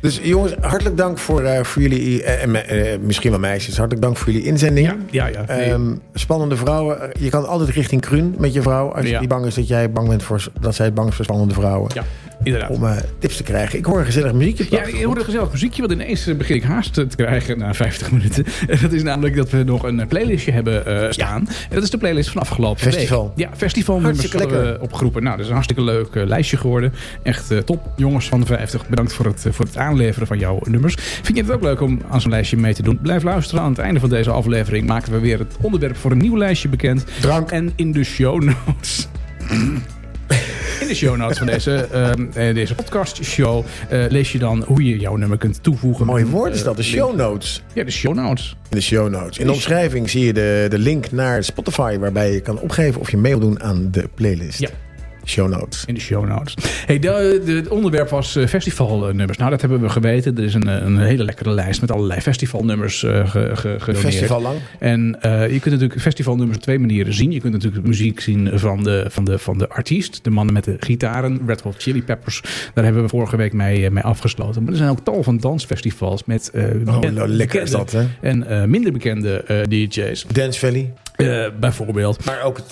Dus 0.00 0.20
jongens, 0.22 0.54
hartelijk 0.60 0.96
dank 0.96 1.18
voor, 1.18 1.42
eh, 1.42 1.64
voor 1.64 1.82
jullie, 1.82 2.22
eh, 2.22 2.42
en 2.42 2.68
eh, 2.68 2.98
misschien 2.98 3.30
wel 3.30 3.40
meisjes, 3.40 3.76
hartelijk 3.76 4.02
dank 4.06 4.16
voor 4.16 4.32
jullie 4.32 4.46
inzending. 4.46 4.92
Ja, 5.10 5.26
ja. 5.26 5.46
Ehm, 5.48 5.94
spannende 6.14 6.56
vrouwen. 6.56 7.10
Je 7.20 7.30
kan 7.30 7.46
altijd 7.48 7.70
richting 7.70 8.00
Kruun 8.00 8.34
met 8.38 8.52
je 8.52 8.62
vrouw. 8.62 8.88
Als 8.92 9.04
je 9.04 9.10
Ja. 9.10 9.20
niet 9.20 9.28
bang 9.28 9.46
is 9.46 9.54
dat 9.54 9.68
jij 9.68 9.90
bang 9.90 10.08
bent 10.08 10.22
voor 10.22 10.46
dat 10.60 10.74
zij 10.74 10.92
bang 10.92 11.08
is 11.08 11.14
voor 11.14 11.24
spannende 11.24 11.54
vrouwen. 11.54 11.90
ja, 11.94 12.04
inderdaad. 12.42 12.70
Om 12.70 12.84
eh, 12.84 12.96
tips 13.18 13.36
te 13.36 13.42
krijgen. 13.42 13.78
Ik 13.78 13.84
hoor 13.84 13.98
een 13.98 14.04
gezellig 14.04 14.32
muziekje. 14.32 14.66
Ja, 14.70 14.82
ik 14.82 15.02
hoorde 15.02 15.20
een 15.20 15.26
gezellig 15.26 15.52
muziekje, 15.52 15.80
want 15.80 15.92
ineens 15.92 16.26
eh, 16.26 16.34
begin 16.36 16.56
ik 16.56 16.62
haast 16.62 16.92
te 16.94 17.06
krijgen 17.16 17.58
na 17.58 17.74
50 17.74 18.10
minuten. 18.10 18.44
En 18.68 18.78
dat 18.82 18.92
is 18.92 19.02
namelijk 19.02 19.36
dat 19.36 19.50
we 19.50 19.62
nog 19.62 19.82
een 19.82 20.06
playlistje 20.06 20.52
hebben 20.52 20.86
eh, 20.86 21.10
staan. 21.10 21.48
En 21.48 21.74
dat 21.74 21.82
is 21.82 21.90
de 21.90 21.98
playlist 21.98 22.30
van 22.30 22.40
afgelopen 22.40 22.80
Festival. 22.82 23.32
week. 23.36 23.48
Ja, 23.48 23.56
festivalnummers 23.56 24.18
Hartstikke 24.18 24.56
lekker. 24.56 24.80
opgeroepen. 24.80 25.22
Nou, 25.22 25.32
dat 25.34 25.40
is 25.44 25.46
een 25.46 25.56
hartstikke 25.56 25.82
leuk 25.82 26.14
eh, 26.14 26.26
lijstje 26.26 26.56
geworden. 26.56 26.92
Echt 27.22 27.50
eh, 27.50 27.58
top. 27.58 27.92
Jongens 27.96 28.28
van 28.28 28.40
de 28.40 28.46
50, 28.46 28.88
bedankt 28.88 29.12
voor 29.12 29.26
het, 29.26 29.46
eh, 29.46 29.52
voor 29.52 29.64
het 29.64 29.76
aanleveren 29.76 30.26
van 30.26 30.38
jouw 30.38 30.58
nummers. 30.64 30.94
Vind 31.22 31.36
je 31.36 31.42
het 31.42 31.52
ook 31.52 31.62
leuk 31.62 31.80
om 31.80 32.00
aan 32.10 32.20
zo'n 32.20 32.30
lijstje 32.30 32.56
mee 32.56 32.74
te 32.74 32.82
doen? 32.82 32.98
Blijf 33.02 33.22
luisteren. 33.22 33.62
Aan 33.62 33.70
het 33.70 33.78
einde 33.78 34.00
van 34.00 34.08
deze 34.08 34.30
aflevering 34.30 34.86
maken 34.86 35.12
we 35.12 35.18
weer 35.18 35.38
het 35.38 35.56
onderwerp 35.60 35.96
voor 35.96 36.10
een 36.10 36.18
nieuw 36.18 36.36
lijstje 36.36 36.68
bekend. 36.68 37.04
Drank. 37.20 37.50
En 37.50 37.72
in 37.76 37.92
de 37.92 38.04
show 38.04 38.42
notes. 38.42 39.08
In 40.80 40.86
de 40.90 40.94
show 40.94 41.16
notes 41.16 41.38
van 41.38 41.46
deze, 41.46 41.74
eh, 42.34 42.54
deze 42.54 42.74
podcast 42.74 43.24
show 43.24 43.64
eh, 43.88 44.04
lees 44.08 44.32
je 44.32 44.38
dan 44.38 44.64
hoe 44.66 44.84
je 44.84 44.98
jouw 44.98 45.16
nummer 45.16 45.38
kunt 45.38 45.62
toevoegen. 45.62 46.06
Mooi 46.06 46.24
woord 46.24 46.54
is 46.54 46.62
dat, 46.62 46.76
de 46.76 46.82
Eh, 46.82 46.88
show 46.88 47.16
notes. 47.16 47.62
Ja, 47.72 47.84
de 47.84 47.90
show 47.90 48.14
notes. 48.14 48.56
In 48.70 48.76
de 48.76 48.82
show 48.82 49.10
notes. 49.10 49.38
In 49.38 49.46
de 49.46 49.52
omschrijving 49.52 50.10
zie 50.10 50.24
je 50.24 50.32
de, 50.32 50.66
de 50.70 50.78
link 50.78 51.10
naar 51.10 51.44
Spotify 51.44 51.98
waarbij 51.98 52.32
je 52.32 52.40
kan 52.40 52.58
opgeven 52.60 53.00
of 53.00 53.10
je 53.10 53.16
mee 53.16 53.32
wil 53.38 53.48
doen 53.48 53.62
aan 53.62 53.88
de 53.90 54.08
playlist. 54.14 54.58
Ja. 54.58 54.68
Show 55.24 55.48
notes. 55.48 55.84
In 55.86 55.94
de 55.94 56.00
show 56.00 56.28
notes. 56.28 56.54
Hey, 56.86 56.98
de, 56.98 57.42
de, 57.44 57.52
het 57.52 57.68
onderwerp 57.68 58.08
was 58.08 58.36
eh, 58.36 58.46
festivalnummers. 58.46 59.38
Nou, 59.38 59.50
dat 59.50 59.60
hebben 59.60 59.80
we 59.80 59.88
geweten. 59.88 60.36
Er 60.36 60.44
is 60.44 60.54
een, 60.54 60.66
een 60.86 60.98
hele 60.98 61.24
lekkere 61.24 61.50
lijst 61.50 61.80
met 61.80 61.90
allerlei 61.90 62.20
festivalnummers 62.20 63.02
uh, 63.02 63.28
ge, 63.28 63.50
ge, 63.54 63.76
gedoneerd. 63.78 64.14
Festival 64.14 64.42
lang. 64.42 64.56
En 64.78 65.18
uh, 65.26 65.52
je 65.52 65.60
kunt 65.60 65.74
natuurlijk 65.74 66.00
festivalnummers 66.00 66.58
op 66.58 66.62
twee 66.62 66.78
manieren 66.78 67.14
zien. 67.14 67.32
Je 67.32 67.40
kunt 67.40 67.52
natuurlijk 67.52 67.86
muziek 67.86 68.20
zien 68.20 68.58
van 68.58 68.82
de, 68.82 69.04
van 69.08 69.24
de, 69.24 69.38
van 69.38 69.58
de 69.58 69.68
artiest. 69.68 70.24
De 70.24 70.30
mannen 70.30 70.54
met 70.54 70.64
de 70.64 70.76
gitaren. 70.78 71.40
Red 71.46 71.60
Hot 71.60 71.74
Chili 71.78 72.02
Peppers. 72.02 72.42
Daar 72.74 72.84
hebben 72.84 73.02
we 73.02 73.08
vorige 73.08 73.36
week 73.36 73.52
mee, 73.52 73.90
mee 73.90 74.02
afgesloten. 74.02 74.62
Maar 74.62 74.72
er 74.72 74.78
zijn 74.78 74.90
ook 74.90 75.04
tal 75.04 75.22
van 75.22 75.38
dansfestivals 75.38 76.24
met 76.24 76.50
uh, 76.54 76.64
oh, 76.86 77.00
nou, 77.00 77.28
lekker 77.28 77.62
is 77.62 77.70
dat, 77.70 77.92
hè? 77.92 78.04
en 78.20 78.70
minder 78.70 78.92
bekende 78.92 79.44
DJ's. 79.68 80.26
Dance 80.32 80.58
Valley. 80.58 80.92
Bijvoorbeeld. 81.60 82.24
Maar 82.24 82.42
ook 82.42 82.56
het, 82.56 82.70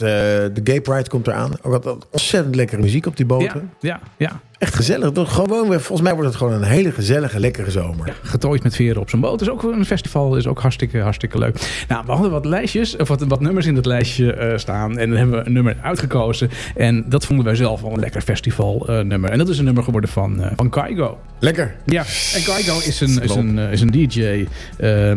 de 0.55 0.61
Gay 0.65 0.81
Pride 0.81 1.09
komt 1.09 1.27
eraan. 1.27 1.53
Ook 1.63 1.85
wat 1.85 2.07
ontzettend 2.11 2.42
lekkere 2.51 2.83
muziek 2.83 3.07
op 3.07 3.17
die 3.17 3.27
boten. 3.27 3.71
Ja, 3.81 4.01
ja, 4.17 4.29
ja. 4.29 4.41
Echt 4.59 4.75
gezellig. 4.75 5.11
Gewoon, 5.15 5.67
volgens 5.67 6.01
mij 6.01 6.13
wordt 6.13 6.29
het 6.29 6.39
gewoon 6.39 6.53
een 6.53 6.63
hele 6.63 6.93
gezellige, 6.93 7.41
lekkere 7.41 7.71
zomer. 7.71 8.07
Ja, 8.07 8.13
getooid 8.23 8.63
met 8.63 8.75
veren 8.75 9.01
op 9.01 9.11
zijn 9.11 9.23
boot. 9.23 9.41
is 9.41 9.49
ook 9.51 9.63
een 9.63 9.85
festival. 9.85 10.37
is 10.37 10.47
ook 10.47 10.61
hartstikke, 10.61 10.99
hartstikke 10.99 11.39
leuk. 11.39 11.85
Nou, 11.89 12.03
we 12.07 12.13
hadden 12.13 12.31
wat 12.31 12.45
lijstjes, 12.45 12.97
of 12.97 13.09
wat, 13.09 13.23
wat 13.23 13.41
nummers 13.41 13.67
in 13.67 13.77
het 13.77 13.87
lijstje 13.87 14.37
uh, 14.37 14.57
staan. 14.57 14.99
En 14.99 15.09
dan 15.09 15.19
hebben 15.19 15.39
we 15.39 15.47
een 15.47 15.53
nummer 15.53 15.77
uitgekozen. 15.83 16.51
En 16.77 17.05
dat 17.09 17.27
vonden 17.27 17.45
wij 17.45 17.55
zelf 17.55 17.81
wel 17.81 17.93
een 17.93 18.01
lekker 18.01 18.23
festival 18.23 18.85
nummer. 18.87 19.31
En 19.31 19.39
dat 19.39 19.49
is 19.49 19.59
een 19.59 19.65
nummer 19.65 19.85
geworden 19.85 20.11
van, 20.11 20.43
van 20.57 20.71
Kaigo. 20.71 21.19
Lekker. 21.43 21.75
Ja, 21.85 22.05
en 22.35 22.43
Kaigo 22.43 22.79
is 22.79 23.01
een, 23.01 23.23
is 23.23 23.35
een, 23.35 23.59
is 23.59 23.81
een 23.81 23.91
DJ 23.91 24.47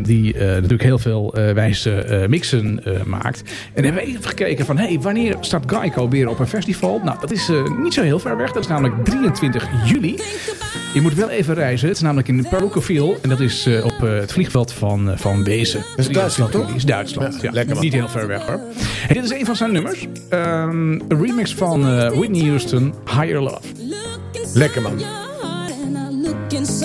die 0.01 0.37
natuurlijk 0.37 0.83
heel 0.83 0.99
veel 0.99 1.33
wijze 1.53 2.25
mixen 2.29 2.83
maakt. 3.05 3.43
En 3.73 3.83
hebben 3.83 4.03
we 4.03 4.07
even 4.07 4.23
gekeken 4.23 4.65
van, 4.65 4.77
hey, 4.77 4.99
wanneer 5.01 5.35
staat 5.39 5.63
Geico 5.67 6.09
weer 6.09 6.27
op 6.29 6.39
een 6.39 6.47
festival? 6.47 7.01
Nou, 7.03 7.19
dat 7.19 7.31
is 7.31 7.51
niet 7.81 7.93
zo 7.93 8.01
heel 8.01 8.19
ver 8.19 8.37
weg. 8.37 8.51
Dat 8.51 8.63
is 8.63 8.69
namelijk 8.69 9.05
23 9.05 9.67
juli. 9.85 10.19
Je 10.93 11.01
moet 11.01 11.13
wel 11.13 11.29
even 11.29 11.53
reizen. 11.53 11.87
Het 11.87 11.97
is 11.97 12.03
namelijk 12.03 12.27
in 12.27 12.47
Perucoville. 12.49 13.17
En 13.21 13.29
dat 13.29 13.39
is 13.39 13.69
op 13.83 13.99
het 13.99 14.31
vliegveld 14.31 14.73
van, 14.73 15.13
van 15.15 15.43
Wezen. 15.43 15.83
Dat 15.95 16.05
is 16.05 16.13
Duitsland, 16.13 16.51
toch? 16.51 16.75
is 16.75 16.85
Duitsland, 16.85 17.33
ja. 17.33 17.39
ja. 17.41 17.51
Lekker, 17.51 17.79
niet 17.79 17.93
heel 17.93 18.09
ver 18.09 18.27
weg, 18.27 18.45
hoor. 18.45 18.59
En 19.07 19.13
dit 19.13 19.23
is 19.23 19.31
een 19.31 19.45
van 19.45 19.55
zijn 19.55 19.71
nummers. 19.71 20.07
Um, 20.29 20.91
een 20.91 21.21
remix 21.21 21.55
van 21.55 21.81
Whitney 22.15 22.47
Houston, 22.47 22.93
Higher 23.05 23.41
Love. 23.41 23.61
Lekker, 24.53 24.81
man. 24.81 25.24
Laat 26.55 26.79
je 26.79 26.84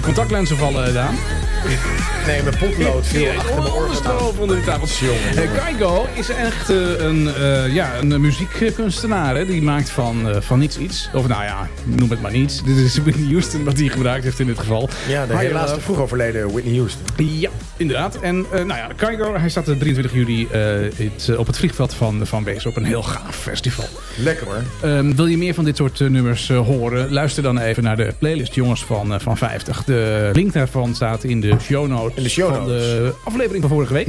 je 0.00 0.06
contactlenzen 0.06 0.56
vallen, 0.56 0.94
Daan? 0.94 1.14
Nee, 2.30 2.42
mijn 2.42 2.56
potlood 2.56 3.06
ja, 3.06 3.34
achter 3.34 3.62
mijn 3.62 3.72
oren 3.72 4.38
onder 4.38 4.56
de 4.56 4.62
tafel. 4.62 5.06
Uh, 5.34 5.54
Kaigo 5.54 6.06
is 6.14 6.28
echt 6.28 6.70
uh, 6.70 6.98
een, 6.98 7.22
uh, 7.22 7.74
ja, 7.74 7.98
een 8.00 8.20
muziekkunstenaar. 8.20 9.36
Hè? 9.36 9.46
Die 9.46 9.62
maakt 9.62 9.90
van, 9.90 10.42
van 10.42 10.58
niets 10.58 10.78
iets. 10.78 11.10
Of 11.14 11.28
nou 11.28 11.42
ja, 11.42 11.68
noem 11.84 12.10
het 12.10 12.20
maar 12.20 12.32
niets. 12.32 12.62
Dit 12.62 12.76
is 12.76 12.98
Whitney 12.98 13.26
Houston 13.30 13.64
wat 13.64 13.78
hij 13.78 13.88
gebruikt 13.88 14.24
heeft 14.24 14.38
in 14.38 14.46
dit 14.46 14.58
geval. 14.58 14.88
Ja, 15.08 15.26
de 15.26 15.36
helaas 15.36 15.72
vroeg 15.78 15.98
overleden 15.98 16.52
Whitney 16.52 16.76
Houston. 16.76 17.02
Ja, 17.16 17.50
inderdaad. 17.76 18.20
En 18.20 18.46
nou 18.50 18.66
ja, 18.66 18.88
Kaigo, 18.96 19.36
hij 19.36 19.48
staat 19.48 19.66
de 19.66 19.78
23 19.78 20.14
juli 20.14 20.48
het, 20.50 21.36
op 21.36 21.46
het 21.46 21.58
vliegveld 21.58 21.94
van, 21.94 22.26
van 22.26 22.44
Wezen 22.44 22.70
op 22.70 22.76
een 22.76 22.84
heel 22.84 23.02
gaaf 23.02 23.36
festival. 23.36 23.88
Lekker 24.16 24.46
hoor. 24.46 24.90
Um, 24.90 25.16
wil 25.16 25.26
je 25.26 25.38
meer 25.38 25.54
van 25.54 25.64
dit 25.64 25.76
soort 25.76 26.00
nummers 26.00 26.48
horen? 26.48 27.12
Luister 27.12 27.42
dan 27.42 27.58
even 27.58 27.82
naar 27.82 27.96
de 27.96 28.14
playlist 28.18 28.54
Jongens 28.54 28.84
van, 28.84 29.20
van 29.20 29.36
50. 29.36 29.84
De 29.84 30.30
link 30.32 30.52
daarvan 30.52 30.94
staat 30.94 31.24
in 31.24 31.40
de 31.40 31.54
show 31.60 31.88
notes, 31.88 32.19
in 32.20 32.26
de 32.26 32.32
show 32.32 32.54
van 32.54 32.66
de 32.66 33.12
aflevering 33.24 33.62
van 33.62 33.70
vorige 33.72 33.92
week. 33.92 34.08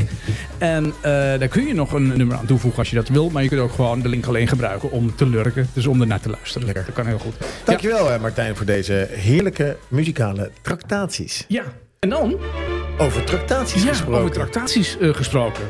En 0.58 0.86
uh, 0.86 0.94
daar 1.04 1.48
kun 1.48 1.68
je 1.68 1.74
nog 1.74 1.92
een 1.92 2.18
nummer 2.18 2.38
aan 2.38 2.46
toevoegen 2.46 2.80
als 2.80 2.90
je 2.90 2.96
dat 2.96 3.08
wil. 3.08 3.30
Maar 3.30 3.44
je 3.44 3.50
kunt 3.50 3.62
ook 3.62 3.72
gewoon 3.72 4.02
de 4.02 4.10
link 4.10 4.26
alleen 4.26 4.48
gebruiken 4.48 4.92
om 4.92 5.16
te 5.16 5.26
lurken. 5.28 5.70
Dus 5.74 5.88
om 5.88 6.02
ernaar 6.02 6.20
te 6.20 6.30
luisteren. 6.30 6.66
Lekker. 6.66 6.86
Dat 6.86 6.96
kan 6.96 7.06
heel 7.06 7.20
goed. 7.20 7.34
Dankjewel 7.64 8.12
ja. 8.12 8.18
Martijn 8.18 8.56
voor 8.56 8.66
deze 8.66 9.08
heerlijke 9.12 9.78
muzikale 9.88 10.52
tractaties. 10.62 11.46
Ja, 11.48 11.64
en 12.00 12.10
dan... 12.10 12.38
Over 12.98 13.24
tractaties 13.24 13.84
ja, 13.84 13.90
gesproken. 13.90 14.20
over 14.20 14.32
tractaties 14.32 14.98
uh, 15.00 15.14
gesproken. 15.14 15.64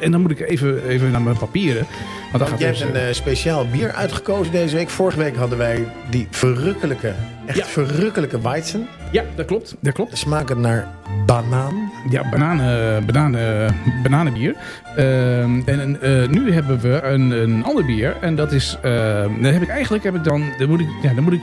En 0.00 0.10
dan 0.10 0.20
moet 0.20 0.30
ik 0.30 0.40
even, 0.40 0.88
even 0.88 1.10
naar 1.10 1.22
mijn 1.22 1.38
papieren. 1.38 1.86
Want 2.32 2.38
dan 2.38 2.48
gaat 2.48 2.58
Jij 2.58 2.68
hebt 2.68 2.80
een 2.80 2.94
uh, 2.94 3.12
speciaal 3.12 3.66
bier 3.68 3.92
uitgekozen 3.92 4.52
deze 4.52 4.76
week. 4.76 4.90
Vorige 4.90 5.18
week 5.18 5.36
hadden 5.36 5.58
wij 5.58 5.88
die 6.10 6.26
verrukkelijke, 6.30 7.14
echt 7.46 7.58
ja. 7.58 7.64
verrukkelijke 7.64 8.40
Weizen. 8.40 8.88
Ja, 9.12 9.24
dat 9.36 9.46
klopt. 9.46 9.76
Dat 9.80 9.92
klopt. 9.92 10.18
Smaken 10.18 10.60
naar 10.60 10.94
banaan. 11.26 11.92
Ja, 12.10 12.28
bananen, 12.30 13.06
bananen, 13.06 13.74
bananenbier. 14.02 14.54
Uh, 14.98 15.42
en 15.42 15.98
uh, 16.02 16.28
nu 16.28 16.52
hebben 16.52 16.80
we 16.80 17.02
een, 17.02 17.30
een 17.30 17.64
ander 17.64 17.84
bier. 17.84 18.16
En 18.20 18.36
dat 18.36 18.52
is... 18.52 18.78
Dan 18.82 19.44
heb 19.44 19.62
ik 19.62 19.68
eigenlijk... 19.68 20.04
Heb 20.04 20.14
ik 20.14 20.24
dan, 20.24 20.42
dan 20.58 20.68
moet 20.68 20.80
ik... 20.80 20.88
Ja, 21.02 21.14
dan 21.14 21.24
moet 21.24 21.32
ik... 21.32 21.42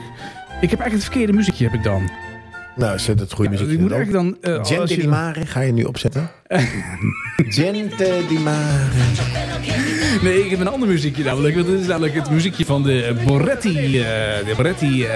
Ik 0.61 0.69
heb 0.69 0.79
eigenlijk 0.79 0.93
het 0.93 1.03
verkeerde 1.03 1.33
muziekje 1.33 1.65
heb 1.65 1.73
ik 1.73 1.83
dan. 1.83 2.09
Nou, 2.75 2.99
zet 2.99 3.19
het 3.19 3.31
goede 3.31 3.49
muziek. 3.49 3.67
Ja, 3.67 3.73
ik 3.73 3.79
moet 3.79 3.91
eigenlijk 3.91 4.41
dan... 4.41 4.53
Uh, 4.53 4.63
Jen 4.87 5.47
ga 5.47 5.59
je 5.59 5.73
nu 5.73 5.83
opzetten? 5.83 6.29
Gente 7.57 8.25
di 8.27 8.39
mare. 8.39 8.91
Nee, 10.21 10.43
ik 10.43 10.49
heb 10.49 10.59
een 10.59 10.67
ander 10.67 10.87
muziekje 10.87 11.23
namelijk. 11.23 11.55
Dit 11.55 11.67
is 11.67 11.87
namelijk 11.87 12.15
het 12.15 12.29
muziekje 12.29 12.65
van 12.65 12.83
de 12.83 13.15
Boretti, 13.25 13.99
eh, 13.99 14.03
de 14.45 14.53
Boretti, 14.55 15.03
eh, 15.03 15.11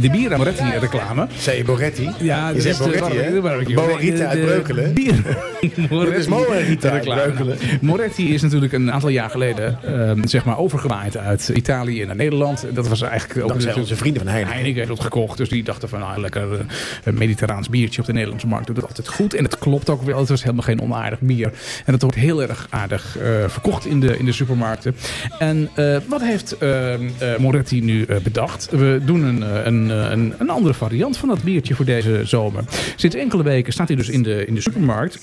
de 0.00 0.10
Bira 0.10 0.36
Moretti 0.36 0.64
reclame. 0.80 1.26
Zei 1.38 1.56
je 1.56 1.64
Boretti? 1.64 2.10
Ja, 2.20 2.48
je 2.48 2.54
dat 2.54 2.64
is 2.64 2.78
Boretti, 2.78 3.16
hè? 3.16 4.26
uit 4.26 4.40
Breukelen. 4.40 4.94
Bier. 4.94 5.14
Moretti 5.90 6.18
is 6.18 6.26
Moerita 6.26 6.90
uit 6.90 7.04
reclame. 7.04 7.20
Breukelen. 7.20 7.58
Moretti 7.80 8.34
is 8.34 8.42
natuurlijk 8.42 8.72
een 8.72 8.92
aantal 8.92 9.08
jaar 9.08 9.30
geleden 9.30 9.78
ehm, 9.82 10.26
zeg 10.26 10.44
maar 10.44 10.58
overgewaaid 10.58 11.16
uit 11.16 11.48
Italië 11.48 12.04
naar 12.04 12.16
Nederland. 12.16 12.66
Dat 12.72 12.88
was 12.88 13.02
eigenlijk 13.02 13.42
ook 13.42 13.48
Dankzij 13.48 13.74
onze 13.74 13.96
vrienden 13.96 14.22
van 14.22 14.30
Heineken. 14.30 14.54
Heineken 14.54 14.78
heeft 14.78 14.92
het 14.92 15.02
gekocht, 15.02 15.38
dus 15.38 15.48
die 15.48 15.62
dachten 15.62 15.88
van 15.88 16.00
nou, 16.00 16.20
lekker 16.20 16.66
een 17.04 17.14
mediterraans 17.14 17.68
biertje 17.68 18.00
op 18.00 18.06
de 18.06 18.12
Nederlandse 18.12 18.46
markt 18.46 18.66
doet 18.66 18.76
het 18.76 18.86
altijd 18.86 19.08
goed. 19.08 19.34
En 19.34 19.44
het 19.44 19.58
klopt 19.58 19.90
ook 19.90 20.02
wel, 20.02 20.23
het 20.28 20.32
was 20.32 20.42
helemaal 20.42 20.64
geen 20.64 20.80
onaardig 20.80 21.20
bier. 21.20 21.52
En 21.84 21.92
het 21.92 22.02
wordt 22.02 22.16
heel 22.16 22.42
erg 22.42 22.66
aardig 22.70 23.18
eh, 23.18 23.48
verkocht 23.48 23.86
in 23.86 24.00
de, 24.00 24.18
in 24.18 24.24
de 24.24 24.32
supermarkten. 24.32 24.96
En 25.38 25.70
eh, 25.74 25.96
wat 26.08 26.20
heeft 26.20 26.58
eh, 26.58 26.94
Moretti 27.38 27.80
nu 27.80 28.06
bedacht? 28.22 28.68
We 28.70 29.00
doen 29.04 29.22
een, 29.22 29.66
een, 29.66 29.88
een, 29.88 30.34
een 30.38 30.50
andere 30.50 30.74
variant 30.74 31.16
van 31.16 31.28
dat 31.28 31.42
biertje 31.42 31.74
voor 31.74 31.84
deze 31.84 32.20
zomer. 32.24 32.64
Sinds 32.96 33.16
enkele 33.16 33.42
weken 33.42 33.72
staat 33.72 33.88
hij 33.88 33.96
dus 33.96 34.08
in 34.08 34.22
de, 34.22 34.46
in 34.46 34.54
de 34.54 34.60
supermarkt. 34.60 35.18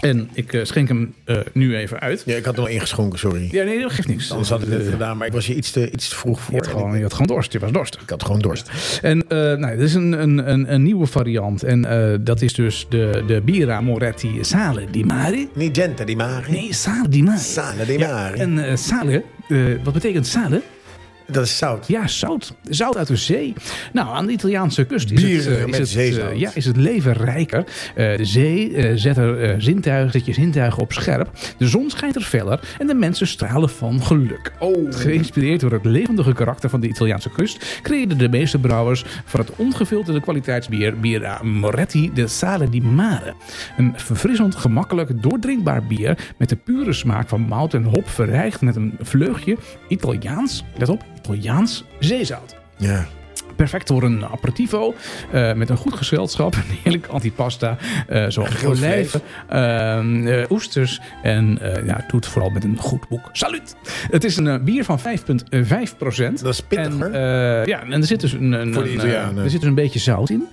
En 0.00 0.28
ik 0.32 0.52
eh, 0.52 0.64
schenk 0.64 0.88
hem 0.88 1.14
eh, 1.24 1.36
nu 1.52 1.76
even 1.76 2.00
uit. 2.00 2.22
Ja, 2.26 2.36
ik 2.36 2.44
had 2.44 2.54
er 2.54 2.60
nog 2.60 2.68
ingeschonken, 2.68 3.18
sorry. 3.18 3.48
Ja, 3.50 3.64
nee, 3.64 3.80
dat 3.80 3.92
geeft 3.92 4.08
niks. 4.08 4.30
Anders 4.30 4.48
had 4.50 4.62
ik 4.62 4.68
het 4.70 4.88
gedaan, 4.88 5.16
maar 5.16 5.26
ik 5.26 5.32
was 5.32 5.46
je 5.46 5.54
iets 5.54 5.70
te, 5.70 5.90
iets 5.90 6.08
te 6.08 6.16
vroeg 6.16 6.38
Je 6.38 6.42
voor. 6.44 6.54
had, 6.58 6.66
gewoon, 6.66 6.96
je 6.96 7.02
had 7.02 7.12
gewoon 7.12 7.26
dorst, 7.26 7.52
je 7.52 7.58
was 7.58 7.72
dorstig. 7.72 8.02
Ik 8.02 8.10
had 8.10 8.24
gewoon 8.24 8.40
dorst. 8.40 8.70
En 9.02 9.28
eh 9.28 9.36
nou, 9.38 9.76
dit 9.76 9.80
is 9.86 9.94
een, 9.94 10.12
een, 10.22 10.50
een, 10.52 10.72
een 10.72 10.82
nieuwe 10.82 11.06
variant. 11.06 11.62
En 11.62 11.82
dat 12.24 12.42
is 12.42 12.54
dus 12.54 12.86
de, 12.88 13.22
de 13.26 13.40
Bira 13.44 13.80
Moretti 13.80 14.38
Sale 14.40 14.84
di 14.90 15.04
Mare. 15.04 15.48
Niet 15.54 15.76
gente 15.78 16.04
di 16.04 16.16
mare. 16.16 16.50
Nee, 16.50 16.72
Sale 16.74 17.08
di 17.08 17.22
Mare. 17.22 17.38
Sale 17.38 17.84
di 17.86 17.98
Ja, 17.98 18.12
mare. 18.12 18.36
en 18.36 18.78
sale, 18.78 19.22
wat 19.84 19.92
betekent 19.92 20.26
sale? 20.26 20.62
Dat 21.30 21.44
is 21.44 21.56
zout. 21.58 21.86
Ja, 21.86 22.06
zout. 22.06 22.54
Zout 22.68 22.96
uit 22.96 23.06
de 23.06 23.16
zee. 23.16 23.54
Nou, 23.92 24.08
aan 24.08 24.26
de 24.26 24.32
Italiaanse 24.32 24.84
kust 24.84 25.10
is 25.10 25.22
Bier 25.22 25.36
het, 25.36 25.46
eh, 25.46 25.58
is 25.58 25.64
met 25.64 25.78
het, 25.78 25.88
zeezout. 25.88 26.30
eh, 26.30 26.38
ja, 26.38 26.50
is 26.54 26.64
het 26.64 26.76
leven 26.76 27.12
rijker. 27.12 27.64
Eh, 27.94 28.16
de 28.16 28.24
zee 28.24 28.96
zet, 28.96 29.16
er, 29.16 29.62
zintuigen, 29.62 30.12
zet 30.12 30.26
je 30.26 30.32
zintuigen 30.32 30.82
op 30.82 30.92
scherp. 30.92 31.30
De 31.58 31.68
zon 31.68 31.90
schijnt 31.90 32.16
er 32.16 32.22
feller 32.22 32.60
en 32.78 32.86
de 32.86 32.94
mensen 32.94 33.26
stralen 33.26 33.68
van 33.68 34.02
geluk. 34.02 34.52
Oh. 34.58 34.92
Geïnspireerd 34.94 35.60
door 35.60 35.72
het 35.72 35.84
levendige 35.84 36.32
karakter 36.32 36.70
van 36.70 36.80
de 36.80 36.88
Italiaanse 36.88 37.30
kust... 37.30 37.80
creëerden 37.82 38.18
de 38.18 38.28
meeste 38.28 38.58
brouwers 38.58 39.04
van 39.24 39.40
het 39.40 39.50
ongefilterde 39.56 40.20
kwaliteitsbier... 40.20 41.00
Bira 41.00 41.42
Moretti 41.42 42.10
de 42.14 42.26
Sale 42.26 42.70
di 42.70 42.80
Mare. 42.82 43.34
Een 43.76 43.92
verfrissend, 43.96 44.54
gemakkelijk, 44.54 45.22
doordrinkbaar 45.22 45.86
bier... 45.86 46.18
met 46.38 46.48
de 46.48 46.56
pure 46.56 46.92
smaak 46.92 47.28
van 47.28 47.40
mout 47.40 47.74
en 47.74 47.84
hop... 47.84 48.08
verrijkt 48.08 48.60
met 48.60 48.76
een 48.76 48.96
vleugje 49.00 49.56
Italiaans, 49.88 50.64
let 50.76 50.88
op, 50.88 51.04
Italiaans 51.34 51.84
zeezout. 51.98 52.56
Ja. 52.76 53.06
Perfect 53.56 53.88
voor 53.88 54.02
een 54.02 54.24
aperitivo 54.24 54.94
eh, 55.32 55.52
met 55.52 55.70
een 55.70 55.76
goed 55.76 55.94
gezelschap. 55.94 56.54
Een 56.56 56.76
heerlijk 56.82 57.06
antipasta. 57.06 57.76
eh 58.06 58.24
zoals 58.28 58.64
olijven, 58.64 59.20
eh, 59.48 60.42
eh, 60.42 60.50
oesters. 60.50 61.00
En 61.22 61.58
ja, 61.62 62.04
doe 62.08 62.20
het 62.20 62.26
vooral 62.26 62.50
met 62.50 62.64
een 62.64 62.76
goed 62.78 63.08
boek. 63.08 63.28
Salut! 63.32 63.76
Het 64.10 64.24
is 64.24 64.36
een 64.36 64.64
bier 64.64 64.84
van 64.84 64.98
5,5 65.00 65.96
procent. 65.98 66.42
Dat 66.42 66.52
is 66.52 66.60
pittig, 66.60 66.98
en, 66.98 67.12
ja, 67.66 67.82
en 67.82 67.92
er 67.92 68.04
zit 68.04 68.20
dus 68.20 68.32
een, 68.32 68.52
een, 68.52 68.76
een, 68.76 69.38
er 69.38 69.50
zit 69.50 69.60
dus 69.60 69.68
een 69.68 69.74
beetje 69.74 69.98
zout 69.98 70.30
in. 70.30 70.48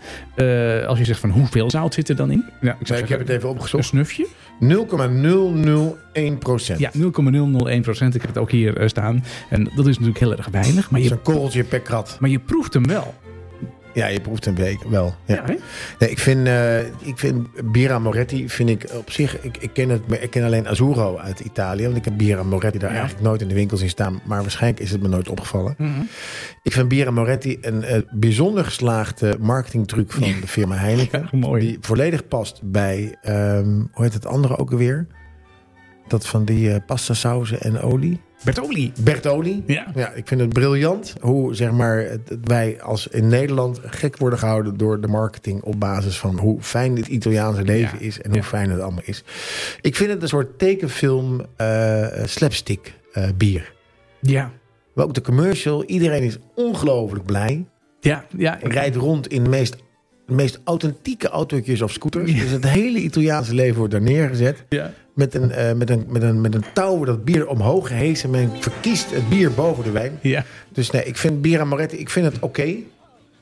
Als 0.88 0.98
je 1.00 1.06
zegt 1.06 1.20
van 1.20 1.30
hoeveel 1.30 1.70
zout 1.70 1.94
zit 1.94 2.10
er 2.10 2.16
dan 2.16 2.32
in? 2.32 2.46
Ja, 2.62 2.76
ik, 2.80 2.88
zou 2.88 3.00
ik 3.00 3.10
heb 3.10 3.20
het 3.20 3.30
even 3.30 3.50
Een 3.50 3.56
opgezocht. 3.56 3.86
snufje? 3.86 4.28
0,001 4.60 6.38
procent. 6.38 6.80
Ja, 6.80 6.92
0,001 6.94 7.82
procent. 7.82 8.16
Ik 8.16 8.22
heb 8.22 8.30
het 8.30 8.40
ook 8.40 8.52
hier 8.52 8.78
eh, 8.78 8.88
staan. 8.88 9.24
En 9.50 9.64
dat 9.64 9.88
is 9.88 9.94
natuurlijk 9.94 10.20
heel 10.20 10.36
erg 10.36 10.48
weinig. 10.52 10.90
Maar 10.92 11.00
Dat 11.00 11.00
is 11.00 11.08
je, 11.08 11.12
een 11.12 11.22
korreltje 11.22 11.64
per 11.64 11.80
krat. 11.80 12.18
maar 12.20 12.30
je 12.30 12.40
proeft 12.40 12.74
hem 12.74 12.88
wel. 12.88 13.14
Ja, 13.96 14.08
je 14.08 14.22
proeft 14.22 14.46
een 14.46 14.56
week 14.56 14.84
wel. 14.84 15.16
Ja. 15.26 15.44
Nee, 16.00 16.10
ik 16.10 16.20
vind, 16.20 16.48
eh, 16.48 16.80
ik 16.80 17.14
vind 17.16 17.48
Bira 17.72 18.00
Moretti 18.00 18.50
vind 18.50 18.70
ik 18.70 18.86
op 18.94 19.12
zich. 19.12 19.42
Ik, 19.42 19.58
ik, 19.58 19.70
ken 19.74 19.90
het, 19.90 20.02
ik 20.22 20.30
ken 20.30 20.44
alleen 20.44 20.68
Azzurro 20.68 21.18
uit 21.18 21.40
Italië. 21.40 21.84
Want 21.84 21.96
ik 21.98 22.06
heb 22.06 22.14
Bira 22.18 22.44
Moretti 22.44 22.80
daar 22.80 22.90
Ja. 22.92 22.96
eigenlijk 22.98 23.26
nooit 23.28 23.42
in 23.42 23.48
de 23.48 23.54
winkels 23.54 23.82
in 23.82 23.90
staan. 23.90 24.22
Maar 24.26 24.42
waarschijnlijk 24.42 24.84
is 24.84 24.92
het 24.92 25.02
me 25.02 25.08
nooit 25.08 25.30
opgevallen. 25.30 25.76
Mhm. 25.78 26.02
Ik 26.64 26.72
vind 26.74 26.88
Bira 26.88 27.12
Moretti 27.12 27.58
een 27.62 27.84
eh, 27.84 28.02
bijzonder 28.12 28.66
geslaagde 28.66 29.38
marketingtruc 29.40 30.12
van 30.12 30.22
de 30.42 30.48
firma 30.48 30.76
Heineken. 30.76 31.30
Ja, 31.32 31.38
mooi. 31.48 31.62
Die 31.68 31.78
volledig 31.82 32.28
past 32.28 32.60
bij, 32.64 33.16
ehm, 33.22 33.70
hoe 33.92 34.04
heet 34.04 34.14
het 34.14 34.26
andere 34.26 34.58
ook 34.58 34.72
alweer? 34.72 35.08
Dat 36.08 36.28
van 36.28 36.46
die 36.46 36.72
eh 36.74 36.80
pasta 36.86 37.14
sauzen 37.14 37.62
en 37.62 37.80
olie. 37.82 38.22
Bertoli. 38.46 38.92
Bertoli. 39.00 39.64
Ja. 39.68 39.86
Ja, 39.96 40.12
ik 40.12 40.28
vind 40.28 40.42
het 40.42 40.50
briljant 40.54 41.14
hoe 41.22 41.56
zeg 41.56 41.72
maar, 41.72 41.98
het- 41.98 42.38
wij 42.44 42.82
als 42.82 43.08
in 43.08 43.28
Nederland 43.28 43.80
gek 43.86 44.18
worden 44.18 44.40
gehouden 44.40 44.78
door 44.78 45.02
de 45.02 45.08
marketing 45.08 45.62
op 45.62 45.80
basis 45.80 46.18
van 46.18 46.38
hoe 46.40 46.62
fijn 46.62 46.96
het 46.96 47.08
Italiaanse 47.08 47.64
leven 47.64 47.98
Ja. 48.00 48.06
is 48.06 48.22
en 48.22 48.30
hoe 48.30 48.40
Ja. 48.40 48.44
fijn 48.46 48.70
het 48.70 48.80
allemaal 48.82 49.04
is. 49.06 49.24
Ik 49.82 49.96
vind 49.96 50.10
het 50.10 50.22
een 50.22 50.28
soort 50.28 50.60
tekenfilm 50.60 51.42
eh, 51.56 52.06
slapstick 52.26 52.94
eh, 53.14 53.30
bier. 53.38 53.74
Ja. 54.22 54.52
Maar 54.94 55.06
ook 55.06 55.14
de 55.14 55.22
commercial, 55.22 55.84
iedereen 55.84 56.24
is 56.24 56.38
ongelooflijk 56.56 57.26
blij. 57.26 57.66
Ja, 58.00 58.26
ja. 58.38 58.60
Rijdt 58.64 58.96
rond 58.96 59.28
in 59.28 59.44
de 59.44 59.50
meest, 59.50 59.76
de 60.28 60.34
meest 60.34 60.60
authentieke 60.64 61.28
autootjes 61.28 61.82
of 61.82 61.92
scooters. 61.92 62.32
Dus 62.40 62.50
het 62.52 62.68
hele 62.70 63.00
Italiaanse 63.00 63.54
leven 63.54 63.78
wordt 63.78 63.92
daar 63.92 64.02
neergezet. 64.02 64.64
ja. 64.70 64.94
Met 65.16 65.34
een, 65.34 65.52
eh, 65.52 65.74
met 65.74 65.90
een, 65.90 66.06
met 66.10 66.22
een, 66.24 66.42
met 66.42 66.56
een 66.56 66.64
touw 66.74 67.04
dat 67.04 67.24
bier 67.26 67.48
omhoog 67.48 67.88
gehesen. 67.88 68.30
Men 68.30 68.52
verkiest 68.60 69.12
het 69.12 69.30
bier 69.30 69.52
boven 69.52 69.84
de 69.84 69.92
wijn. 69.92 70.20
Ja. 70.22 70.44
Dus 70.72 70.90
nee, 70.92 71.04
ik 71.04 71.18
vind 71.18 71.42
Bira 71.42 71.64
Moretti, 71.64 71.98
ik 71.98 72.10
vind 72.10 72.26
het 72.26 72.40
oké. 72.40 72.76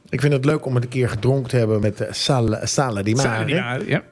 Ik 0.10 0.22
vind 0.22 0.34
het 0.34 0.46
leuk 0.46 0.66
om 0.66 0.76
het 0.76 0.84
een 0.84 0.90
keer 0.90 1.10
gedronken 1.10 1.50
te 1.50 1.58
hebben 1.58 1.82
met 1.82 2.08
Sale 2.64 3.04
di 3.04 3.16
Mare. 3.16 3.86
Ja. 3.86 4.04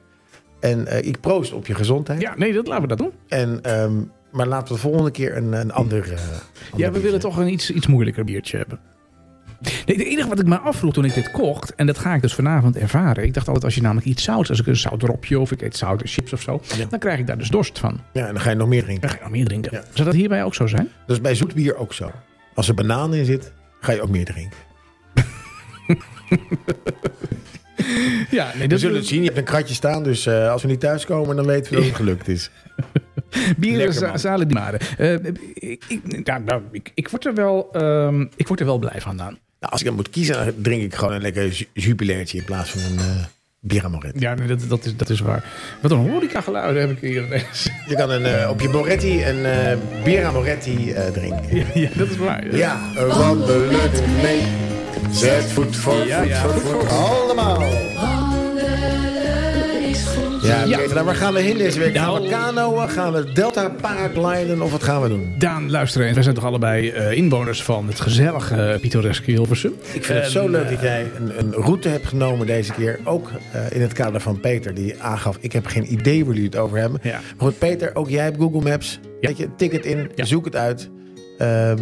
En 0.60 0.86
eh, 0.86 1.06
ik 1.06 1.20
proost 1.20 1.52
op 1.52 1.66
je 1.66 1.74
gezondheid. 1.74 2.20
ja, 2.20 2.34
nee, 2.36 2.52
dat 2.52 2.66
laten 2.66 2.82
we 2.82 2.88
dat 2.88 2.98
doen. 2.98 3.12
En, 3.28 3.58
ehm, 3.62 3.92
maar 4.30 4.46
laten 4.46 4.68
we 4.68 4.74
de 4.74 4.80
volgende 4.80 5.10
keer 5.10 5.36
een, 5.36 5.52
een 5.52 5.72
ander... 5.72 6.02
eh, 6.02 6.10
ander 6.10 6.18
Ja, 6.18 6.70
we 6.70 6.76
biertje. 6.76 7.00
willen 7.00 7.20
toch 7.20 7.36
een 7.36 7.48
iets, 7.52 7.70
iets 7.70 7.86
moeilijker 7.86 8.24
biertje 8.24 8.56
hebben. 8.56 8.80
Nee, 9.86 9.96
het 9.96 10.06
enige 10.06 10.28
wat 10.28 10.38
ik 10.40 10.46
me 10.46 10.58
afvroeg 10.58 10.92
toen 10.92 11.04
ik 11.04 11.14
dit 11.14 11.30
kocht, 11.30 11.74
en 11.74 11.86
dat 11.86 11.98
ga 11.98 12.14
ik 12.14 12.22
dus 12.22 12.34
vanavond 12.34 12.76
ervaren. 12.76 13.24
Ik 13.24 13.34
dacht 13.34 13.46
altijd, 13.46 13.64
als 13.64 13.74
je 13.74 13.80
namelijk 13.82 14.06
iets 14.06 14.22
zout, 14.24 14.48
als 14.48 14.60
ik 14.60 14.66
een 14.66 14.76
zoutdropje 14.76 15.40
of 15.40 15.52
ik 15.52 15.62
eet 15.62 15.76
zoute 15.76 16.06
chips 16.06 16.32
of 16.32 16.40
zo, 16.42 16.60
Ja. 16.78 16.84
dan 16.88 16.98
krijg 16.98 17.18
ik 17.18 17.26
daar 17.26 17.38
dus 17.38 17.48
dorst 17.48 17.78
van. 17.78 18.00
Ja, 18.12 18.26
en 18.26 18.32
dan 18.32 18.42
ga 18.42 18.50
je 18.50 18.56
nog 18.56 18.68
meer 18.68 18.82
drinken. 18.82 19.00
Dan 19.00 19.10
ga 19.10 19.16
ik 19.16 19.22
nog 19.22 19.30
meer 19.32 19.44
drinken. 19.44 19.72
Ja. 19.72 19.82
Zou 19.92 20.04
dat 20.08 20.14
hierbij 20.16 20.44
ook 20.44 20.54
zo 20.54 20.66
zijn? 20.66 20.88
Dat 21.06 21.16
is 21.16 21.22
bij 21.22 21.34
zoet 21.34 21.54
bier 21.54 21.76
ook 21.76 21.92
zo. 21.92 22.10
Als 22.54 22.68
er 22.68 22.74
banaan 22.74 23.14
in 23.14 23.24
zit, 23.24 23.52
ga 23.80 23.92
je 23.92 24.02
ook 24.02 24.10
meer 24.10 24.24
drinken. 24.24 24.58
Ja, 28.30 28.50
nee, 28.58 28.68
We 28.68 28.78
zullen 28.78 28.96
het 28.96 29.06
zien. 29.06 29.18
Je 29.20 29.24
hebt 29.26 29.38
een 29.38 29.44
kratje 29.44 29.74
staan, 29.74 30.02
dus 30.02 30.26
eh, 30.26 30.50
als 30.50 30.62
we 30.62 30.68
niet 30.68 30.80
thuiskomen, 30.80 31.36
dan 31.36 31.46
weten 31.46 31.70
we 31.72 31.76
dat 31.78 31.86
het 31.86 31.94
gelukt 31.96 32.28
is. 32.28 32.50
Bier 33.58 33.76
Lekker, 33.76 33.94
za- 33.94 34.06
man. 34.08 34.18
zalen 34.18 34.48
die 34.48 34.56
mare. 34.56 34.78
Eh, 34.98 35.12
ik, 35.54 35.84
ik, 35.88 36.24
nou, 36.26 36.42
nou, 36.44 36.62
ik, 36.70 36.90
ik, 36.94 37.08
word 37.08 37.26
er 37.26 37.34
wel, 37.34 37.68
ehm, 37.72 38.26
ik 38.36 38.48
word 38.48 38.60
er 38.60 38.66
wel 38.66 38.78
blij 38.78 39.00
van 39.00 39.22
aan. 39.22 39.38
Nou, 39.62 39.72
als 39.74 39.80
ik 39.80 39.86
dan 39.86 39.96
moet 39.96 40.10
kiezen, 40.10 40.34
dan 40.44 40.54
drink 40.62 40.82
ik 40.82 40.94
gewoon 40.94 41.12
een 41.14 41.22
lekker 41.22 41.48
ju- 41.48 41.66
jubilairtje 41.72 42.38
in 42.38 42.44
plaats 42.44 42.70
van 42.70 42.80
een 42.80 42.98
Bira 43.60 43.88
Moretti. 43.88 44.20
Ja, 44.20 44.34
nee, 44.34 44.46
dat, 44.48 44.60
dat, 44.68 44.84
is, 44.84 44.96
dat 44.96 45.08
is 45.10 45.20
waar. 45.20 45.44
Wat 45.80 45.90
een 45.90 46.10
horeca 46.10 46.40
geluiden 46.40 46.80
heb 46.82 46.90
ik 46.90 46.98
hier 47.00 47.26
ineens. 47.26 47.68
Je 47.88 47.94
kan 47.94 48.10
een, 48.10 48.24
eh, 48.24 48.50
op 48.50 48.60
je 48.60 48.68
Moretti 48.68 49.24
een 49.24 49.46
Bira 50.04 50.30
Moretti 50.30 50.92
eh, 50.92 51.06
drinken. 51.12 51.56
Ja, 51.56 51.64
ja, 51.74 51.88
dat 51.96 52.08
is 52.10 52.16
waar. 52.16 52.56
Ja, 52.56 52.80
wandelen 53.08 53.68
mee. 54.22 54.40
Zet 55.12 55.44
voet 55.44 55.76
voor 55.76 56.06
Ja, 56.06 56.18
voet 56.20 56.28
ja, 56.28 56.40
voor 56.42 56.52
voet 56.52 56.62
voet. 56.62 56.88
voor 56.88 56.88
Allemaal. 56.88 57.62
Ja, 60.42 60.64
Ja. 60.64 60.76
Peter, 60.76 60.94
nou, 60.94 61.06
waar 61.06 61.14
gaan 61.14 61.32
we 61.32 61.40
heen 61.40 61.58
deze 61.58 61.78
week? 61.78 61.96
Gaan 61.96 62.22
we 62.22 62.28
kanoën? 62.28 62.88
Gaan 62.88 63.12
we 63.12 63.32
delta 63.32 63.68
paragliden? 63.80 64.62
Of 64.62 64.70
wat 64.70 64.82
gaan 64.82 65.02
we 65.02 65.08
doen? 65.08 65.34
Daan, 65.38 65.70
luister 65.70 66.02
eens. 66.02 66.14
Wij 66.14 66.22
zijn 66.22 66.34
toch 66.34 66.44
allebei 66.44 66.90
eh, 66.90 67.12
inwoners 67.12 67.62
van 67.62 67.86
het 67.86 68.00
gezellige 68.00 68.54
eh, 68.54 68.80
pittoreske 68.80 69.30
Hilversum. 69.30 69.72
Ik 69.92 70.04
vind 70.04 70.18
het 70.22 70.30
zo 70.30 70.48
leuk 70.48 70.68
dat 70.68 70.80
jij 70.80 71.06
een, 71.16 71.38
een 71.38 71.52
route 71.52 71.88
hebt 71.88 72.06
genomen 72.06 72.46
deze 72.46 72.72
keer. 72.72 73.00
Ook 73.04 73.30
eh, 73.52 73.60
in 73.70 73.80
het 73.80 73.92
kader 73.92 74.20
van 74.20 74.40
Peter, 74.40 74.74
die 74.74 75.02
aangaf... 75.02 75.36
ik 75.40 75.52
heb 75.52 75.66
geen 75.66 75.92
idee 75.92 76.24
waar 76.24 76.34
jullie 76.34 76.50
het 76.50 76.58
over 76.58 76.78
hebben. 76.78 77.00
Ja. 77.02 77.12
Maar 77.12 77.46
goed, 77.48 77.58
Peter, 77.58 77.90
ook 77.94 78.08
jij 78.08 78.24
hebt 78.24 78.36
Google 78.36 78.70
Maps. 78.70 79.00
Weet 79.20 79.38
je, 79.38 79.48
tik 79.56 79.72
het 79.72 79.86
in, 79.86 80.10
zoek 80.14 80.44
het 80.44 80.56
uit. 80.56 80.90
Ehm 81.38 81.78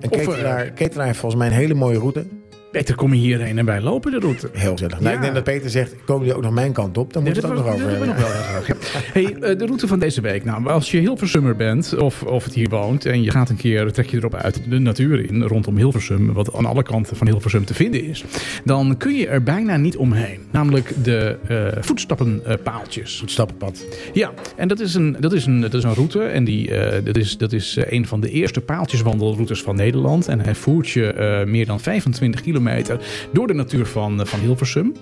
een 0.00 0.10
eh, 0.10 0.26
ketelaar, 0.26 0.70
ketelaar 0.70 1.06
heeft 1.06 1.18
volgens 1.18 1.40
mij 1.40 1.50
een 1.50 1.56
hele 1.56 1.74
mooie 1.74 1.98
route. 1.98 2.26
Peter, 2.70 2.94
kom 2.94 3.14
je 3.14 3.20
hierheen 3.20 3.58
en 3.58 3.64
wij 3.64 3.80
lopen 3.80 4.10
de 4.10 4.18
route. 4.18 4.48
Heel 4.52 4.72
gezellig. 4.72 4.94
Nou, 5.00 5.08
Ja. 5.08 5.14
ik 5.14 5.20
denk 5.20 5.34
dat 5.34 5.44
Peter 5.44 5.70
zegt, 5.70 5.94
komen 6.04 6.22
jullie 6.22 6.36
ook 6.38 6.44
nog 6.44 6.52
mijn 6.54 6.72
kant 6.72 6.98
op? 6.98 7.12
Dan 7.12 7.22
moeten 7.22 7.42
we 7.42 7.48
het 7.48 7.58
ook 7.58 7.64
nog 7.64 7.74
over 7.74 7.82
dat 7.86 7.90
hebben 7.90 8.08
hebben. 8.08 8.24
we 8.24 8.30
nog 8.32 8.52
wel 8.52 9.22
even. 9.22 9.40
Hey, 9.40 9.50
eh, 9.52 9.58
de 9.58 9.66
route 9.66 9.86
van 9.86 9.98
deze 9.98 10.20
week. 10.20 10.44
Nou, 10.44 10.66
als 10.68 10.90
je 10.90 10.98
Hilversummer 10.98 11.56
bent 11.56 11.96
of, 11.96 12.22
of 12.22 12.44
het 12.44 12.54
hier 12.54 12.68
woont 12.68 13.04
en 13.06 13.22
je 13.22 13.30
gaat 13.30 13.48
een 13.50 13.56
keer, 13.56 13.92
trek 13.92 14.06
je 14.10 14.16
erop 14.16 14.34
uit 14.34 14.60
de 14.70 14.78
natuur 14.78 15.28
in 15.28 15.42
rondom 15.42 15.76
Hilversum, 15.76 16.32
wat 16.32 16.54
aan 16.54 16.66
alle 16.66 16.82
kanten 16.82 17.16
van 17.16 17.26
Hilversum 17.26 17.64
te 17.64 17.74
vinden 17.74 18.04
is, 18.04 18.24
dan 18.64 18.96
kun 18.96 19.14
je 19.14 19.26
er 19.26 19.42
bijna 19.42 19.76
niet 19.76 19.96
omheen. 19.96 20.40
Namelijk 20.50 20.92
de 21.02 21.36
eh 21.48 21.82
voetstappenpaaltjes. 21.82 23.20
Het 23.20 23.30
stappenpad. 23.30 23.84
Ja, 24.12 24.32
en 24.56 24.68
dat 24.68 24.80
is 24.80 24.94
een, 24.94 25.16
dat 25.20 25.32
is 25.32 25.46
een, 25.46 25.60
dat 25.60 25.74
is 25.74 25.82
een 25.84 25.94
route. 25.94 26.22
En 26.22 26.44
die, 26.44 26.70
eh, 26.74 27.04
dat 27.04 27.16
is, 27.16 27.36
dat 27.38 27.52
is 27.52 27.76
eh, 27.76 27.92
een 27.92 28.06
van 28.06 28.20
de 28.20 28.30
eerste 28.30 28.60
paaltjeswandelroutes 28.60 29.62
van 29.62 29.76
Nederland. 29.76 30.28
En 30.28 30.40
hij 30.40 30.54
voert 30.54 30.88
je 30.90 31.12
eh, 31.12 31.46
meer 31.46 31.66
dan 31.66 31.80
25 31.80 32.40
kilometer 32.40 32.64
door 33.32 33.46
de 33.46 33.54
natuur 33.54 33.86
van, 33.86 34.20
eh, 34.20 34.26
van 34.26 34.40
Hilversum. 34.40 34.92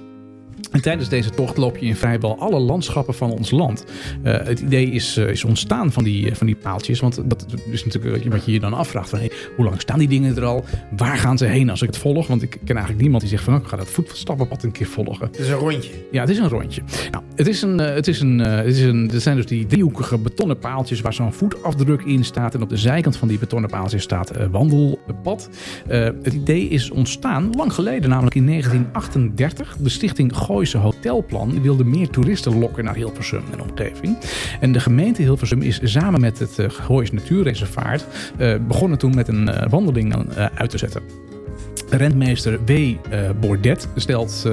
En 0.75 0.81
tijdens 0.83 1.09
deze 1.09 1.31
tocht 1.31 1.57
loop 1.57 1.77
je 1.79 1.87
in 1.87 1.97
vrijwel 1.97 2.39
alle 2.39 2.59
landschappen 2.59 3.14
van 3.14 3.31
ons 3.31 3.51
land. 3.51 3.85
Eh, 4.22 4.33
het 4.47 4.61
idee 4.61 4.91
is, 4.91 5.16
eh, 5.16 5.29
is 5.29 5.45
ontstaan 5.45 5.93
van 5.93 6.05
die, 6.05 6.31
eh, 6.31 6.35
van 6.37 6.47
die 6.47 6.57
paaltjes. 6.57 7.01
Want 7.01 7.20
dat 7.31 7.47
is 7.70 7.85
natuurlijk 7.85 8.27
wat 8.33 8.45
je- 8.45 8.53
je 8.53 8.61
dan 8.61 8.72
afvraagt. 8.75 9.09
Van, 9.09 9.18
hey, 9.18 9.31
hoe 9.57 9.64
lang 9.64 9.81
staan 9.81 9.99
die 9.99 10.09
dingen 10.09 10.37
er 10.37 10.45
al? 10.45 10.64
Waar 10.97 11.16
gaan 11.16 11.39
ze 11.39 11.45
heen 11.45 11.70
als 11.70 11.83
ik 11.83 11.89
het 11.89 11.99
volg? 11.99 12.27
Want 12.27 12.43
ik 12.43 12.51
ken 12.51 12.61
eigenlijk 12.75 13.01
niemand 13.01 13.20
die 13.22 13.31
zegt 13.31 13.43
van... 13.45 13.55
oh, 13.55 13.61
ik 13.61 13.66
ga 13.66 13.77
dat 13.77 13.89
voetstappenpad 13.91 14.62
een 14.62 14.72
keer 14.72 14.87
volgen. 14.87 15.27
Het 15.27 15.39
is 15.39 15.49
een 15.49 15.55
rondje. 15.55 15.91
Ja, 16.12 16.20
het 16.20 16.31
is 16.31 16.39
een 16.39 16.49
rondje. 16.49 16.83
Nou, 17.11 17.25
het 17.35 17.47
is 17.49 17.62
een, 17.62 17.79
het 17.79 18.07
is 18.09 18.20
een, 18.20 18.39
het 18.39 18.66
is 18.66 18.81
een, 18.83 19.11
er 19.14 19.20
zijn 19.20 19.37
dus 19.37 19.47
die 19.47 19.66
driehoekige 19.66 20.18
betonnen 20.18 20.59
paaltjes 20.59 21.01
waar 21.01 21.14
zo'n 21.14 21.33
voetafdruk 21.33 22.03
in 22.03 22.25
staat. 22.25 22.55
En 22.55 22.62
op 22.62 22.68
de 22.68 22.77
zijkant 22.77 23.16
van 23.16 23.29
die 23.29 23.39
betonnen 23.39 23.70
paaltjes 23.70 24.03
staat 24.03 24.33
wandelpad. 24.51 25.49
Het 25.89 26.33
idee 26.35 26.68
is 26.68 26.91
ontstaan 26.91 27.51
lang 27.57 27.72
geleden, 27.72 28.11
namelijk 28.11 28.35
in 28.35 28.45
1938. 28.47 29.77
De 29.81 29.89
stichting 29.89 30.37
Hotelplan 30.73 31.62
wilde 31.62 31.85
meer 31.85 32.11
toeristen 32.11 32.59
lokken 32.59 32.85
naar 32.85 32.95
Hilversum 32.95 33.43
en 33.53 33.62
omgeving. 33.62 34.19
En 34.61 34.73
de 34.73 34.81
gemeente 34.81 35.23
Hilversum 35.23 35.62
is 35.62 35.81
samen 35.83 36.21
met 36.21 36.39
het 36.39 36.59
uh, 36.59 36.71
Goois 36.71 37.12
Natuurreservaat 37.12 38.07
eh, 38.39 38.55
begonnen 38.69 38.99
toen 38.99 39.15
met 39.15 39.29
een 39.29 39.49
eh, 39.49 39.71
wandeling 39.71 40.15
eh, 40.15 40.47
uit 40.55 40.71
te 40.71 40.79
zetten. 40.79 41.03
Rentmeester 41.91 42.65
W. 42.65 42.95
Bordet 43.41 43.89
stelt 43.97 44.47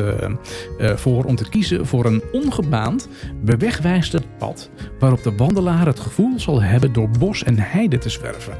voor 0.96 1.24
om 1.24 1.36
te 1.36 1.50
kiezen 1.50 1.86
voor 1.86 2.06
een 2.06 2.22
ongebaand, 2.32 3.08
bewegwijzend 3.44 4.26
pad 4.38 4.70
waarop 5.00 5.24
de 5.24 5.36
wandelaar 5.36 5.86
het 5.86 6.00
gevoel 6.00 6.40
zal 6.40 6.62
hebben 6.62 6.94
door 6.94 7.10
bos 7.20 7.44
en 7.44 7.58
heide 7.58 7.98
te 7.98 8.10
zwerven. 8.10 8.54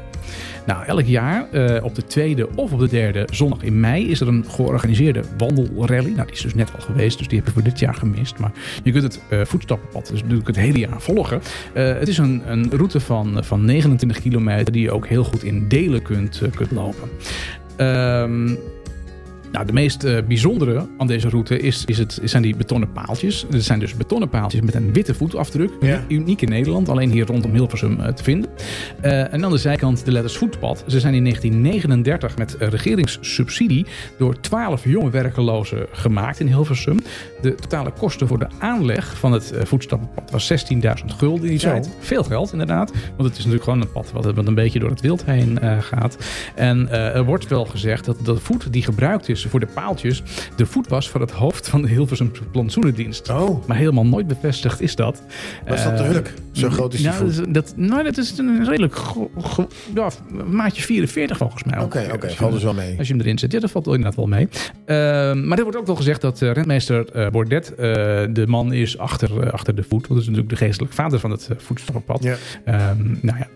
Nou, 0.66 0.84
elk 0.84 1.04
jaar 1.04 1.46
uh, 1.52 1.84
op 1.84 1.94
de 1.94 2.04
tweede 2.04 2.48
of 2.54 2.72
op 2.72 2.78
de 2.78 2.88
derde 2.88 3.28
zondag 3.30 3.62
in 3.62 3.80
mei 3.80 4.10
is 4.10 4.20
er 4.20 4.28
een 4.28 4.44
georganiseerde 4.48 5.22
wandelrally. 5.38 6.10
Nou, 6.10 6.26
die 6.26 6.34
is 6.34 6.40
dus 6.40 6.54
net 6.54 6.70
al 6.74 6.80
geweest, 6.80 7.18
dus 7.18 7.28
die 7.28 7.40
hebben 7.44 7.62
we 7.62 7.68
dit 7.68 7.78
jaar 7.78 7.94
gemist. 7.94 8.38
Maar 8.38 8.52
je 8.82 8.92
kunt 8.92 9.02
het 9.02 9.20
uh, 9.30 9.44
voetstappenpad 9.44 10.08
dus 10.08 10.20
natuurlijk 10.20 10.46
het 10.46 10.56
hele 10.56 10.78
jaar 10.78 11.00
volgen. 11.00 11.40
Uh, 11.74 11.98
het 11.98 12.08
is 12.08 12.18
een, 12.18 12.42
een 12.46 12.70
route 12.70 13.00
van, 13.00 13.44
van 13.44 13.64
29 13.64 14.20
kilometer 14.20 14.72
die 14.72 14.82
je 14.82 14.90
ook 14.90 15.06
heel 15.06 15.24
goed 15.24 15.42
in 15.42 15.68
delen 15.68 16.02
kunt, 16.02 16.42
kunt 16.54 16.70
lopen. 16.70 17.08
Um, 17.76 18.58
nou, 19.52 19.66
de 19.66 19.72
meest 19.72 20.04
uh, 20.04 20.18
bijzondere 20.28 20.86
aan 20.98 21.06
deze 21.06 21.28
route 21.28 21.58
is, 21.58 21.84
is 21.84 21.98
het, 21.98 22.20
zijn 22.24 22.42
die 22.42 22.56
betonnen 22.56 22.92
paaltjes. 22.92 23.46
Er 23.52 23.62
zijn 23.62 23.78
dus 23.78 23.96
betonnen 23.96 24.28
paaltjes 24.28 24.60
met 24.60 24.74
een 24.74 24.92
witte 24.92 25.14
voetafdruk. 25.14 25.70
Ja. 25.80 26.04
Uniek 26.08 26.42
in 26.42 26.48
Nederland, 26.48 26.88
alleen 26.88 27.10
hier 27.10 27.26
rondom 27.26 27.52
Hilversum 27.52 28.00
uh, 28.00 28.06
te 28.06 28.22
vinden. 28.22 28.50
Uh, 29.04 29.32
en 29.32 29.44
aan 29.44 29.50
de 29.50 29.58
zijkant 29.58 30.04
de 30.04 30.12
letters 30.12 30.36
voetpad. 30.36 30.84
Ze 30.86 31.00
zijn 31.00 31.14
in 31.14 31.22
1939 31.22 32.36
met 32.36 32.56
regeringssubsidie 32.58 33.86
door 34.18 34.40
12 34.40 34.84
jonge 34.84 35.10
werkelozen 35.10 35.86
gemaakt 35.90 36.40
in 36.40 36.46
Hilversum. 36.46 36.98
De 37.40 37.54
totale 37.54 37.90
kosten 37.90 38.26
voor 38.26 38.38
de 38.38 38.48
aanleg 38.58 39.16
van 39.16 39.32
het 39.32 39.52
voetstappenpad 39.62 40.30
was 40.30 40.52
16.000 40.52 40.82
gulden 41.06 41.44
in 41.44 41.50
die 41.50 41.58
tijd. 41.58 41.90
Veel 42.00 42.24
geld 42.24 42.52
inderdaad, 42.52 42.90
want 42.90 43.28
het 43.28 43.32
is 43.32 43.38
natuurlijk 43.38 43.64
gewoon 43.64 43.80
een 43.80 43.92
pad 43.92 44.12
wat, 44.12 44.34
wat 44.34 44.46
een 44.46 44.54
beetje 44.54 44.78
door 44.78 44.90
het 44.90 45.00
wild 45.00 45.24
heen 45.24 45.58
gaat. 45.80 46.16
En 46.54 46.90
er 46.90 47.24
wordt 47.24 47.48
wel 47.48 47.64
gezegd 47.64 48.04
dat 48.04 48.24
de 48.24 48.36
voet 48.36 48.72
die 48.72 48.82
gebruikt 48.82 49.28
is 49.28 49.41
voor 49.48 49.60
de 49.60 49.68
paaltjes 49.74 50.22
de 50.56 50.66
voet 50.66 50.88
was 50.88 51.10
van 51.10 51.20
het 51.20 51.30
hoofd 51.30 51.68
van 51.68 51.82
de 51.82 51.88
Hilversum 51.88 52.32
plantsoenendienst. 52.50 53.30
Oh. 53.30 53.66
Maar 53.66 53.76
helemaal 53.76 54.06
nooit 54.06 54.26
bevestigd 54.26 54.80
is 54.80 54.96
dat. 54.96 55.22
Was 55.68 55.84
dat 55.84 55.96
te 55.96 56.02
hulk? 56.02 56.26
Zo 56.52 56.70
groot 56.70 56.92
is 56.92 57.00
die 57.00 57.08
nou, 57.08 57.32
voet? 57.32 57.54
Dat, 57.54 57.72
nou, 57.76 58.02
dat 58.02 58.16
is 58.16 58.38
een 58.38 58.64
redelijk 58.64 58.96
ja, 59.94 60.08
maatje 60.46 60.82
44 60.82 61.36
volgens 61.36 61.64
mij. 61.64 61.78
Oké, 61.78 61.98
oké, 61.98 62.14
okay, 62.14 62.30
valt 62.30 62.52
dus 62.52 62.62
wel 62.62 62.74
mee. 62.74 62.98
Als 62.98 63.06
je 63.06 63.12
hem 63.12 63.22
erin 63.22 63.38
zet, 63.38 63.52
ja, 63.52 63.60
dat 63.60 63.70
valt 63.70 63.86
inderdaad 63.86 64.14
wel 64.14 64.26
mee. 64.26 64.48
Uh, 64.52 64.96
maar 65.44 65.58
er 65.58 65.62
wordt 65.62 65.78
ook 65.78 65.86
wel 65.86 65.96
gezegd 65.96 66.20
dat 66.20 66.40
uh, 66.40 66.52
rentmeester 66.52 67.06
uh, 67.16 67.28
Bordet 67.28 67.72
de 67.76 68.44
man 68.46 68.72
is 68.72 68.98
achter, 68.98 69.52
achter 69.52 69.74
de 69.74 69.82
voet. 69.82 69.90
Want 69.90 70.08
dat 70.08 70.18
is 70.18 70.26
natuurlijk 70.26 70.50
de 70.50 70.56
geestelijk 70.56 70.92
vader 70.92 71.18
van 71.18 71.30
het 71.30 71.48
voetstappenpad. 71.56 72.22
Ja. 72.22 72.36
Um, 72.90 73.18
nou 73.20 73.38
ja, 73.38 73.46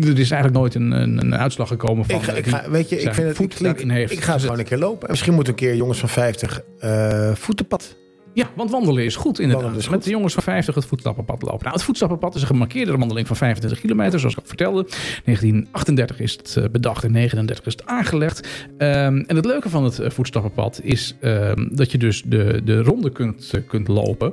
er 0.00 0.18
is 0.18 0.30
eigenlijk 0.30 0.52
nooit 0.52 0.74
een, 0.74 0.90
een, 0.90 1.18
een 1.18 1.36
uitslag 1.36 1.68
gekomen 1.68 2.04
van... 2.04 2.14
Ik 2.14 2.22
ga, 2.22 2.32
ik 2.32 2.46
ga, 2.46 2.70
weet 2.70 2.88
je, 2.88 3.00
ik 3.00 3.14
vind 3.14 3.28
het, 3.28 3.38
ik, 3.38 3.48
klink, 3.48 3.80
heeft 3.90 4.12
ik 4.12 4.20
ga 4.20 4.38
gewoon 4.38 4.58
een 4.58 4.64
keer 4.64 4.71
lopen. 4.78 5.10
Misschien 5.10 5.34
moet 5.34 5.48
een 5.48 5.54
keer 5.54 5.74
jongens 5.74 5.98
van 5.98 6.08
50 6.08 6.62
uh, 6.84 7.34
voetenpad. 7.34 7.96
Ja, 8.34 8.50
want 8.56 8.70
wandelen 8.70 9.04
is 9.04 9.16
goed 9.16 9.38
inderdaad. 9.38 9.76
Is 9.76 9.88
Met 9.88 10.04
de 10.04 10.10
jongens 10.10 10.34
van 10.34 10.42
50 10.42 10.74
het 10.74 10.84
voetstappenpad 10.84 11.42
lopen. 11.42 11.62
Nou, 11.62 11.74
het 11.74 11.82
voetstappenpad 11.82 12.34
is 12.34 12.40
een 12.40 12.46
gemarkeerde 12.46 12.96
wandeling 12.96 13.26
van 13.26 13.36
25 13.36 13.80
kilometer, 13.80 14.18
zoals 14.18 14.34
ik 14.34 14.40
al 14.40 14.46
vertelde. 14.46 14.82
1938 15.24 16.20
is 16.20 16.32
het 16.32 16.56
uh, 16.58 16.64
bedacht 16.72 17.04
en 17.04 17.12
39 17.12 17.66
is 17.66 17.72
het 17.72 17.86
aangelegd. 17.86 18.48
Um, 18.68 19.20
en 19.26 19.36
het 19.36 19.44
leuke 19.44 19.68
van 19.68 19.84
het 19.84 20.00
uh, 20.00 20.10
voetstappenpad 20.10 20.80
is 20.82 21.16
um, 21.20 21.76
dat 21.76 21.92
je 21.92 21.98
dus 21.98 22.22
de, 22.22 22.60
de 22.64 22.82
ronde 22.82 23.10
kunt, 23.10 23.52
uh, 23.54 23.60
kunt 23.68 23.88
lopen. 23.88 24.32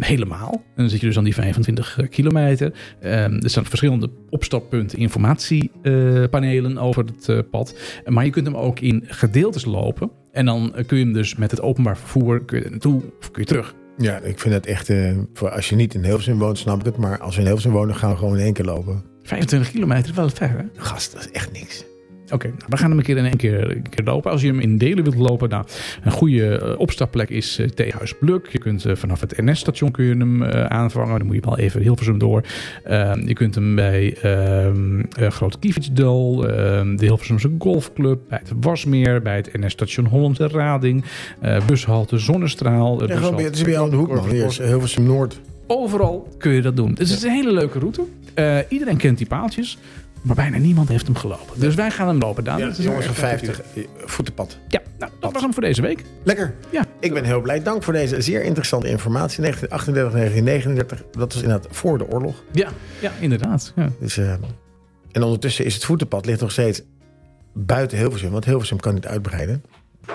helemaal. 0.00 0.52
En 0.52 0.60
dan 0.74 0.88
zit 0.88 1.00
je 1.00 1.06
dus 1.06 1.18
aan 1.18 1.24
die 1.24 1.34
25 1.34 1.98
kilometer. 2.08 2.72
er 3.00 3.50
staan 3.50 3.64
verschillende 3.64 4.10
opstappunten, 4.30 4.98
informatiepanelen 4.98 6.78
over 6.78 7.04
het 7.04 7.50
pad. 7.50 7.78
Maar 8.06 8.24
je 8.24 8.30
kunt 8.30 8.46
hem 8.46 8.56
ook 8.56 8.80
in 8.80 9.04
gedeeltes 9.06 9.64
lopen. 9.64 10.10
En 10.32 10.46
dan 10.46 10.72
kun 10.86 10.98
je 10.98 11.04
hem 11.04 11.12
dus 11.12 11.36
met 11.36 11.50
het 11.50 11.60
openbaar 11.60 11.98
vervoer 11.98 12.44
kun 12.44 12.62
je 12.62 12.70
naartoe 12.70 13.02
of 13.20 13.30
kun 13.30 13.42
je 13.42 13.48
terug. 13.48 13.74
Ja, 13.96 14.18
ik 14.18 14.38
vind 14.38 14.54
het 14.54 14.66
echt, 14.66 14.88
uh, 14.88 15.18
voor 15.32 15.50
als 15.50 15.68
je 15.68 15.76
niet 15.76 15.94
in 15.94 16.04
Hilversum 16.04 16.38
woont, 16.38 16.58
snap 16.58 16.78
ik 16.78 16.84
het. 16.84 16.96
Maar 16.96 17.18
als 17.18 17.34
we 17.34 17.40
in 17.40 17.46
Hilversum 17.46 17.72
wonen, 17.72 17.94
gaan 17.94 18.10
we 18.10 18.16
gewoon 18.16 18.36
in 18.36 18.44
één 18.44 18.52
keer 18.52 18.64
lopen. 18.64 19.04
25 19.22 19.70
kilometer, 19.70 20.14
wel 20.14 20.28
ver 20.28 20.50
hè? 20.50 20.64
Gast, 20.76 21.12
dat 21.12 21.20
is 21.20 21.30
echt 21.30 21.52
niks. 21.52 21.84
Oké, 22.32 22.46
okay, 22.46 22.58
nou, 22.58 22.70
we 22.70 22.76
gaan 22.76 22.88
hem 22.88 22.98
een 22.98 23.04
keer 23.04 23.16
in 23.16 23.24
één 23.24 23.36
keer, 23.36 23.70
een 23.70 23.88
keer 23.88 24.04
lopen. 24.04 24.30
Als 24.30 24.40
je 24.40 24.46
hem 24.46 24.60
in 24.60 24.78
delen 24.78 25.04
wilt 25.04 25.16
lopen, 25.16 25.48
nou, 25.48 25.64
een 26.02 26.12
goede 26.12 26.60
uh, 26.62 26.78
opstapplek 26.78 27.30
is 27.30 27.58
uh, 27.58 27.68
Theehuis 27.68 28.14
Bluk. 28.20 28.48
Je 28.48 28.58
kunt 28.58 28.86
uh, 28.86 28.94
vanaf 28.94 29.20
het 29.20 29.36
NS-station 29.36 29.90
kun 29.90 30.04
je 30.04 30.16
hem 30.16 30.44
aanvangen. 30.44 31.18
Dan 31.18 31.26
moet 31.26 31.36
je 31.36 31.42
wel 31.44 31.58
even 31.58 31.80
Hilversum 31.80 32.18
door. 32.18 32.42
Ehm, 32.84 33.28
je 33.28 33.32
kunt 33.32 33.54
hem 33.54 33.74
bij 33.74 34.16
Groot 35.16 35.58
Kievitsdal, 35.58 36.36
de 36.36 36.94
Hilversumse 36.96 37.50
Golfclub, 37.58 38.20
bij 38.28 38.40
het 38.42 38.52
Wasmeer, 38.60 39.22
bij 39.22 39.36
het 39.36 39.52
NS-station 39.52 40.06
Hollandse 40.06 40.48
Rading, 40.48 41.04
bushalte 41.66 42.18
Zonnestraal. 42.18 43.06
Ja, 43.06 43.16
gewoon, 43.16 43.42
het 43.42 43.56
is 43.56 43.62
bij 43.62 43.78
aan 43.78 43.90
de 43.90 43.96
hoek. 43.96 44.30
Hier 44.30 44.46
is 44.46 44.58
Hilversum 44.58 45.04
Noord. 45.04 45.40
Overal 45.66 46.28
kun 46.38 46.52
je 46.52 46.62
dat 46.62 46.76
doen. 46.76 46.90
Het 46.90 47.00
is 47.00 47.22
een 47.22 47.30
hele 47.30 47.52
leuke 47.52 47.78
route. 47.78 48.02
iedereen 48.68 48.96
kent 48.96 49.18
die 49.18 49.26
paaltjes. 49.26 49.78
Maar 50.22 50.36
bijna 50.36 50.58
niemand 50.58 50.88
heeft 50.88 51.06
hem 51.06 51.16
gelopen. 51.16 51.60
Dus 51.60 51.74
wij 51.74 51.90
gaan 51.90 52.08
hem 52.08 52.18
lopen, 52.18 52.44
Daan. 52.44 52.58
Ja, 52.58 52.66
dat 52.66 52.78
is 52.78 52.84
jongens 52.84 53.06
van 53.06 53.14
50, 53.14 53.60
voetenpad. 54.04 54.58
Ja, 54.68 54.82
nou, 54.98 55.12
dat 55.20 55.32
was 55.32 55.42
hem 55.42 55.52
voor 55.52 55.62
deze 55.62 55.82
week. 55.82 56.04
Lekker. 56.22 56.54
Ja. 56.70 56.84
Ik 57.00 57.14
ben 57.14 57.24
heel 57.24 57.40
blij. 57.40 57.62
Dank 57.62 57.82
voor 57.82 57.92
deze 57.92 58.20
zeer 58.20 58.42
interessante 58.42 58.88
informatie. 58.88 59.40
1938, 59.40 60.12
1939, 60.12 61.18
dat 61.18 61.32
was 61.32 61.42
inderdaad 61.42 61.76
voor 61.76 61.98
de 61.98 62.08
oorlog. 62.08 62.42
Ja, 62.52 62.68
ja 63.00 63.12
inderdaad. 63.20 63.72
Ja. 63.76 63.90
Dus, 64.00 64.18
uh, 64.18 64.32
en 65.12 65.22
ondertussen 65.22 65.64
is 65.64 65.74
het 65.74 65.84
voetenpad 65.84 66.26
ligt 66.26 66.40
nog 66.40 66.50
steeds 66.50 66.82
buiten 67.52 67.98
Hilversum. 67.98 68.30
Want 68.30 68.44
Hilversum 68.44 68.80
kan 68.80 68.94
niet 68.94 69.06
uitbreiden. 69.06 69.62
Ja, 70.06 70.14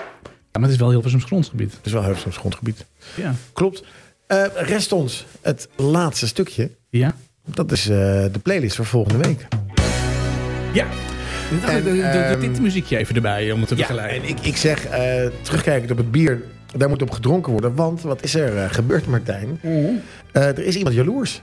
maar 0.52 0.62
het 0.62 0.70
is 0.70 0.78
wel 0.78 0.90
Hilversums 0.90 1.24
grondgebied. 1.24 1.72
Het 1.72 1.86
is 1.86 1.92
wel 1.92 2.02
Hilversums 2.02 2.36
grondgebied. 2.36 2.84
Ja. 3.16 3.34
Klopt. 3.52 3.84
Uh, 4.28 4.44
rest 4.54 4.92
ons 4.92 5.26
het 5.40 5.68
laatste 5.76 6.26
stukje. 6.26 6.70
Ja. 6.90 7.14
Dat 7.44 7.72
is 7.72 7.88
uh, 7.88 7.96
de 8.32 8.38
playlist 8.42 8.76
voor 8.76 8.86
volgende 8.86 9.28
week. 9.28 9.48
Ja. 10.72 10.86
En, 11.68 11.84
de, 11.84 12.36
dit 12.40 12.60
muziekje 12.60 12.96
even 12.96 13.14
erbij 13.14 13.52
om 13.52 13.60
het 13.60 13.68
te 13.68 13.76
ja, 13.76 13.80
begeleiden. 13.80 14.22
En 14.22 14.28
ik, 14.28 14.40
ik 14.40 14.56
zeg, 14.56 14.86
uh, 14.86 14.92
terugkijkend 15.40 15.90
op 15.90 15.96
het 15.96 16.10
bier, 16.10 16.42
daar 16.76 16.88
moet 16.88 17.02
op 17.02 17.10
gedronken 17.10 17.52
worden. 17.52 17.74
Want 17.74 18.02
wat 18.02 18.22
is 18.22 18.34
er 18.34 18.54
uh, 18.54 18.64
gebeurd, 18.70 19.06
Martijn? 19.06 19.60
Uh, 19.62 20.02
er 20.32 20.58
is 20.58 20.76
iemand 20.76 20.94
jaloers. 20.94 21.42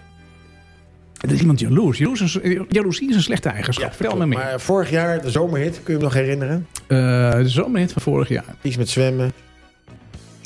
Er 1.22 1.32
is 1.32 1.40
iemand 1.40 1.60
jaloers. 1.60 1.98
Jaloers 1.98 2.22
is, 2.22 2.40
jaloezie 2.70 3.10
is 3.10 3.16
een 3.16 3.22
slechte 3.22 3.50
eigenschap. 3.50 3.90
Ja, 3.90 3.96
Vertel 3.96 4.18
me 4.18 4.26
meer. 4.26 4.38
Maar 4.38 4.60
vorig 4.60 4.90
jaar, 4.90 5.22
de 5.22 5.32
zomerhit, 5.32 5.74
kun 5.74 5.94
je 5.94 6.00
hem 6.00 6.02
nog 6.02 6.14
herinneren? 6.14 6.68
de 6.88 7.44
zomerhit 7.46 7.92
van 7.92 8.02
vorig 8.02 8.30
jaar. 8.30 8.56
Iets 8.62 8.78
met 8.78 8.90
zwemmen. 8.90 9.34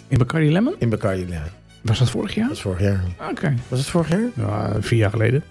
In 0.08 0.18
Bacardi 0.18 0.52
Lemon? 0.52 0.76
In 0.78 0.90
Bacardi 0.90 1.26
Lemon. 1.28 1.50
Was 1.82 2.00
dat 2.00 2.10
vorig 2.10 2.36
jaar? 2.36 2.48
Dat 2.48 2.54
was 2.54 2.62
vorig 2.62 2.82
jaar. 2.82 3.04
Oké. 3.20 3.32
Okay. 3.32 3.58
Was 3.68 3.80
het 3.80 3.88
vorig 3.88 4.10
jaar? 4.10 4.30
Ja, 4.34 4.72
vier 4.80 5.00
jaar 5.00 5.10
geleden. 5.10 5.44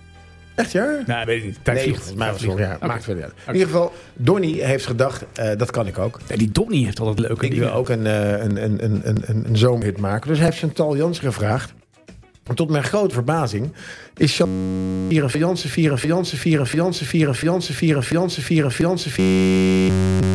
Echt 0.58 0.72
ja? 0.72 1.02
Nou, 1.06 1.26
weet 1.26 1.38
ik 1.38 1.44
niet. 1.44 1.58
Tijd 1.62 1.76
Nee, 1.76 1.94
vliegt. 1.94 2.58
ja, 2.58 2.78
maakt 2.80 3.06
niet 3.06 3.22
uit. 3.22 3.32
In 3.46 3.52
ieder 3.52 3.68
geval, 3.68 3.92
Donnie 4.14 4.64
heeft 4.64 4.86
gedacht, 4.86 5.24
eh, 5.34 5.50
dat 5.56 5.70
kan 5.70 5.86
ik 5.86 5.98
ook. 5.98 6.20
Ja, 6.28 6.36
die 6.36 6.50
Donnie 6.52 6.84
heeft 6.84 7.00
altijd 7.00 7.18
leuke 7.18 7.44
Ik 7.44 7.50
dingen. 7.50 7.66
wil 7.66 7.74
ook 7.74 7.88
een, 7.88 8.06
eh, 8.06 8.30
een, 8.30 8.64
een, 8.64 8.84
een, 8.84 9.00
een, 9.04 9.22
een, 9.26 9.44
een 9.48 9.56
zomerhit 9.56 9.98
maken. 9.98 10.28
Dus 10.28 10.36
hij 10.38 10.46
heeft 10.46 10.58
Chantal 10.58 10.96
Jansen 10.96 11.24
gevraagd. 11.24 11.72
En 12.44 12.54
tot 12.54 12.70
mijn 12.70 12.84
grote 12.84 13.14
verbazing 13.14 13.72
is 14.16 14.36
Chantal 14.36 14.54
vieren 15.08 15.30
fiancen, 15.30 15.70
vieren 15.70 15.98
fiancen, 15.98 16.38
vieren 16.38 16.66
fiancen, 16.66 17.06
vieren 17.06 17.34
fiancen, 17.34 17.74
vieren 17.74 18.02
fiancen, 18.02 18.42
vieren 18.42 18.72
fiancen, 18.72 19.10
vieren 19.10 19.92
en 20.22 20.27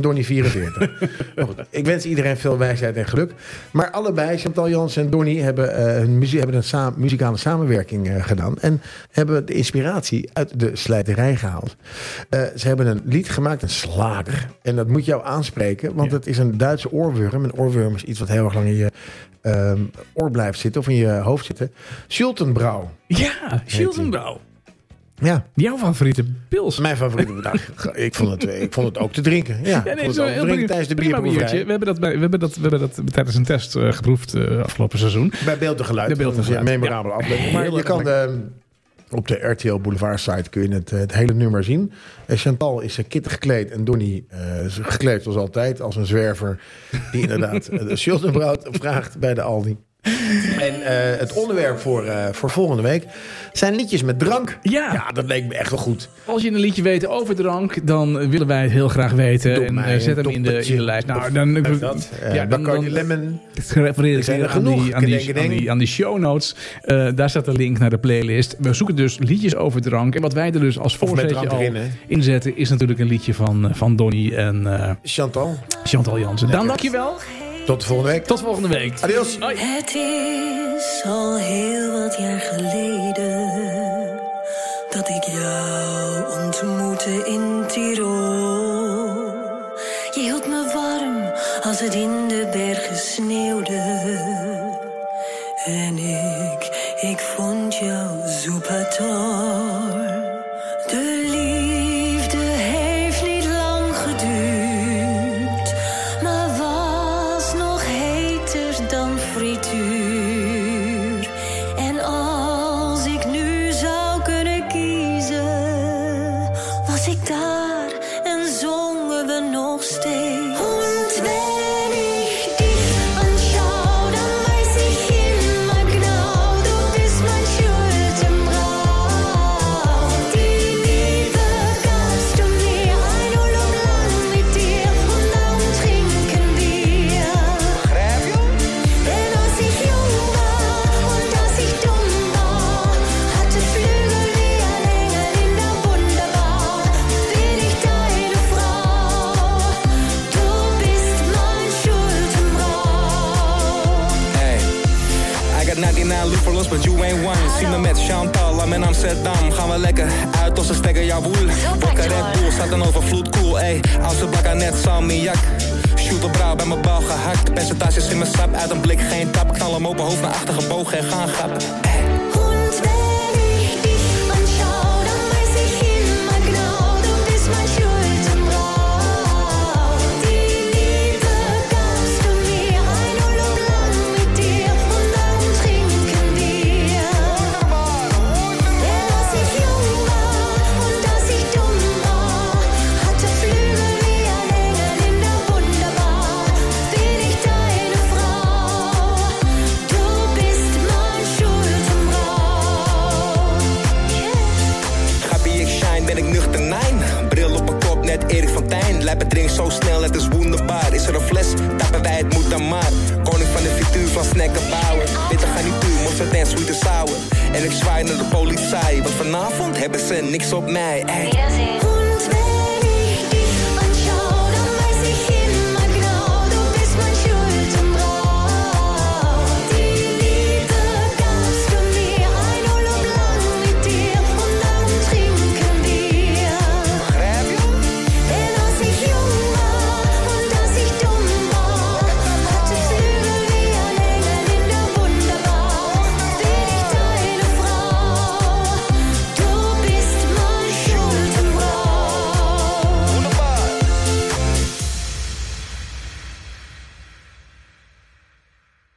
Donnie 0.00 0.24
44. 0.26 0.90
Maar 1.36 1.44
goed, 1.46 1.56
ik 1.70 1.84
wens 1.84 2.04
iedereen 2.04 2.36
veel 2.36 2.58
wijsheid 2.58 2.96
en 2.96 3.06
geluk. 3.06 3.32
Maar 3.72 3.90
allebei, 3.90 4.38
Chantal 4.38 4.68
Jansen 4.68 5.04
en 5.04 5.10
Donnie, 5.10 5.42
hebben, 5.42 5.94
hun 6.00 6.18
muzie- 6.18 6.38
hebben 6.38 6.56
een 6.56 6.62
sa- 6.62 6.92
muzikale 6.96 7.36
samenwerking 7.36 8.08
eh, 8.08 8.24
gedaan. 8.24 8.58
En 8.58 8.80
hebben 9.10 9.46
de 9.46 9.52
inspiratie 9.54 10.30
uit 10.32 10.60
de 10.60 10.70
slijterij 10.76 11.36
gehaald. 11.36 11.76
Eh, 12.28 12.40
ze 12.56 12.66
hebben 12.68 12.86
een 12.86 13.00
lied 13.04 13.28
gemaakt, 13.28 13.62
een 13.62 13.68
slager. 13.68 14.46
En 14.62 14.76
dat 14.76 14.88
moet 14.88 15.04
jou 15.04 15.24
aanspreken, 15.24 15.94
want 15.94 16.10
Ja. 16.10 16.16
het 16.16 16.26
is 16.26 16.38
een 16.38 16.58
Duitse 16.58 16.92
oorworm. 16.92 17.44
Een 17.44 17.54
oorworm 17.54 17.94
is 17.94 18.04
iets 18.04 18.18
wat 18.18 18.28
heel 18.28 18.44
erg 18.44 18.54
lang 18.54 18.66
in 18.66 18.74
je 18.76 18.90
ehm, 19.40 19.80
oor 20.14 20.30
blijft 20.30 20.58
zitten 20.58 20.80
of 20.80 20.88
in 20.88 20.94
je 20.94 21.08
hoofd 21.08 21.44
zitten. 21.44 21.72
Schultenbrouw. 22.06 22.90
Ja, 23.06 23.62
Schildenbrouw. 23.66 24.40
Ja, 25.22 25.46
Jouw 25.54 25.76
favoriete 25.76 26.24
pils. 26.48 26.78
mijn 26.78 26.96
favoriete. 26.96 27.32
Nou, 27.32 27.58
ik, 27.94 28.14
vond 28.14 28.30
het, 28.30 28.60
ik 28.60 28.72
vond 28.72 28.86
het 28.86 28.98
ook 28.98 29.12
te 29.12 29.20
drinken. 29.20 29.58
Ja, 29.62 29.82
Ja, 29.84 29.90
ik 29.90 30.00
nee, 30.00 30.12
zo 30.12 30.26
drinken 30.26 30.66
tijdens 30.66 30.88
de 30.88 30.94
bierproeverij. 30.94 31.64
We 31.64 31.70
hebben 31.70 31.88
dat, 31.88 32.00
bij, 32.00 32.12
we 32.14 32.20
hebben 32.20 32.40
dat, 32.40 32.54
we 32.56 32.60
hebben 32.60 32.80
dat 32.80 33.00
tijdens 33.12 33.36
een 33.36 33.44
test 33.44 33.76
eh, 33.76 33.92
geproefd 33.92 34.34
eh, 34.34 34.62
afgelopen 34.62 34.98
seizoen. 34.98 35.32
Bij 35.44 35.58
beeld 35.58 35.78
en 35.78 35.84
geluid. 35.84 36.08
Bij 36.08 36.16
beeld 36.16 36.36
en 36.36 36.44
geluid, 36.44 36.64
memorabele 36.64 37.14
ja. 37.14 37.20
aflevering. 37.20 37.52
Maar 37.52 37.62
Heel 37.62 37.76
je 37.76 37.82
kan 37.82 38.04
op 39.10 39.28
de 39.28 39.48
RTL 39.48 39.76
Boulevard 39.76 40.20
site 40.20 40.50
kun 40.50 40.62
je 40.62 40.68
het, 40.68 40.92
eh, 40.92 40.98
het 40.98 41.14
hele 41.14 41.34
nummer 41.34 41.64
zien. 41.64 41.92
En 42.26 42.36
Chantal 42.36 42.80
is 42.80 42.98
uh, 42.98 43.04
kittig 43.08 43.32
gekleed 43.32 43.70
en 43.70 43.84
Donnie 43.84 44.26
eh, 44.28 44.64
is 44.64 44.78
gekleed 44.82 45.22
zoals 45.22 45.38
altijd 45.38 45.80
als 45.80 45.96
een 45.96 46.06
zwerver 46.06 46.60
die 47.12 47.22
inderdaad 47.22 47.68
eh, 47.68 47.78
de 47.88 47.96
Schuldenbrood 47.96 48.68
vraagt 48.70 49.18
bij 49.18 49.34
de 49.34 49.42
Aldi. 49.42 49.76
En 50.66 50.82
eh, 50.82 51.18
het 51.18 51.32
onderwerp 51.32 51.78
voor, 51.78 52.04
eh, 52.04 52.24
voor 52.32 52.50
volgende 52.50 52.82
week 52.82 53.04
zijn 53.52 53.74
liedjes 53.74 54.02
met 54.02 54.18
drank. 54.18 54.58
Ja. 54.62 54.92
Ja, 54.92 55.12
dat 55.12 55.24
leek 55.24 55.46
me 55.46 55.54
echt 55.54 55.70
wel 55.70 55.78
goed. 55.78 56.08
Als 56.24 56.42
je 56.42 56.48
een 56.48 56.58
liedje 56.58 56.82
weet 56.82 57.06
over 57.06 57.34
drank, 57.34 57.86
dan 57.86 58.30
willen 58.30 58.46
wij 58.46 58.62
het 58.62 58.70
heel 58.70 58.88
graag 58.88 59.12
weten. 59.12 59.54
Doe 59.54 59.64
en 59.64 59.78
eh, 59.78 59.98
zet 59.98 60.16
hem 60.16 60.28
in 60.28 60.42
de, 60.42 60.64
in 60.66 60.76
de 60.76 60.82
lijst. 60.82 61.06
Nou, 61.06 61.32
dan, 61.32 61.62
dat. 61.78 62.10
Eh, 62.22 62.34
ja, 62.34 62.46
dan, 62.46 62.90
Lemon. 62.90 63.40
refereer 63.74 64.18
ik 64.18 64.28
aan 64.28 64.38
die, 64.38 64.48
genoeg. 64.48 64.78
aan, 64.78 64.84
die, 64.84 64.94
aan, 64.94 65.04
die, 65.04 65.18
kedeng. 65.18 65.70
aan 65.70 65.78
die 65.78 65.86
show 65.86 66.18
notes. 66.18 66.54
Daar 67.14 67.30
staat 67.30 67.44
de 67.44 67.52
link 67.52 67.78
naar 67.78 67.90
de 67.90 67.98
playlist. 67.98 68.56
We 68.58 68.72
zoeken 68.72 68.96
dus 68.96 69.18
liedjes 69.18 69.56
over 69.56 69.80
drank. 69.80 70.14
En 70.14 70.22
wat 70.22 70.32
wij 70.32 70.52
er 70.52 70.60
dus 70.60 70.78
als 70.78 70.96
voorzetje 70.96 71.48
al 71.48 71.60
erin, 71.60 71.76
inzetten... 72.06 72.56
is 72.56 72.68
natuurlijk 72.68 72.98
een 72.98 73.08
liedje 73.08 73.34
van, 73.34 73.70
van 73.72 73.96
Donnie 73.96 74.36
en 74.36 74.98
Chantal, 75.02 75.58
Chantal 75.84 76.18
Jansen. 76.18 76.50
Dan 76.50 76.66
dankjewel. 76.66 77.16
Tot 77.66 77.80
de 77.80 77.86
volgende 77.86 78.12
week. 78.12 78.24
Tot 78.24 78.40
volgende 78.40 78.68
week. 78.68 78.98
Adios. 79.00 79.38
Hoi. 79.38 79.56
Het 79.58 79.94
is 79.94 81.02
al 81.04 81.36
heel 81.36 81.92
wat 81.92 82.16
jaar 82.18 82.40
geleden 82.40 83.50
dat 84.90 85.08
ik 85.08 85.24
jou 85.24 86.44
ontmoette 86.44 87.22
in 87.24 87.64
Tirol. 87.66 89.34
Je 90.14 90.20
hield 90.20 90.46
me 90.46 90.70
warm 90.74 91.32
als 91.62 91.80
het 91.80 91.94
in 91.94 92.25